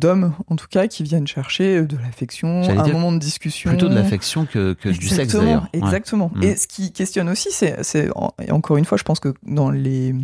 d'hommes, 0.03 0.35
en 0.49 0.57
tout 0.57 0.67
cas, 0.69 0.87
qui 0.89 1.03
viennent 1.03 1.27
chercher 1.27 1.83
de 1.83 1.97
l'affection, 1.97 2.63
un 2.69 2.89
moment 2.89 3.13
de 3.13 3.19
discussion, 3.19 3.71
Plutôt 3.71 3.89
de 3.89 3.95
l'affection 3.95 4.45
que, 4.45 4.73
que 4.75 4.89
du 4.89 5.09
sexe 5.09 5.21
Exactement, 5.21 5.45
d'ailleurs. 5.45 5.69
Exactement. 5.73 6.31
Mm. 6.35 6.43
Et 6.43 6.57
ce 6.57 6.67
qui 6.67 6.93
questionne 6.93 7.29
aussi, 7.29 7.49
c'est, 7.53 8.11
encore 8.51 8.77
une 8.77 8.85
fois, 8.85 8.99
je 8.99 9.05
pense 9.05 9.21
que 9.21 9.33
dans 9.47 9.71
les 9.71 10.15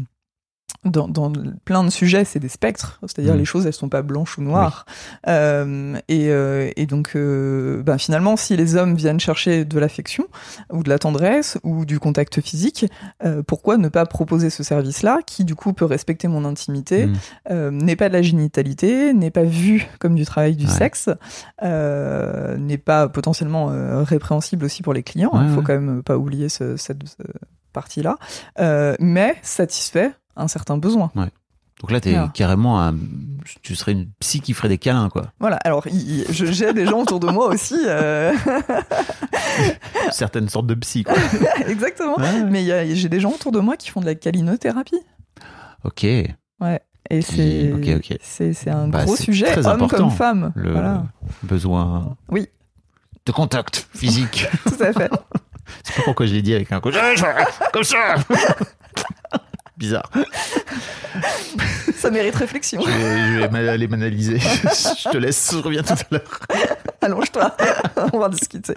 dans, 0.84 1.08
dans 1.08 1.32
plein 1.64 1.82
de 1.84 1.90
sujets, 1.90 2.24
c'est 2.24 2.38
des 2.38 2.48
spectres, 2.48 2.98
c'est-à-dire 3.02 3.34
Mm. 3.34 3.38
les 3.38 3.44
choses, 3.44 3.66
elles 3.66 3.72
sont 3.72 3.88
pas 3.88 4.02
blanches 4.02 4.38
ou 4.38 4.42
noires. 4.42 4.86
Euh, 5.26 5.96
et, 6.08 6.28
euh, 6.30 6.70
et 6.76 6.86
donc, 6.86 7.12
euh, 7.16 7.82
ben, 7.82 7.98
finalement, 7.98 8.36
si 8.36 8.56
les 8.56 8.76
hommes 8.76 8.94
viennent 8.94 9.18
chercher 9.20 9.64
de 9.64 9.78
l'affection 9.78 10.24
ou 10.72 10.82
de 10.84 10.88
la 10.88 10.98
tendresse 10.98 11.58
ou 11.64 11.84
du 11.84 11.98
contact 11.98 12.40
physique, 12.40 12.86
pourquoi 13.46 13.76
ne 13.76 13.88
pas 13.88 14.06
proposer 14.06 14.50
ce 14.50 14.62
service-là, 14.62 15.18
qui 15.26 15.44
du 15.44 15.54
coup 15.56 15.72
peut 15.72 15.84
respecter 15.84 16.28
mon 16.28 16.44
intimité, 16.44 17.06
Mm. 17.06 17.12
euh, 17.50 17.70
n'est 17.72 17.96
pas 17.96 18.08
de 18.08 18.14
la 18.14 18.22
génitalité, 18.22 19.12
n'est 19.12 19.30
pas 19.32 19.42
vu 19.44 19.86
comme 19.98 20.14
du 20.14 20.24
travail 20.24 20.54
du 20.56 20.66
Ouais. 20.66 20.72
sexe, 20.72 21.08
n'est 21.62 22.78
pas 22.78 23.08
potentiellement 23.08 23.70
répréhensible 24.04 24.64
aussi 24.64 24.82
pour 24.82 24.92
les 24.94 25.02
clients. 25.02 25.30
Il 25.34 25.40
Ouais, 25.40 25.48
faut 25.54 25.58
ouais. 25.58 25.64
quand 25.64 25.80
même 25.80 26.02
pas 26.02 26.16
oublier 26.16 26.48
ce- 26.48 26.76
cette, 26.76 27.06
ce 27.06 27.22
partie-là, 27.72 28.16
mais 29.00 29.36
satisfait 29.42 30.12
un 30.38 30.48
certain 30.48 30.78
besoin. 30.78 31.10
Donc 31.80 31.90
là, 31.92 32.00
Ah. 32.16 32.30
carrément 32.34 32.82
un... 32.82 32.94
Tu 33.62 33.76
serais 33.76 33.92
une 33.92 34.08
psy 34.18 34.40
qui 34.40 34.52
ferait 34.52 34.68
des 34.68 34.78
câlins, 34.78 35.08
quoi. 35.08 35.26
Voilà. 35.38 35.56
Alors, 35.64 35.84
j'ai 36.30 36.72
des 36.72 36.86
gens 36.86 37.02
autour 37.02 37.20
de 37.20 37.28
moi 37.28 37.46
aussi, 37.48 37.78
euh, 37.86 38.32
Certaines 40.10 40.48
sortes 40.48 40.66
de 40.66 40.74
psy, 40.74 41.04
quoi. 41.04 41.14
exactement. 41.68 42.16
Ouais. 42.18 42.42
Mais 42.44 42.62
il 42.62 42.66
y 42.66 42.72
a- 42.72 42.94
j'ai 42.94 43.08
des 43.08 43.20
gens 43.20 43.30
autour 43.30 43.52
de 43.52 43.60
moi 43.60 43.76
qui 43.76 43.90
font 43.90 44.00
de 44.00 44.06
la 44.06 44.14
calinothérapie. 44.14 45.00
Ok. 45.84 46.04
Et 47.10 47.22
c'est 47.22 47.72
Ok, 47.72 47.88
ok. 47.96 48.18
c'est 48.20 48.68
un 48.68 48.88
Bah, 48.88 49.04
gros 49.04 49.16
sujet, 49.16 49.46
très 49.46 49.66
homme 49.66 49.76
important, 49.76 49.96
comme 49.96 50.10
femme. 50.10 50.52
Le 50.56 50.72
Voilà, 50.72 51.04
besoin 51.42 52.16
Oui. 52.28 52.48
de 53.24 53.32
contact 53.32 53.88
physique. 53.94 54.46
tout 54.64 54.82
à 54.82 54.92
fait. 54.92 55.10
C'est 55.84 55.96
pas 55.96 56.02
pourquoi 56.04 56.26
je 56.26 56.34
l'ai 56.34 56.42
dit 56.42 56.54
avec 56.54 56.70
un 56.72 56.80
coup. 56.80 56.90
Comme 57.72 57.84
ça 57.84 58.16
Bizarre. 59.78 60.10
Ça 61.94 62.10
mérite 62.10 62.34
réflexion. 62.34 62.80
Je 62.84 62.90
vais, 62.90 63.32
je 63.34 63.38
vais 63.40 63.48
mal- 63.48 63.68
aller 63.68 63.88
m'analyser. 63.88 64.38
je 64.40 65.10
te 65.10 65.16
laisse, 65.16 65.50
je 65.52 65.58
reviens 65.58 65.82
tout 65.82 65.92
à 65.94 65.96
l'heure. 66.10 66.40
Allonge-toi, 67.00 67.56
on 68.12 68.18
va 68.18 68.28
discuter. 68.28 68.74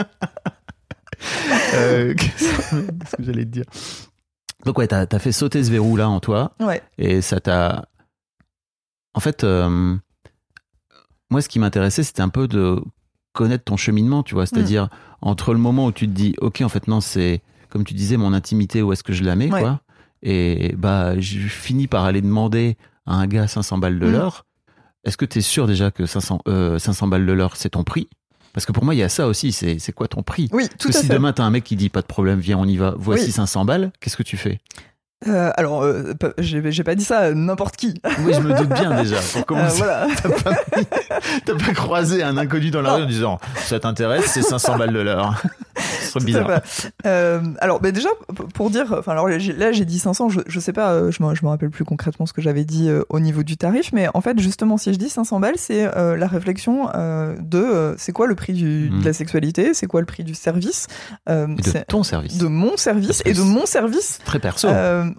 Euh, 1.76 2.14
Qu'est-ce 2.16 3.16
que 3.18 3.24
j'allais 3.24 3.46
te 3.46 3.50
dire? 3.50 3.66
Donc 4.66 4.78
ouais, 4.78 4.88
t'as 4.88 5.06
as 5.12 5.20
fait 5.20 5.32
sauter 5.32 5.64
ce 5.64 5.72
verrou 5.72 5.96
là 5.98 6.08
en 6.10 6.20
toi 6.20 6.54
Ouais. 6.60 6.82
et 6.98 7.22
ça 7.22 7.40
t'a. 7.40 7.86
En 9.14 9.20
fait, 9.20 9.44
euh, 9.44 9.96
moi, 11.30 11.42
ce 11.42 11.50
qui 11.50 11.60
m'intéressait, 11.60 12.04
c'était 12.04 12.22
un 12.22 12.30
peu 12.30 12.48
de 12.48 12.82
connaître 13.34 13.64
ton 13.66 13.78
cheminement, 13.78 14.24
tu 14.24 14.36
vois, 14.36 14.46
c'est-à-dire 14.46 14.90
entre 15.22 15.54
le 15.54 15.60
moment 15.60 15.86
où 15.88 15.92
tu 15.92 16.06
te 16.08 16.12
dis, 16.14 16.36
ok, 16.42 16.62
en 16.62 16.70
fait, 16.70 16.88
non, 16.88 17.02
c'est 17.02 17.42
comme 17.70 17.84
tu 17.86 17.94
disais, 17.94 18.18
mon 18.18 18.34
intimité, 18.34 18.82
où 18.82 18.92
est-ce 18.94 19.04
que 19.04 19.14
je 19.14 19.24
la 19.24 19.36
mets, 19.36 19.52
Ouais. 19.52 19.62
quoi. 19.62 19.82
Et 20.24 20.74
bah, 20.78 21.20
je 21.20 21.40
finis 21.48 21.88
par 21.88 22.06
aller 22.06 22.22
demander 22.22 22.78
à 23.06 23.16
un 23.16 23.28
gars 23.28 23.48
500 23.48 23.78
balles 23.80 24.00
de 24.00 24.06
Mhm. 24.06 24.12
l'heure. 24.12 24.46
Est-ce 25.04 25.18
que 25.18 25.26
tu 25.26 25.40
es 25.40 25.42
sûr 25.42 25.66
déjà 25.68 25.90
que 25.90 26.06
500, 26.06 26.42
euh, 26.48 26.78
500 26.78 27.08
balles 27.08 27.26
de 27.26 27.32
l'heure, 27.34 27.56
c'est 27.58 27.70
ton 27.72 27.84
prix? 27.84 28.08
Parce 28.54 28.66
que 28.66 28.72
pour 28.72 28.84
moi, 28.84 28.94
il 28.94 28.98
y 29.00 29.04
a 29.04 29.10
ça 29.10 29.28
aussi, 29.28 29.52
c'est 29.52 29.80
c'est 29.80 29.94
quoi 29.94 30.08
ton 30.08 30.24
prix? 30.24 30.50
Oui, 30.52 30.68
tout 30.68 30.76
Parce 30.78 30.86
que 30.92 30.98
à 30.98 31.02
si 31.02 31.08
fait. 31.08 31.14
demain 31.14 31.32
t'as 31.34 31.44
un 31.44 31.50
mec 31.50 31.64
qui 31.64 31.76
dit 31.76 31.90
pas 31.90 32.02
de 32.02 32.06
problème, 32.08 32.40
viens, 32.40 32.58
on 32.58 32.66
y 32.66 32.76
va, 32.78 32.94
voici 32.98 33.26
Oui. 33.28 33.32
500 33.32 33.66
balles, 33.66 33.92
qu'est-ce 34.00 34.18
que 34.18 34.24
tu 34.24 34.38
fais? 34.38 34.60
Euh, 35.28 35.52
alors, 35.56 35.84
euh, 35.84 36.14
j'ai 36.40 36.84
pas 36.84 36.96
dit 36.96 37.04
ça 37.04 37.20
à 37.20 37.32
n'importe 37.34 37.76
qui. 37.78 38.02
Oui, 38.26 38.34
je 38.34 38.40
me 38.40 38.58
doute 38.58 38.70
bien 38.70 39.02
déjà. 39.02 39.18
Pour 39.18 39.42
Euh, 39.42 39.44
commencer, 39.44 39.78
voilà. 39.78 40.08
t'as 41.46 41.54
pas, 41.56 41.74
croisé 41.74 42.24
un 42.24 42.38
inconnu 42.38 42.72
dans 42.72 42.82
la 42.82 42.94
rue 42.94 43.04
en 43.04 43.08
disant 43.08 43.40
ça 43.58 43.80
t'intéresse, 43.80 44.26
c'est 44.26 44.42
500 44.42 44.78
balles 44.78 44.94
de 44.94 45.00
l'heure. 45.00 45.42
Ce 45.78 46.20
serait 46.20 46.32
Tout 46.32 46.38
à 46.38 46.44
bizarre. 46.44 46.62
Euh, 47.06 47.42
alors, 47.60 47.80
bah, 47.80 47.92
déjà, 47.92 48.10
pour 48.54 48.70
dire, 48.70 48.94
enfin, 48.98 49.14
alors 49.14 49.28
là 49.30 49.38
j'ai 49.72 49.86
dit 49.86 50.00
500, 50.00 50.30
je, 50.30 50.42
je 50.46 50.60
sais 50.60 50.74
pas, 50.74 50.92
euh, 50.92 51.12
je 51.12 51.24
me, 51.24 51.48
rappelle 51.48 51.70
plus 51.70 51.86
concrètement 51.86 52.26
ce 52.26 52.34
que 52.34 52.42
j'avais 52.42 52.66
dit 52.66 52.90
euh, 52.90 53.04
au 53.10 53.20
niveau 53.20 53.44
du 53.44 53.58
tarif, 53.58 53.92
mais 53.94 54.08
en 54.14 54.22
fait, 54.22 54.38
justement, 54.40 54.78
si 54.78 54.92
je 54.94 54.98
dis 55.00 55.10
500 55.10 55.40
balles, 55.40 55.54
c'est 55.58 55.86
euh, 55.98 56.18
la 56.18 56.28
réflexion 56.28 56.90
euh, 56.96 57.36
de 57.40 57.58
euh, 57.60 57.96
c'est 57.98 58.12
quoi 58.12 58.28
le 58.28 58.36
prix 58.36 58.54
du, 58.54 58.90
de 58.90 59.06
la 59.06 59.14
sexualité, 59.14 59.74
c'est 59.74 59.88
quoi 59.88 60.02
le 60.02 60.06
prix 60.06 60.24
du 60.24 60.36
service, 60.36 60.88
euh, 61.30 61.48
de 61.48 61.64
c'est- 61.64 61.86
ton 61.86 62.04
service. 62.04 62.38
de 62.38 62.48
mon 62.48 62.76
service 62.78 63.22
et 63.26 63.30
de 63.34 63.36
c'est- 63.38 63.44
mon 63.46 63.66
service 63.66 64.20
Très 64.26 64.40
perso. 64.40 64.68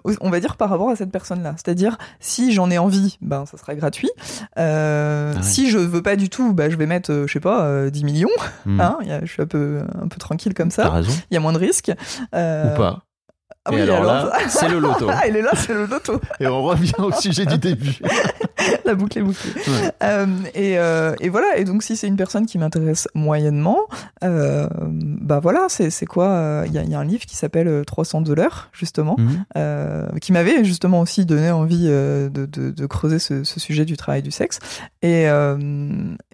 Euh, 0.07 0.15
on 0.21 0.29
va 0.29 0.39
dire 0.39 0.55
par 0.57 0.69
rapport 0.69 0.89
à 0.89 0.95
cette 0.95 1.11
personne-là. 1.11 1.53
C'est-à-dire, 1.57 1.97
si 2.19 2.51
j'en 2.53 2.69
ai 2.69 2.77
envie, 2.77 3.17
ben 3.21 3.45
ça 3.45 3.57
sera 3.57 3.75
gratuit. 3.75 4.09
Euh, 4.57 5.31
Ah 5.33 5.37
ouais. 5.37 5.43
Si 5.43 5.69
je 5.69 5.77
veux 5.77 6.01
pas 6.01 6.15
du 6.15 6.29
tout, 6.29 6.53
ben, 6.53 6.69
je 6.71 6.75
vais 6.77 6.85
mettre, 6.85 7.11
euh, 7.11 7.27
je 7.27 7.33
sais 7.33 7.39
pas, 7.39 7.65
euh, 7.65 7.89
10 7.89 8.03
millions. 8.03 8.29
Hmm. 8.65 8.79
Hein, 8.81 8.97
je 9.23 9.31
suis 9.31 9.41
un 9.41 9.45
peu, 9.47 9.81
un 10.01 10.07
peu 10.07 10.17
tranquille 10.17 10.53
comme 10.53 10.71
ça. 10.71 11.01
Il 11.31 11.33
y 11.33 11.37
a 11.37 11.39
moins 11.39 11.53
de 11.53 11.57
risques. 11.59 11.91
Euh, 12.35 12.73
Ou 12.73 12.77
pas. 12.77 12.99
ah 13.65 13.71
Et 13.71 13.75
oui, 13.75 13.81
alors, 13.81 14.03
là, 14.03 14.19
alors- 14.33 14.49
c'est 14.49 14.69
le 14.69 14.79
loto. 14.79 15.07
Là, 15.07 15.51
c'est 15.55 15.73
le 15.73 15.85
loto. 15.85 16.19
Et 16.39 16.47
on 16.47 16.63
revient 16.63 16.93
au 16.99 17.11
sujet 17.11 17.45
du 17.45 17.57
début. 17.57 17.97
La 18.85 18.95
boucle 18.95 19.17
est 19.19 19.21
bouclée. 19.21 19.51
Ouais. 19.67 19.91
Euh, 20.03 20.25
et, 20.53 20.77
euh, 20.77 21.13
et 21.19 21.29
voilà. 21.29 21.57
Et 21.57 21.63
donc, 21.63 21.83
si 21.83 21.95
c'est 21.97 22.07
une 22.07 22.15
personne 22.17 22.45
qui 22.45 22.57
m'intéresse 22.57 23.07
moyennement, 23.15 23.79
euh, 24.23 24.67
bah 24.81 25.39
voilà, 25.41 25.67
c'est 25.69 26.05
quoi 26.05 26.27
euh, 26.29 26.63
Il 26.67 26.73
y, 26.73 26.77
a, 26.77 26.83
il 26.83 26.89
y 26.89 26.95
a 26.95 26.99
un 26.99 27.03
livre 27.05 27.25
qui 27.25 27.35
s'appelle 27.35 27.67
euh, 27.67 27.83
300 27.83 28.21
dollars, 28.21 28.69
justement. 28.73 29.15
Mhm. 29.17 30.19
qui 30.19 30.31
m'avait 30.33 30.63
justement 30.63 31.01
aussi 31.01 31.25
donné 31.25 31.51
envie 31.51 31.87
de, 31.87 32.29
de- 32.31 32.71
de 32.71 32.85
creuser 32.85 33.19
ce, 33.19 33.43
ce 33.43 33.59
sujet 33.59 33.85
du 33.85 33.97
travail 33.97 34.21
du 34.21 34.31
sexe. 34.31 34.59
Et, 35.01 35.23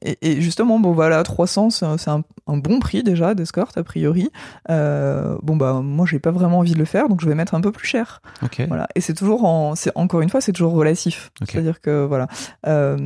et, 0.01 0.17
et 0.21 0.41
justement, 0.41 0.79
bon 0.79 0.91
voilà, 0.91 1.21
300, 1.23 1.69
c'est 1.69 1.85
un, 2.09 2.23
bon 2.47 2.79
prix 2.79 3.03
déjà 3.03 3.33
d'escorte 3.35 3.77
a 3.77 3.83
priori. 3.83 4.29
Bon 4.67 5.55
bah 5.55 5.81
moi 5.83 6.05
j'ai 6.09 6.19
pas 6.19 6.31
vraiment 6.31 6.59
envie 6.59 6.73
de 6.73 6.79
le 6.79 6.85
faire, 6.85 7.09
donc 7.09 7.21
je 7.21 7.27
vais 7.27 7.35
mettre 7.35 7.53
un 7.55 7.61
peu 7.61 7.71
plus 7.71 7.87
cher. 7.87 8.21
Ok. 8.43 8.61
Voilà. 8.67 8.87
Et 8.95 9.01
c'est 9.01 9.13
toujours 9.13 9.45
en, 9.45 9.73
encore 9.95 10.21
une 10.21 10.29
fois, 10.29 10.41
c'est 10.41 10.51
toujours 10.53 10.73
relatif. 10.73 11.31
C'est-à-dire 11.53 11.81
que 11.81 12.05
voilà. 12.05 12.18
Euh, 12.67 12.97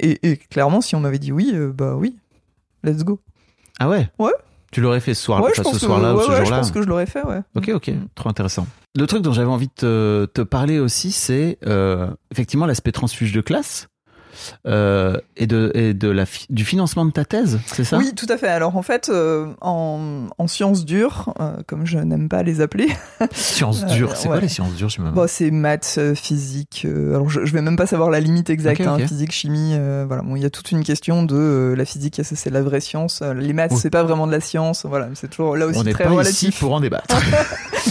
et, 0.00 0.30
et 0.30 0.36
clairement, 0.36 0.80
si 0.80 0.94
on 0.94 1.00
m'avait 1.00 1.18
dit 1.18 1.32
oui, 1.32 1.50
euh, 1.54 1.72
bah 1.72 1.94
oui, 1.96 2.16
let's 2.82 3.04
go. 3.04 3.20
Ah 3.80 3.88
ouais? 3.88 4.08
Ouais. 4.18 4.32
Tu 4.70 4.80
l'aurais 4.80 5.00
fait 5.00 5.14
ce 5.14 5.22
soir, 5.22 5.38
ouais, 5.40 5.50
enfin, 5.52 5.54
je 5.56 5.62
pense 5.62 5.72
ce 5.74 5.86
soir-là 5.86 6.14
ou 6.14 6.18
ouais, 6.18 6.24
ce 6.24 6.30
ouais, 6.30 6.44
je 6.46 6.50
pense 6.50 6.70
que 6.72 6.82
je 6.82 6.86
l'aurais 6.88 7.06
fait, 7.06 7.24
ouais. 7.24 7.40
Ok, 7.54 7.70
ok, 7.72 7.88
Mm. 7.88 8.06
trop 8.16 8.28
intéressant. 8.28 8.66
Le 8.96 9.06
truc 9.06 9.22
dont 9.22 9.32
j'avais 9.32 9.48
envie 9.50 9.68
de 9.68 9.72
te, 9.76 10.24
te 10.26 10.40
parler 10.42 10.78
aussi, 10.80 11.12
c'est 11.12 11.58
euh, 11.66 12.08
effectivement 12.32 12.66
l'aspect 12.66 12.90
transfuge 12.92 13.32
de 13.32 13.40
classe 13.40 13.86
euh, 14.66 15.16
et, 15.36 15.46
de, 15.46 15.70
et 15.74 15.94
de 15.94 16.08
la 16.08 16.26
fi- 16.26 16.46
du 16.50 16.64
financement 16.64 17.04
de 17.04 17.10
ta 17.10 17.24
thèse, 17.24 17.58
c'est 17.66 17.84
ça? 17.84 17.98
Oui, 17.98 18.12
tout 18.14 18.26
à 18.28 18.36
fait. 18.36 18.48
Alors 18.48 18.76
en 18.76 18.82
fait, 18.82 19.08
euh, 19.08 19.46
en, 19.60 20.26
en 20.38 20.46
sciences 20.46 20.84
dures, 20.84 21.34
euh, 21.40 21.56
comme 21.66 21.86
je 21.86 21.98
n'aime 21.98 22.28
pas 22.28 22.42
les 22.42 22.60
appeler, 22.60 22.88
Sciences 23.32 23.84
dures, 23.86 24.16
c'est 24.16 24.26
quoi 24.28 24.36
ouais. 24.36 24.42
les 24.42 24.48
sciences 24.48 24.74
dures 24.74 24.88
bon, 25.12 25.26
c'est 25.28 25.50
maths, 25.50 25.98
physique. 26.14 26.86
alors 26.86 27.28
je, 27.30 27.44
je 27.44 27.52
vais 27.52 27.62
même 27.62 27.76
pas 27.76 27.86
savoir 27.86 28.10
la 28.10 28.20
limite 28.20 28.50
exacte. 28.50 28.80
Hein, 28.80 28.98
physique, 28.98 29.32
chimie. 29.32 29.76
voilà. 30.06 30.22
Bon, 30.22 30.36
il 30.36 30.42
y 30.42 30.46
a 30.46 30.50
toute 30.50 30.70
une 30.72 30.84
question 30.84 31.22
de 31.22 31.74
la 31.76 31.84
physique. 31.84 32.20
C'est 32.22 32.50
la 32.50 32.62
vraie 32.62 32.80
science? 32.80 33.22
Les 33.36 33.52
maths, 33.52 33.72
Oui. 33.72 33.78
c'est 33.80 33.90
pas 33.90 34.02
vraiment 34.02 34.26
de 34.26 34.32
la 34.32 34.40
science. 34.40 34.84
Voilà, 34.86 35.08
c'est 35.14 35.28
toujours 35.28 35.56
là 35.56 35.66
aussi 35.66 35.78
On 35.78 35.82
n'est 35.84 35.92
très 35.92 36.04
pas 36.04 36.10
relatif. 36.10 36.34
ici 36.34 36.50
pour 36.58 36.72
en 36.74 36.80
débattre. 36.80 37.14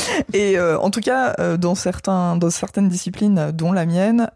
Et 0.33 0.59
en 0.59 0.89
tout 0.89 1.01
cas, 1.01 1.35
dans 1.57 1.75
certains, 1.75 2.35
dans 2.37 2.49
certaines 2.49 2.89
disciplines, 2.89 3.51
dont 3.53 3.71
la 3.71 3.85
mienne, 3.85 4.29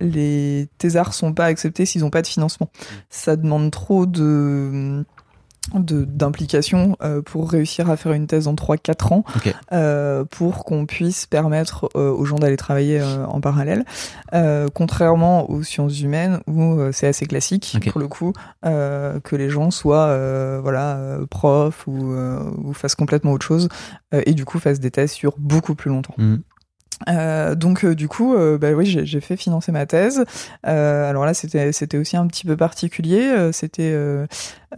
les 0.00 0.68
thésards 0.78 1.03
sont 1.12 1.34
pas 1.34 1.44
acceptés 1.46 1.84
s'ils 1.84 2.00
n'ont 2.02 2.10
pas 2.10 2.22
de 2.22 2.26
financement. 2.26 2.70
Ça 3.10 3.36
demande 3.36 3.70
trop 3.70 4.06
de 4.06 5.04
d'implication 5.72 6.96
euh, 7.02 7.22
pour 7.22 7.50
réussir 7.50 7.88
à 7.90 7.96
faire 7.96 8.12
une 8.12 8.26
thèse 8.26 8.48
en 8.48 8.54
3-4 8.54 9.14
ans 9.14 9.24
euh, 9.72 10.24
pour 10.24 10.64
qu'on 10.64 10.84
puisse 10.84 11.24
permettre 11.24 11.88
euh, 11.96 12.10
aux 12.10 12.26
gens 12.26 12.36
d'aller 12.36 12.58
travailler 12.58 13.02
en 13.02 13.40
parallèle 13.40 13.84
contrairement 14.74 15.50
aux 15.50 15.62
sciences 15.62 16.00
humaines 16.00 16.40
où 16.46 16.78
c'est 16.92 17.06
assez 17.06 17.24
classique 17.24 17.78
pour 17.90 17.98
le 18.00 18.08
coup 18.08 18.32
que 18.62 19.36
les 19.36 19.48
gens 19.48 19.70
soient 19.70 20.58
voilà 20.60 21.18
profs 21.30 21.86
ou, 21.86 22.14
ou 22.14 22.72
fassent 22.74 22.94
complètement 22.94 23.32
autre 23.32 23.46
chose 23.46 23.68
et 24.12 24.34
du 24.34 24.44
coup 24.44 24.58
fassent 24.58 24.80
des 24.80 24.90
thèses 24.90 25.12
sur 25.12 25.34
beaucoup 25.38 25.74
plus 25.74 25.88
longtemps 25.88 26.14
Mhm. 26.18 26.42
Euh, 27.08 27.54
donc 27.54 27.84
euh, 27.84 27.94
du 27.94 28.08
coup, 28.08 28.34
euh, 28.34 28.58
bah 28.58 28.72
oui, 28.72 28.86
j'ai 28.86 29.20
fait 29.20 29.36
financer 29.36 29.72
ma 29.72 29.86
thèse. 29.86 30.24
Euh, 30.66 31.08
alors 31.08 31.24
là, 31.24 31.34
c'était 31.34 31.72
c'était 31.72 31.98
aussi 31.98 32.16
un 32.16 32.26
petit 32.26 32.44
peu 32.44 32.56
particulier. 32.56 33.50
c'était 33.52 33.94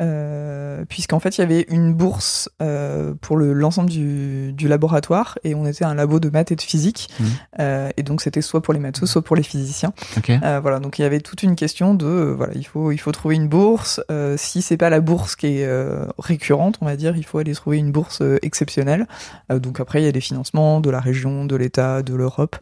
euh, 0.00 0.84
puisqu'en 0.88 1.20
fait, 1.20 1.38
il 1.38 1.40
y 1.40 1.44
avait 1.44 1.66
une 1.68 1.94
bourse 1.94 2.50
euh, 2.62 3.14
pour 3.20 3.36
le 3.36 3.52
l'ensemble 3.52 3.90
du, 3.90 4.52
du 4.52 4.68
laboratoire 4.68 5.38
et 5.44 5.54
on 5.54 5.66
était 5.66 5.84
un 5.84 5.94
labo 5.94 6.20
de 6.20 6.28
maths 6.28 6.52
et 6.52 6.56
de 6.56 6.62
physique. 6.62 7.08
Mhm. 7.18 7.26
Euh, 7.60 7.90
et 7.96 8.02
donc 8.02 8.20
c'était 8.20 8.42
soit 8.42 8.62
pour 8.62 8.74
les 8.74 8.80
matheux, 8.80 9.06
soit 9.06 9.22
pour 9.22 9.36
les 9.36 9.42
physiciens. 9.42 9.92
Euh, 10.28 10.60
voilà, 10.60 10.80
donc 10.80 10.98
il 10.98 11.02
y 11.02 11.04
avait 11.04 11.20
toute 11.20 11.42
une 11.42 11.56
question 11.56 11.94
de 11.94 12.34
voilà, 12.36 12.52
il 12.54 12.66
faut 12.66 12.92
il 12.92 12.98
faut 12.98 13.12
trouver 13.12 13.36
une 13.36 13.48
bourse. 13.48 14.00
Euh, 14.10 14.36
si 14.36 14.62
c'est 14.62 14.76
pas 14.76 14.90
la 14.90 15.00
bourse 15.00 15.36
qui 15.36 15.46
est 15.46 15.66
euh, 15.66 16.06
récurrente, 16.18 16.78
on 16.80 16.86
va 16.86 16.96
dire, 16.96 17.16
il 17.16 17.24
faut 17.24 17.38
aller 17.38 17.54
trouver 17.54 17.78
une 17.78 17.92
bourse 17.92 18.22
exceptionnelle. 18.42 19.06
Euh, 19.50 19.58
donc 19.58 19.80
après, 19.80 20.02
il 20.02 20.04
y 20.04 20.08
a 20.08 20.12
des 20.12 20.20
financements 20.20 20.80
de 20.80 20.90
la 20.90 21.00
région, 21.00 21.44
de 21.44 21.56
l'État, 21.56 22.02
de 22.02 22.14
l'Europe. 22.14 22.56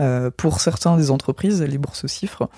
Euh, 0.00 0.30
pour 0.34 0.60
certains 0.60 0.96
des 0.96 1.10
entreprises, 1.10 1.62
les 1.62 1.78
bourses 1.78 2.06
chiffres. 2.06 2.48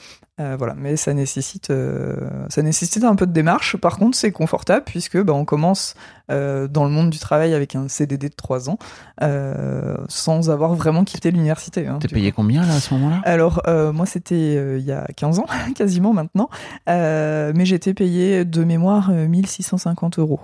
Euh, 0.40 0.56
voilà, 0.56 0.74
mais 0.74 0.96
ça 0.96 1.12
nécessite 1.12 1.70
euh, 1.70 2.16
ça 2.48 2.62
nécessite 2.62 3.04
un 3.04 3.16
peu 3.16 3.26
de 3.26 3.32
démarche. 3.32 3.76
Par 3.76 3.98
contre, 3.98 4.16
c'est 4.16 4.32
confortable 4.32 4.84
puisque 4.86 5.20
bah, 5.20 5.32
on 5.34 5.44
commence 5.44 5.94
dans 6.28 6.84
le 6.84 6.88
monde 6.88 7.10
du 7.10 7.18
travail 7.18 7.52
avec 7.52 7.76
un 7.76 7.88
CDD 7.88 8.30
de 8.30 8.34
3 8.34 8.70
ans 8.70 8.78
sans 10.08 10.48
avoir 10.48 10.74
vraiment 10.74 11.04
quitté 11.04 11.30
l'université. 11.30 11.86
hein, 11.86 11.98
T'es 12.00 12.08
payé 12.08 12.32
combien 12.32 12.64
là 12.64 12.76
à 12.76 12.80
ce 12.80 12.94
moment-là? 12.94 13.20
Alors, 13.24 13.60
moi, 13.92 14.06
c'était 14.06 14.78
il 14.78 14.84
y 14.84 14.92
a 14.92 15.06
15 15.14 15.40
ans, 15.40 15.46
quasiment 15.74 16.14
maintenant. 16.14 16.48
Mais 16.86 17.64
j'étais 17.66 17.92
payé 17.92 18.46
de 18.46 18.64
mémoire 18.64 19.10
euh, 19.10 19.28
1650 19.28 20.18
euros 20.18 20.40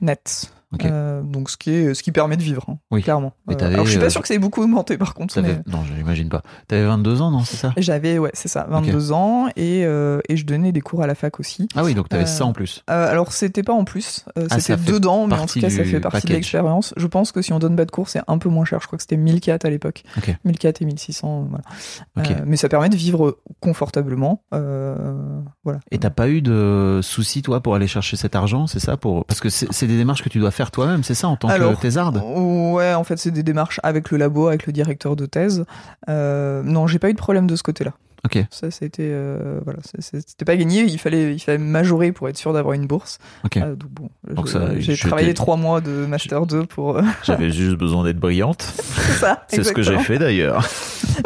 net. 0.00 0.52
Euh, 0.84 1.22
donc, 1.22 1.48
ce 1.48 1.56
qui, 1.56 1.70
est, 1.70 1.94
ce 1.94 2.02
qui 2.02 2.12
permet 2.12 2.36
de 2.36 2.42
vivre, 2.42 2.64
hein, 2.68 2.76
Oui. 2.90 3.02
clairement. 3.02 3.32
T'avais, 3.56 3.72
alors, 3.74 3.86
je 3.86 3.90
suis 3.92 3.98
euh, 3.98 4.02
pas 4.02 4.10
sûr 4.10 4.20
que 4.20 4.28
ça 4.28 4.34
ait 4.34 4.38
beaucoup 4.38 4.62
augmenté, 4.62 4.98
par 4.98 5.14
contre. 5.14 5.40
Mais- 5.40 5.60
Non, 5.66 5.82
j'imagine 5.96 6.28
pas. 6.28 6.42
T'avais 6.66 6.84
22 6.84 7.22
ans, 7.22 7.30
non, 7.30 7.40
c'est 7.44 7.56
ça? 7.56 7.72
J'avais, 7.78 8.18
ouais, 8.18 8.30
c'est 8.34 8.48
ça, 8.48 8.66
22 8.68 9.12
ans. 9.12 9.48
Et, 9.56 9.84
euh, 9.86 10.20
et 10.28 10.36
je 10.36 10.44
donnais 10.44 10.72
des 10.72 10.82
cours 10.82 11.02
à 11.02 11.06
la 11.06 11.14
fac 11.14 11.40
aussi. 11.40 11.68
Ah 11.74 11.84
oui, 11.84 11.94
donc 11.94 12.10
t'avais 12.10 12.24
Euh, 12.24 12.26
ça 12.26 12.44
en 12.44 12.52
plus. 12.52 12.84
Euh, 12.90 13.10
alors, 13.10 13.32
c'était 13.32 13.62
pas 13.62 13.72
en 13.72 13.84
plus, 13.84 14.26
euh, 14.38 14.46
Ah, 14.50 14.60
c'était 14.60 14.76
dedans, 14.82 15.26
mais 15.26 15.34
en 15.34 15.46
tout 15.46 15.58
cas, 15.60 15.70
ça 15.70 15.84
fait 15.84 16.00
partie 16.00 16.26
de 16.26 16.32
l'expérience. 16.34 16.92
Je 16.98 17.06
pense 17.06 17.32
que 17.32 17.40
si 17.40 17.52
on 17.54 17.58
donne 17.58 17.74
pas 17.76 17.86
de 17.86 17.90
cours, 17.90 18.08
c'est 18.10 18.20
un 18.28 18.36
peu 18.38 18.48
moins 18.50 18.64
cher. 18.66 18.80
Je 18.82 18.86
crois 18.88 18.98
que 18.98 19.02
c'était 19.02 19.16
1004 19.16 19.64
à 19.64 19.70
l'époque. 19.70 20.02
Ok. 20.18 20.36
1004 20.44 20.82
et 20.82 20.84
1600, 20.84 21.48
voilà. 21.48 22.30
Euh, 22.30 22.42
mais 22.46 22.56
ça 22.56 22.68
permet 22.68 22.88
de 22.90 22.96
vivre 22.96 23.38
confortablement. 23.60 24.42
euh, 24.54 25.40
voilà. 25.64 25.80
Et 25.90 25.98
t'as 25.98 26.10
pas 26.10 26.28
eu 26.28 26.42
de 26.42 27.00
soucis, 27.02 27.42
toi, 27.42 27.60
pour 27.62 27.74
aller 27.74 27.86
chercher 27.86 28.16
cet 28.16 28.34
argent, 28.34 28.66
c'est 28.66 28.80
ça 28.80 28.96
pour... 28.96 29.24
Parce 29.26 29.40
que 29.40 29.48
c'est 29.50 29.86
des 29.86 29.96
démarches 29.96 30.22
que 30.22 30.28
tu 30.28 30.38
dois 30.40 30.50
faire 30.50 30.57
toi-même, 30.66 31.02
c'est 31.02 31.14
ça, 31.14 31.28
en 31.28 31.36
tant 31.36 31.48
Alors, 31.48 31.74
que 31.76 31.80
thésarde 31.80 32.22
Ouais, 32.24 32.94
en 32.94 33.04
fait, 33.04 33.16
c'est 33.18 33.30
des 33.30 33.42
démarches 33.42 33.80
avec 33.82 34.10
le 34.10 34.18
labo, 34.18 34.48
avec 34.48 34.66
le 34.66 34.72
directeur 34.72 35.16
de 35.16 35.26
thèse. 35.26 35.64
Euh, 36.08 36.62
non, 36.62 36.86
j'ai 36.86 36.98
pas 36.98 37.10
eu 37.10 37.14
de 37.14 37.18
problème 37.18 37.46
de 37.46 37.56
ce 37.56 37.62
côté-là. 37.62 37.92
Ok. 38.24 38.38
Ça, 38.50 38.70
c'était 38.70 39.08
euh, 39.10 39.60
voilà, 39.64 39.78
c'est- 39.84 40.00
c'est- 40.02 40.28
c'était 40.28 40.44
pas 40.44 40.56
gagné. 40.56 40.82
Il 40.82 40.98
fallait, 40.98 41.32
il 41.34 41.38
fallait 41.38 41.58
majorer 41.58 42.10
pour 42.12 42.28
être 42.28 42.36
sûr 42.36 42.52
d'avoir 42.52 42.74
une 42.74 42.86
bourse. 42.86 43.18
Ok. 43.44 43.56
Euh, 43.58 43.76
donc 43.76 43.90
bon, 43.90 44.10
Donc 44.34 44.48
j'ai 44.78 44.96
travaillé 44.96 45.34
trois 45.34 45.56
mois 45.56 45.80
de 45.80 46.04
master 46.06 46.44
2 46.46 46.66
pour 46.66 46.96
euh, 46.98 47.02
J'avais 47.24 47.50
juste 47.50 47.76
besoin 47.76 48.02
d'être 48.04 48.18
brillante. 48.18 48.62
ça. 49.20 49.44
exactement. 49.52 50.00
fait 50.00 50.18
d'ailleurs. 50.18 50.66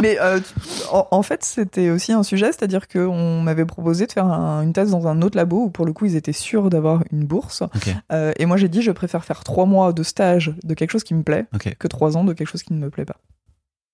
Mais 0.03 0.19
euh, 0.21 0.39
en, 0.91 1.09
en 1.11 1.23
fait, 1.23 1.45
c'était 1.45 1.89
aussi 1.91 2.13
un 2.13 2.23
sujet, 2.23 2.47
c'est-à-dire 2.53 2.87
qu'on 2.89 3.41
m'avait 3.41 3.65
proposé 3.67 4.07
de 4.07 4.13
faire 4.13 4.27
un- 4.27 4.63
une 4.63 4.73
thèse 4.75 4.91
dans 4.91 5.07
un 5.09 5.23
autre 5.23 5.37
labo 5.37 5.65
où 5.65 5.71
pour 5.71 5.87
le 5.87 5.93
coup 5.95 6.05
ils 6.05 6.17
étaient 6.17 6.33
sûrs 6.33 6.69
d'avoir 6.71 7.03
une 7.11 7.25
bourse. 7.25 7.63
Ok. 7.63 7.89
Euh, 8.13 8.33
et 8.39 8.45
moi 8.47 8.57
j'ai 8.59 8.69
dit 8.69 8.83
je 8.83 8.91
préfère 8.93 9.25
faire 9.25 9.45
trois 9.45 9.65
mois 9.67 9.93
de 9.95 10.03
stage 10.03 10.55
de 10.63 10.75
quelque 10.75 10.91
chose 10.91 11.05
qui 11.05 11.15
me 11.15 11.23
plaît 11.23 11.47
que 11.79 11.89
trois 11.89 12.17
ans 12.19 12.25
de 12.25 12.33
quelque 12.35 12.49
chose 12.49 12.63
qui 12.63 12.75
ne 12.75 12.79
me 12.79 12.91
plaît 12.91 13.05
pas. 13.07 13.17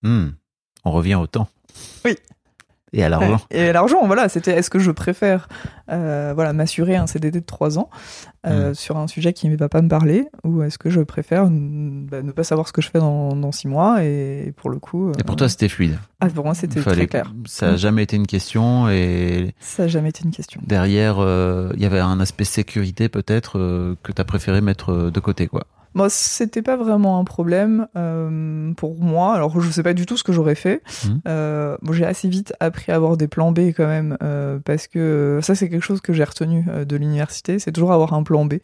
Hmm. 0.02 0.30
On 0.84 0.90
revient 0.92 1.14
au 1.16 1.26
temps. 1.26 1.48
Oui. 2.04 2.16
Et 2.92 3.04
à 3.04 3.08
l'argent. 3.08 3.40
Et 3.50 3.72
l'argent, 3.72 4.06
voilà, 4.06 4.28
c'était 4.28 4.52
est-ce 4.52 4.70
que 4.70 4.78
je 4.78 4.90
préfère 4.90 5.48
euh, 5.90 6.32
voilà 6.34 6.52
m'assurer 6.52 6.96
un 6.96 7.06
CDD 7.06 7.40
de 7.40 7.46
trois 7.46 7.78
ans 7.78 7.90
euh, 8.46 8.70
Mm. 8.70 8.74
sur 8.74 8.96
un 8.96 9.06
sujet 9.08 9.32
qui 9.32 9.48
ne 9.48 9.56
va 9.56 9.68
pas 9.68 9.82
me 9.82 9.88
parler 9.88 10.26
ou 10.44 10.62
est-ce 10.62 10.78
que 10.78 10.90
je 10.90 11.00
préfère 11.00 11.44
bah, 11.50 12.22
ne 12.22 12.30
pas 12.32 12.44
savoir 12.44 12.66
ce 12.68 12.72
que 12.72 12.80
je 12.80 12.88
fais 12.88 12.98
dans, 12.98 13.34
dans 13.34 13.52
six 13.52 13.68
mois 13.68 14.02
et 14.04 14.52
pour 14.56 14.70
le 14.70 14.78
coup. 14.78 15.12
Et 15.18 15.24
pour 15.24 15.34
euh, 15.34 15.38
toi, 15.38 15.48
c'était 15.48 15.68
fluide. 15.68 15.98
ah, 16.20 16.28
pour 16.28 16.44
moi 16.44 16.54
c'était 16.54 16.80
très 16.80 17.06
clair. 17.06 17.32
Ça 17.46 17.72
n'a 17.72 17.76
jamais 17.76 18.04
été 18.04 18.16
une 18.16 18.26
question 18.26 18.88
et 18.88 19.54
Ça 19.60 19.82
n'a 19.84 19.88
jamais 19.88 20.10
été 20.10 20.24
une 20.24 20.30
question. 20.30 20.60
derrière, 20.64 21.16
il 21.74 21.80
y 21.80 21.86
avait 21.86 22.00
un 22.00 22.20
aspect 22.20 22.44
sécurité 22.44 23.08
peut-être 23.08 23.54
que 24.02 24.12
tu 24.12 24.20
as 24.20 24.24
préféré 24.24 24.60
mettre 24.60 25.10
de 25.10 25.20
côté, 25.20 25.46
quoi. 25.46 25.66
Moi, 25.98 26.10
c'était 26.10 26.62
pas 26.62 26.76
vraiment 26.76 27.18
un 27.18 27.24
problème 27.24 27.88
euh, 27.96 28.72
pour 28.74 29.02
moi. 29.02 29.34
Alors, 29.34 29.60
je 29.60 29.68
sais 29.68 29.82
pas 29.82 29.94
du 29.94 30.06
tout 30.06 30.16
ce 30.16 30.22
que 30.22 30.32
j'aurais 30.32 30.54
fait. 30.54 30.80
Mhm. 31.04 31.20
Euh, 31.26 31.76
bon, 31.82 31.92
j'ai 31.92 32.06
assez 32.06 32.28
vite 32.28 32.54
appris 32.60 32.92
à 32.92 32.94
avoir 32.94 33.16
des 33.16 33.26
plans 33.26 33.50
B 33.50 33.72
quand 33.76 33.88
même, 33.88 34.16
euh, 34.22 34.60
parce 34.64 34.86
que 34.86 35.40
ça, 35.42 35.56
c'est 35.56 35.68
quelque 35.68 35.82
chose 35.84 36.00
que 36.00 36.12
j'ai 36.12 36.22
retenu 36.22 36.64
de 36.86 36.96
l'université. 36.96 37.58
C'est 37.58 37.72
toujours 37.72 37.90
avoir 37.92 38.12
un 38.14 38.22
plan 38.22 38.44
B, 38.44 38.54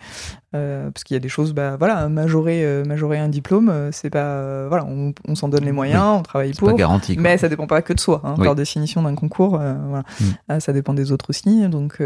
parce 0.52 1.02
qu'il 1.02 1.14
y 1.14 1.16
a 1.16 1.20
des 1.20 1.28
choses, 1.28 1.54
bah 1.54 1.74
voilà, 1.76 2.08
majorer, 2.08 2.84
majorer 2.86 3.18
un 3.18 3.28
diplôme, 3.28 3.90
c'est 3.90 4.10
pas, 4.10 4.68
voilà, 4.68 4.84
on, 4.84 5.12
on 5.26 5.34
s'en 5.34 5.48
donne 5.48 5.64
les 5.64 5.72
moyens, 5.72 6.04
on 6.18 6.22
travaille 6.22 6.52
pour. 6.52 6.68
pas 6.68 6.74
garanti. 6.74 7.14
quoi. 7.14 7.22
Mais 7.24 7.36
ça 7.36 7.48
dépend 7.48 7.66
pas 7.66 7.82
que 7.82 7.92
de 7.92 7.98
soi, 7.98 8.20
hein, 8.22 8.36
Oui. 8.38 8.44
par 8.44 8.54
définition 8.54 9.02
d'un 9.02 9.16
concours. 9.16 9.58
voilà. 9.58 10.04
Mm. 10.20 10.24
Ah, 10.48 10.60
ça 10.60 10.72
dépend 10.72 10.94
des 10.94 11.10
autres 11.10 11.30
aussi. 11.30 11.68
Donc, 11.68 11.98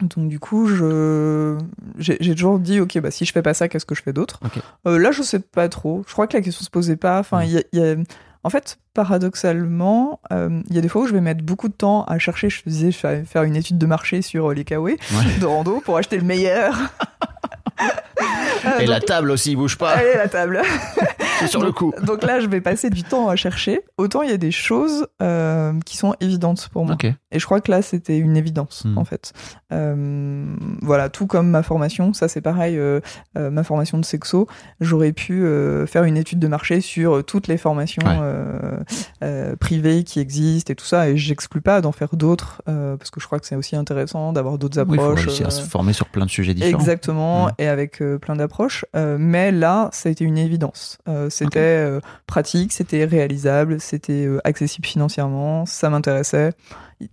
donc 0.00 0.28
du 0.28 0.38
coup, 0.40 0.66
je 0.66 1.56
j'ai 1.98 2.34
toujours 2.34 2.58
dit, 2.58 2.80
ok, 2.80 2.98
bah 3.00 3.10
si 3.10 3.24
je 3.24 3.32
fais 3.32 3.42
pas 3.42 3.54
ça, 3.54 3.68
qu'est-ce 3.68 3.86
que 3.86 3.94
je 3.94 4.02
fais 4.02 4.12
d'autre? 4.12 4.40
Euh, 4.86 4.98
Là, 4.98 5.12
je 5.12 5.22
sais 5.22 5.38
pas 5.38 5.68
trop. 5.68 6.02
Je 6.08 6.12
crois 6.12 6.26
que 6.26 6.36
la 6.36 6.42
question 6.42 6.64
se 6.64 6.70
posait 6.70 6.96
pas. 6.96 7.18
Enfin, 7.20 7.40
Mm. 7.40 7.44
il 7.44 7.50
y 7.52 7.58
a- 7.58 7.62
il 7.72 7.78
y 7.80 7.82
a- 7.84 7.96
En 8.46 8.50
fait, 8.50 8.76
paradoxalement, 8.92 10.20
euh, 10.30 10.60
il 10.68 10.74
y 10.74 10.78
a 10.78 10.82
des 10.82 10.88
fois 10.88 11.02
où 11.02 11.06
je 11.06 11.14
vais 11.14 11.22
mettre 11.22 11.42
beaucoup 11.42 11.68
de 11.68 11.72
temps 11.72 12.04
à 12.04 12.18
chercher, 12.18 12.50
je 12.50 12.60
disais, 12.66 12.90
je 12.90 13.06
vais 13.06 13.24
faire 13.24 13.42
une 13.44 13.56
étude 13.56 13.78
de 13.78 13.86
marché 13.86 14.20
sur 14.20 14.52
les 14.52 14.64
kawaii 14.64 14.96
Ouais. 15.12 15.38
de 15.40 15.46
rando 15.46 15.80
pour 15.80 15.96
acheter 15.96 16.18
le 16.18 16.24
meilleur. 16.24 16.76
Euh, 17.80 18.78
Et 18.80 18.86
la 18.86 19.00
table 19.00 19.30
aussi, 19.30 19.56
bouge 19.56 19.78
pas. 19.78 19.92
Allez, 19.92 20.14
la 20.16 20.28
table. 20.28 20.60
C'est 21.40 21.46
sur 21.48 21.60
le 21.60 21.66
Donc- 21.66 21.76
coup. 21.76 21.92
Donc 22.02 22.22
là, 22.22 22.40
je 22.40 22.46
vais 22.46 22.60
passer 22.60 22.90
du 22.90 23.02
temps 23.02 23.28
à 23.28 23.36
chercher. 23.36 23.80
Autant 23.98 24.22
il 24.22 24.30
y 24.30 24.32
a 24.32 24.36
des 24.36 24.50
choses 24.50 25.06
euh, 25.22 25.72
qui 25.84 25.96
sont 25.96 26.14
évidentes 26.20 26.68
pour 26.72 26.84
moi. 26.84 26.96
Et 27.32 27.38
je 27.38 27.44
crois 27.44 27.60
que 27.60 27.70
là, 27.70 27.82
c'était 27.82 28.18
une 28.18 28.36
évidence, 28.36 28.84
Hmm. 28.84 28.98
en 28.98 29.04
fait. 29.04 29.32
Euh, 29.72 30.54
voilà, 30.82 31.08
tout 31.08 31.26
comme 31.26 31.48
ma 31.50 31.62
formation, 31.62 32.12
ça 32.12 32.28
c'est 32.28 32.40
pareil, 32.40 32.78
euh, 32.78 33.00
ma 33.36 33.64
formation 33.64 33.98
de 33.98 34.04
sexo, 34.04 34.46
j'aurais 34.80 35.12
pu 35.12 35.44
faire 35.86 36.04
une 36.04 36.16
étude 36.16 36.38
de 36.38 36.48
marché 36.48 36.80
sur 36.80 37.24
toutes 37.24 37.48
les 37.48 37.56
formations 37.56 38.02
Ouais. 39.22 39.56
privées 39.58 40.04
qui 40.04 40.20
existent 40.20 40.72
et 40.72 40.76
tout 40.76 40.84
ça, 40.84 41.08
et 41.08 41.16
j'exclus 41.16 41.60
pas 41.60 41.80
d'en 41.80 41.92
faire 41.92 42.16
d'autres, 42.16 42.62
parce 42.66 43.10
que 43.10 43.20
je 43.20 43.26
crois 43.26 43.38
que 43.40 43.46
c'est 43.46 43.56
aussi 43.56 43.76
intéressant 43.76 44.32
d'avoir 44.32 44.58
d'autres 44.58 44.80
Oui, 44.82 44.96
il 44.96 45.00
faut 45.00 45.10
approches. 45.12 45.40
à 45.40 45.50
se 45.50 45.62
former 45.62 45.92
sur 45.92 46.06
plein 46.08 46.24
de 46.26 46.30
sujets 46.30 46.54
différents. 46.54 46.78
Exactement, 46.78 47.46
Mm. 47.46 47.50
et 47.58 47.68
avec 47.68 48.02
plein 48.20 48.36
d'approches. 48.36 48.84
Mais 48.94 49.50
là, 49.52 49.88
ça 49.92 50.08
a 50.08 50.12
été 50.12 50.24
une 50.24 50.38
évidence. 50.38 50.98
Euh, 51.08 51.13
c'était 51.30 51.60
euh, 51.60 52.00
pratique, 52.26 52.72
c'était 52.72 53.04
réalisable, 53.04 53.80
c'était 53.80 54.26
euh, 54.26 54.40
accessible 54.44 54.86
financièrement, 54.86 55.66
ça 55.66 55.90
m'intéressait. 55.90 56.52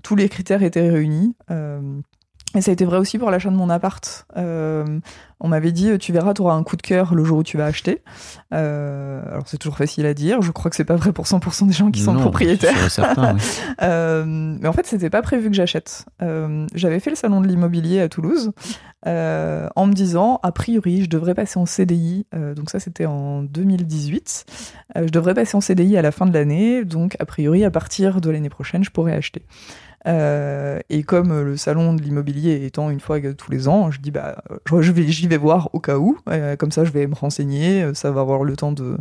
Tous 0.04 0.16
les 0.16 0.30
critères 0.30 0.64
étaient 0.64 0.90
réunis. 0.90 1.36
euh, 1.50 1.80
et 2.54 2.60
ça 2.60 2.72
a 2.72 2.74
été 2.74 2.84
vrai 2.84 2.98
aussi 2.98 3.18
pour 3.18 3.32
l'achat 3.32 3.50
de 3.50 3.56
mon 3.56 3.70
appart. 3.70 4.26
Euh, 4.36 5.00
on 5.40 5.48
m'avait 5.48 5.72
dit, 5.72 5.98
tu 6.00 6.12
verras, 6.12 6.34
tu 6.34 6.42
auras 6.42 6.54
un 6.56 6.64
coup 6.64 6.76
de 6.76 6.82
cœur 6.82 7.16
le 7.16 7.24
jour 7.24 7.38
où 7.38 7.44
tu 7.44 7.56
vas 7.56 7.64
acheter. 7.66 8.02
Euh, 8.54 9.22
alors 9.32 9.44
c'est 9.48 9.58
toujours 9.58 9.78
facile 9.78 10.06
à 10.06 10.14
dire. 10.14 10.42
Je 10.42 10.52
crois 10.52 10.70
que 10.70 10.76
c'est 10.76 10.84
pas 10.84 10.98
vrai 10.98 11.14
pour 11.14 11.26
100% 11.26 11.68
des 11.68 11.74
gens 11.74 11.92
qui 11.92 12.02
sont 12.02 12.14
propriétaires. 12.16 12.92
certain, 12.92 13.36
oui. 13.36 13.42
Euh, 13.82 14.26
mais 14.28 14.68
en 14.68 14.74
fait, 14.74 14.86
c'était 14.86 15.10
pas 15.10 15.22
prévu 15.22 15.50
que 15.50 15.56
j'achète. 15.56 16.06
Euh, 16.22 16.68
J'avais 16.76 17.00
fait 17.00 17.10
le 17.10 17.16
salon 17.16 17.40
de 17.42 17.48
l'immobilier 17.48 18.02
à 18.02 18.10
Toulouse 18.10 18.52
euh, 19.08 19.68
en 19.76 19.88
me 19.88 19.94
disant, 19.94 20.40
a 20.44 20.52
priori, 20.52 21.04
je 21.04 21.10
devrais 21.10 21.34
passer 21.34 21.60
en 21.60 21.66
CDI. 21.66 22.26
Euh, 22.34 22.54
donc 22.54 22.70
ça, 22.70 22.80
c'était 22.80 23.06
en 23.06 23.42
2018. 23.44 24.46
Euh, 24.98 25.08
je 25.08 25.12
devrais 25.12 25.34
passer 25.34 25.56
en 25.56 25.62
CDI 25.62 25.98
à 25.98 26.02
la 26.02 26.12
fin 26.12 26.26
de 26.26 26.34
l'année. 26.34 26.86
Donc 26.86 27.16
a 27.20 27.26
priori, 27.26 27.64
à 27.64 27.72
partir 27.72 28.22
de 28.22 28.30
l'année 28.30 28.50
prochaine, 28.50 28.84
je 28.84 28.92
pourrais 28.92 29.14
acheter. 29.14 29.42
Euh, 30.08 30.80
et 30.90 31.04
comme 31.04 31.32
euh, 31.32 31.44
le 31.44 31.58
salon 31.58 31.94
de 31.94 32.02
l'immobilier 32.02 32.66
étant 32.66 32.90
une 32.90 33.00
fois 33.00 33.20
tous 33.20 33.52
les 33.52 33.68
ans, 33.68 33.92
je 33.92 34.00
dis 34.00 34.12
bah 34.12 34.44
je, 34.66 34.92
vais 34.92 35.08
j'y 35.08 35.28
vais 35.28 35.38
voir 35.38 35.70
au 35.74 35.80
cas 35.80 35.98
où. 35.98 36.18
Euh, 36.30 36.56
comme 36.56 36.72
ça, 36.72 36.84
je 36.86 36.92
vais 36.92 37.06
me 37.08 37.16
renseigner. 37.16 37.94
Ça 37.94 38.12
va 38.12 38.22
avoir 38.22 38.44
le 38.44 38.56
temps 38.56 38.72
de 38.72 38.98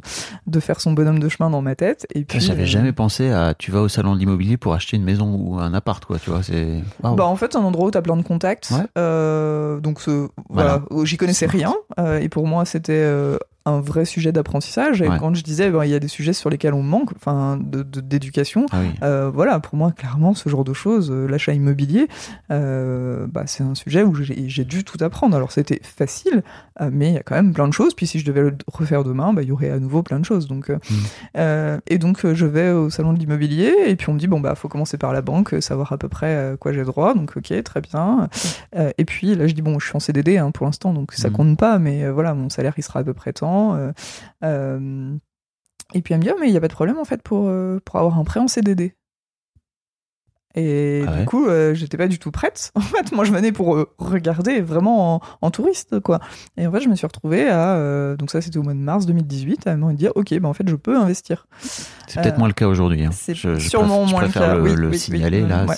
de 0.46 0.60
faire 0.60 0.80
son 0.80 0.92
bonhomme 0.92 1.18
de 1.18 1.28
chemin 1.28 1.50
dans 1.50 1.62
ma 1.62 1.74
tête. 1.74 2.06
Et 2.14 2.24
puis 2.24 2.40
J'avais 2.40 2.62
euh, 2.62 2.66
jamais 2.66 2.92
pensé 2.92 3.30
à 3.30 3.54
tu 3.54 3.70
vas 3.70 3.80
au 3.80 3.88
salon 3.88 4.14
de 4.14 4.18
l'immobilier 4.18 4.56
pour 4.56 4.74
acheter 4.74 4.96
une 4.96 5.04
maison 5.04 5.34
ou 5.34 5.58
un 5.58 5.72
appart, 5.74 6.04
quoi. 6.04 6.18
Tu 6.18 6.30
vois, 6.30 6.42
c'est. 6.42 6.82
Bah 7.02 7.24
en 7.24 7.36
fait, 7.36 7.52
c'est 7.52 7.58
un 7.58 7.62
endroit 7.62 7.86
où 7.88 7.90
t'as 7.90 8.02
plein 8.02 8.16
de 8.16 8.22
contacts. 8.22 8.70
Ouais. 8.70 8.84
Euh, 8.98 9.80
donc 9.80 10.00
ce, 10.00 10.28
voilà, 10.48 10.82
j'y 11.04 11.16
connaissais 11.16 11.46
rien. 11.46 11.74
euh, 11.98 12.18
et 12.20 12.28
pour 12.28 12.46
moi, 12.46 12.64
c'était 12.64 12.92
euh, 12.92 13.38
un 13.66 13.80
vrai 13.80 14.04
sujet 14.04 14.32
d'apprentissage. 14.32 15.02
Et 15.02 15.08
Ouais. 15.08 15.18
quand 15.18 15.34
je 15.34 15.42
disais, 15.42 15.70
ben, 15.70 15.84
il 15.84 15.90
y 15.90 15.94
a 15.94 15.98
des 15.98 16.08
sujets 16.08 16.32
sur 16.32 16.48
lesquels 16.50 16.74
on 16.74 16.82
manque, 16.82 17.12
enfin, 17.14 17.58
de 17.60 17.82
de- 17.82 18.00
d'éducation. 18.00 18.66
Ah 18.72 18.78
oui. 18.80 18.88
Euh, 19.02 19.30
voilà, 19.32 19.60
pour 19.60 19.76
moi, 19.76 19.92
clairement, 19.92 20.34
ce 20.34 20.48
genre 20.48 20.64
de 20.64 20.72
choses, 20.72 21.10
euh, 21.10 21.26
l'achat 21.26 21.52
immobilier, 21.52 22.08
euh, 22.50 23.26
bah, 23.26 23.44
c'est 23.46 23.62
un 23.62 23.74
sujet 23.74 24.02
où 24.02 24.14
j'ai 24.14 24.64
dû 24.64 24.84
tout 24.84 24.98
apprendre. 25.02 25.36
Alors, 25.36 25.52
c'était 25.52 25.80
facile, 25.82 26.42
mais 26.90 27.08
il 27.08 27.14
y 27.14 27.18
a 27.18 27.22
quand 27.22 27.34
même 27.34 27.52
plein 27.52 27.68
de 27.68 27.72
choses. 27.72 27.94
Puis, 27.94 28.06
si 28.06 28.18
je 28.18 28.24
devais 28.24 28.40
le 28.42 28.56
refaire 28.66 29.04
demain, 29.04 29.32
bah, 29.32 29.42
il 29.42 29.48
y 29.48 29.52
aurait 29.52 29.70
à 29.70 29.78
nouveau 29.78 30.02
plein 30.02 30.18
de 30.18 30.24
choses. 30.24 30.46
Donc, 30.48 30.70
euh, 30.70 30.76
Mm. 30.90 30.94
euh, 31.36 31.78
et 31.86 31.98
donc, 31.98 32.26
je 32.32 32.46
vais 32.46 32.70
au 32.70 32.90
salon 32.90 33.12
de 33.12 33.18
l'immobilier, 33.18 33.72
et 33.86 33.96
puis 33.96 34.08
on 34.08 34.14
me 34.14 34.18
dit, 34.18 34.26
bon, 34.26 34.40
bah, 34.40 34.54
faut 34.54 34.68
commencer 34.68 34.96
par 34.98 35.12
la 35.12 35.22
banque, 35.22 35.54
savoir 35.60 35.92
à 35.92 35.98
peu 35.98 36.08
près 36.08 36.34
euh, 36.34 36.56
quoi 36.56 36.72
j'ai 36.72 36.82
droit. 36.84 37.14
Donc, 37.14 37.36
ok, 37.36 37.62
très 37.62 37.80
bien. 37.80 38.28
Et 38.98 39.04
puis, 39.04 39.34
là, 39.34 39.46
je 39.46 39.54
dis, 39.54 39.62
bon, 39.62 39.78
je 39.78 39.86
suis 39.86 39.96
en 39.96 40.00
CDD 40.00 40.38
hein, 40.38 40.50
pour 40.50 40.66
l'instant, 40.66 40.92
donc 40.92 41.12
ça 41.12 41.28
Mm. 41.28 41.32
compte 41.32 41.58
pas, 41.58 41.78
mais 41.78 42.08
voilà, 42.10 42.34
mon 42.34 42.48
salaire, 42.48 42.74
il 42.76 42.82
sera 42.82 43.00
à 43.00 43.04
peu 43.04 43.14
près 43.14 43.32
tant. 43.32 43.49
Euh, 43.76 43.92
euh, 44.44 45.14
et 45.94 46.02
puis 46.02 46.14
elle 46.14 46.20
me 46.20 46.24
dit, 46.24 46.30
Ah, 46.30 46.36
mais 46.40 46.48
il 46.48 46.52
n'y 46.52 46.56
a 46.56 46.60
pas 46.60 46.68
de 46.68 46.72
problème 46.72 46.98
en 46.98 47.04
fait 47.04 47.22
pour, 47.22 47.48
euh, 47.48 47.80
pour 47.84 47.96
avoir 47.96 48.18
un 48.18 48.24
prêt 48.24 48.40
en 48.40 48.48
CDD. 48.48 48.94
Et 50.56 51.04
Ah 51.06 51.18
du 51.18 51.26
coup, 51.26 51.46
euh, 51.46 51.74
j'étais 51.74 51.96
pas 51.96 52.08
du 52.08 52.18
tout 52.18 52.32
prête. 52.32 52.72
En 52.76 52.80
fait, 52.80 53.12
moi, 53.12 53.24
je 53.24 53.30
venais 53.30 53.52
pour 53.52 53.76
euh, 53.76 53.88
regarder 53.98 54.60
vraiment 54.60 55.14
en, 55.14 55.20
en 55.42 55.50
touriste, 55.52 56.00
quoi. 56.00 56.18
Et 56.56 56.66
en 56.66 56.72
fait, 56.72 56.80
je 56.80 56.88
me 56.88 56.96
suis 56.96 57.06
retrouvée 57.06 57.48
à. 57.48 57.76
euh, 57.76 58.16
donc, 58.16 58.32
ça, 58.32 58.40
c'était 58.40 58.58
au 58.58 58.64
mois 58.64 58.74
de 58.74 58.78
mars 58.80 59.06
2018, 59.06 59.68
à 59.68 59.76
me 59.76 59.92
dire, 59.94 60.10
OK, 60.16 60.30
ben 60.34 60.46
en 60.46 60.52
fait, 60.52 60.68
je 60.68 60.74
peux 60.74 60.96
investir. 60.96 61.46
C'est 61.60 62.20
peut-être 62.20 62.38
moins 62.38 62.48
le 62.48 62.54
cas 62.54 62.66
aujourd'hui. 62.66 63.04
hein. 63.04 63.10
c'est 63.12 63.34
je 63.36 63.58
sûrement 63.60 64.06
je 64.08 64.12
moins 64.12 64.22
le 64.22 64.28
cas, 64.32 64.54
le, 64.56 64.62
oui, 64.62 64.74
le 64.74 64.88
oui, 64.88 64.98
signaler 64.98 65.42
oui, 65.42 65.48
là. 65.48 65.66
ouais. 65.66 65.76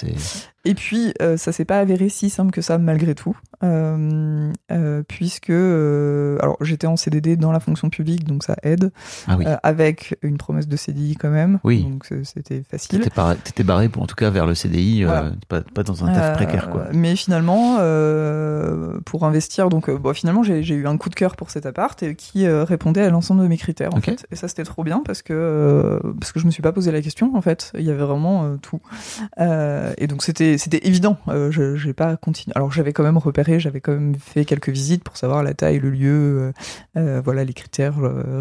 Et 0.65 0.75
puis, 0.75 1.13
euh, 1.21 1.37
ça 1.37 1.51
s'est 1.51 1.65
pas 1.65 1.79
avéré 1.81 2.09
si 2.09 2.31
simple 2.31 2.53
que 2.53 2.61
ça, 2.63 2.79
malgré 2.79 3.15
tout. 3.17 3.37
Euh, 3.65 4.53
euh, 4.71 5.03
puisque. 5.07 5.51
euh, 5.51 6.39
alors, 6.41 6.57
j'étais 6.61 6.87
en 6.87 6.97
CDD 6.97 7.37
dans 7.37 7.51
la 7.53 7.59
fonction 7.61 7.91
publique, 7.91 8.25
donc 8.25 8.45
ça 8.45 8.57
aide. 8.63 8.93
ah 9.27 9.37
oui. 9.39 9.45
avec 9.65 10.17
une 10.23 10.37
promesse 10.37 10.69
de 10.69 10.77
CDI 10.77 11.17
quand 11.17 11.31
même. 11.31 11.59
Oui. 11.65 11.83
Donc, 11.83 12.09
c'était 12.25 12.63
facile. 12.69 13.01
T'étais 13.01 13.11
par- 13.11 13.35
barré 13.65 13.89
pour 13.89 14.03
en 14.03 14.07
tout 14.07 14.15
cas 14.15 14.31
vers 14.31 14.47
le 14.47 14.55
CDI, 14.55 15.05
Voilà. 15.05 15.33
pas, 15.49 15.63
pas 15.63 15.83
dans 15.83 16.05
un 16.05 16.13
taf 16.13 16.37
précaire 16.37 16.71
quoi. 16.71 16.87
Mais 16.93 17.17
finalement, 17.17 17.77
pour 19.05 19.25
investir, 19.25 19.69
donc 19.69 19.91
bon, 19.91 20.15
finalement, 20.15 20.43
j'ai 20.43 20.61
eu 20.75 20.87
un 20.87 20.97
coup 20.97 21.09
de 21.09 21.15
cœur 21.15 21.37
pour 21.37 21.51
cet 21.51 21.67
appart 21.67 22.01
et 22.03 22.15
qui 22.15 22.47
répondait 22.49 23.03
à 23.03 23.11
l'ensemble 23.11 23.43
de 23.43 23.49
mes 23.49 23.57
critères 23.59 23.95
en 23.95 24.01
fait. 24.01 24.27
Et 24.31 24.37
ça, 24.37 24.47
c'était 24.49 24.65
trop 24.65 24.85
bien 24.85 25.03
parce 25.05 25.23
que 25.23 26.01
parce 26.21 26.33
que 26.33 26.39
je 26.41 26.47
me 26.47 26.51
suis 26.51 26.63
pas 26.63 26.73
posé 26.73 26.93
la 26.93 27.03
question 27.03 27.35
en 27.37 27.41
fait. 27.43 27.73
Il 27.79 27.85
y 27.85 27.91
avait 27.91 28.03
vraiment 28.05 28.57
tout. 28.59 28.81
Et 29.39 30.07
donc 30.07 30.23
c'était 30.23 30.52
c'était 30.59 30.87
évident. 30.87 31.19
Euh, 31.29 31.51
je 31.51 31.77
j'ai 31.77 31.93
pas 31.93 32.17
continué. 32.17 32.53
Alors 32.57 32.73
j'avais 32.73 32.93
quand 32.93 33.03
même 33.03 33.19
repéré, 33.19 33.61
j'avais 33.61 33.81
quand 33.81 33.93
même 33.93 34.15
fait 34.15 34.45
quelques 34.45 34.69
visites 34.69 35.05
pour 35.05 35.17
savoir 35.17 35.43
la 35.43 35.55
taille, 35.55 35.79
le 35.79 35.91
lieu, 35.91 36.11
euh, 36.11 36.53
euh, 36.97 37.21
voilà 37.25 37.45
les 37.45 37.53
critères 37.53 37.97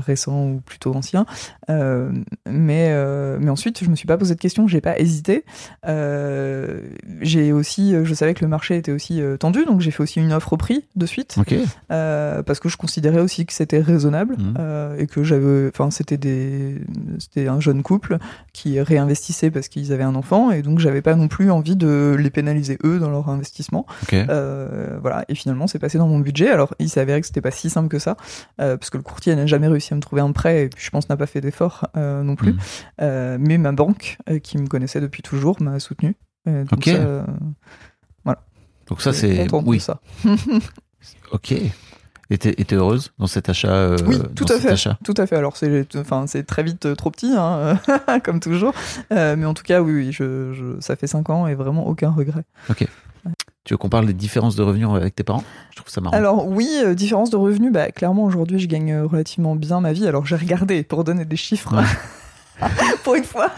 récents 0.06 0.48
ou 0.48 0.62
plutôt 0.66 0.94
anciens. 0.94 1.26
Mais 1.70 2.92
mais 3.40 3.50
ensuite, 3.50 3.84
je 3.84 3.90
me 3.90 3.96
suis 3.96 4.08
pas 4.08 4.18
posé 4.18 4.36
de 4.36 4.40
questions, 4.40 4.68
j'ai 4.68 4.82
pas 4.82 5.00
hésité. 5.00 5.46
J'ai 7.22 7.52
aussi, 7.52 7.94
je 8.04 8.14
savais 8.14 8.34
que 8.34 8.44
le 8.44 8.50
marché 8.50 8.78
était 8.78 8.92
aussi 8.92 9.22
tendu, 9.40 9.66
donc 9.66 9.82
j'ai 9.82 9.92
fait 9.92 10.04
aussi 10.04 10.20
une 10.20 10.34
offre 10.34 10.54
au 10.54 10.58
prix 10.58 10.86
de 10.96 11.06
suite, 11.06 11.38
parce 11.88 12.60
que 12.60 12.70
je 12.70 12.78
considérais 12.78 13.22
aussi 13.22 13.46
que 13.46 13.54
c'était 13.54 13.80
raisonnable 13.80 14.38
euh, 14.58 14.98
et 14.98 15.08
que 15.08 15.24
j'avais, 15.24 15.68
enfin 15.68 15.92
c'était 15.92 16.18
des, 16.18 16.76
c'était 17.20 17.48
un 17.48 17.60
jeune 17.60 17.84
couple 17.84 18.18
qui 18.54 18.80
réinvestissait 18.80 19.52
parce 19.52 19.68
qu'ils 19.68 19.94
avaient 19.94 20.04
un 20.04 20.16
enfant 20.16 20.52
et 20.52 20.62
donc 20.62 20.80
j'avais 20.80 21.02
pas 21.02 21.16
non 21.16 21.28
plus 21.28 21.52
envie 21.52 21.76
de 21.76 21.88
les 22.18 22.30
pénaliser 22.30 22.78
eux 22.84 23.00
dans 23.00 23.10
leur 23.10 23.30
investissement. 23.30 23.86
Euh, 24.14 24.98
voilà, 25.02 25.26
et 25.28 25.36
finalement, 25.36 25.68
c'est 25.68 25.80
passé 25.80 25.98
dans 25.98 26.08
mon 26.08 26.20
budget. 26.20 26.50
Alors, 26.50 26.74
il 26.80 26.90
s'est 26.90 27.00
avéré 27.00 27.22
que 27.22 27.28
c'était 27.28 27.42
pas 27.42 27.52
si 27.52 27.70
simple 27.70 27.90
que 27.90 28.00
ça, 28.00 28.18
euh, 28.60 28.78
parce 28.78 28.90
que 28.90 28.98
le 28.98 29.04
courtier 29.04 29.36
n'a 29.36 29.46
jamais 29.46 29.68
réussi 29.68 29.94
à 29.94 29.96
me 29.96 30.02
trouver 30.02 30.22
un 30.22 30.32
prêt, 30.32 30.64
et 30.64 30.70
puis 30.70 30.84
je 30.84 30.90
pense 30.90 31.10
n'a 31.10 31.18
pas 31.18 31.28
fait 31.28 31.42
d'effort 31.42 31.88
euh, 31.98 32.24
non 32.24 32.36
plus. 32.36 32.54
Mm. 32.54 32.60
Euh, 33.02 33.38
mais 33.40 33.58
ma 33.58 33.72
banque, 33.72 34.18
qui 34.44 34.58
me 34.58 34.68
connaissait 34.68 35.02
depuis 35.02 35.24
toujours, 35.24 35.62
m'a 35.62 35.80
soutenu. 35.80 36.16
Donc 36.46 36.86
ça, 36.86 36.92
euh, 36.92 37.24
Donc 38.88 39.02
ça 39.02 39.14
c'est 39.14 39.48
oui. 39.52 39.80
ça. 39.80 40.00
Ok. 41.32 41.56
T'es 42.38 42.74
heureuse 42.76 43.12
dans 43.20 43.28
cet 43.28 43.50
achat 43.50 43.72
euh, 43.74 43.98
Oui, 44.08 44.18
tout 44.36 44.46
à 44.50 44.60
fait. 44.60 44.70
achat? 44.72 44.98
Tout 45.04 45.14
à 45.18 45.26
fait. 45.28 45.36
Alors, 45.36 45.58
c'est, 45.58 45.86
enfin, 45.98 46.26
c'est 46.28 46.44
très 46.44 46.64
vite 46.64 46.86
euh, 46.86 46.96
trop 46.96 47.12
petit, 47.12 47.34
hein, 47.38 47.80
comme 48.24 48.40
toujours. 48.40 48.74
Euh, 49.12 49.36
mais 49.38 49.46
en 49.46 49.54
tout 49.54 49.64
cas, 49.64 49.82
oui, 49.82 49.94
oui, 49.94 50.12
je, 50.12 50.54
je- 50.54 50.80
ça 50.80 50.96
fait 50.96 51.08
5 51.08 51.30
ans 51.30 51.48
et 51.48 51.56
vraiment 51.56 51.88
aucun 51.88 52.10
regret. 52.10 52.44
Tu 53.64 53.74
veux 53.74 53.78
qu'on 53.78 53.90
parle 53.90 54.08
des 54.08 54.14
différences 54.14 54.56
de 54.56 54.64
revenus 54.64 54.88
avec 54.90 55.14
tes 55.14 55.24
parents? 55.24 55.44
Je 55.72 55.76
trouve 55.76 55.90
ça 55.92 56.02
marrant. 56.02 56.16
Alors 56.18 56.48
oui, 56.48 56.68
euh, 56.84 56.96
différence 56.96 57.30
de 57.30 57.36
revenus, 57.36 57.72
bah, 57.72 57.92
clairement 57.92 58.24
aujourd'hui 58.24 58.58
je 58.60 58.68
gagne 58.68 59.02
relativement 59.02 59.56
bien 59.56 59.82
ma 59.82 59.94
vie. 59.94 60.08
Alors 60.08 60.26
j'ai 60.26 60.36
regardé 60.36 60.82
pour 60.84 61.04
donner 61.04 61.26
des 61.26 61.36
chiffres 61.36 61.76
Ouais. 61.78 61.84
pour 63.04 63.16
une 63.16 63.24
fois, 63.24 63.50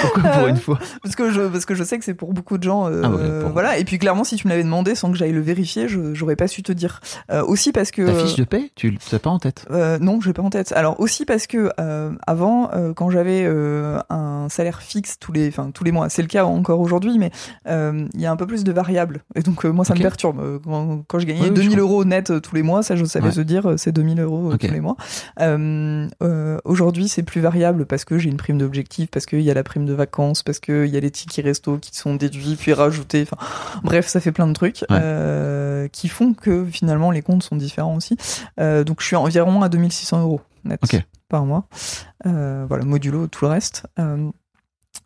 Pourquoi 0.00 0.22
pour 0.30 0.42
euh, 0.44 0.48
une 0.48 0.56
fois 0.56 0.78
parce 1.02 1.14
que 1.16 1.30
je 1.30 1.40
parce 1.42 1.64
que 1.64 1.74
je 1.74 1.84
sais 1.84 1.98
que 1.98 2.04
c'est 2.04 2.14
pour 2.14 2.32
beaucoup 2.32 2.56
de 2.58 2.62
gens. 2.62 2.88
euh, 2.88 3.02
Ah 3.04 3.10
ouais, 3.10 3.40
pour- 3.40 3.50
Voilà. 3.50 3.78
Et 3.78 3.84
puis 3.84 3.98
clairement 3.98 4.24
si 4.24 4.36
tu 4.36 4.46
me 4.46 4.50
l'avais 4.52 4.62
demandé 4.64 4.94
sans 4.94 5.10
que 5.10 5.16
j'aille 5.18 5.32
le 5.32 5.40
vérifier, 5.40 5.88
je 5.88 6.14
j'aurais 6.14 6.36
pas 6.36 6.48
su 6.48 6.62
te 6.62 6.72
dire. 6.72 7.00
Euh, 7.30 7.42
aussi 7.44 7.72
parce 7.72 7.90
que 7.90 8.06
Ta 8.06 8.14
fiche 8.14 8.36
de 8.36 8.44
paie, 8.44 8.70
tu 8.74 8.96
l'as 9.12 9.18
pas 9.18 9.30
en 9.30 9.38
tête? 9.38 9.66
euh, 9.70 9.98
non, 9.98 10.20
j'ai 10.20 10.32
pas 10.32 10.42
en 10.42 10.50
tête. 10.50 10.72
Alors 10.72 10.98
aussi 11.00 11.24
parce 11.24 11.46
que 11.46 11.70
euh, 11.80 12.12
avant, 12.26 12.70
euh, 12.72 12.92
quand 12.94 13.10
j'avais 13.10 13.42
euh, 13.44 13.98
un 14.10 14.46
salaire 14.48 14.82
fixe 14.82 15.18
tous 15.18 15.32
les, 15.32 15.48
enfin 15.48 15.70
tous 15.72 15.84
les 15.84 15.92
mois, 15.92 16.08
c'est 16.08 16.22
le 16.22 16.28
cas 16.28 16.44
encore 16.44 16.80
aujourd'hui, 16.80 17.18
mais 17.18 17.30
euh, 17.68 18.06
il 18.14 18.20
y 18.20 18.26
a 18.26 18.30
un 18.32 18.36
peu 18.36 18.46
plus 18.46 18.64
de 18.64 18.72
variables. 18.72 19.22
Et 19.34 19.42
donc 19.42 19.64
euh, 19.64 19.70
moi, 19.72 19.84
ça 19.84 19.94
me 19.94 20.00
perturbe. 20.00 20.40
Euh, 20.40 20.58
Quand, 20.64 21.02
quand 21.08 21.18
je 21.18 21.26
gagnais 21.26 21.40
Oui, 21.42 21.48
oui, 21.48 21.54
2000 21.54 21.72
je 21.72 21.78
euros 21.80 22.04
net 22.04 22.30
euh, 22.30 22.40
tous 22.40 22.54
les 22.54 22.62
mois, 22.62 22.82
ça 22.82 22.96
je 22.96 23.04
savais 23.04 23.26
Ouais. 23.26 23.32
se 23.32 23.40
dire, 23.40 23.66
euh, 23.70 23.76
c'est 23.76 23.92
2000 23.92 24.20
euros 24.20 24.52
euh, 24.52 24.56
tous 24.56 24.66
les 24.72 24.80
mois. 24.80 24.96
Euh, 25.40 26.06
euh, 26.22 26.58
aujourd'hui, 26.64 27.08
c'est 27.08 27.22
plus 27.22 27.40
variable 27.40 27.81
parce 27.84 28.04
que 28.04 28.18
j'ai 28.18 28.28
une 28.28 28.36
prime 28.36 28.58
d'objectif, 28.58 29.10
parce 29.10 29.26
qu'il 29.26 29.40
y 29.40 29.50
a 29.50 29.54
la 29.54 29.62
prime 29.62 29.86
de 29.86 29.92
vacances, 29.92 30.42
parce 30.42 30.58
qu'il 30.60 30.86
y 30.86 30.96
a 30.96 31.00
les 31.00 31.10
tickets 31.10 31.44
resto 31.44 31.78
qui 31.78 31.94
sont 31.96 32.14
déduits 32.14 32.56
puis 32.56 32.72
rajoutés. 32.72 33.22
Enfin, 33.30 33.36
bref, 33.82 34.06
ça 34.06 34.20
fait 34.20 34.32
plein 34.32 34.46
de 34.46 34.52
trucs 34.52 34.84
Ouais. 34.90 34.98
euh, 35.00 35.88
qui 35.88 36.08
font 36.08 36.34
que 36.34 36.64
finalement 36.64 37.10
les 37.10 37.22
comptes 37.22 37.42
sont 37.42 37.56
différents 37.56 37.96
aussi. 37.96 38.16
Euh, 38.60 38.84
donc 38.84 39.00
je 39.00 39.06
suis 39.06 39.16
environ 39.16 39.62
à 39.62 39.68
2600 39.68 40.22
euros 40.22 40.40
net 40.64 40.80
par 41.28 41.44
mois. 41.44 41.66
Euh, 42.26 42.64
voilà, 42.68 42.84
modulo 42.84 43.26
tout 43.26 43.44
le 43.44 43.50
reste. 43.50 43.84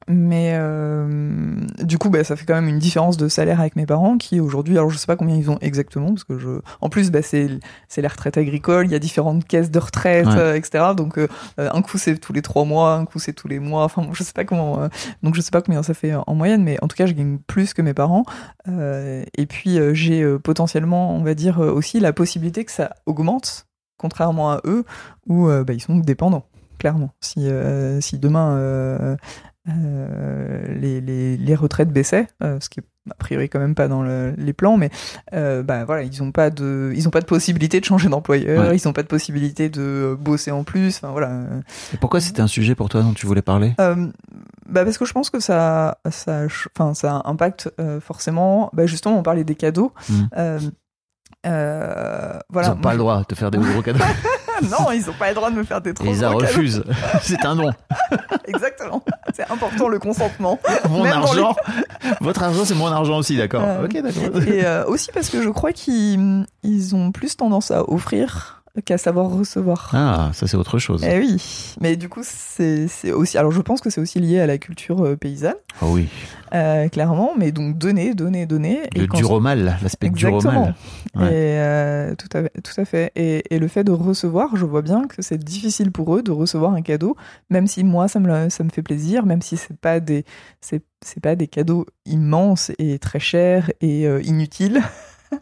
Mais 0.09 0.52
euh, 0.54 1.57
du 1.82 1.98
coup, 1.98 2.11
bah, 2.11 2.22
ça 2.22 2.36
fait 2.36 2.44
quand 2.46 2.54
même 2.54 2.68
une 2.68 2.78
différence 2.78 3.16
de 3.16 3.26
salaire 3.26 3.59
avec 3.61 3.74
mes 3.74 3.86
parents 3.86 4.18
qui 4.18 4.38
aujourd'hui, 4.38 4.78
alors 4.78 4.88
je 4.90 4.98
sais 4.98 5.07
pas 5.07 5.16
combien 5.16 5.34
ils 5.34 5.50
ont 5.50 5.59
exactement 5.61 6.09
parce 6.11 6.22
que 6.22 6.38
je, 6.38 6.61
en 6.80 6.88
plus, 6.88 7.11
bah, 7.11 7.22
c'est 7.22 7.48
c'est 7.88 8.02
les 8.02 8.09
retraites 8.09 8.38
agricoles, 8.38 8.86
il 8.86 8.92
y 8.92 8.94
a 8.94 9.00
différentes 9.00 9.44
caisses 9.44 9.70
de 9.70 9.78
retraite, 9.80 10.26
Ouais. 10.26 10.38
euh, 10.38 10.54
etc. 10.54 10.84
Donc 10.96 11.18
euh, 11.18 11.26
un 11.59 11.82
coup 11.82 11.98
c'est 11.98 12.16
tous 12.18 12.32
les 12.32 12.42
trois 12.42 12.64
mois, 12.64 12.94
un 12.94 13.04
coup 13.04 13.18
c'est 13.18 13.32
tous 13.32 13.48
les 13.48 13.59
mois. 13.59 13.82
Enfin, 13.84 14.02
bon, 14.02 14.12
je 14.14 14.22
sais 14.22 14.32
pas 14.32 14.44
comment. 14.44 14.88
donc 15.24 15.34
je 15.34 15.40
sais 15.40 15.50
pas 15.50 15.61
combien 15.61 15.82
ça 15.82 15.92
fait 15.94 16.14
en 16.14 16.34
moyenne, 16.36 16.62
mais 16.62 16.78
en 16.82 16.88
tout 16.88 16.96
cas, 16.96 17.07
je 17.07 17.12
gagne 17.12 17.38
plus 17.46 17.74
que 17.74 17.82
mes 17.82 17.94
parents. 17.94 18.24
Et 18.68 19.46
puis 19.48 19.78
j'ai 19.92 20.24
potentiellement, 20.38 21.14
on 21.16 21.22
va 21.22 21.34
dire 21.34 21.59
aussi 21.59 21.98
la 22.00 22.12
possibilité 22.12 22.64
que 22.64 22.72
ça 22.72 22.94
augmente, 23.07 23.66
contrairement 23.98 24.52
à 24.52 24.61
eux 24.66 24.84
où 25.26 25.48
bah, 25.48 25.72
ils 25.72 25.80
sont 25.80 25.96
dépendants. 25.96 26.46
Clairement, 26.78 27.11
si 27.20 27.48
si 28.00 28.18
demain 28.18 29.16
euh, 29.68 29.76
les, 30.76 31.00
les, 31.00 31.36
les 31.36 31.54
retraites 31.54 31.90
baissaient, 31.90 32.26
euh, 32.42 32.58
ce 32.60 32.68
qui 32.68 32.80
est 32.80 32.84
a 33.08 33.14
priori 33.14 33.48
quand 33.48 33.60
même 33.60 33.76
pas 33.76 33.86
dans 33.86 34.02
le- 34.02 34.34
les 34.36 34.52
plans, 34.52 34.76
mais 34.76 34.90
euh, 35.32 35.62
bah 35.62 35.84
voilà, 35.84 36.02
ils 36.02 36.22
ont 36.24 36.32
pas 36.32 36.50
de, 36.50 36.92
ils 36.96 37.06
ont 37.06 37.12
pas 37.12 37.20
de 37.20 37.26
possibilité 37.26 37.78
de 37.78 37.84
changer 37.84 38.08
d'employeur, 38.08 38.68
Ouais. 38.70 38.76
ils 38.76 38.88
ont 38.88 38.92
pas 38.92 39.04
de 39.04 39.06
possibilité 39.08 39.68
de 39.68 40.16
bosser 40.20 40.50
en 40.50 40.64
plus, 40.64 40.96
enfin 40.96 41.12
voilà. 41.12 41.42
Et 41.94 41.98
pourquoi 41.98 42.20
c'était 42.20 42.42
un 42.42 42.48
sujet 42.48 42.74
pour 42.74 42.88
toi 42.88 43.02
dont 43.02 43.12
tu 43.12 43.26
voulais 43.26 43.42
parler? 43.42 43.74
Euh, 43.80 44.08
bah 44.68 44.84
parce 44.84 44.98
que 44.98 45.04
je 45.04 45.12
pense 45.12 45.30
que 45.30 45.38
ça, 45.38 45.98
ça, 46.10 46.46
enfin 46.76 46.94
ça 46.94 47.22
impacte 47.26 47.70
euh, 47.78 48.00
forcément. 48.00 48.70
Bah 48.72 48.86
justement, 48.86 49.16
on 49.18 49.22
parlait 49.22 49.44
des 49.44 49.54
cadeaux. 49.54 49.92
Euh, 50.36 50.58
voilà. 52.50 52.68
Ils 52.68 52.70
n'ont 52.72 52.80
pas 52.80 52.92
le 52.92 52.98
droit 52.98 53.20
de 53.20 53.24
te 53.24 53.34
faire 53.36 53.50
des 53.52 53.58
gros 53.72 53.82
cadeaux. 53.82 54.00
non, 54.62 54.90
ils 54.92 55.09
ont 55.09 55.14
pas 55.14 55.28
le 55.28 55.34
droit 55.34 55.50
de 55.50 55.57
me 55.57 55.64
faire 55.64 55.80
des 55.80 55.94
trop 55.94 56.07
Et 56.07 56.11
ils 56.11 56.24
refusent. 56.24 56.84
C'est 57.22 57.44
un 57.44 57.57
don. 57.57 57.70
Exactement. 58.46 59.02
C'est 59.34 59.50
important 59.50 59.88
le 59.88 59.98
consentement. 59.98 60.59
Mon 60.88 61.02
Même 61.02 61.12
argent. 61.12 61.54
Votre 62.20 62.42
argent, 62.42 62.64
c'est 62.64 62.74
mon 62.74 62.86
argent 62.86 63.18
aussi, 63.18 63.36
d'accord. 63.36 63.62
Euh, 63.64 63.84
ok, 63.84 64.00
d'accord. 64.00 64.42
Et 64.46 64.64
euh, 64.64 64.84
aussi 64.86 65.11
parce 65.12 65.28
que 65.28 65.42
je 65.42 65.48
crois 65.48 65.72
qu'ils 65.72 66.46
ils 66.62 66.94
ont 66.94 67.11
plus 67.11 67.36
tendance 67.36 67.70
à 67.70 67.88
offrir 67.90 68.55
qu'à 68.84 68.98
savoir 68.98 69.30
recevoir. 69.30 69.90
Ah, 69.92 70.30
ça 70.32 70.46
c'est 70.46 70.56
autre 70.56 70.78
chose. 70.78 71.04
Eh 71.08 71.18
oui, 71.18 71.74
mais 71.80 71.96
du 71.96 72.08
coup 72.08 72.20
c'est 72.22 72.86
aussi. 73.12 73.38
Alors 73.38 73.52
je 73.52 73.60
pense 73.60 73.80
que 73.80 73.90
c'est 73.90 74.00
aussi 74.00 74.20
lié 74.20 74.40
à 74.40 74.46
la 74.46 74.58
culture 74.58 75.04
euh, 75.04 75.16
paysanne, 75.16 75.54
Ah 75.80 75.86
oui. 75.88 76.08
euh, 76.54 76.88
clairement. 76.88 77.32
Mais 77.38 77.52
donc 77.52 77.78
donner, 77.78 78.14
donner, 78.14 78.46
donner. 78.46 78.80
Le 78.94 79.06
quand- 79.06 79.16
duromal, 79.18 79.78
l'aspect 79.82 80.06
Exactement. 80.08 80.40
duromal. 80.50 80.74
Ouais. 81.14 81.26
Et 81.28 81.58
euh, 81.58 82.14
tout, 82.14 82.28
à, 82.36 82.42
tout 82.60 82.78
à 82.80 82.84
fait. 82.84 83.12
Et, 83.16 83.42
et 83.54 83.58
le 83.58 83.68
fait 83.68 83.84
de 83.84 83.92
recevoir, 83.92 84.54
je 84.56 84.64
vois 84.66 84.82
bien 84.82 85.06
que 85.06 85.22
c'est 85.22 85.38
difficile 85.42 85.90
pour 85.92 86.14
eux 86.16 86.22
de 86.22 86.30
recevoir 86.30 86.72
un 86.74 86.82
cadeau, 86.82 87.16
même 87.50 87.66
si 87.66 87.84
moi 87.84 88.08
ça 88.08 88.20
me, 88.20 88.48
ça 88.50 88.64
me 88.64 88.68
fait 88.70 88.82
plaisir, 88.82 89.24
même 89.26 89.40
si 89.42 89.57
c'est 89.57 89.76
pas 89.78 90.00
des 90.00 90.24
c'est 90.61 90.82
c'est 91.04 91.20
pas 91.20 91.36
des 91.36 91.46
cadeaux 91.46 91.86
immenses 92.04 92.72
et 92.78 92.98
très 92.98 93.20
chers 93.20 93.70
et 93.80 94.07
euh, 94.07 94.20
inutiles. 94.22 94.80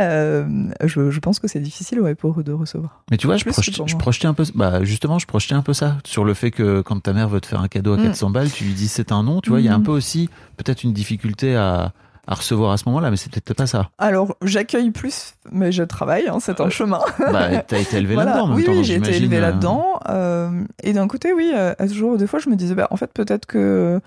Euh, 0.00 0.44
je, 0.84 1.10
je 1.10 1.20
pense 1.20 1.38
que 1.38 1.46
c'est 1.46 1.60
difficile 1.60 2.00
ouais, 2.00 2.14
pour 2.14 2.38
eux 2.38 2.42
de 2.42 2.52
recevoir. 2.52 3.02
Mais 3.10 3.16
tu 3.16 3.26
vois, 3.26 3.36
je, 3.36 3.44
projetais, 3.44 3.82
je 3.86 4.26
un 4.26 4.34
peu, 4.34 4.44
bah 4.54 4.82
justement, 4.84 5.18
je 5.18 5.26
projetais 5.26 5.54
un 5.54 5.62
peu 5.62 5.72
ça 5.72 5.98
sur 6.04 6.24
le 6.24 6.34
fait 6.34 6.50
que 6.50 6.80
quand 6.80 6.98
ta 7.00 7.12
mère 7.12 7.28
veut 7.28 7.40
te 7.40 7.46
faire 7.46 7.60
un 7.60 7.68
cadeau 7.68 7.92
à 7.94 7.96
Mm. 7.98 8.02
400 8.04 8.30
balles, 8.30 8.50
tu 8.50 8.64
lui 8.64 8.72
dis 8.72 8.88
c'est 8.88 9.12
un 9.12 9.22
non. 9.22 9.40
Tu 9.40 9.50
vois, 9.50 9.60
il 9.60 9.66
y 9.66 9.68
a 9.68 9.74
un 9.74 9.78
Mhm. 9.78 9.84
peu 9.84 9.92
aussi 9.92 10.28
peut-être 10.56 10.82
une 10.84 10.92
difficulté 10.92 11.54
à, 11.54 11.92
à 12.26 12.34
recevoir 12.34 12.72
à 12.72 12.76
ce 12.76 12.84
moment-là, 12.86 13.10
mais 13.10 13.16
c'est 13.16 13.30
peut-être 13.30 13.54
pas 13.54 13.66
ça. 13.66 13.90
Alors 13.98 14.36
j'accueille 14.42 14.90
plus, 14.90 15.34
mais 15.52 15.70
je 15.70 15.82
travaille, 15.84 16.26
hein, 16.28 16.38
c'est 16.40 16.60
un 16.60 16.70
chemin. 16.70 17.00
Bah, 17.32 17.58
t'as 17.58 17.78
été 17.78 17.98
élevé 17.98 18.14
Voilà. 18.14 18.30
là-dedans. 18.32 18.44
en 18.44 18.48
même 18.48 18.56
Oui, 18.56 18.64
temps, 18.64 18.72
oui, 18.72 18.84
j'ai 18.84 18.96
été 18.96 19.14
élevée 19.16 19.36
euh, 19.38 19.40
là-dedans. 19.42 20.00
euh, 20.08 20.64
et 20.82 20.92
d'un 20.92 21.06
côté, 21.06 21.32
oui, 21.32 21.52
euh, 21.54 21.74
à 21.78 21.86
ce 21.86 21.94
jour, 21.94 22.16
des 22.16 22.26
fois, 22.26 22.40
je 22.40 22.48
me 22.48 22.56
disais, 22.56 22.74
bah, 22.74 22.88
en 22.90 22.96
fait, 22.96 23.12
peut-être 23.12 23.46
que. 23.46 24.00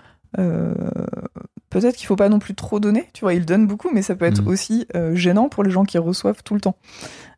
Peut-être 1.70 1.96
qu'il 1.96 2.06
faut 2.06 2.16
pas 2.16 2.28
non 2.28 2.38
plus 2.38 2.54
trop 2.54 2.80
donner. 2.80 3.08
Tu 3.12 3.20
vois, 3.22 3.34
ils 3.34 3.44
donnent 3.46 3.66
beaucoup, 3.66 3.88
mais 3.92 4.02
ça 4.02 4.14
peut 4.14 4.24
être 4.26 4.42
Mhm. 4.42 4.48
aussi 4.48 4.86
euh, 4.96 5.14
gênant 5.14 5.48
pour 5.48 5.62
les 5.64 5.70
gens 5.70 5.84
qui 5.84 5.98
reçoivent 5.98 6.42
tout 6.42 6.54
le 6.54 6.60
temps. 6.60 6.76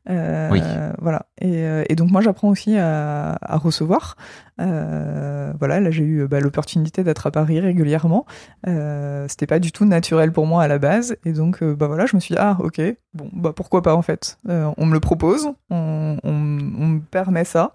Euh, 0.08 0.48
Oui. 0.50 0.60
Voilà. 0.98 1.26
Et, 1.40 1.62
euh, 1.64 1.84
et 1.88 1.94
donc, 1.94 2.10
moi, 2.10 2.20
j'apprends 2.22 2.48
aussi 2.48 2.76
à, 2.78 3.36
à 3.42 3.56
recevoir. 3.58 4.16
Euh, 4.60 5.52
voilà, 5.58 5.80
là, 5.80 5.90
j'ai 5.90 6.04
eu 6.04 6.26
bah, 6.26 6.40
l'opportunité 6.40 7.04
d'être 7.04 7.26
à 7.26 7.30
Paris 7.30 7.60
régulièrement. 7.60 8.24
C'était 8.66 9.46
pas 9.46 9.58
du 9.58 9.72
tout 9.72 9.84
naturel 9.84 10.32
pour 10.32 10.46
moi 10.46 10.62
à 10.62 10.68
la 10.68 10.78
base. 10.78 11.16
Et 11.24 11.32
donc, 11.32 11.62
bah 11.62 11.86
voilà, 11.86 12.06
je 12.06 12.16
me 12.16 12.20
suis 12.20 12.34
dit, 12.34 12.40
ah, 12.40 12.56
ok, 12.60 12.80
bon, 13.14 13.28
bah 13.32 13.52
pourquoi 13.54 13.82
pas 13.82 13.94
en 13.94 14.02
fait. 14.02 14.38
On 14.48 14.86
me 14.86 14.92
le 14.92 15.00
propose, 15.00 15.48
on, 15.70 16.16
on- 16.24 16.58
on 16.78 16.86
me 16.86 17.00
permet 17.00 17.44
ça, 17.44 17.72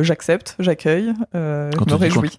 j'accepte, 0.00 0.56
j'accueille, 0.58 1.12
je 1.34 1.38
me 1.38 1.94
réjouis. 1.94 2.36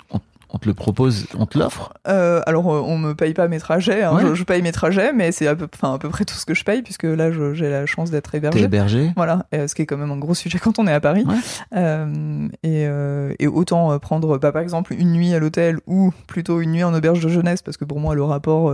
On 0.52 0.58
te 0.58 0.68
le 0.68 0.74
propose, 0.74 1.28
on 1.38 1.46
te 1.46 1.60
l'offre. 1.60 1.94
Euh, 2.08 2.42
alors, 2.48 2.74
euh, 2.74 2.82
on 2.84 2.98
me 2.98 3.14
paye 3.14 3.34
pas 3.36 3.48
mes 3.48 3.60
trajets, 3.60 4.02
hein, 4.04 4.16
Ouais. 4.16 4.22
je, 4.30 4.34
je 4.34 4.44
paye 4.44 4.62
mes 4.64 4.72
trajets, 4.72 5.14
mais 5.14 5.32
c'est 5.32 5.46
à 5.48 5.56
peu, 5.56 5.68
à 5.84 5.98
peu 6.00 6.10
près 6.10 6.26
tout 6.26 6.34
ce 6.36 6.46
que 6.46 6.54
je 6.56 6.64
paye, 6.64 6.82
puisque 6.82 7.04
là, 7.04 7.32
j'ai 7.54 7.70
la 7.70 7.86
chance 7.86 8.10
d'être 8.10 8.34
hébergé. 8.34 8.64
hébergé. 8.64 9.12
Voilà, 9.16 9.46
et, 9.52 9.60
euh, 9.60 9.68
ce 9.68 9.76
qui 9.76 9.84
est 9.84 9.86
quand 9.86 9.98
même 9.98 10.10
un 10.12 10.18
gros 10.18 10.34
sujet 10.34 10.58
quand 10.64 10.80
on 10.80 10.88
est 10.88 10.94
à 10.94 11.00
Paris. 11.00 11.24
Ouais. 11.28 11.36
Euh, 11.76 12.48
et, 12.64 12.88
euh, 12.88 13.34
et 13.38 13.48
autant 13.48 13.98
prendre, 14.00 14.40
bah, 14.40 14.52
par 14.52 14.62
exemple, 14.64 14.94
une 14.98 15.12
nuit 15.12 15.34
à 15.36 15.40
l'hôtel 15.40 15.80
ou 15.86 16.12
plutôt 16.28 16.62
une 16.62 16.72
nuit 16.72 16.84
en 16.84 16.94
auberge 16.96 17.20
de 17.24 17.30
jeunesse, 17.30 17.62
parce 17.62 17.78
que 17.78 17.86
pour 17.86 18.00
moi, 18.00 18.16
le 18.16 18.24
rapport, 18.24 18.66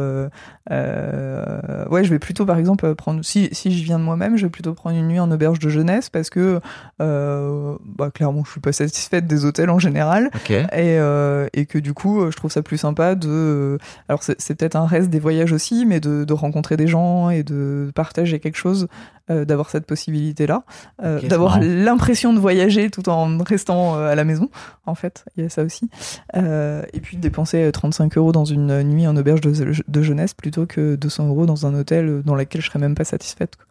ouais, 0.72 2.04
je 2.04 2.10
vais 2.10 2.20
plutôt, 2.20 2.46
par 2.46 2.58
exemple, 2.58 2.96
prendre, 2.96 3.24
si, 3.24 3.50
si 3.52 3.78
je 3.78 3.84
viens 3.84 4.00
de 4.00 4.04
moi-même, 4.04 4.38
je 4.38 4.46
vais 4.46 4.50
plutôt 4.50 4.74
prendre 4.74 4.96
une 4.98 5.08
nuit 5.08 5.20
en 5.20 5.30
auberge 5.30 5.60
de 5.60 5.70
jeunesse, 5.70 6.10
parce 6.10 6.30
que, 6.30 6.60
bah, 7.00 8.12
clairement, 8.14 8.44
je 8.46 8.52
suis 8.52 8.62
pas 8.62 8.72
satisfaite 8.72 9.28
des 9.28 9.44
hôtels 9.46 9.70
en 9.70 9.80
général. 9.80 10.30
Ok. 10.36 10.52
Et, 10.52 10.66
euh, 10.74 11.48
et 11.66 11.68
que 11.68 11.80
du 11.80 11.94
coup, 11.96 12.22
euh, 12.22 12.30
je 12.30 12.38
trouve 12.38 12.52
ça 12.52 12.62
plus 12.62 12.78
sympa 12.78 13.16
de. 13.16 13.28
euh, 13.28 13.78
Alors, 14.08 14.22
c'est 14.22 14.54
peut-être 14.56 14.76
un 14.76 14.86
reste 14.86 15.10
des 15.10 15.20
voyages 15.20 15.52
aussi, 15.52 15.86
mais 15.88 16.00
de, 16.00 16.24
de 16.24 16.34
rencontrer 16.34 16.78
des 16.78 16.86
gens 16.86 17.32
et 17.32 17.42
de 17.42 17.92
partager 17.96 18.40
quelque 18.40 18.58
chose, 18.58 18.88
euh, 19.32 19.46
d'avoir 19.46 19.72
cette 19.72 19.88
possibilité-là, 19.88 20.64
euh, 21.04 21.20
d'avoir 21.22 21.60
l'impression 21.60 22.34
de 22.34 22.40
voyager 22.40 22.92
tout 22.92 23.10
en 23.10 23.40
restant 23.40 23.96
à 23.96 24.14
la 24.14 24.24
maison, 24.24 24.50
en 24.86 24.94
fait. 24.94 25.26
Il 25.36 25.44
y 25.44 25.48
a 25.48 25.50
ça 25.50 25.64
aussi. 25.64 25.90
Euh, 26.36 26.84
et 26.94 27.00
puis 27.00 27.18
de 27.18 27.22
dépenser 27.22 27.64
euh, 27.64 27.72
35 27.72 28.16
euros 28.18 28.32
dans 28.32 28.46
une 28.46 28.84
nuit 28.84 29.08
en 29.08 29.18
auberge 29.18 29.42
de, 29.42 29.74
de 29.88 30.02
jeunesse 30.04 30.36
plutôt 30.36 30.68
que 30.68 30.96
200 30.96 31.30
euros 31.30 31.46
dans 31.48 31.66
un 31.66 31.74
hôtel 31.74 32.22
dans 32.24 32.36
lequel 32.36 32.62
je 32.62 32.68
serais 32.68 32.80
même 32.80 32.94
pas 32.96 33.06
satisfaite. 33.06 33.56
quoi. 33.56 33.66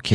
Ok. 0.00 0.14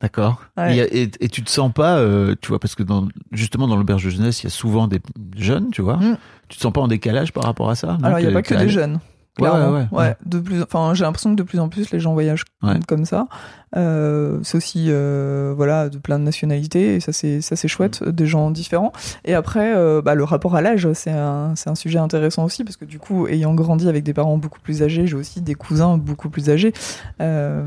D'accord. 0.00 0.42
Ouais. 0.56 0.88
Et, 0.92 1.28
tu 1.28 1.42
te 1.42 1.50
sens 1.50 1.72
pas, 1.72 1.98
euh, 1.98 2.34
tu 2.40 2.48
vois, 2.48 2.58
parce 2.58 2.74
que 2.74 2.82
dans, 2.82 3.08
justement 3.32 3.68
dans 3.68 3.76
l'auberge 3.76 4.04
de 4.04 4.10
jeunesse, 4.10 4.42
il 4.42 4.44
y 4.44 4.46
a 4.46 4.50
souvent 4.50 4.88
des 4.88 5.00
jeunes, 5.36 5.70
tu 5.70 5.82
vois. 5.82 5.96
Mm. 5.96 6.16
Tu 6.48 6.56
te 6.56 6.62
sens 6.62 6.72
pas 6.72 6.80
en 6.80 6.88
décallage 6.88 7.32
par 7.32 7.44
rapport 7.44 7.68
à 7.68 7.74
ça 7.74 7.98
Alors, 8.02 8.18
il 8.18 8.26
n'y 8.26 8.30
a 8.30 8.32
pas 8.32 8.42
que 8.42 8.54
des 8.54 8.68
jeunes. 8.68 9.00
Ouais, 9.38 9.48
ouais, 9.48 9.86
ouais. 9.92 10.16
de 10.26 10.38
plus, 10.38 10.62
enfin, 10.62 10.92
j'ai 10.94 11.04
l'impression 11.04 11.30
que 11.30 11.36
de 11.36 11.42
plus 11.42 11.60
en 11.60 11.68
plus 11.68 11.90
les 11.92 12.00
gens 12.00 12.12
voyagent 12.12 12.44
comme 12.86 13.04
ça. 13.04 13.26
Euh, 13.76 14.38
c'est 14.42 14.56
aussi, 14.56 14.86
euh, 14.88 15.52
voilà, 15.56 15.88
de 15.88 15.98
plein 15.98 16.18
de 16.18 16.24
nationalités, 16.24 16.96
et 16.96 17.00
ça 17.00 17.12
c'est, 17.12 17.40
ça 17.40 17.54
c'est 17.56 17.68
chouette, 17.68 18.00
Mm. 18.02 18.10
des 18.10 18.26
gens 18.26 18.50
différents. 18.50 18.92
Et 19.24 19.34
après, 19.34 19.74
euh, 19.76 20.02
bah, 20.02 20.14
le 20.14 20.24
rapport 20.24 20.56
à 20.56 20.60
l'âge, 20.60 20.88
c'est 20.94 21.10
un, 21.12 21.52
c'est 21.56 21.70
un 21.70 21.74
sujet 21.74 21.98
intéressant 21.98 22.44
aussi, 22.44 22.64
parce 22.64 22.76
que 22.76 22.84
du 22.84 22.98
coup, 22.98 23.26
ayant 23.28 23.54
grandi 23.54 23.88
avec 23.88 24.02
des 24.04 24.12
parents 24.14 24.38
beaucoup 24.38 24.60
plus 24.60 24.82
âgés, 24.82 25.06
j'ai 25.06 25.16
aussi 25.16 25.40
des 25.40 25.54
cousins 25.54 25.98
beaucoup 25.98 26.30
plus 26.30 26.50
âgés. 26.50 26.72
Euh, 27.20 27.64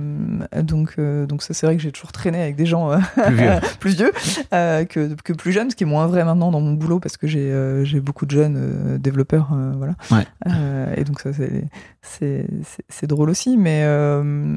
donc, 0.61 0.95
euh, 0.99 1.25
donc 1.25 1.41
ça 1.43 1.53
c'est 1.53 1.65
vrai 1.65 1.75
que 1.77 1.81
j'ai 1.81 1.91
toujours 1.91 2.11
traîné 2.11 2.41
avec 2.41 2.55
des 2.55 2.65
gens 2.65 2.91
euh, 2.91 2.97
Plus 3.25 3.35
vieux. 3.35 3.51
plus 3.79 3.95
vieux 3.95 4.11
euh, 4.53 4.85
que, 4.85 5.13
que 5.23 5.33
plus 5.33 5.51
jeunes, 5.51 5.69
ce 5.71 5.75
qui 5.75 5.83
est 5.83 5.87
moins 5.87 6.07
vrai 6.07 6.23
maintenant 6.25 6.51
dans 6.51 6.61
mon 6.61 6.73
boulot 6.73 6.99
parce 6.99 7.17
que 7.17 7.27
j'ai 7.27 7.51
euh, 7.51 7.83
j'ai 7.85 7.99
beaucoup 7.99 8.25
de 8.25 8.31
jeunes 8.31 8.57
euh, 8.57 8.97
développeurs, 8.97 9.49
euh, 9.53 9.71
voilà. 9.77 9.93
Ouais. 10.11 10.25
Euh, 10.47 10.93
et 10.97 11.03
donc 11.03 11.19
ça 11.21 11.31
c'est 11.33 11.63
c'est 12.01 12.45
c'est- 12.63 12.83
c'est 12.89 13.07
drôle 13.07 13.29
aussi, 13.29 13.57
mais 13.57 13.81
euh, 13.85 14.55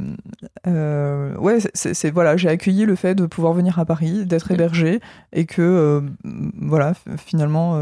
euh, 0.66 1.34
ouais, 1.38 1.58
c'est- 1.74 2.10
voilà, 2.10 2.36
j'ai 2.36 2.48
accueilli 2.48 2.84
le 2.86 2.96
fait 2.96 3.14
de 3.14 3.26
pouvoir 3.26 3.52
venir 3.52 3.78
à 3.78 3.84
Paris, 3.84 4.26
d'être 4.26 4.50
hébergé 4.50 5.00
et 5.32 5.46
que 5.46 5.62
euh, 5.62 6.00
voilà, 6.60 6.94
finalement. 7.16 7.76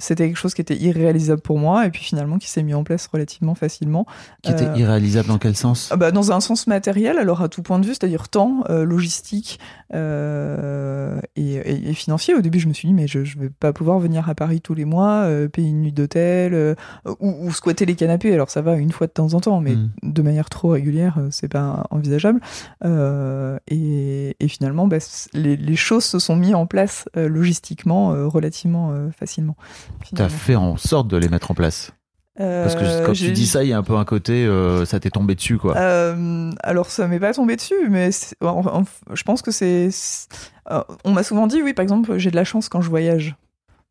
C'était 0.00 0.26
quelque 0.26 0.36
chose 0.38 0.54
qui 0.54 0.60
était 0.60 0.76
irréalisable 0.76 1.40
pour 1.42 1.58
moi 1.58 1.86
et 1.86 1.90
puis 1.90 2.02
finalement 2.02 2.38
qui 2.38 2.48
s'est 2.50 2.62
mis 2.64 2.74
en 2.74 2.82
place 2.84 3.06
relativement 3.12 3.54
facilement. 3.54 4.06
Qui 4.42 4.50
était 4.50 4.66
Euh, 4.66 4.76
irréalisable 4.76 5.28
dans 5.28 5.38
quel 5.38 5.54
sens? 5.54 5.88
Ah 5.92 5.96
bah, 5.96 6.10
dans 6.10 6.32
un 6.32 6.40
sens 6.40 6.66
matériel, 6.66 7.18
alors 7.18 7.42
à 7.42 7.48
tout 7.48 7.62
point 7.62 7.78
de 7.78 7.84
vue, 7.86 7.92
c'est-à-dire 7.92 8.28
temps, 8.28 8.64
euh, 8.70 8.84
logistique 8.84 9.60
euh, 9.94 11.20
et, 11.36 11.54
et- 11.54 11.90
et 11.90 11.94
financier. 11.94 12.34
Au 12.34 12.40
début, 12.40 12.58
je 12.60 12.68
me 12.68 12.72
suis 12.72 12.88
dit, 12.88 12.94
mais 12.94 13.06
je, 13.06 13.24
je 13.24 13.38
vais 13.38 13.50
pas 13.50 13.72
pouvoir 13.72 13.98
venir 13.98 14.28
à 14.28 14.34
Paris 14.34 14.60
tous 14.60 14.74
les 14.74 14.84
mois, 14.84 15.28
payer 15.52 15.68
une 15.68 15.82
nuit 15.82 15.92
d'hôtel 15.92 16.76
ou, 17.20 17.34
ou 17.46 17.52
squatter 17.52 17.86
les 17.86 17.94
canapés. 17.94 18.32
Alors 18.32 18.50
ça 18.50 18.62
va 18.62 18.76
une 18.76 18.92
fois 18.92 19.06
de 19.06 19.12
temps 19.12 19.34
en 19.34 19.40
temps, 19.40 19.60
mais 19.60 19.70
Mm. 19.76 19.90
de 20.02 20.22
manière 20.22 20.50
trop 20.50 20.68
régulière, 20.70 21.18
c'est 21.30 21.48
pas 21.48 21.86
envisageable. 21.90 22.40
Euh, 22.84 23.58
et, 23.68 24.36
et 24.40 24.48
finalement, 24.48 24.86
bah, 24.88 24.98
les, 25.32 25.56
les 25.56 25.76
choses 25.76 26.04
se 26.04 26.18
sont 26.18 26.36
mises 26.36 26.54
en 26.54 26.66
place 26.66 27.08
euh, 27.16 27.28
logistiquement 27.28 28.12
euh, 28.12 28.26
relativement 28.26 28.94
facilement. 29.18 29.56
T'as 30.00 30.06
finalement. 30.28 30.28
fait 30.38 30.56
en 30.56 30.76
sorte 30.76 31.08
de 31.08 31.16
les 31.16 31.28
mettre 31.28 31.50
en 31.50 31.54
place. 31.54 31.92
Parce 32.36 32.74
que 32.74 32.84
Euh, 32.84 33.04
quand 33.04 33.12
tu 33.12 33.32
dis 33.32 33.46
ça, 33.46 33.64
il 33.64 33.68
y 33.68 33.72
a 33.74 33.78
un 33.78 33.82
peu 33.82 33.96
un 33.96 34.04
côté, 34.06 34.46
euh, 34.46 34.86
ça 34.86 34.98
t'est 34.98 35.10
tombé 35.10 35.34
dessus, 35.34 35.58
quoi. 35.58 35.76
Euh, 35.76 36.50
alors 36.62 36.90
ça 36.90 37.06
m'est 37.06 37.20
pas 37.20 37.34
tombé 37.34 37.54
dessus, 37.56 37.74
mais 37.90 38.12
c'est- 38.12 38.34
en- 38.42 38.64
en- 38.66 38.84
je 39.14 39.22
pense 39.24 39.42
que 39.42 39.50
c'est. 39.50 39.90
c'est- 39.90 40.28
euh, 40.70 40.82
on 41.04 41.12
m'a 41.12 41.22
souvent 41.22 41.46
dit, 41.46 41.60
oui, 41.62 41.74
par 41.74 41.82
exemple, 41.82 42.16
j'ai 42.16 42.30
de 42.30 42.36
la 42.36 42.44
chance 42.44 42.68
quand 42.70 42.80
je 42.80 42.88
voyage. 42.88 43.36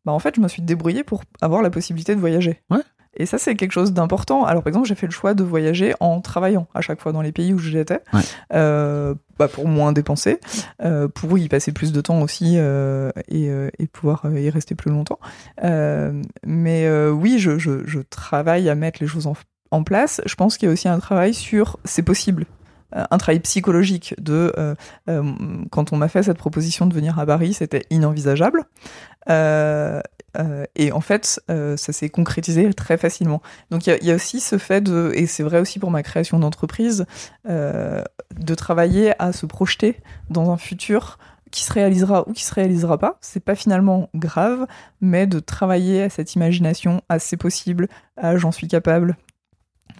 Bah 0.04 0.12
en 0.12 0.18
fait, 0.18 0.34
je 0.34 0.40
me 0.40 0.48
suis 0.48 0.62
débrouillée 0.62 1.04
pour 1.04 1.22
avoir 1.40 1.62
la 1.62 1.70
possibilité 1.70 2.14
de 2.16 2.20
voyager. 2.20 2.60
Ouais. 2.70 2.80
Et 3.16 3.26
ça, 3.26 3.38
c'est 3.38 3.56
quelque 3.56 3.72
chose 3.72 3.92
d'important. 3.92 4.44
Alors, 4.44 4.62
par 4.62 4.68
exemple, 4.68 4.86
j'ai 4.86 4.94
fait 4.94 5.06
le 5.06 5.12
choix 5.12 5.34
de 5.34 5.42
voyager 5.42 5.94
en 6.00 6.20
travaillant 6.20 6.68
à 6.74 6.80
chaque 6.80 7.00
fois 7.00 7.10
dans 7.12 7.22
les 7.22 7.32
pays 7.32 7.52
où 7.52 7.58
j'étais, 7.58 8.00
Ouais. 8.12 8.20
euh, 8.54 9.14
bah, 9.38 9.48
pour 9.48 9.66
moins 9.66 9.92
dépenser, 9.92 10.38
euh, 10.82 11.08
pour 11.08 11.36
y 11.36 11.48
passer 11.48 11.72
plus 11.72 11.90
de 11.92 12.00
temps 12.00 12.20
aussi 12.22 12.54
euh, 12.56 13.10
et, 13.28 13.48
et 13.78 13.86
pouvoir 13.88 14.22
y 14.32 14.48
rester 14.48 14.74
plus 14.76 14.90
longtemps. 14.92 15.18
Mais 16.44 16.88
oui, 17.10 17.38
je, 17.38 17.58
je, 17.58 17.84
je 17.86 18.00
travaille 18.00 18.68
à 18.68 18.74
mettre 18.74 18.98
les 19.02 19.08
choses 19.08 19.26
en, 19.26 19.34
en 19.70 19.82
place. 19.82 20.20
Je 20.26 20.34
pense 20.34 20.56
qu'il 20.56 20.66
y 20.68 20.70
a 20.70 20.72
aussi 20.72 20.88
un 20.88 20.98
travail 20.98 21.34
sur 21.34 21.78
c'est 21.84 22.02
possible. 22.02 22.46
Un 22.92 23.18
travail 23.18 23.38
psychologique 23.38 24.16
de 24.20 24.52
euh, 24.58 24.74
euh, 25.08 25.22
quand 25.70 25.92
on 25.92 25.96
m'a 25.96 26.08
fait 26.08 26.24
cette 26.24 26.38
proposition 26.38 26.86
de 26.86 26.94
venir 26.94 27.20
à 27.20 27.26
Paris, 27.26 27.54
c'était 27.54 27.84
inenvisageable. 27.90 28.64
Euh, 29.28 30.00
euh, 30.38 30.64
et 30.76 30.92
en 30.92 31.00
fait, 31.00 31.40
euh, 31.50 31.76
ça 31.76 31.92
s'est 31.92 32.08
concrétisé 32.08 32.72
très 32.74 32.96
facilement. 32.96 33.42
Donc 33.70 33.86
il 33.86 33.98
y 34.02 34.10
a, 34.10 34.14
aussi 34.14 34.40
ce 34.40 34.58
fait 34.58 34.80
de, 34.80 35.12
et 35.14 35.26
c'est 35.26 35.42
vrai 35.42 35.60
aussi 35.60 35.78
pour 35.78 35.90
ma 35.90 36.02
création 36.02 36.38
d'entreprise, 36.38 37.06
euh, 37.48 38.02
de 38.38 38.54
travailler 38.54 39.12
à 39.20 39.32
se 39.32 39.46
projeter 39.46 39.96
dans 40.28 40.50
un 40.50 40.56
futur 40.56 41.18
qui 41.50 41.64
se 41.64 41.72
réalisera 41.72 42.28
ou 42.28 42.32
qui 42.32 42.44
se 42.44 42.54
réalisera 42.54 42.98
pas. 42.98 43.18
C'est 43.20 43.44
pas 43.44 43.56
finalement 43.56 44.08
grave, 44.14 44.66
mais 45.00 45.26
de 45.26 45.40
travailler 45.40 46.02
à 46.02 46.10
cette 46.10 46.34
imagination, 46.34 47.02
à 47.08 47.18
c'est 47.18 47.36
possible, 47.36 47.88
à 48.16 48.36
j'en 48.36 48.52
suis 48.52 48.68
capable. 48.68 49.16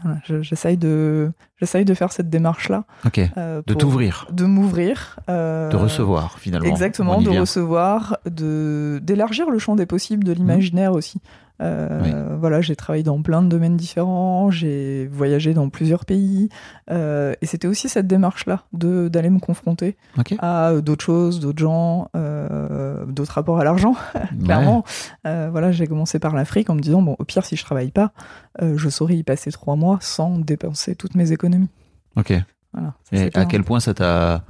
Voilà, 0.02 0.18
j'essaye 0.42 0.76
de, 0.76 1.30
j'essaye 1.58 1.84
de 1.84 1.94
faire 1.94 2.12
cette 2.12 2.30
démarche-là. 2.30 2.84
Ok. 3.06 3.20
euh, 3.36 3.62
De 3.66 3.74
t'ouvrir, 3.74 4.26
De 4.30 4.44
m'ouvrir. 4.46 5.16
euh, 5.28 5.68
de 5.70 5.76
recevoir, 5.76 6.38
finalement. 6.38 6.68
Exactement, 6.68 7.20
de 7.20 7.30
vient. 7.30 7.40
recevoir, 7.40 8.18
de 8.26 9.00
d'élargir 9.02 9.50
le 9.50 9.58
champ 9.58 9.76
des 9.76 9.86
possibles, 9.86 10.24
de 10.24 10.32
l'imaginaire 10.32 10.92
aussi. 10.92 11.20
Euh, 11.60 12.36
Voilà, 12.38 12.60
j'ai 12.60 12.74
travaillé 12.74 13.02
dans 13.02 13.20
plein 13.20 13.42
de 13.42 13.48
domaines 13.48 13.76
différents, 13.76 14.50
j'ai 14.50 15.06
voyagé 15.12 15.52
dans 15.52 15.68
plusieurs 15.68 16.04
pays, 16.04 16.48
euh, 16.90 17.34
et 17.42 17.46
c'était 17.46 17.68
aussi 17.68 17.88
cette 17.88 18.06
démarche-là 18.06 18.64
de 18.72 19.08
d'aller 19.08 19.30
me 19.30 19.40
confronter 19.40 19.96
à 20.38 20.72
d'autres 20.80 21.04
choses, 21.04 21.38
d'autres 21.40 21.58
gens, 21.58 22.08
euh, 22.16 23.04
d'autres 23.06 23.34
rapports 23.34 23.60
à 23.60 23.64
l'argent. 23.64 23.94
Clairement, 24.44 24.84
voilà, 25.24 25.70
j'ai 25.70 25.86
commencé 25.86 26.18
par 26.18 26.34
l'Afrique 26.34 26.70
en 26.70 26.74
me 26.74 26.80
disant 26.80 27.02
bon, 27.02 27.16
au 27.18 27.24
pire, 27.24 27.44
si 27.44 27.56
je 27.56 27.64
travaille 27.64 27.90
pas, 27.90 28.12
je 28.60 28.88
saurais 28.88 29.16
y 29.16 29.22
passer 29.22 29.50
trois 29.52 29.76
mois 29.76 29.98
sans 30.00 30.38
dépenser 30.38 30.94
toutes 30.94 31.14
mes 31.14 31.32
économies. 31.32 31.68
Ok. 32.16 32.32
Voilà. 32.72 32.94
Et 33.12 33.30
à 33.34 33.44
quel 33.46 33.64
point 33.64 33.80
ça 33.80 33.94
t'a 33.94 34.44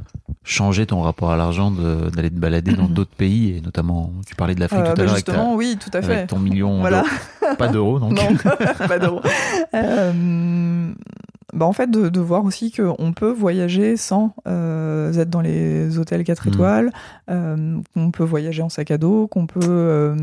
changé 0.51 0.85
ton 0.87 1.01
rapport 1.03 1.31
à 1.31 1.37
l'argent 1.37 1.71
de- 1.71 2.11
d'aller 2.11 2.29
te 2.31 2.39
balader 2.39 2.73
dans 2.73 2.87
d'autres 2.89 3.15
pays 3.17 3.57
et 3.57 3.61
notamment 3.61 4.13
tu 4.27 4.35
parlais 4.35 4.55
de 4.55 4.61
l'Afrique 4.61 4.81
Euh, 4.81 4.85
tout 4.85 4.91
à 4.91 4.95
bah, 4.95 5.03
l'heure 5.05 5.13
avec, 5.13 5.25
ta- 5.25 5.45
oui, 5.55 5.79
tout 5.79 5.91
à 5.97 6.03
fait. 6.03 6.13
avec 6.15 6.27
ton 6.27 6.39
million 6.41 6.81
Voilà. 6.81 7.03
d'euros. 7.41 7.55
pas 7.57 7.69
d'euros 7.69 7.99
donc 8.01 8.13
Non, 8.13 8.37
pas 8.89 8.99
d'euros. 8.99 9.21
Euh, 9.75 10.93
bah 11.53 11.67
en 11.67 11.73
fait, 11.73 11.91
de, 11.91 12.09
de 12.09 12.21
voir 12.21 12.45
aussi 12.45 12.71
qu'on 12.73 13.13
peut 13.13 13.31
voyager 13.31 13.97
sans 13.97 14.35
euh, 14.47 15.13
être 15.15 15.31
dans 15.31 15.41
les 15.41 15.99
hôtels 15.99 16.23
4 16.25 16.47
Mhm. 16.47 16.53
étoiles, 16.55 16.93
euh, 17.31 17.79
qu'on 17.95 18.11
peut 18.11 18.25
voyager 18.25 18.63
en 18.63 18.69
sac 18.69 18.91
à 18.91 18.99
dos, 18.99 19.27
qu'on 19.27 19.47
peut... 19.47 19.61
euh, 19.63 20.17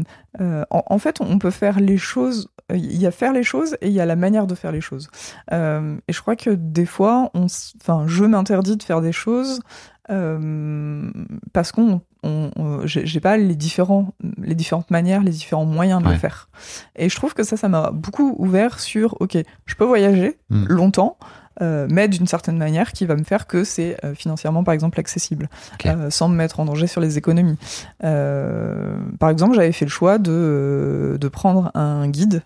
en, 0.69 0.83
en 0.85 0.97
fait, 0.99 1.19
on 1.21 1.37
peut 1.39 1.51
faire 1.51 1.79
les 1.79 1.97
choses... 1.97 2.49
Il 2.73 2.97
y 2.97 3.05
a 3.07 3.11
faire 3.11 3.31
les 3.31 3.43
choses 3.43 3.77
et 3.81 3.87
il 3.87 3.93
y 3.93 4.01
a 4.01 4.05
la 4.05 4.17
manière 4.17 4.45
de 4.45 4.53
faire 4.53 4.73
les 4.73 4.81
choses. 4.81 5.09
Et 5.53 6.13
je 6.13 6.21
crois 6.21 6.35
que 6.35 6.49
des 6.49 6.85
fois, 6.85 7.29
on, 7.33 7.45
s- 7.45 7.73
enfin, 7.81 8.03
je 8.07 8.25
m'interdis 8.25 8.75
de 8.75 8.83
faire 8.83 8.99
des 8.99 9.13
choses 9.13 9.61
parce 11.53 11.71
qu'on, 11.71 12.01
on, 12.27 12.51
on- 12.55 12.81
j'ai 12.85 13.19
pas 13.19 13.37
les 13.37 13.55
différents, 13.55 14.13
les 14.41 14.55
différentes 14.55 14.91
manières, 14.91 15.21
les 15.23 15.31
différents 15.31 15.65
moyens 15.65 16.01
de 16.01 16.07
Ouais. 16.07 16.13
le 16.13 16.19
faire. 16.19 16.49
Et 16.95 17.09
je 17.09 17.15
trouve 17.15 17.33
que 17.33 17.43
ça, 17.43 17.55
ça 17.57 17.69
m'a 17.69 17.91
beaucoup 17.91 18.35
ouvert 18.37 18.79
sur, 18.79 19.15
ok, 19.21 19.37
je 19.65 19.75
peux 19.75 19.85
voyager 19.85 20.37
Mm. 20.49 20.65
longtemps, 20.67 21.17
euh, 21.61 21.87
mais 21.89 22.07
d'une 22.07 22.27
certaine 22.27 22.57
manière 22.57 22.91
qui 22.91 23.05
va 23.07 23.15
me 23.15 23.23
faire 23.23 23.47
que 23.47 23.63
c'est 23.63 23.97
euh, 24.05 24.13
financièrement, 24.13 24.63
par 24.63 24.73
exemple, 24.75 24.99
accessible, 24.99 25.49
euh, 25.87 26.09
sans 26.11 26.29
me 26.29 26.35
mettre 26.35 26.59
en 26.59 26.65
danger 26.65 26.85
sur 26.87 27.01
les 27.01 27.17
économies. 27.17 27.57
Par 29.19 29.29
exemple, 29.29 29.55
j'avais 29.55 29.71
fait 29.71 29.85
le 29.85 29.89
choix 29.91 30.17
de, 30.19 31.17
de 31.19 31.27
prendre 31.27 31.71
un 31.75 32.07
guide 32.09 32.43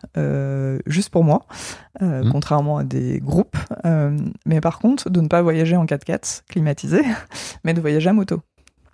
juste 0.86 1.10
pour 1.10 1.24
moi, 1.24 1.46
euh, 2.02 2.24
Mm. 2.24 2.32
contrairement 2.32 2.78
à 2.78 2.84
des 2.84 3.20
groupes, 3.20 3.58
mais 4.46 4.62
par 4.62 4.80
contre, 4.80 5.10
de 5.10 5.20
ne 5.22 5.28
pas 5.28 5.42
voyager 5.42 5.76
en 5.76 5.86
4x4 5.86 6.44
climatisé, 6.50 7.02
mais 7.64 7.74
de 7.74 7.82
voyager 7.82 8.10
à 8.10 8.14
moto. 8.14 8.42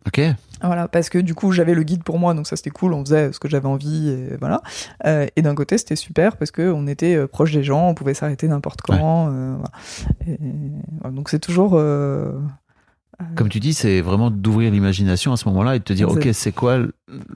Ok 0.07 0.21
Voilà, 0.63 0.87
parce 0.87 1.09
que 1.09 1.19
du 1.19 1.35
coup 1.35 1.51
j'avais 1.51 1.73
le 1.75 1.83
guide 1.83 2.03
pour 2.03 2.17
moi, 2.17 2.33
donc 2.33 2.47
ça 2.47 2.55
c'était 2.55 2.69
cool, 2.71 2.93
on 2.93 3.03
faisait 3.05 3.31
ce 3.31 3.39
que 3.39 3.47
j'avais 3.47 3.67
envie, 3.67 4.09
et 4.09 4.37
voilà. 4.39 4.61
Euh, 5.05 5.27
et 5.35 5.41
d'un 5.43 5.53
côté 5.53 5.77
c'était 5.77 5.95
super 5.95 6.37
parce 6.37 6.51
que 6.51 6.71
on 6.71 6.87
était 6.87 7.15
euh, 7.15 7.27
proche 7.27 7.51
des 7.51 7.63
gens, 7.63 7.87
on 7.89 7.93
pouvait 7.93 8.13
s'arrêter 8.15 8.47
n'importe 8.47 8.81
quand. 8.81 9.29
euh, 9.31 9.55
voilà. 9.55 9.71
Et, 10.27 10.37
voilà, 11.01 11.15
donc 11.15 11.29
c'est 11.29 11.39
toujours. 11.39 11.73
euh, 11.75 12.31
comme 13.35 13.49
tu 13.49 13.59
dis 13.59 13.73
c'est 13.73 14.01
vraiment 14.01 14.29
d'ouvrir 14.29 14.71
l'imagination 14.71 15.33
à 15.33 15.37
ce 15.37 15.47
moment-là 15.49 15.75
et 15.75 15.79
de 15.79 15.83
te 15.83 15.93
dire 15.93 16.07
ok 16.09 16.29
c'est 16.33 16.51
quoi 16.51 16.77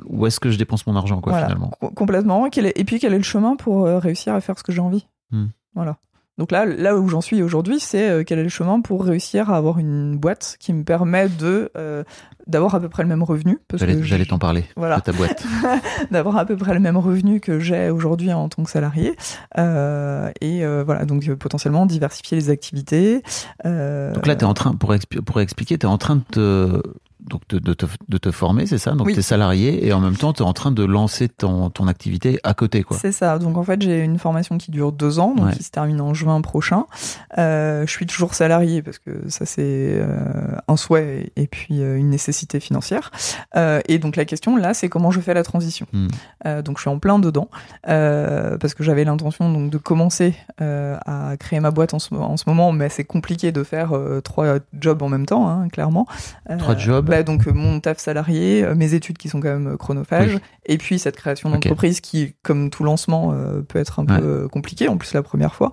où 0.06 0.28
est-ce 0.28 0.40
que 0.40 0.52
je 0.52 0.58
dépense 0.58 0.86
mon 0.86 0.96
argent 0.96 1.22
quoi 1.22 1.34
voilà, 1.34 1.48
finalement? 1.48 1.72
Co- 1.80 1.90
complètement. 1.90 2.46
Et 2.46 2.84
puis 2.86 3.00
quel 3.00 3.14
est 3.14 3.18
le 3.18 3.24
chemin 3.24 3.56
pour 3.56 3.86
réussir 3.86 4.34
à 4.36 4.42
faire 4.42 4.58
ce 4.60 4.64
que 4.64 4.72
j'ai 4.72 4.82
envie? 4.82 5.08
Hmm. 5.32 5.48
Voilà. 5.74 5.98
Donc 6.38 6.52
là, 6.52 6.66
là 6.66 6.96
où 6.98 7.08
j'en 7.08 7.22
suis 7.22 7.44
aujourd'hui, 7.44 7.80
c'est 7.80 8.10
euh, 8.10 8.24
quel 8.26 8.40
est 8.40 8.44
le 8.44 8.50
chemin 8.50 8.80
pour 8.82 9.04
réussir 9.04 9.50
à 9.52 9.58
avoir 9.58 9.78
une 9.80 10.18
boîte 10.18 10.56
qui 10.60 10.74
me 10.74 10.84
permet 10.84 11.28
de 11.30 11.70
euh, 11.78 12.04
d'avoir 12.48 12.74
à 12.74 12.80
peu 12.80 12.90
près 12.90 13.04
le 13.04 13.10
même 13.10 13.22
revenu. 13.22 13.60
j'allais 14.02 14.26
t'en 14.26 14.40
parler 14.40 14.64
Voilà. 14.76 14.98
de 14.98 15.02
ta 15.02 15.12
boîte 15.12 15.44
d'avoir 16.12 16.38
à 16.38 16.46
peu 16.46 16.56
près 16.58 16.74
le 16.74 16.80
même 16.80 16.98
revenu 16.98 17.40
que 17.40 17.60
j'ai 17.60 17.90
aujourd'hui 17.90 18.32
en 18.34 18.50
tant 18.50 18.64
que 18.64 18.70
salarié 18.72 19.16
Euh, 19.58 20.32
et 20.42 20.66
euh, 20.66 20.84
voilà 20.86 21.06
donc 21.06 21.30
potentiellement 21.36 21.86
diversifier 21.86 22.38
les 22.38 22.50
activités 22.50 23.22
donc 23.64 24.26
là 24.26 24.36
tu 24.36 24.42
es 24.42 24.48
en 24.48 24.54
train 24.54 24.74
pour, 24.74 24.94
expli- 24.94 25.22
pour 25.22 25.40
expliquer 25.42 25.78
tu 25.78 25.86
es 25.86 25.90
en 25.90 25.98
train 25.98 26.16
de 26.16 26.22
te 26.32 26.82
donc 27.30 27.42
de, 27.50 27.60
de 27.60 27.74
te, 27.74 27.86
de 28.10 28.18
te 28.18 28.32
former, 28.32 28.66
c'est 28.66 28.78
ça? 28.78 28.92
Donc 28.92 29.08
Oui. 29.08 29.14
tu 29.14 29.20
es 29.20 29.22
salarié 29.24 29.86
et 29.88 29.94
en 29.94 30.00
même 30.00 30.16
temps 30.18 30.34
tu 30.34 30.44
es 30.44 30.46
en 30.46 30.54
train 30.54 30.72
de 30.72 30.84
lancer 30.84 31.30
ton, 31.30 31.70
ton 31.70 31.88
activité 31.88 32.40
à 32.44 32.54
côté. 32.54 32.84
quoi. 32.84 32.98
c'est 33.00 33.12
ça 33.12 33.38
donc 33.40 33.58
en 33.58 33.64
fait 33.64 33.82
j'ai 33.82 34.00
une 34.00 34.18
formation 34.20 34.58
qui 34.58 34.72
dure 34.72 34.92
deux 34.92 35.20
ans 35.20 35.34
donc 35.36 35.46
Ouais. 35.48 35.54
qui 35.54 35.64
se 35.64 35.72
termine 35.72 36.02
en 36.02 36.14
juin 36.14 36.42
prochain 36.42 36.86
Euh, 37.38 37.86
je 37.86 37.92
suis 37.92 38.06
toujours 38.06 38.34
salarié 38.34 38.82
parce 38.82 39.00
que 39.00 39.12
ça 39.30 39.46
c'est 39.46 39.62
euh, 39.96 40.56
un 40.68 40.76
souhait 40.76 41.32
et 41.36 41.48
puis 41.48 41.82
euh, 41.82 41.98
une 41.98 42.10
nécessité 42.10 42.60
financière 42.60 43.12
et 43.88 44.00
donc 44.00 44.16
la 44.16 44.26
question 44.26 44.58
là 44.58 44.74
c'est 44.74 44.90
comment 44.90 45.12
je 45.12 45.20
fais 45.22 45.34
la 45.34 45.44
transition? 45.44 45.86
Hmm. 45.94 46.08
Donc 46.64 46.78
je 46.78 46.82
suis 46.82 46.90
en 46.90 47.00
plein 47.00 47.20
dedans 47.20 47.50
parce 47.84 48.74
que 48.74 48.84
j'avais 48.84 49.04
l'intention 49.04 49.52
donc 49.52 49.70
de 49.70 49.78
commencer 49.78 50.36
à 50.60 51.36
créer 51.40 51.60
ma 51.60 51.72
boîte 51.72 51.94
en 51.94 52.00
ce, 52.00 52.14
en 52.16 52.38
ce 52.38 52.44
moment, 52.48 52.72
mais 52.72 52.90
c'est 52.90 53.04
compliqué 53.04 53.52
de 53.52 53.64
faire 53.64 53.92
trois 54.24 54.56
jobs 54.80 55.02
en 55.02 55.10
même 55.10 55.26
temps, 55.26 55.48
hein, 55.48 55.68
clairement. 55.70 56.08
Trois 56.58 56.76
jobs 56.78 57.11
bah, 57.12 57.24
Donc 57.24 57.48
euh, 57.48 57.52
mon 57.54 57.80
taf 57.80 58.00
salarié, 58.00 58.64
euh, 58.64 58.74
mes 58.76 58.94
études 58.96 59.18
qui 59.18 59.30
sont 59.30 59.40
quand 59.42 59.50
même 59.50 59.74
euh, 59.74 59.78
chronophages, 59.78 60.36
Oui. 60.36 60.42
et 60.66 60.78
puis 60.78 60.98
cette 60.98 61.16
création 61.18 61.50
d'entreprise 61.50 62.02
qui, 62.02 62.34
comme 62.42 62.70
tout 62.70 62.84
lancement, 62.84 63.34
euh, 63.34 63.62
peut 63.62 63.78
être 63.80 64.00
un 64.00 64.06
Ouais. 64.08 64.20
peu 64.20 64.48
compliqué, 64.48 64.88
en 64.88 64.98
plus 64.98 65.14
la 65.14 65.22
première 65.24 65.54
fois. 65.54 65.72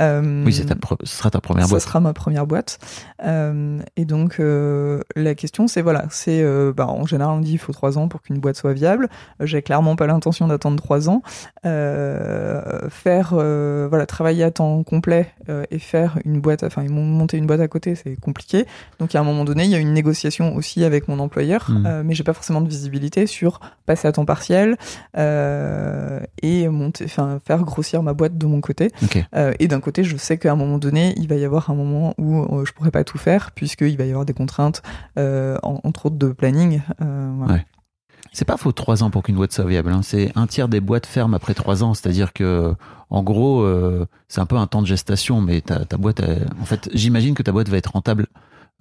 Euh, 0.00 0.44
Oui, 0.46 0.52
ta 0.64 0.74
ce 1.04 1.16
sera 1.16 1.30
ta 1.30 1.40
première 1.40 1.64
ça 1.66 1.70
boîte. 1.70 1.82
sera 1.82 2.00
ma 2.00 2.12
première 2.12 2.46
boîte. 2.46 2.78
Euh, 3.24 3.80
et 3.96 4.04
donc, 4.04 4.40
la 4.40 5.34
question, 5.34 5.66
c'est 5.68 5.82
voilà, 5.82 6.06
c'est 6.10 6.42
bah, 6.74 6.86
en 6.86 7.04
général, 7.06 7.34
on 7.36 7.40
dit 7.40 7.52
il 7.52 7.58
faut 7.58 7.72
trois 7.72 7.98
ans 7.98 8.08
pour 8.08 8.22
qu'une 8.22 8.38
boîte 8.38 8.56
soit 8.56 8.72
viable. 8.72 9.08
J'ai 9.40 9.60
clairement 9.62 9.96
pas 9.96 10.06
l'intention 10.06 10.46
d'attendre 10.46 10.76
trois 10.82 11.08
ans. 11.08 11.22
Faire, 12.90 13.28
voilà, 13.34 14.06
travailler 14.06 14.44
à 14.44 14.50
temps 14.50 14.82
complet 14.82 15.32
et 15.70 15.78
faire 15.78 16.18
une 16.24 16.40
boîte, 16.40 16.62
enfin, 16.62 16.84
monter 16.88 17.36
une 17.36 17.46
boîte 17.46 17.60
à 17.60 17.68
côté, 17.68 17.94
c'est 17.94 18.16
compliqué. 18.20 18.66
Donc, 18.98 19.14
à 19.14 19.20
un 19.20 19.24
moment 19.24 19.44
donné, 19.44 19.64
il 19.64 19.70
y 19.70 19.74
a 19.74 19.78
une 19.78 19.92
négociation 19.92 20.54
aussi 20.56 20.75
avec 20.84 21.08
mon 21.08 21.18
employeur, 21.18 21.66
Mhm. 21.70 21.86
euh, 21.86 22.02
mais 22.04 22.14
j'ai 22.14 22.24
pas 22.24 22.32
forcément 22.32 22.60
de 22.60 22.68
visibilité 22.68 23.26
sur 23.26 23.60
passer 23.86 24.06
à 24.08 24.12
temps 24.12 24.24
partiel 24.24 24.76
euh, 25.16 26.20
et 26.42 26.68
monter, 26.68 27.06
faire 27.08 27.62
grossir 27.64 28.02
ma 28.02 28.12
boîte 28.12 28.36
de 28.38 28.46
mon 28.46 28.60
côté. 28.60 28.90
Euh, 29.34 29.52
et 29.58 29.68
d'un 29.68 29.80
côté, 29.80 30.04
je 30.04 30.16
sais 30.16 30.38
qu'à 30.38 30.52
un 30.52 30.56
moment 30.56 30.78
donné, 30.78 31.14
il 31.16 31.28
va 31.28 31.36
y 31.36 31.44
avoir 31.44 31.70
un 31.70 31.74
moment 31.74 32.14
où 32.18 32.42
euh, 32.60 32.64
je 32.64 32.72
pourrais 32.72 32.90
pas 32.90 33.04
tout 33.04 33.18
faire, 33.18 33.52
puisqu'il 33.52 33.96
va 33.96 34.04
y 34.04 34.10
avoir 34.10 34.24
des 34.24 34.34
contraintes, 34.34 34.82
en- 35.16 35.80
entre 35.84 36.06
autres 36.06 36.16
de 36.16 36.28
planning. 36.28 36.80
voilà. 36.98 37.54
Ouais. 37.54 37.66
C'est 38.32 38.44
pas 38.44 38.58
faux 38.58 38.72
trois 38.72 39.02
ans 39.02 39.08
pour 39.10 39.22
qu'une 39.22 39.36
boîte 39.36 39.52
soit 39.52 39.64
viable. 39.64 39.90
hein. 39.90 40.00
C'est 40.02 40.30
un 40.34 40.46
tiers 40.46 40.68
des 40.68 40.80
boîtes 40.80 41.06
ferment 41.06 41.34
après 41.36 41.54
trois 41.54 41.82
ans. 41.82 41.94
C'est-à-dire 41.94 42.34
que, 42.34 42.74
en 43.08 43.22
gros, 43.22 43.62
euh, 43.62 44.04
c'est 44.28 44.40
un 44.42 44.46
peu 44.46 44.56
un 44.56 44.66
temps 44.66 44.82
de 44.82 44.86
gestation, 44.86 45.40
mais 45.40 45.62
ta, 45.62 45.86
ta 45.86 45.96
boîte, 45.96 46.20
elle- 46.20 46.46
en 46.60 46.66
fait, 46.66 46.90
j'imagine 46.92 47.34
que 47.34 47.42
ta 47.42 47.52
boîte 47.52 47.70
va 47.70 47.78
être 47.78 47.92
rentable 47.92 48.26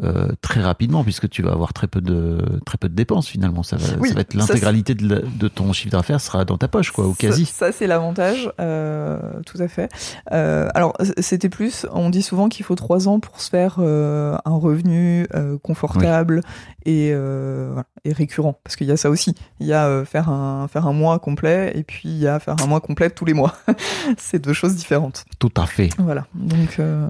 euh, 0.04 0.28
très 0.42 0.62
rapidement 0.62 1.04
puisque 1.04 1.30
tu 1.30 1.42
vas 1.42 1.52
avoir 1.52 1.72
très 1.72 1.88
peu 1.88 2.02
de 2.02 2.40
très 2.66 2.78
peu 2.78 2.90
de 2.90 2.96
dépenses 2.96 3.28
finalement. 3.28 3.64
Ça 3.64 3.78
va, 3.78 3.98
Oui, 4.00 4.10
ça 4.10 4.16
va 4.16 4.22
être 4.22 4.34
l'intégralité 4.34 4.94
de, 4.94 5.48
ton 5.48 5.72
chiffre 5.74 5.92
d'affaires 5.92 6.20
sera 6.20 6.44
dans 6.44 6.58
ta 6.58 6.68
poche, 6.68 6.92
quoi, 6.92 7.06
au 7.06 7.14
quasi. 7.14 7.46
Ça, 7.46 7.68
ça, 7.68 7.72
c'est 7.72 7.88
l'avantage, 7.88 8.52
euh, 8.60 9.20
tout 9.46 9.62
à 9.62 9.68
fait. 9.68 9.90
Euh, 10.32 10.68
alors, 10.74 10.94
c'était 11.20 11.50
plus, 11.50 11.86
on 11.92 12.10
dit 12.10 12.22
souvent 12.22 12.50
qu'il 12.50 12.66
faut 12.66 12.76
trois 12.76 13.08
ans 13.08 13.20
pour 13.20 13.40
se 13.40 13.50
faire 13.50 13.78
euh, 13.80 14.38
un 14.46 14.56
revenu 14.56 15.28
euh, 15.34 15.58
confortable 15.60 16.42
et, 16.86 17.12
euh, 17.14 17.70
voilà, 17.72 17.88
et 18.04 18.14
récurrent, 18.14 18.60
parce 18.64 18.76
qu'il 18.76 18.88
y 18.88 18.92
a 18.92 18.98
ça 18.98 19.10
aussi. 19.10 19.36
Il 19.60 19.68
y 19.68 19.74
a 19.74 19.88
euh, 19.88 20.06
faire 20.06 20.30
un 20.30 20.68
faire 20.68 20.88
un 20.88 20.94
mois 20.94 21.18
complet 21.20 21.72
et 21.76 21.84
puis 21.84 22.10
il 22.10 22.18
y 22.18 22.28
a 22.28 22.40
faire 22.40 22.56
un 22.62 22.68
mois 22.68 22.80
complet 22.80 23.10
tous 23.10 23.26
les 23.26 23.34
mois. 23.34 23.56
c'est 24.18 24.40
deux 24.40 24.54
choses 24.54 24.76
différentes. 24.76 25.26
Tout 25.40 25.52
à 25.58 25.66
fait. 25.66 25.90
Voilà. 25.98 26.28
Donc, 26.36 26.80
euh, 26.80 27.08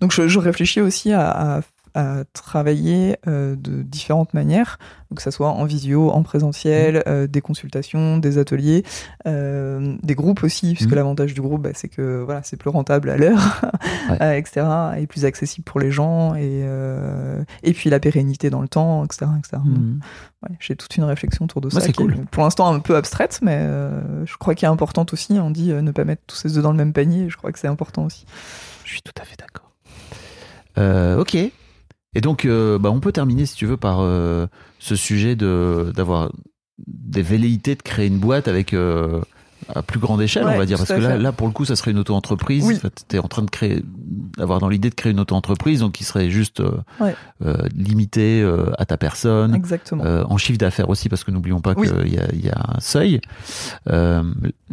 donc 0.00 0.12
je, 0.12 0.26
je 0.26 0.38
réfléchis 0.38 0.80
aussi 0.80 1.12
à, 1.12 1.56
à, 1.56 1.60
à 1.94 2.24
travailler 2.32 3.16
euh, 3.28 3.54
de 3.56 3.82
différentes 3.82 4.34
manières, 4.34 4.78
que 5.14 5.22
ça 5.22 5.30
soit 5.30 5.50
en 5.50 5.64
visio, 5.64 6.10
en 6.10 6.22
présentiel, 6.24 7.04
euh, 7.06 7.28
des 7.28 7.40
consultations, 7.40 8.18
des 8.18 8.38
ateliers, 8.38 8.82
euh, 9.28 9.96
des 10.02 10.14
groupes 10.16 10.42
aussi, 10.42 10.74
puisque 10.74 10.90
Mhm. 10.90 10.96
l'avantage 10.96 11.34
du 11.34 11.40
groupe, 11.40 11.62
bah, 11.62 11.70
c'est 11.74 11.88
que 11.88 12.20
voilà, 12.24 12.42
c'est 12.42 12.56
plus 12.56 12.70
rentable 12.70 13.10
à 13.10 13.16
l'heure, 13.16 13.60
Ouais. 14.10 14.38
etc., 14.40 14.66
et 14.98 15.06
plus 15.06 15.24
accessible 15.24 15.64
pour 15.64 15.78
les 15.80 15.90
gens, 15.92 16.34
et 16.34 16.64
et 17.62 17.72
puis 17.72 17.90
la 17.90 18.00
pérennité 18.00 18.50
dans 18.50 18.60
le 18.60 18.68
temps, 18.68 19.04
etc., 19.04 19.26
etc. 19.38 19.62
Ouais, 20.42 20.56
j'ai 20.60 20.74
toute 20.76 20.96
une 20.96 21.04
réflexion 21.04 21.44
autour 21.44 21.60
de 21.60 21.68
Bah, 21.68 21.80
ça, 21.80 21.86
qui 21.86 21.90
est 21.90 21.94
cool. 21.94 22.16
pour 22.30 22.42
l'instant 22.42 22.72
un 22.72 22.80
peu 22.80 22.96
abstraite, 22.96 23.38
mais 23.42 23.66
je 24.24 24.36
crois 24.36 24.54
qu'elle 24.56 24.68
est 24.68 24.72
importante 24.72 25.12
aussi. 25.12 25.34
On 25.40 25.50
dit 25.50 25.72
ne 25.72 25.90
pas 25.92 26.04
mettre 26.04 26.22
tous 26.26 26.36
ses 26.36 26.56
œufs 26.56 26.62
dans 26.62 26.72
le 26.72 26.76
même 26.76 26.92
panier. 26.92 27.30
Je 27.30 27.36
crois 27.36 27.52
que 27.52 27.58
c'est 27.58 27.68
important 27.68 28.04
aussi. 28.04 28.26
Je 28.84 28.90
suis 28.92 29.02
tout 29.02 29.12
à 29.20 29.24
fait 29.24 29.36
d'accord. 29.38 29.70
Ok. 31.20 31.36
Et 32.14 32.20
donc, 32.20 32.44
euh, 32.44 32.78
bah, 32.78 32.90
on 32.90 33.00
peut 33.00 33.12
terminer, 33.12 33.46
si 33.46 33.56
tu 33.56 33.66
veux, 33.66 33.76
par 33.76 33.98
euh, 34.00 34.46
ce 34.78 34.96
sujet 34.96 35.36
de 35.36 35.92
d'avoir 35.94 36.30
des 36.86 37.22
velléités 37.22 37.74
de 37.74 37.82
créer 37.82 38.06
une 38.08 38.18
boîte 38.18 38.48
avec 38.48 38.72
euh, 38.74 39.20
à 39.74 39.82
plus 39.82 39.98
grande 40.00 40.20
échelle, 40.20 40.44
Ouais, 40.44 40.54
on 40.54 40.58
va 40.58 40.66
dire, 40.66 40.76
parce 40.76 40.90
que 40.92 41.00
là, 41.00 41.16
là, 41.16 41.32
pour 41.32 41.46
le 41.46 41.52
coup, 41.52 41.64
ça 41.64 41.74
serait 41.76 41.92
une 41.92 41.98
auto-entreprise. 41.98 42.64
Oui. 42.66 42.74
En 42.76 42.80
fait, 42.80 43.04
t'es 43.08 43.18
en 43.18 43.28
train 43.28 43.42
de 43.42 43.50
créer 43.50 43.82
d'avoir 44.36 44.58
dans 44.58 44.68
l'idée 44.68 44.90
de 44.90 44.94
créer 44.94 45.12
une 45.12 45.20
auto-entreprise, 45.20 45.80
donc 45.80 45.92
qui 45.92 46.04
serait 46.04 46.28
juste 46.28 46.60
euh, 46.60 46.72
Ouais. 47.00 47.14
euh, 47.46 47.56
limitée 47.74 48.44
à 48.78 48.84
ta 48.84 48.96
personne, 48.96 49.54
Exactement. 49.54 50.04
euh, 50.04 50.24
en 50.28 50.36
chiffre 50.36 50.58
d'affaires 50.58 50.90
aussi, 50.90 51.08
parce 51.08 51.24
que 51.24 51.30
n'oublions 51.30 51.60
pas 51.60 51.74
Oui. 51.76 51.88
qu'il 51.88 52.12
y 52.12 52.18
a, 52.18 52.26
y 52.34 52.48
a 52.50 52.60
un 52.76 52.80
seuil. 52.80 53.20
Euh, 53.88 54.22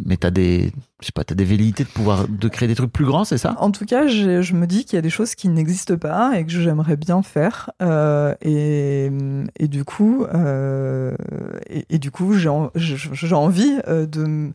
mais 0.04 0.16
t'as 0.16 0.30
des, 0.30 0.72
je 1.02 1.06
sais 1.06 1.12
pas, 1.12 1.24
t'as 1.24 1.34
des 1.34 1.44
velléités 1.44 1.84
de 1.84 1.88
pouvoir 1.88 2.28
de 2.28 2.48
créer 2.48 2.68
des 2.68 2.74
trucs 2.74 2.92
plus 2.92 3.04
grands, 3.04 3.24
c'est 3.24 3.38
ça? 3.38 3.56
En 3.58 3.70
tout 3.70 3.84
cas, 3.84 4.06
je 4.06 4.54
me 4.54 4.66
dis 4.66 4.84
qu'il 4.84 4.96
y 4.96 4.98
a 4.98 5.02
des 5.02 5.10
choses 5.10 5.34
qui 5.34 5.48
n'existent 5.48 5.96
pas 5.96 6.38
et 6.38 6.44
que 6.44 6.50
j'aimerais 6.50 6.96
bien 6.96 7.22
faire. 7.22 7.70
Euh, 7.82 8.34
et, 8.40 9.10
et 9.58 9.68
du 9.68 9.84
coup, 9.84 10.24
euh, 10.24 11.14
et, 11.68 11.98
du 11.98 12.10
coup, 12.10 12.34
j'ai 12.34 12.48
envie 12.48 13.78
euh, 13.88 14.06
de. 14.06 14.52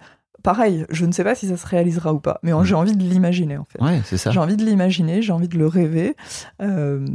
Pareil, 0.47 0.85
je 0.89 1.05
ne 1.05 1.11
sais 1.11 1.25
pas 1.25 1.35
si 1.35 1.45
ça 1.49 1.57
se 1.57 1.67
réalisera 1.67 2.13
ou 2.13 2.21
pas, 2.21 2.39
mais 2.41 2.53
Mm. 2.53 2.63
j'ai 2.63 2.75
envie 2.75 2.95
de 2.95 3.03
l'imaginer 3.03 3.57
en 3.57 3.65
fait. 3.65 3.83
Ouais, 3.83 3.99
c'est 4.05 4.15
ça. 4.15 4.31
J'ai 4.31 4.39
envie 4.39 4.55
de 4.55 4.63
l'imaginer, 4.63 5.21
j'ai 5.21 5.33
envie 5.33 5.49
de 5.49 5.57
le 5.57 5.67
rêver, 5.67 6.15
euh, 6.61 7.05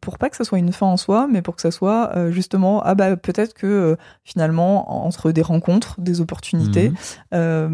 pour 0.00 0.18
pas 0.18 0.28
que 0.28 0.36
ça 0.36 0.42
soit 0.42 0.58
une 0.58 0.72
fin 0.72 0.86
en 0.86 0.96
soi, 0.96 1.28
mais 1.30 1.40
pour 1.40 1.54
que 1.54 1.62
ça 1.62 1.70
soit 1.70 2.10
euh, 2.16 2.32
justement, 2.32 2.82
ah 2.84 2.96
bah 2.96 3.16
peut-être 3.16 3.54
que 3.54 3.68
euh, 3.68 3.96
finalement 4.24 5.06
entre 5.06 5.30
des 5.30 5.42
rencontres, 5.42 6.00
des 6.00 6.20
opportunités, 6.20 6.90
euh, 7.32 7.68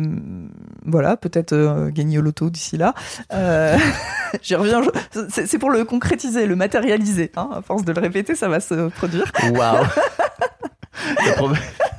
voilà, 0.84 1.16
peut-être 1.16 1.88
gagner 1.88 2.18
au 2.18 2.22
loto 2.22 2.50
d'ici 2.50 2.76
là. 2.76 2.92
J'y 4.42 4.54
reviens, 4.54 4.82
c'est 5.30 5.58
pour 5.58 5.70
le 5.70 5.84
concrétiser, 5.84 6.44
le 6.46 6.56
matérialiser. 6.56 7.32
Hein, 7.36 7.48
à 7.54 7.62
force 7.62 7.86
de 7.86 7.92
le 7.92 8.00
répéter, 8.02 8.34
ça 8.34 8.50
va 8.50 8.60
se 8.60 8.90
produire. 8.90 9.32
Waouh 9.54 9.86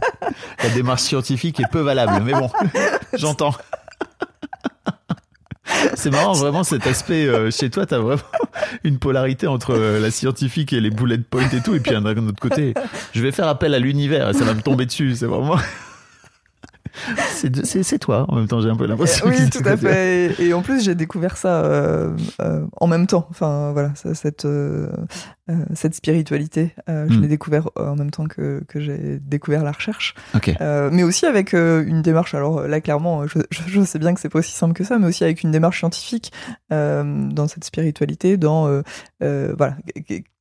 La 0.63 0.69
démarche 0.69 1.01
scientifique 1.01 1.59
est 1.59 1.71
peu 1.71 1.81
valable, 1.81 2.23
mais 2.23 2.33
bon, 2.33 2.49
j'entends. 3.13 3.55
C'est 5.95 6.11
marrant, 6.11 6.33
vraiment, 6.33 6.63
cet 6.63 6.85
aspect 6.85 7.25
euh, 7.25 7.49
chez 7.49 7.69
toi, 7.69 7.85
t'as 7.85 7.97
vraiment 7.97 8.21
une 8.83 8.99
polarité 8.99 9.47
entre 9.47 9.73
euh, 9.73 9.99
la 9.99 10.11
scientifique 10.11 10.73
et 10.73 10.79
les 10.79 10.89
bullet 10.89 11.17
points 11.17 11.49
et 11.51 11.61
tout, 11.61 11.75
et 11.75 11.79
puis 11.79 11.91
d'un 11.91 12.05
autre 12.05 12.39
côté, 12.39 12.73
je 13.13 13.21
vais 13.21 13.31
faire 13.31 13.47
appel 13.47 13.73
à 13.73 13.79
l'univers 13.79 14.29
et 14.29 14.33
ça 14.33 14.43
va 14.43 14.53
me 14.53 14.61
tomber 14.61 14.85
dessus, 14.85 15.15
c'est 15.15 15.25
vraiment. 15.25 15.57
C'est 17.83 17.99
toi, 17.99 18.25
en 18.27 18.35
même 18.35 18.47
temps, 18.47 18.61
j'ai 18.61 18.69
un 18.69 18.75
peu 18.75 18.85
l'impression. 18.85 19.27
oui, 19.27 19.49
tout 19.49 19.61
à 19.65 19.77
fait. 19.77 20.33
Et, 20.39 20.47
et 20.47 20.53
en 20.53 20.61
plus, 20.61 20.83
j'ai 20.83 20.95
découvert 20.95 21.37
ça 21.37 21.63
euh, 21.63 22.11
euh, 22.41 22.65
en 22.79 22.87
même 22.87 23.07
temps. 23.07 23.27
Enfin, 23.29 23.71
voilà, 23.73 23.93
ça- 23.95 24.13
cette, 24.13 24.45
euh, 24.45 24.89
cette 25.73 25.95
spiritualité, 25.95 26.75
je 26.87 26.93
Mm. 27.17 27.21
l'ai 27.21 27.27
découvert 27.27 27.69
en 27.75 27.95
même 27.95 28.11
temps 28.11 28.25
que, 28.27 28.63
que 28.67 28.79
j'ai 28.79 29.19
découvert 29.19 29.63
la 29.63 29.71
recherche. 29.71 30.15
Mais 30.91 31.03
aussi 31.03 31.25
avec 31.25 31.53
une 31.53 32.01
démarche. 32.01 32.33
Alors 32.35 32.61
là, 32.67 32.81
clairement, 32.81 33.25
je, 33.27 33.39
je- 33.51 33.61
je 33.67 33.81
sais 33.83 33.99
bien 33.99 34.13
que 34.13 34.19
c'est 34.19 34.29
pas 34.29 34.39
aussi 34.39 34.53
simple 34.53 34.73
que 34.73 34.83
ça, 34.83 34.97
mais 34.99 35.07
aussi 35.07 35.23
avec 35.23 35.43
une 35.43 35.51
démarche 35.51 35.79
scientifique 35.79 36.31
dans 36.69 37.47
cette 37.47 37.63
spiritualité, 37.63 38.37
dans 38.37 38.81
voilà. 39.19 39.75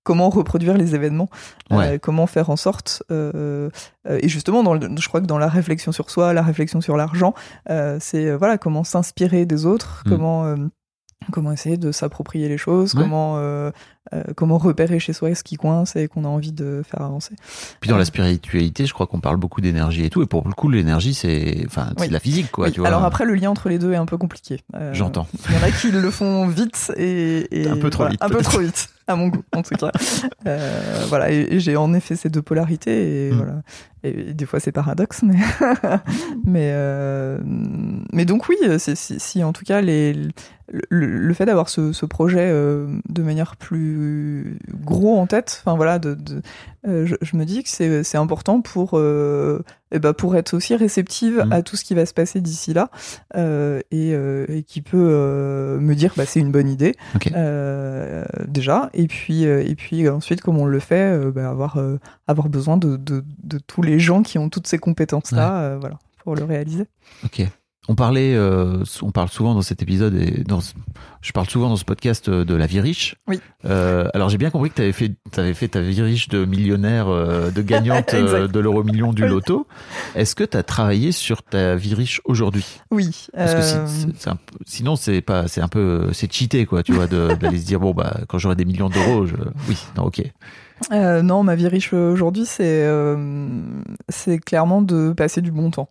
Comment 0.02 0.30
reproduire 0.30 0.76
les 0.78 0.94
événements, 0.94 1.28
euh, 1.72 1.98
comment 1.98 2.26
faire 2.26 2.48
en 2.48 2.56
sorte, 2.56 3.02
euh, 3.10 3.68
euh, 4.08 4.18
et 4.22 4.28
justement, 4.30 4.62
dans 4.62 4.72
le- 4.74 4.88
je 4.98 5.08
crois 5.08 5.20
que 5.20 5.26
dans 5.26 5.36
la 5.38 5.48
réflexion 5.48 5.92
sur 5.92 6.08
soi, 6.10 6.32
la 6.32 6.42
réflexion 6.42 6.80
sur 6.80 6.96
l'argent, 6.96 7.34
c'est 8.00 8.34
voilà 8.34 8.56
comment 8.58 8.82
s'inspirer 8.84 9.44
des 9.46 9.66
autres, 9.66 10.02
Mm. 10.06 10.10
comment 10.10 10.54
comment 11.32 11.52
essayer 11.52 11.76
de 11.76 11.92
s'approprier 11.92 12.48
les 12.48 12.56
choses, 12.56 12.94
Ouais. 12.94 13.02
comment 13.02 13.38
comment 14.36 14.56
repérer 14.58 14.98
chez 14.98 15.12
soi 15.12 15.34
ce 15.34 15.44
qui 15.44 15.56
coince 15.56 15.94
et 15.94 16.08
qu'on 16.08 16.24
a 16.24 16.28
envie 16.28 16.50
de 16.50 16.82
faire 16.88 17.02
avancer. 17.02 17.34
Puis 17.80 17.90
dans 17.90 17.98
la 17.98 18.06
spiritualité, 18.06 18.86
je 18.86 18.94
crois 18.94 19.06
qu'on 19.06 19.20
parle 19.20 19.36
beaucoup 19.36 19.60
d'énergie 19.60 20.04
et 20.06 20.10
tout, 20.10 20.22
et 20.22 20.26
pour 20.26 20.48
le 20.48 20.54
coup, 20.54 20.68
l'énergie, 20.70 21.12
c'est 21.14 21.62
enfin, 21.66 21.88
c'est 21.96 22.00
Oui. 22.00 22.08
de 22.08 22.12
la 22.14 22.20
physique, 22.20 22.50
quoi, 22.50 22.66
Oui, 22.68 22.72
tu 22.72 22.80
vois. 22.80 22.88
alors 22.88 23.04
après, 23.04 23.26
le 23.26 23.34
lien 23.34 23.50
entre 23.50 23.68
les 23.68 23.78
deux 23.78 23.92
est 23.92 23.96
un 23.96 24.06
peu 24.06 24.16
compliqué. 24.16 24.60
J'entends. 24.92 25.28
Il 25.50 25.54
y 25.54 25.58
en 25.58 25.62
a 25.62 25.70
qui 25.70 25.90
le 25.92 26.10
font 26.10 26.48
vite 26.48 26.90
et, 26.96 27.46
et 27.62 27.68
Un 27.68 27.76
peu 27.76 27.90
trop 27.90 28.04
voilà, 28.04 28.12
vite, 28.12 28.22
un 28.22 28.28
peu 28.30 28.42
trop 28.42 28.58
vite, 28.58 28.88
à 29.10 29.16
mon 29.16 29.28
goût 29.28 29.42
en 29.54 29.62
tout 29.62 29.74
cas. 29.74 29.90
Euh, 30.46 31.04
voilà, 31.08 31.30
et, 31.30 31.46
et 31.50 31.60
j'ai 31.60 31.76
en 31.76 31.92
effet 31.94 32.16
ces 32.16 32.28
deux 32.30 32.42
polarités 32.42 33.26
et 33.28 33.30
Mm. 33.30 33.36
voilà. 33.36 33.52
Et, 34.02 34.34
des 34.34 34.46
fois 34.46 34.60
c'est 34.60 34.72
paradoxe, 34.72 35.22
mais 35.22 35.36
mais 36.44 36.70
euh, 36.72 37.38
mais 38.12 38.24
donc 38.24 38.48
oui, 38.48 38.56
c'est 38.78 38.96
si, 38.96 39.20
si 39.20 39.44
en 39.44 39.52
tout 39.52 39.64
cas 39.64 39.80
les 39.80 40.14
le, 40.88 41.06
le 41.06 41.34
fait 41.34 41.46
d'avoir 41.46 41.68
ce, 41.68 41.92
ce 41.92 42.06
projet 42.06 42.48
euh, 42.48 42.86
de 43.08 43.22
manière 43.22 43.56
plus 43.56 44.56
gros 44.72 45.18
en 45.18 45.26
tête, 45.26 45.62
enfin 45.64 45.76
voilà, 45.76 45.98
de, 45.98 46.14
de 46.14 46.42
euh, 46.86 47.06
je, 47.06 47.16
je 47.20 47.36
me 47.36 47.44
dis 47.44 47.62
que 47.64 48.02
c'est 48.02 48.16
important 48.16 48.60
pour 48.60 48.90
euh, 48.94 49.62
eh 49.92 49.98
ben, 49.98 50.12
pour 50.12 50.36
être 50.36 50.54
aussi 50.54 50.76
réceptive 50.76 51.44
Mm. 51.44 51.52
à 51.52 51.62
tout 51.62 51.76
ce 51.76 51.84
qui 51.84 51.94
va 51.94 52.06
se 52.06 52.14
passer 52.14 52.40
d'ici 52.40 52.72
là 52.72 52.90
euh, 53.36 53.80
et, 53.90 54.12
euh, 54.14 54.46
et 54.48 54.62
qui 54.62 54.82
peut 54.82 54.96
euh, 55.10 55.78
me 55.78 55.94
dire 55.94 56.12
bah 56.16 56.24
c'est 56.26 56.40
une 56.40 56.50
bonne 56.50 56.68
idée 56.68 56.94
euh, 57.34 58.24
déjà 58.46 58.90
et 58.94 59.06
puis 59.06 59.46
euh, 59.46 59.62
et 59.66 59.74
puis 59.74 60.08
ensuite 60.08 60.40
comme 60.40 60.58
on 60.58 60.66
le 60.66 60.78
fait 60.80 61.12
euh, 61.12 61.30
bah, 61.30 61.48
avoir 61.48 61.76
euh, 61.78 61.98
avoir 62.26 62.48
besoin 62.48 62.76
de, 62.76 62.96
de, 62.96 63.24
de 63.42 63.58
tous 63.58 63.82
les 63.82 63.89
gens 63.98 64.22
qui 64.22 64.38
ont 64.38 64.48
toutes 64.48 64.66
ces 64.66 64.78
compétences 64.78 65.32
là 65.32 65.76
voilà 65.78 65.98
pour 66.22 66.36
le 66.36 66.44
réaliser 66.44 66.86
Ok. 67.24 67.42
On 67.90 67.96
parlait, 67.96 68.34
euh, 68.36 68.84
on 69.02 69.10
parle 69.10 69.30
souvent 69.30 69.52
dans 69.52 69.62
cet 69.62 69.82
épisode 69.82 70.14
et 70.14 70.44
dans, 70.44 70.60
ce- 70.60 70.74
je 71.22 71.32
parle 71.32 71.48
souvent 71.50 71.68
dans 71.68 71.74
ce 71.76 71.84
podcast 71.84 72.28
euh, 72.28 72.44
de 72.44 72.54
la 72.54 72.66
vie 72.66 72.78
riche. 72.78 73.16
Oui. 73.26 73.40
Euh, 73.64 74.08
alors 74.14 74.28
j'ai 74.28 74.38
bien 74.38 74.50
compris 74.50 74.70
que 74.70 74.76
tu 74.76 74.82
avais 74.82 74.92
fait, 74.92 75.10
avais 75.36 75.54
fait 75.54 75.66
ta 75.66 75.80
vie 75.80 76.00
riche 76.00 76.28
de 76.28 76.44
millionnaire, 76.44 77.08
euh, 77.08 77.50
de 77.50 77.62
gagnante 77.62 78.14
de 78.14 78.60
l'euro 78.60 78.84
million 78.84 79.12
du 79.12 79.26
loto. 79.26 79.66
Est-ce 80.14 80.36
que 80.36 80.44
tu 80.44 80.56
as 80.56 80.62
travaillé 80.62 81.10
sur 81.10 81.42
ta 81.42 81.74
vie 81.74 81.94
riche 81.94 82.20
aujourd'hui? 82.26 82.64
Oui 82.92 83.26
Parce 83.34 83.54
que 83.56 83.62
si- 83.88 84.28
un 84.28 84.38
sinon 84.66 84.94
c'est 84.94 85.20
pas, 85.20 85.48
c'est 85.48 85.60
un 85.60 85.66
peu, 85.68 86.10
c'est 86.12 86.32
cheaté 86.32 86.66
quoi, 86.66 86.84
tu 86.84 86.92
vois, 86.92 87.08
de- 87.08 87.34
d'aller 87.40 87.58
se 87.58 87.66
dire 87.66 87.80
bon 87.80 87.92
bah 87.92 88.20
quand 88.28 88.38
j'aurai 88.38 88.54
des 88.54 88.64
millions 88.66 88.88
d'euros, 88.88 89.26
je... 89.26 89.34
oui, 89.68 89.76
non 89.96 90.04
ok. 90.04 90.22
euh, 90.92 91.22
non 91.22 91.42
ma 91.42 91.56
vie 91.56 91.66
riche 91.66 91.92
aujourd'hui 91.92 92.44
c'est 92.46 92.84
euh, 92.86 93.16
c'est 94.08 94.38
clairement 94.38 94.80
de 94.80 95.12
passer 95.12 95.40
du 95.42 95.50
bon 95.50 95.72
temps 95.72 95.88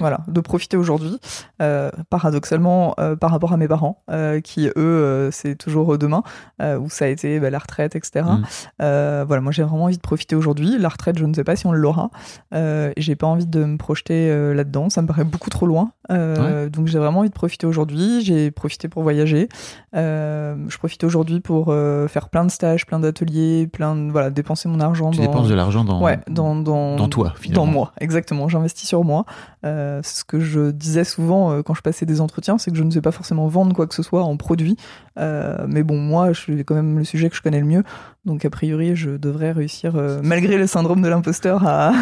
Voilà, 0.00 0.20
de 0.28 0.40
profiter 0.40 0.76
aujourd'hui. 0.76 1.18
Euh, 1.62 1.90
paradoxalement, 2.10 2.94
euh, 2.98 3.16
par 3.16 3.30
rapport 3.30 3.52
à 3.52 3.56
mes 3.56 3.68
parents, 3.68 4.02
euh, 4.10 4.40
qui 4.40 4.68
eux, 4.76 5.28
c'est 5.32 5.54
toujours 5.56 5.98
demain, 5.98 6.22
où 6.60 6.90
ça 6.90 7.04
a 7.04 7.08
été 7.08 7.38
bah, 7.40 7.50
la 7.50 7.58
retraite, 7.58 7.96
etc. 7.96 8.24
Mm. 8.24 9.24
Voilà, 9.26 9.40
moi 9.40 9.52
j'ai 9.52 9.62
vraiment 9.62 9.84
envie 9.84 9.96
de 9.96 10.02
profiter 10.02 10.34
aujourd'hui. 10.36 10.78
La 10.78 10.88
retraite, 10.88 11.18
je 11.18 11.24
ne 11.24 11.34
sais 11.34 11.44
pas 11.44 11.56
si 11.56 11.66
on 11.66 11.72
l'aura. 11.72 12.10
J'ai 12.52 13.16
pas 13.16 13.26
envie 13.26 13.46
de 13.46 13.64
me 13.64 13.76
projeter 13.76 14.54
là-dedans. 14.54 14.90
Ça 14.90 15.02
me 15.02 15.06
paraît 15.06 15.24
beaucoup 15.24 15.50
trop 15.50 15.66
loin. 15.66 15.92
Donc 16.08 16.86
j'ai 16.86 16.98
vraiment 16.98 17.20
envie 17.20 17.28
de 17.28 17.34
profiter 17.34 17.66
aujourd'hui. 17.66 18.22
J'ai 18.22 18.50
profité 18.50 18.88
pour 18.88 19.02
voyager. 19.02 19.48
Je 19.92 20.78
profite 20.78 21.04
aujourd'hui 21.04 21.40
pour 21.40 21.66
faire 22.08 22.28
plein 22.28 22.44
de 22.44 22.50
stages, 22.50 22.86
plein 22.86 23.00
d'ateliers, 23.00 23.66
plein 23.66 23.94
de 23.94 24.10
voilà, 24.10 24.30
dépenser 24.30 24.68
mon 24.68 24.80
argent. 24.80 25.10
Tu 25.10 25.18
dans... 25.18 25.26
dépenses 25.26 25.48
de 25.48 25.54
l'argent 25.54 25.84
dans, 25.84 26.02
Ouais, 26.02 26.18
dans, 26.28 26.56
dans, 26.56 26.96
dans 26.96 27.08
toi 27.08 27.34
finalement. 27.38 27.66
dans 27.66 27.72
moi, 27.72 27.92
exactement. 28.00 28.48
J'investis 28.48 28.88
sur 28.88 29.04
moi. 29.04 29.24
Euh, 29.66 30.00
c'est 30.04 30.20
ce 30.20 30.24
que 30.24 30.38
je 30.38 30.70
disais 30.70 31.02
souvent 31.04 31.50
euh, 31.52 31.62
quand 31.62 31.74
je 31.74 31.82
passais 31.82 32.06
des 32.06 32.20
entretiens, 32.20 32.56
c'est 32.56 32.70
que 32.70 32.76
je 32.76 32.84
ne 32.84 32.90
sais 32.90 33.00
pas 33.00 33.10
forcément 33.10 33.48
vendre 33.48 33.74
quoi 33.74 33.86
que 33.86 33.94
ce 33.94 34.02
soit 34.02 34.22
en 34.22 34.36
produit. 34.36 34.76
Euh, 35.18 35.66
mais 35.68 35.82
bon, 35.82 35.98
moi, 35.98 36.32
je 36.32 36.40
suis 36.40 36.64
quand 36.64 36.74
même 36.76 36.96
le 36.98 37.04
sujet 37.04 37.28
que 37.28 37.36
je 37.36 37.42
connais 37.42 37.58
le 37.60 37.66
mieux. 37.66 37.82
Donc, 38.24 38.44
a 38.44 38.50
priori, 38.50 38.94
je 38.94 39.10
devrais 39.10 39.52
réussir, 39.52 39.94
malgré 40.22 40.56
le 40.56 40.66
syndrome 40.66 41.02
de 41.02 41.08
l'imposteur, 41.08 41.66
à. 41.66 41.92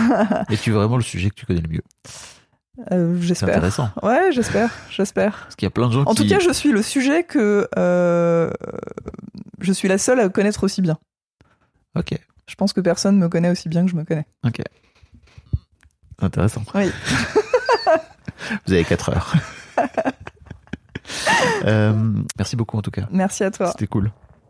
Et 0.50 0.56
tu 0.56 0.70
es 0.70 0.72
vraiment 0.72 0.96
le 0.96 1.02
sujet 1.02 1.30
que 1.30 1.34
tu 1.34 1.46
connais 1.46 1.62
le 1.62 1.68
mieux. 1.68 1.82
Euh, 2.92 3.16
C'est 3.20 3.26
j'espère. 3.28 3.48
intéressant. 3.50 3.88
Ouais, 4.02 4.30
j'espère, 4.32 4.70
j'espère. 4.90 5.42
Parce 5.44 5.56
qu'il 5.56 5.64
y 5.66 5.68
a 5.68 5.70
plein 5.70 5.86
de 5.88 5.92
gens 5.92 6.02
En 6.02 6.14
qui. 6.14 6.22
tout 6.24 6.28
cas, 6.28 6.40
je 6.40 6.52
suis 6.52 6.72
le 6.72 6.82
sujet 6.82 7.22
que 7.24 7.68
je 9.60 9.72
suis 9.72 9.88
la 9.88 9.98
seule 9.98 10.20
à 10.20 10.28
connaître 10.28 10.64
aussi 10.64 10.82
bien. 10.82 10.98
Ok. 11.96 12.18
Je 12.46 12.54
pense 12.56 12.72
que 12.72 12.80
personne 12.80 13.16
me 13.18 13.28
connaît 13.28 13.50
aussi 13.50 13.68
bien 13.68 13.84
que 13.84 13.90
je 13.90 13.96
me 13.96 14.04
connais. 14.04 14.26
Ok. 14.44 14.60
Intéressant. 16.20 16.62
Oui. 16.74 16.90
Vous 18.66 18.72
avez 18.72 18.84
4 18.84 19.08
heures. 19.10 19.34
Euh, 21.66 21.92
merci 22.38 22.56
beaucoup 22.56 22.78
en 22.78 22.82
tout 22.82 22.90
cas. 22.90 23.02
Merci 23.10 23.44
à 23.44 23.50
toi. 23.50 23.70
C'était 23.70 23.86
cool. 23.86 24.10